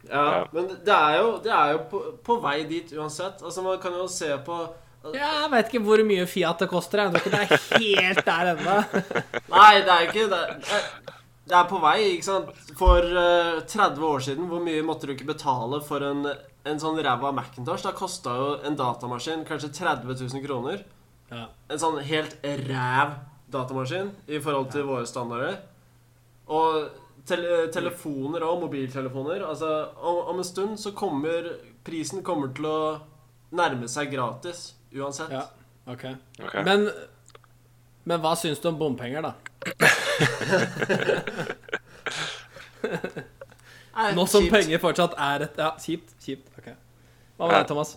Ja, 0.07 0.21
Ja. 0.23 0.43
Men 0.55 0.69
det 0.87 0.93
er 0.95 1.17
jo, 1.19 1.31
det 1.43 1.51
er 1.51 1.73
jo 1.75 1.79
på, 1.91 1.99
på 2.23 2.37
vei 2.41 2.61
dit 2.69 2.93
uansett. 2.95 3.41
Altså, 3.43 3.61
Man 3.65 3.79
kan 3.83 3.93
jo 3.97 4.07
se 4.07 4.29
på 4.45 4.57
Ja, 5.13 5.27
jeg 5.43 5.51
vet 5.51 5.69
ikke 5.69 5.83
hvor 5.85 6.01
mye 6.07 6.25
Fiat 6.27 6.63
det 6.63 6.69
koster. 6.71 7.03
Jeg 7.03 7.11
tror 7.11 7.27
ikke 7.27 7.35
det 7.35 7.43
er 7.43 7.83
helt 7.83 8.25
der 8.25 8.51
ennå. 8.55 8.77
Nei, 9.57 9.73
det 9.83 9.93
er 9.97 10.07
ikke 10.07 10.27
det. 10.31 10.41
er- 10.79 11.13
Det 11.47 11.55
er 11.55 11.63
på 11.69 11.77
vei, 11.79 11.93
ikke 12.17 12.25
sant. 12.27 12.49
For 12.75 12.99
uh, 13.07 13.61
30 13.71 14.01
år 14.03 14.19
siden, 14.25 14.47
hvor 14.49 14.59
mye 14.59 14.81
måtte 14.83 15.07
du 15.07 15.13
ikke 15.13 15.29
betale 15.29 15.77
for 15.87 16.03
en, 16.03 16.25
en 16.67 16.79
sånn 16.81 16.97
ræva 16.99 17.29
Macintosh? 17.31 17.85
Da 17.85 17.93
kosta 17.95 18.33
jo 18.35 18.49
en 18.67 18.75
datamaskin 18.75 19.45
kanskje 19.47 19.69
30 19.77 20.11
000 20.27 20.43
kroner. 20.43 20.81
Ja. 21.31 21.47
En 21.69 21.79
sånn 21.81 21.97
helt 22.07 22.37
ræv 22.43 23.11
datamaskin 23.51 24.11
i 24.27 24.39
forhold 24.43 24.71
til 24.71 24.83
våre 24.87 25.05
standarder. 25.07 25.57
Og 26.47 26.89
tele 27.27 27.65
telefoner 27.75 28.43
og 28.47 28.61
mobiltelefoner 28.61 29.41
Altså, 29.43 29.67
om, 29.99 30.17
om 30.31 30.37
en 30.39 30.43
stund 30.47 30.77
så 30.79 30.91
kommer 30.95 31.49
prisen 31.83 32.23
kommer 32.23 32.47
til 32.55 32.65
å 32.69 32.77
nærme 33.51 33.87
seg 33.91 34.11
gratis 34.13 34.73
uansett. 34.95 35.31
ja. 35.31 35.43
Okay. 35.87 36.15
Ok. 36.43 36.55
Men, 36.67 36.89
men 38.03 38.19
hva 38.19 38.33
syns 38.35 38.59
du 38.59 38.67
om 38.67 38.75
bompenger, 38.79 39.21
da? 39.23 39.33
Nå 44.15 44.25
som 44.29 44.43
kjipt. 44.45 44.53
penger 44.53 44.79
fortsatt 44.83 45.13
er 45.17 45.41
et 45.47 45.55
Ja, 45.57 45.71
kjipt. 45.81 46.11
Kjipt. 46.23 46.47
Okay. 46.59 46.73
Hva 47.37 47.47
med 47.47 47.55
Ja. 47.55 47.59
deg, 47.63 47.67
Thomas? 47.71 47.95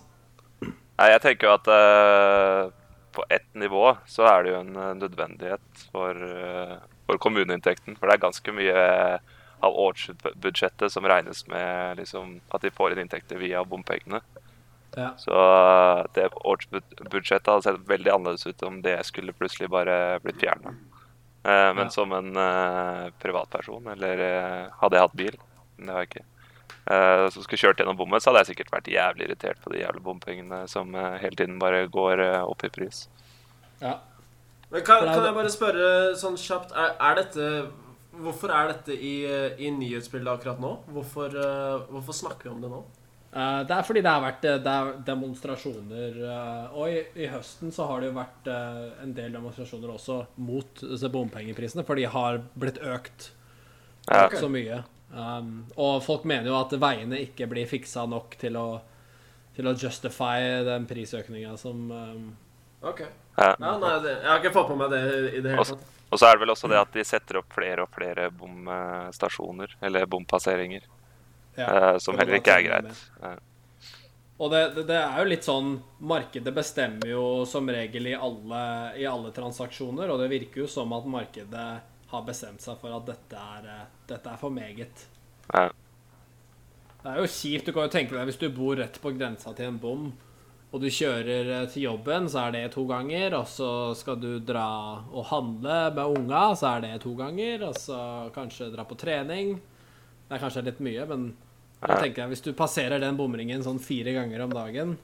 Nei, 0.62 1.08
jeg 1.10 1.20
tenker 1.24 1.46
jo 1.48 1.52
at 1.54 1.66
eh, 1.68 2.70
på 3.12 3.24
ett 3.28 3.48
nivå 3.54 3.96
så 4.06 4.26
er 4.30 4.42
det 4.44 4.52
jo 4.52 4.61
en 4.61 4.76
eh, 4.76 4.94
nødvendighet 4.98 5.84
for, 5.92 6.14
eh, 6.14 6.76
for 7.06 7.20
kommuneinntekten. 7.22 7.96
For 7.98 8.06
det 8.08 8.16
er 8.16 8.24
ganske 8.26 8.54
mye 8.56 8.84
av 9.61 9.76
årsbudsjettet 9.76 10.92
som 10.92 11.04
regnes 11.08 11.42
med 11.50 12.00
liksom, 12.00 12.38
at 12.54 12.62
de 12.64 12.72
får 12.72 12.94
inn 12.94 13.02
inntekter 13.04 13.40
via 13.40 13.64
bompengene. 13.64 14.22
Ja. 14.96 15.12
Så 15.20 15.34
eh, 15.34 16.04
det 16.16 16.30
årsbudsjettet 16.34 17.52
hadde 17.52 17.66
sett 17.68 17.88
veldig 17.90 18.14
annerledes 18.14 18.46
ut 18.46 18.62
om 18.66 18.80
det 18.82 18.98
skulle 19.08 19.36
plutselig 19.36 19.70
bare 19.70 20.18
blitt 20.24 20.40
fjerna. 20.42 20.74
men 21.42 21.86
Ja. 21.86 21.88
som 21.88 22.12
en 22.12 22.36
eh, 22.36 23.11
privatperson, 23.22 23.86
eller 23.86 24.18
eh, 24.18 24.66
hadde 24.80 24.96
jeg 24.96 25.06
hatt 25.06 25.16
bil, 25.16 25.38
det 25.78 25.88
har 25.88 26.02
jeg 26.04 26.11
ikke, 26.11 26.24
eh, 26.24 26.39
som 27.30 27.43
skulle 27.45 27.61
kjørt 27.62 27.80
gjennom 27.82 27.97
bommet, 27.99 28.22
så 28.22 28.30
hadde 28.30 28.45
jeg 28.45 28.53
sikkert 28.55 28.72
vært 28.74 28.88
jævlig 28.93 29.26
irritert 29.28 29.61
på 29.62 29.72
de 29.74 29.82
jævla 29.82 30.01
bompengene 30.03 30.62
som 30.70 30.95
eh, 30.95 31.18
hele 31.22 31.36
tiden 31.38 31.59
bare 31.62 31.84
går 31.93 32.22
eh, 32.24 32.41
opp 32.45 32.64
i 32.66 32.72
pris. 32.72 33.09
ja. 33.80 33.99
Men 34.70 34.84
kan, 34.86 35.03
kan 35.03 35.24
jeg 35.26 35.34
bare 35.34 35.51
spørre 35.51 35.86
sånn 36.14 36.37
kjapt 36.38 36.71
er, 36.79 36.92
er 37.03 37.17
dette 37.18 37.46
Hvorfor 38.21 38.53
er 38.54 38.68
dette 38.71 38.95
i, 38.95 39.25
eh, 39.26 39.57
i 39.58 39.71
nyhetsbildet 39.75 40.30
akkurat 40.30 40.61
nå? 40.62 40.71
Hvorfor, 40.95 41.34
eh, 41.34 41.88
hvorfor 41.91 42.14
snakker 42.14 42.46
vi 42.46 42.53
om 42.53 42.61
det 42.62 42.71
nå? 42.71 42.79
Eh, 43.33 43.64
Det 43.67 43.75
er 43.75 43.83
fordi 43.88 44.03
det 44.07 44.12
har 44.12 44.22
vært 44.22 44.46
eh, 44.46 44.61
det 44.62 44.75
er 44.76 44.92
demonstrasjoner 45.08 46.21
eh, 46.22 46.76
Og 46.79 46.87
i, 46.91 47.03
i 47.25 47.26
høsten 47.33 47.75
så 47.75 47.88
har 47.91 47.99
det 48.03 48.12
jo 48.12 48.17
vært 48.21 48.50
eh, 48.50 48.79
en 49.03 49.14
del 49.18 49.34
demonstrasjoner 49.34 49.91
også 49.96 50.21
mot 50.38 50.83
disse 50.87 51.11
bompengeprisene, 51.18 51.83
for 51.87 51.99
de 51.99 52.07
har 52.14 52.38
blitt 52.54 52.79
økt 52.79 53.30
Ja. 54.07 54.29
Så 54.38 54.49
mye. 54.50 54.84
Um, 55.11 55.64
og 55.74 56.04
folk 56.04 56.22
mener 56.28 56.46
jo 56.46 56.54
at 56.61 56.74
veiene 56.78 57.18
ikke 57.24 57.49
blir 57.50 57.66
fiksa 57.66 58.04
nok 58.07 58.37
til 58.38 58.54
å, 58.61 58.68
til 59.57 59.66
å 59.66 59.74
justify 59.74 60.62
den 60.66 60.87
prisøkninga 60.91 61.57
som 61.58 61.91
um, 61.91 62.28
Ok. 62.80 63.03
Ja. 63.37 63.57
Ja, 63.58 63.72
nei, 63.76 63.91
det, 64.04 64.12
jeg 64.22 64.28
har 64.28 64.38
ikke 64.41 64.54
fått 64.54 64.70
på 64.70 64.76
meg 64.78 64.92
det 64.92 65.00
i 65.37 65.42
det 65.42 65.53
hele 65.53 65.66
tatt. 65.66 65.82
Og 66.11 66.18
så 66.18 66.26
er 66.26 66.37
det 66.37 66.42
vel 66.42 66.53
også 66.54 66.70
det 66.70 66.78
at 66.80 66.95
de 66.95 67.04
setter 67.07 67.38
opp 67.38 67.53
flere 67.54 67.84
og 67.84 67.92
flere 67.95 68.30
bomstasjoner, 68.34 69.76
eller 69.84 70.08
bompasseringer, 70.11 70.87
ja, 71.58 71.66
uh, 71.66 71.99
som 72.03 72.18
heller 72.18 72.41
ikke 72.41 72.57
er 72.57 72.64
sånn 72.64 72.88
greit. 72.88 73.04
Ja. 73.22 73.37
Og 74.41 74.50
det, 74.54 74.62
det, 74.78 74.87
det 74.88 74.96
er 74.96 75.18
jo 75.20 75.28
litt 75.28 75.45
sånn 75.45 75.74
Markedet 76.08 76.53
bestemmer 76.57 77.11
jo 77.11 77.24
som 77.49 77.68
regel 77.68 78.08
i 78.08 78.16
alle, 78.16 78.62
i 78.96 79.04
alle 79.07 79.34
transaksjoner, 79.37 80.08
og 80.08 80.22
det 80.22 80.30
virker 80.32 80.64
jo 80.64 80.70
som 80.70 80.95
at 80.96 81.08
markedet 81.11 81.68
har 82.11 82.26
bestemt 82.26 82.62
seg 82.62 82.78
for 82.80 82.95
at 82.96 83.07
dette 83.08 83.45
er, 83.57 83.68
eh, 83.70 83.87
dette 84.11 84.32
er 84.32 84.41
for 84.41 84.54
meget. 84.54 85.07
Ja. 85.53 85.68
Det 87.00 87.12
er 87.12 87.20
jo 87.22 87.28
kjipt. 87.32 87.66
Du 87.66 87.72
kan 87.72 87.87
jo 87.87 87.95
tenke 87.95 88.16
deg 88.16 88.28
hvis 88.28 88.41
du 88.41 88.50
bor 88.53 88.76
rett 88.76 88.99
på 89.00 89.14
grensa 89.16 89.54
til 89.57 89.70
en 89.70 89.78
bom, 89.80 90.11
og 90.70 90.82
du 90.82 90.87
kjører 90.92 91.53
eh, 91.57 91.68
til 91.72 91.88
jobben, 91.88 92.28
så 92.30 92.46
er 92.46 92.57
det 92.57 92.64
to 92.74 92.84
ganger, 92.87 93.34
og 93.38 93.46
så 93.50 93.70
skal 93.99 94.18
du 94.22 94.32
dra 94.38 94.68
og 95.11 95.28
handle 95.30 95.78
med 95.96 96.18
unga, 96.18 96.42
så 96.58 96.74
er 96.76 96.87
det 96.87 96.96
to 97.04 97.14
ganger, 97.18 97.68
og 97.70 97.78
så 97.78 98.00
kanskje 98.34 98.72
dra 98.74 98.84
på 98.87 98.99
trening. 98.99 99.57
Det 100.28 100.37
er 100.37 100.42
kanskje 100.42 100.66
litt 100.68 100.82
mye, 100.84 101.07
men 101.11 101.30
jeg 101.80 101.96
tenker 101.96 102.22
jeg 102.22 102.28
Hvis 102.34 102.45
du 102.45 102.50
passerer 102.53 103.00
den 103.00 103.16
bomringen 103.16 103.62
sånn 103.64 103.80
fire 103.80 104.12
ganger 104.12 104.45
om 104.45 104.53
dagen, 104.53 104.99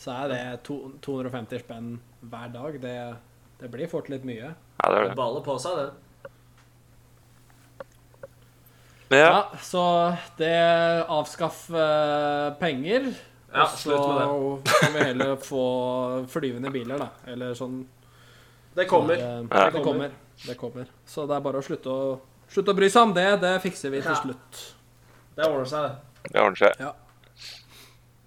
så 0.00 0.14
er 0.22 0.32
det 0.32 0.62
to, 0.66 0.78
250 1.04 1.60
spenn 1.60 1.90
hver 2.24 2.48
dag. 2.54 2.78
Det, 2.80 2.96
det 3.60 3.68
blir 3.70 3.90
fort 3.92 4.08
litt 4.10 4.24
mye. 4.26 4.54
Ja, 4.54 4.88
det 4.88 4.96
er 4.96 5.10
det. 5.10 5.18
Baller 5.18 5.44
på 5.44 5.58
seg, 5.60 5.76
den. 5.76 5.92
Men 9.01 9.01
ja, 9.18 9.28
Ja, 9.52 9.58
så 9.62 9.82
det 10.38 10.52
avskaff 11.08 11.68
eh, 11.70 12.52
penger. 12.60 13.12
Ja, 13.52 13.66
og 13.66 13.74
slutt 13.76 14.06
med 14.08 14.26
så 14.64 14.78
kan 14.80 14.92
vi 14.94 15.04
heller 15.04 15.36
få 15.36 15.64
flyvende 16.32 16.70
biler, 16.72 16.98
da. 16.98 17.08
Eller 17.28 17.52
sånn 17.54 17.82
Det 18.74 18.86
kommer. 18.88 19.14
Eh, 19.20 19.42
Ja. 19.50 19.70
Det 19.70 19.82
kommer. 19.84 20.10
Det 20.46 20.56
kommer. 20.56 20.86
Så 21.06 21.26
det 21.28 21.36
er 21.36 21.40
bare 21.44 21.60
å 21.60 21.62
slutte 21.66 21.92
å, 21.92 22.18
slutte 22.48 22.72
å 22.72 22.76
bry 22.78 22.88
seg 22.88 23.02
om 23.02 23.12
det. 23.14 23.26
Det 23.40 23.60
fikser 23.62 23.90
vi 23.92 24.00
til 24.00 24.10
Ja. 24.12 24.20
slutt. 24.22 24.62
Det 25.36 25.44
ordner 25.46 25.64
seg, 25.68 25.82
det. 25.82 26.32
det 26.32 26.40
ordner 26.40 26.56
seg. 26.56 26.80
Ja. 26.80 26.92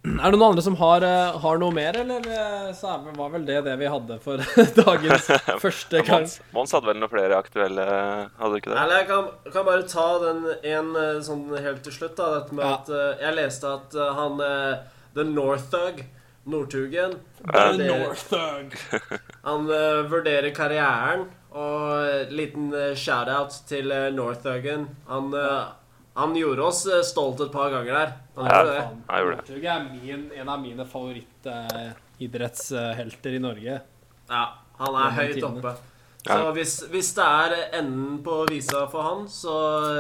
Er 0.06 0.32
det 0.32 0.38
noen 0.38 0.52
andre 0.52 0.62
som 0.66 0.76
har, 0.78 1.02
eh, 1.08 1.38
har 1.42 1.58
noe 1.62 1.74
mer, 1.74 1.98
eller 1.98 2.26
eh, 2.30 2.72
så 2.78 2.92
er, 2.94 3.00
vel- 3.08 3.16
var 3.18 3.30
vel 3.34 3.46
det 3.48 3.60
det 3.66 3.76
vi 3.82 3.88
hadde 3.90 4.18
for 4.22 4.38
dagens 4.82 5.30
første 5.66 6.02
gang? 6.06 6.26
Mons, 6.28 6.36
Mons 6.54 6.76
hadde 6.78 6.90
vel 6.92 7.00
noen 7.02 7.12
flere 7.14 7.40
aktuelle 7.42 7.86
Hadde 8.38 8.52
du 8.54 8.58
ikke 8.60 8.74
det? 8.74 8.78
Eller 8.84 9.02
jeg 9.02 9.08
kan, 9.10 9.30
kan 9.56 9.66
bare 9.66 9.88
ta 9.90 10.08
den 10.26 10.44
en 10.76 10.92
eh, 11.02 11.22
sånn 11.26 11.48
helt 11.58 11.82
til 11.88 11.96
slutt. 11.98 12.16
da 12.20 12.28
Dette 12.40 12.54
med 12.60 12.66
Ja. 12.66 12.76
at 12.78 13.24
Jeg 13.26 13.38
leste 13.40 13.72
at 13.80 13.98
han 14.20 14.38
The 15.16 15.24
Northug, 15.32 16.04
Nordtugen 16.46 17.16
Ja. 17.46 17.72
The 17.72 17.72
vurderer- 17.72 18.04
North 18.06 18.28
Thug. 18.30 18.78
Han 19.46 19.68
vurderer 20.12 20.52
karrieren, 20.58 21.28
og 21.56 22.32
liten 22.34 22.72
uh, 22.74 22.94
shout-out 22.98 23.54
til 23.70 23.92
uh, 23.94 24.10
Northugen. 24.14 24.88
Han, 25.08 25.30
eh, 25.38 25.66
han 26.16 26.36
gjorde 26.40 26.64
oss 26.64 26.86
eh, 26.88 27.02
stolt 27.04 27.42
et 27.44 27.52
par 27.54 27.70
ganger 27.74 27.94
der. 28.00 28.12
Han 28.38 28.46
Ja, 28.46 28.52
gjorde 28.62 28.74
det. 28.76 28.84
Han 29.10 29.20
gjorde 29.22 29.36
det. 29.48 29.66
Er 29.66 29.80
min, 29.90 30.30
en 30.42 30.50
av 30.50 30.60
mine 30.64 30.86
favorittidrettshelter 30.88 33.32
i 33.36 33.40
Norge. 33.44 33.80
Ja, 34.30 34.44
han 34.80 34.96
er 35.02 35.10
høyt 35.20 35.34
tiden. 35.40 35.58
oppe. 35.60 35.74
Ja. 36.26 36.40
Hvis, 36.56 36.80
hvis 36.90 37.12
det 37.14 37.22
er 37.26 37.54
enden 37.78 38.24
på 38.26 38.34
visa 38.50 38.88
for 38.90 39.02
han, 39.06 39.28
så 39.30 39.54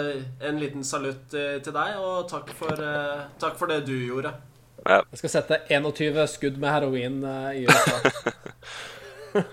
eh, 0.09 0.23
en 0.49 0.57
liten 0.57 0.81
salutt 0.87 1.33
eh, 1.37 1.59
til 1.61 1.73
deg, 1.75 1.97
og 2.01 2.25
takk 2.31 2.49
for, 2.57 2.73
eh, 2.81 3.27
takk 3.41 3.53
for 3.59 3.67
det 3.69 3.83
du 3.85 3.93
gjorde. 4.07 4.31
Jeg 4.85 5.17
skal 5.21 5.29
sette 5.35 5.55
21 5.69 6.27
skudd 6.29 6.57
med 6.61 6.69
heroin 6.73 7.21
eh, 7.29 7.61
i 7.61 7.63
USA. 7.69 7.97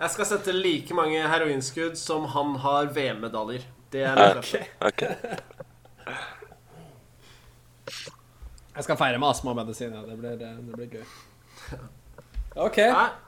Jeg 0.00 0.10
skal 0.14 0.26
sette 0.30 0.52
like 0.56 0.94
mange 0.96 1.20
heroinskudd 1.28 1.96
som 2.00 2.24
han 2.32 2.54
har 2.62 2.86
VM-medaljer. 2.96 3.62
Det 3.90 4.02
er 4.06 4.18
litt 4.18 4.38
okay. 4.38 4.66
okay. 4.86 5.14
Jeg 8.76 8.86
skal 8.86 8.96
feire 8.96 9.18
med 9.18 9.28
astmamedisin. 9.28 9.94
Ja. 9.94 10.04
Det, 10.06 10.16
blir, 10.20 10.36
det 10.38 10.76
blir 10.76 11.00
gøy. 11.00 11.06
OK. 12.66 12.78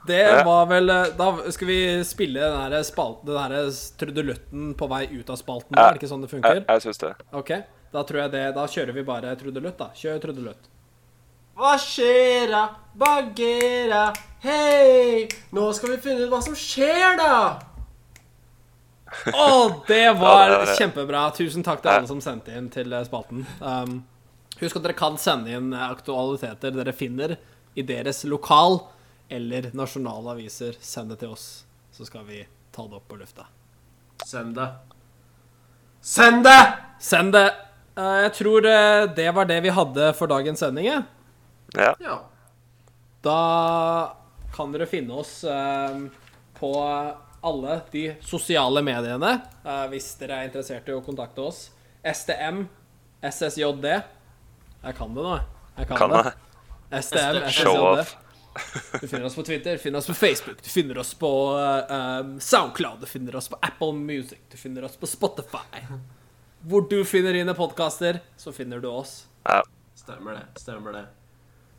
Det 0.07 0.23
var 0.43 0.65
vel 0.67 0.89
eh, 0.89 1.11
Da 1.15 1.27
skal 1.55 1.67
vi 1.69 1.77
spille 2.03 2.41
den 2.41 2.73
der, 2.73 2.83
spalten 2.83 3.29
Den 3.29 3.39
her 3.39 3.69
trudelutten 3.99 4.73
på 4.79 4.87
vei 4.91 5.05
ut 5.11 5.29
av 5.29 5.39
spalten. 5.39 5.75
Ja. 5.75 5.87
Er 5.87 5.95
det 5.95 6.01
ikke 6.01 6.11
sånn 6.11 6.23
det 6.25 6.31
funker? 6.31 6.59
Jeg, 6.59 6.67
jeg 6.67 6.85
syns 6.87 7.03
det. 7.03 7.13
OK. 7.35 7.53
Da 7.93 8.05
tror 8.07 8.23
jeg 8.23 8.33
det 8.33 8.45
Da 8.55 8.67
kjører 8.67 8.95
vi 8.95 9.05
bare 9.07 9.35
trudelutt, 9.39 9.77
da. 9.79 9.91
Kjør 9.99 10.23
trudelutt. 10.23 10.71
Hva 11.59 11.75
skjer 11.77 12.49
da? 12.49 12.63
Bagera? 12.97 14.07
Hei! 14.41 15.27
Nå 15.53 15.67
skal 15.77 15.93
vi 15.93 15.99
finne 16.07 16.25
ut 16.25 16.33
hva 16.33 16.41
som 16.41 16.55
skjer, 16.57 17.13
da! 17.19 17.72
Å, 19.33 19.47
det 19.87 20.05
var 20.19 20.49
det 20.49 20.57
var 20.61 20.71
kjempebra. 20.77 21.23
Tusen 21.37 21.65
takk 21.65 21.83
til 21.83 21.91
alle 21.93 22.09
som 22.09 22.21
sendte 22.23 22.55
inn 22.57 22.69
til 22.73 22.93
eh, 22.93 23.05
spalten. 23.07 23.45
Um, 23.59 24.01
husk 24.59 24.79
at 24.79 24.85
dere 24.85 24.97
kan 24.97 25.17
sende 25.21 25.53
inn 25.53 25.73
eh, 25.73 25.85
aktualiteter 25.89 26.73
dere 26.75 26.95
finner 26.95 27.35
i 27.73 27.85
deres 27.87 28.23
lokal 28.29 28.79
eller 29.33 29.69
nasjonale 29.77 30.35
aviser. 30.35 30.77
Send 30.81 31.13
det 31.13 31.21
til 31.23 31.33
oss, 31.35 31.47
så 31.95 32.07
skal 32.07 32.25
vi 32.29 32.43
ta 32.73 32.87
det 32.87 32.99
opp 32.99 33.07
på 33.11 33.19
lufta. 33.21 33.47
Send 34.25 34.57
det. 34.59 34.69
Send 36.03 36.43
det! 36.47 36.61
Send 37.03 37.35
det! 37.35 37.47
Uh, 37.97 38.23
jeg 38.25 38.33
tror 38.39 38.65
det 39.15 39.29
var 39.35 39.47
det 39.49 39.59
vi 39.63 39.73
hadde 39.73 40.13
for 40.17 40.31
dagens 40.31 40.63
sending. 40.63 40.89
Ja. 40.89 41.03
Ja. 42.01 42.17
Da 43.23 43.39
kan 44.53 44.73
dere 44.73 44.89
finne 44.89 45.21
oss 45.21 45.41
uh, 45.47 46.03
på 46.57 46.73
alle 47.43 47.79
de 47.91 48.03
sosiale 48.23 48.81
mediene 48.85 49.33
eh, 49.63 49.85
hvis 49.91 50.11
dere 50.21 50.39
er 50.41 50.49
interessert 50.49 50.87
i 50.89 50.95
å 50.95 51.01
kontakte 51.05 51.43
oss. 51.45 51.65
STM, 52.03 52.65
SSJD. 53.23 53.87
Jeg 54.83 54.97
kan 54.97 55.13
det 55.15 55.23
nå. 55.23 55.37
Jeg 55.77 55.87
kan, 55.89 55.97
Kan 55.97 56.13
det. 56.17 56.33
STM, 57.03 57.39
SSJD. 57.47 58.19
Du 59.01 59.07
finner 59.07 59.23
oss 59.25 59.35
på 59.35 59.43
Twitter, 59.47 59.77
du 59.79 59.81
finner 59.81 59.97
oss 60.03 60.07
på 60.11 60.13
Facebook, 60.13 60.59
du 60.61 60.69
finner 60.69 60.97
oss 61.01 61.13
på 61.17 61.29
eh, 61.57 61.93
um, 62.21 62.35
Soundcloud, 62.43 62.99
du 63.01 63.07
finner 63.09 63.35
oss 63.39 63.47
på 63.49 63.57
Apple 63.65 63.95
Music, 63.97 64.43
du 64.51 64.57
finner 64.61 64.85
oss 64.85 64.97
på 65.01 65.09
Spotify. 65.09 65.81
Hvor 66.61 66.85
du 66.91 66.99
finner 67.09 67.33
dine 67.33 67.55
podkaster, 67.57 68.19
så 68.37 68.53
finner 68.53 68.79
du 68.83 68.87
oss. 68.91 69.23
Ja. 69.47 69.63
Stemmer 69.97 70.37
det. 70.37 70.45
Stemmer 70.61 70.93
det. 70.99 71.05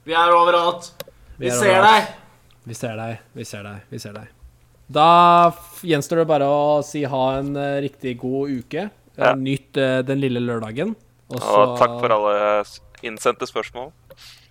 Vi 0.04 0.16
er 0.18 0.34
overalt. 0.34 0.90
Vi, 1.36 1.46
Vi 1.46 1.52
er 1.52 1.60
ser 1.60 1.78
overalt. 1.78 2.10
deg. 2.10 2.60
Vi 2.64 2.74
ser 2.74 2.96
deg, 2.98 3.22
vi 3.38 3.44
ser 3.46 3.62
deg, 3.70 3.86
vi 3.94 4.02
ser 4.02 4.18
deg. 4.18 4.33
Da 4.92 5.52
gjenstår 5.84 6.22
det 6.22 6.26
bare 6.28 6.48
å 6.48 6.82
si 6.84 7.04
ha 7.08 7.22
en 7.38 7.54
eh, 7.56 7.78
riktig 7.86 8.18
god 8.20 8.52
uke. 8.52 8.88
Ja. 9.16 9.30
Eh, 9.32 9.36
Nyt 9.40 9.76
eh, 9.80 10.00
den 10.04 10.20
lille 10.20 10.42
lørdagen. 10.44 10.94
Også... 11.32 11.48
Og 11.48 11.78
takk 11.80 11.96
for 12.02 12.12
alle 12.12 12.34
innsendte 13.04 13.48
spørsmål. 13.48 13.92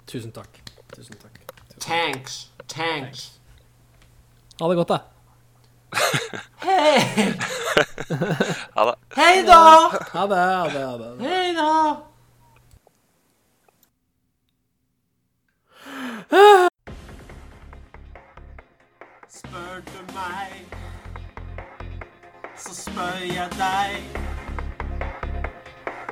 Tusen 0.10 0.34
takk. 0.36 0.62
Tusen 0.96 1.16
takk. 1.22 1.40
Tanks. 1.84 2.48
Tanks. 2.72 3.28
Ha 4.60 4.70
det 4.70 4.78
godt, 4.82 4.94
da. 4.94 5.00
Hei! 6.66 7.30
Ha 8.74 8.84
det. 8.86 8.94
Hei 9.16 9.42
da! 9.46 9.60
Ha 10.14 10.26
det. 10.30 10.42
Ha 10.42 10.66
det, 10.70 10.82
ha 10.84 10.98
det. 10.98 11.12
Hei 11.24 11.54
da! 11.58 11.70
Spør 19.54 19.82
du 19.86 20.14
meg, 20.14 20.66
så 22.58 22.76
spør 22.76 23.18
jeg 23.34 23.50
deg. 23.58 23.92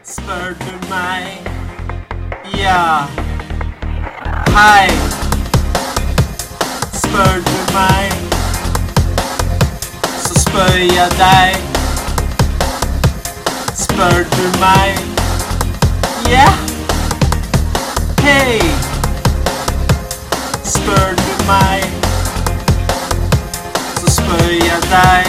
Spør 0.04 0.54
du 0.60 0.74
meg, 0.90 1.48
ja. 2.58 3.08
Hei. 4.58 4.90
Spør 6.94 7.42
du 7.48 7.58
meg, 7.74 8.14
så 10.18 10.40
spør 10.44 10.78
jeg 10.78 11.10
deg. 11.18 11.58
Spør 13.74 14.22
du 14.36 14.46
meg, 14.60 15.02
ja. 16.30 16.52
Hei. 18.22 18.62
Spør 20.64 21.16
du 21.16 21.44
meg, 21.50 22.01
spør 24.32 24.50
jeg 24.50 24.82
deg. 24.92 25.26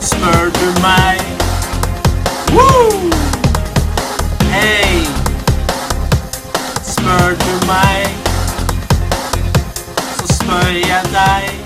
Spør 0.00 0.50
du 0.58 0.80
meg, 0.80 1.20
woo! 2.52 3.10
Hei. 4.50 5.06
Spør 6.82 7.34
du 7.44 7.66
meg, 7.66 8.06
så 10.18 10.34
spør 10.34 10.72
jeg 10.86 11.04
deg. 11.12 11.61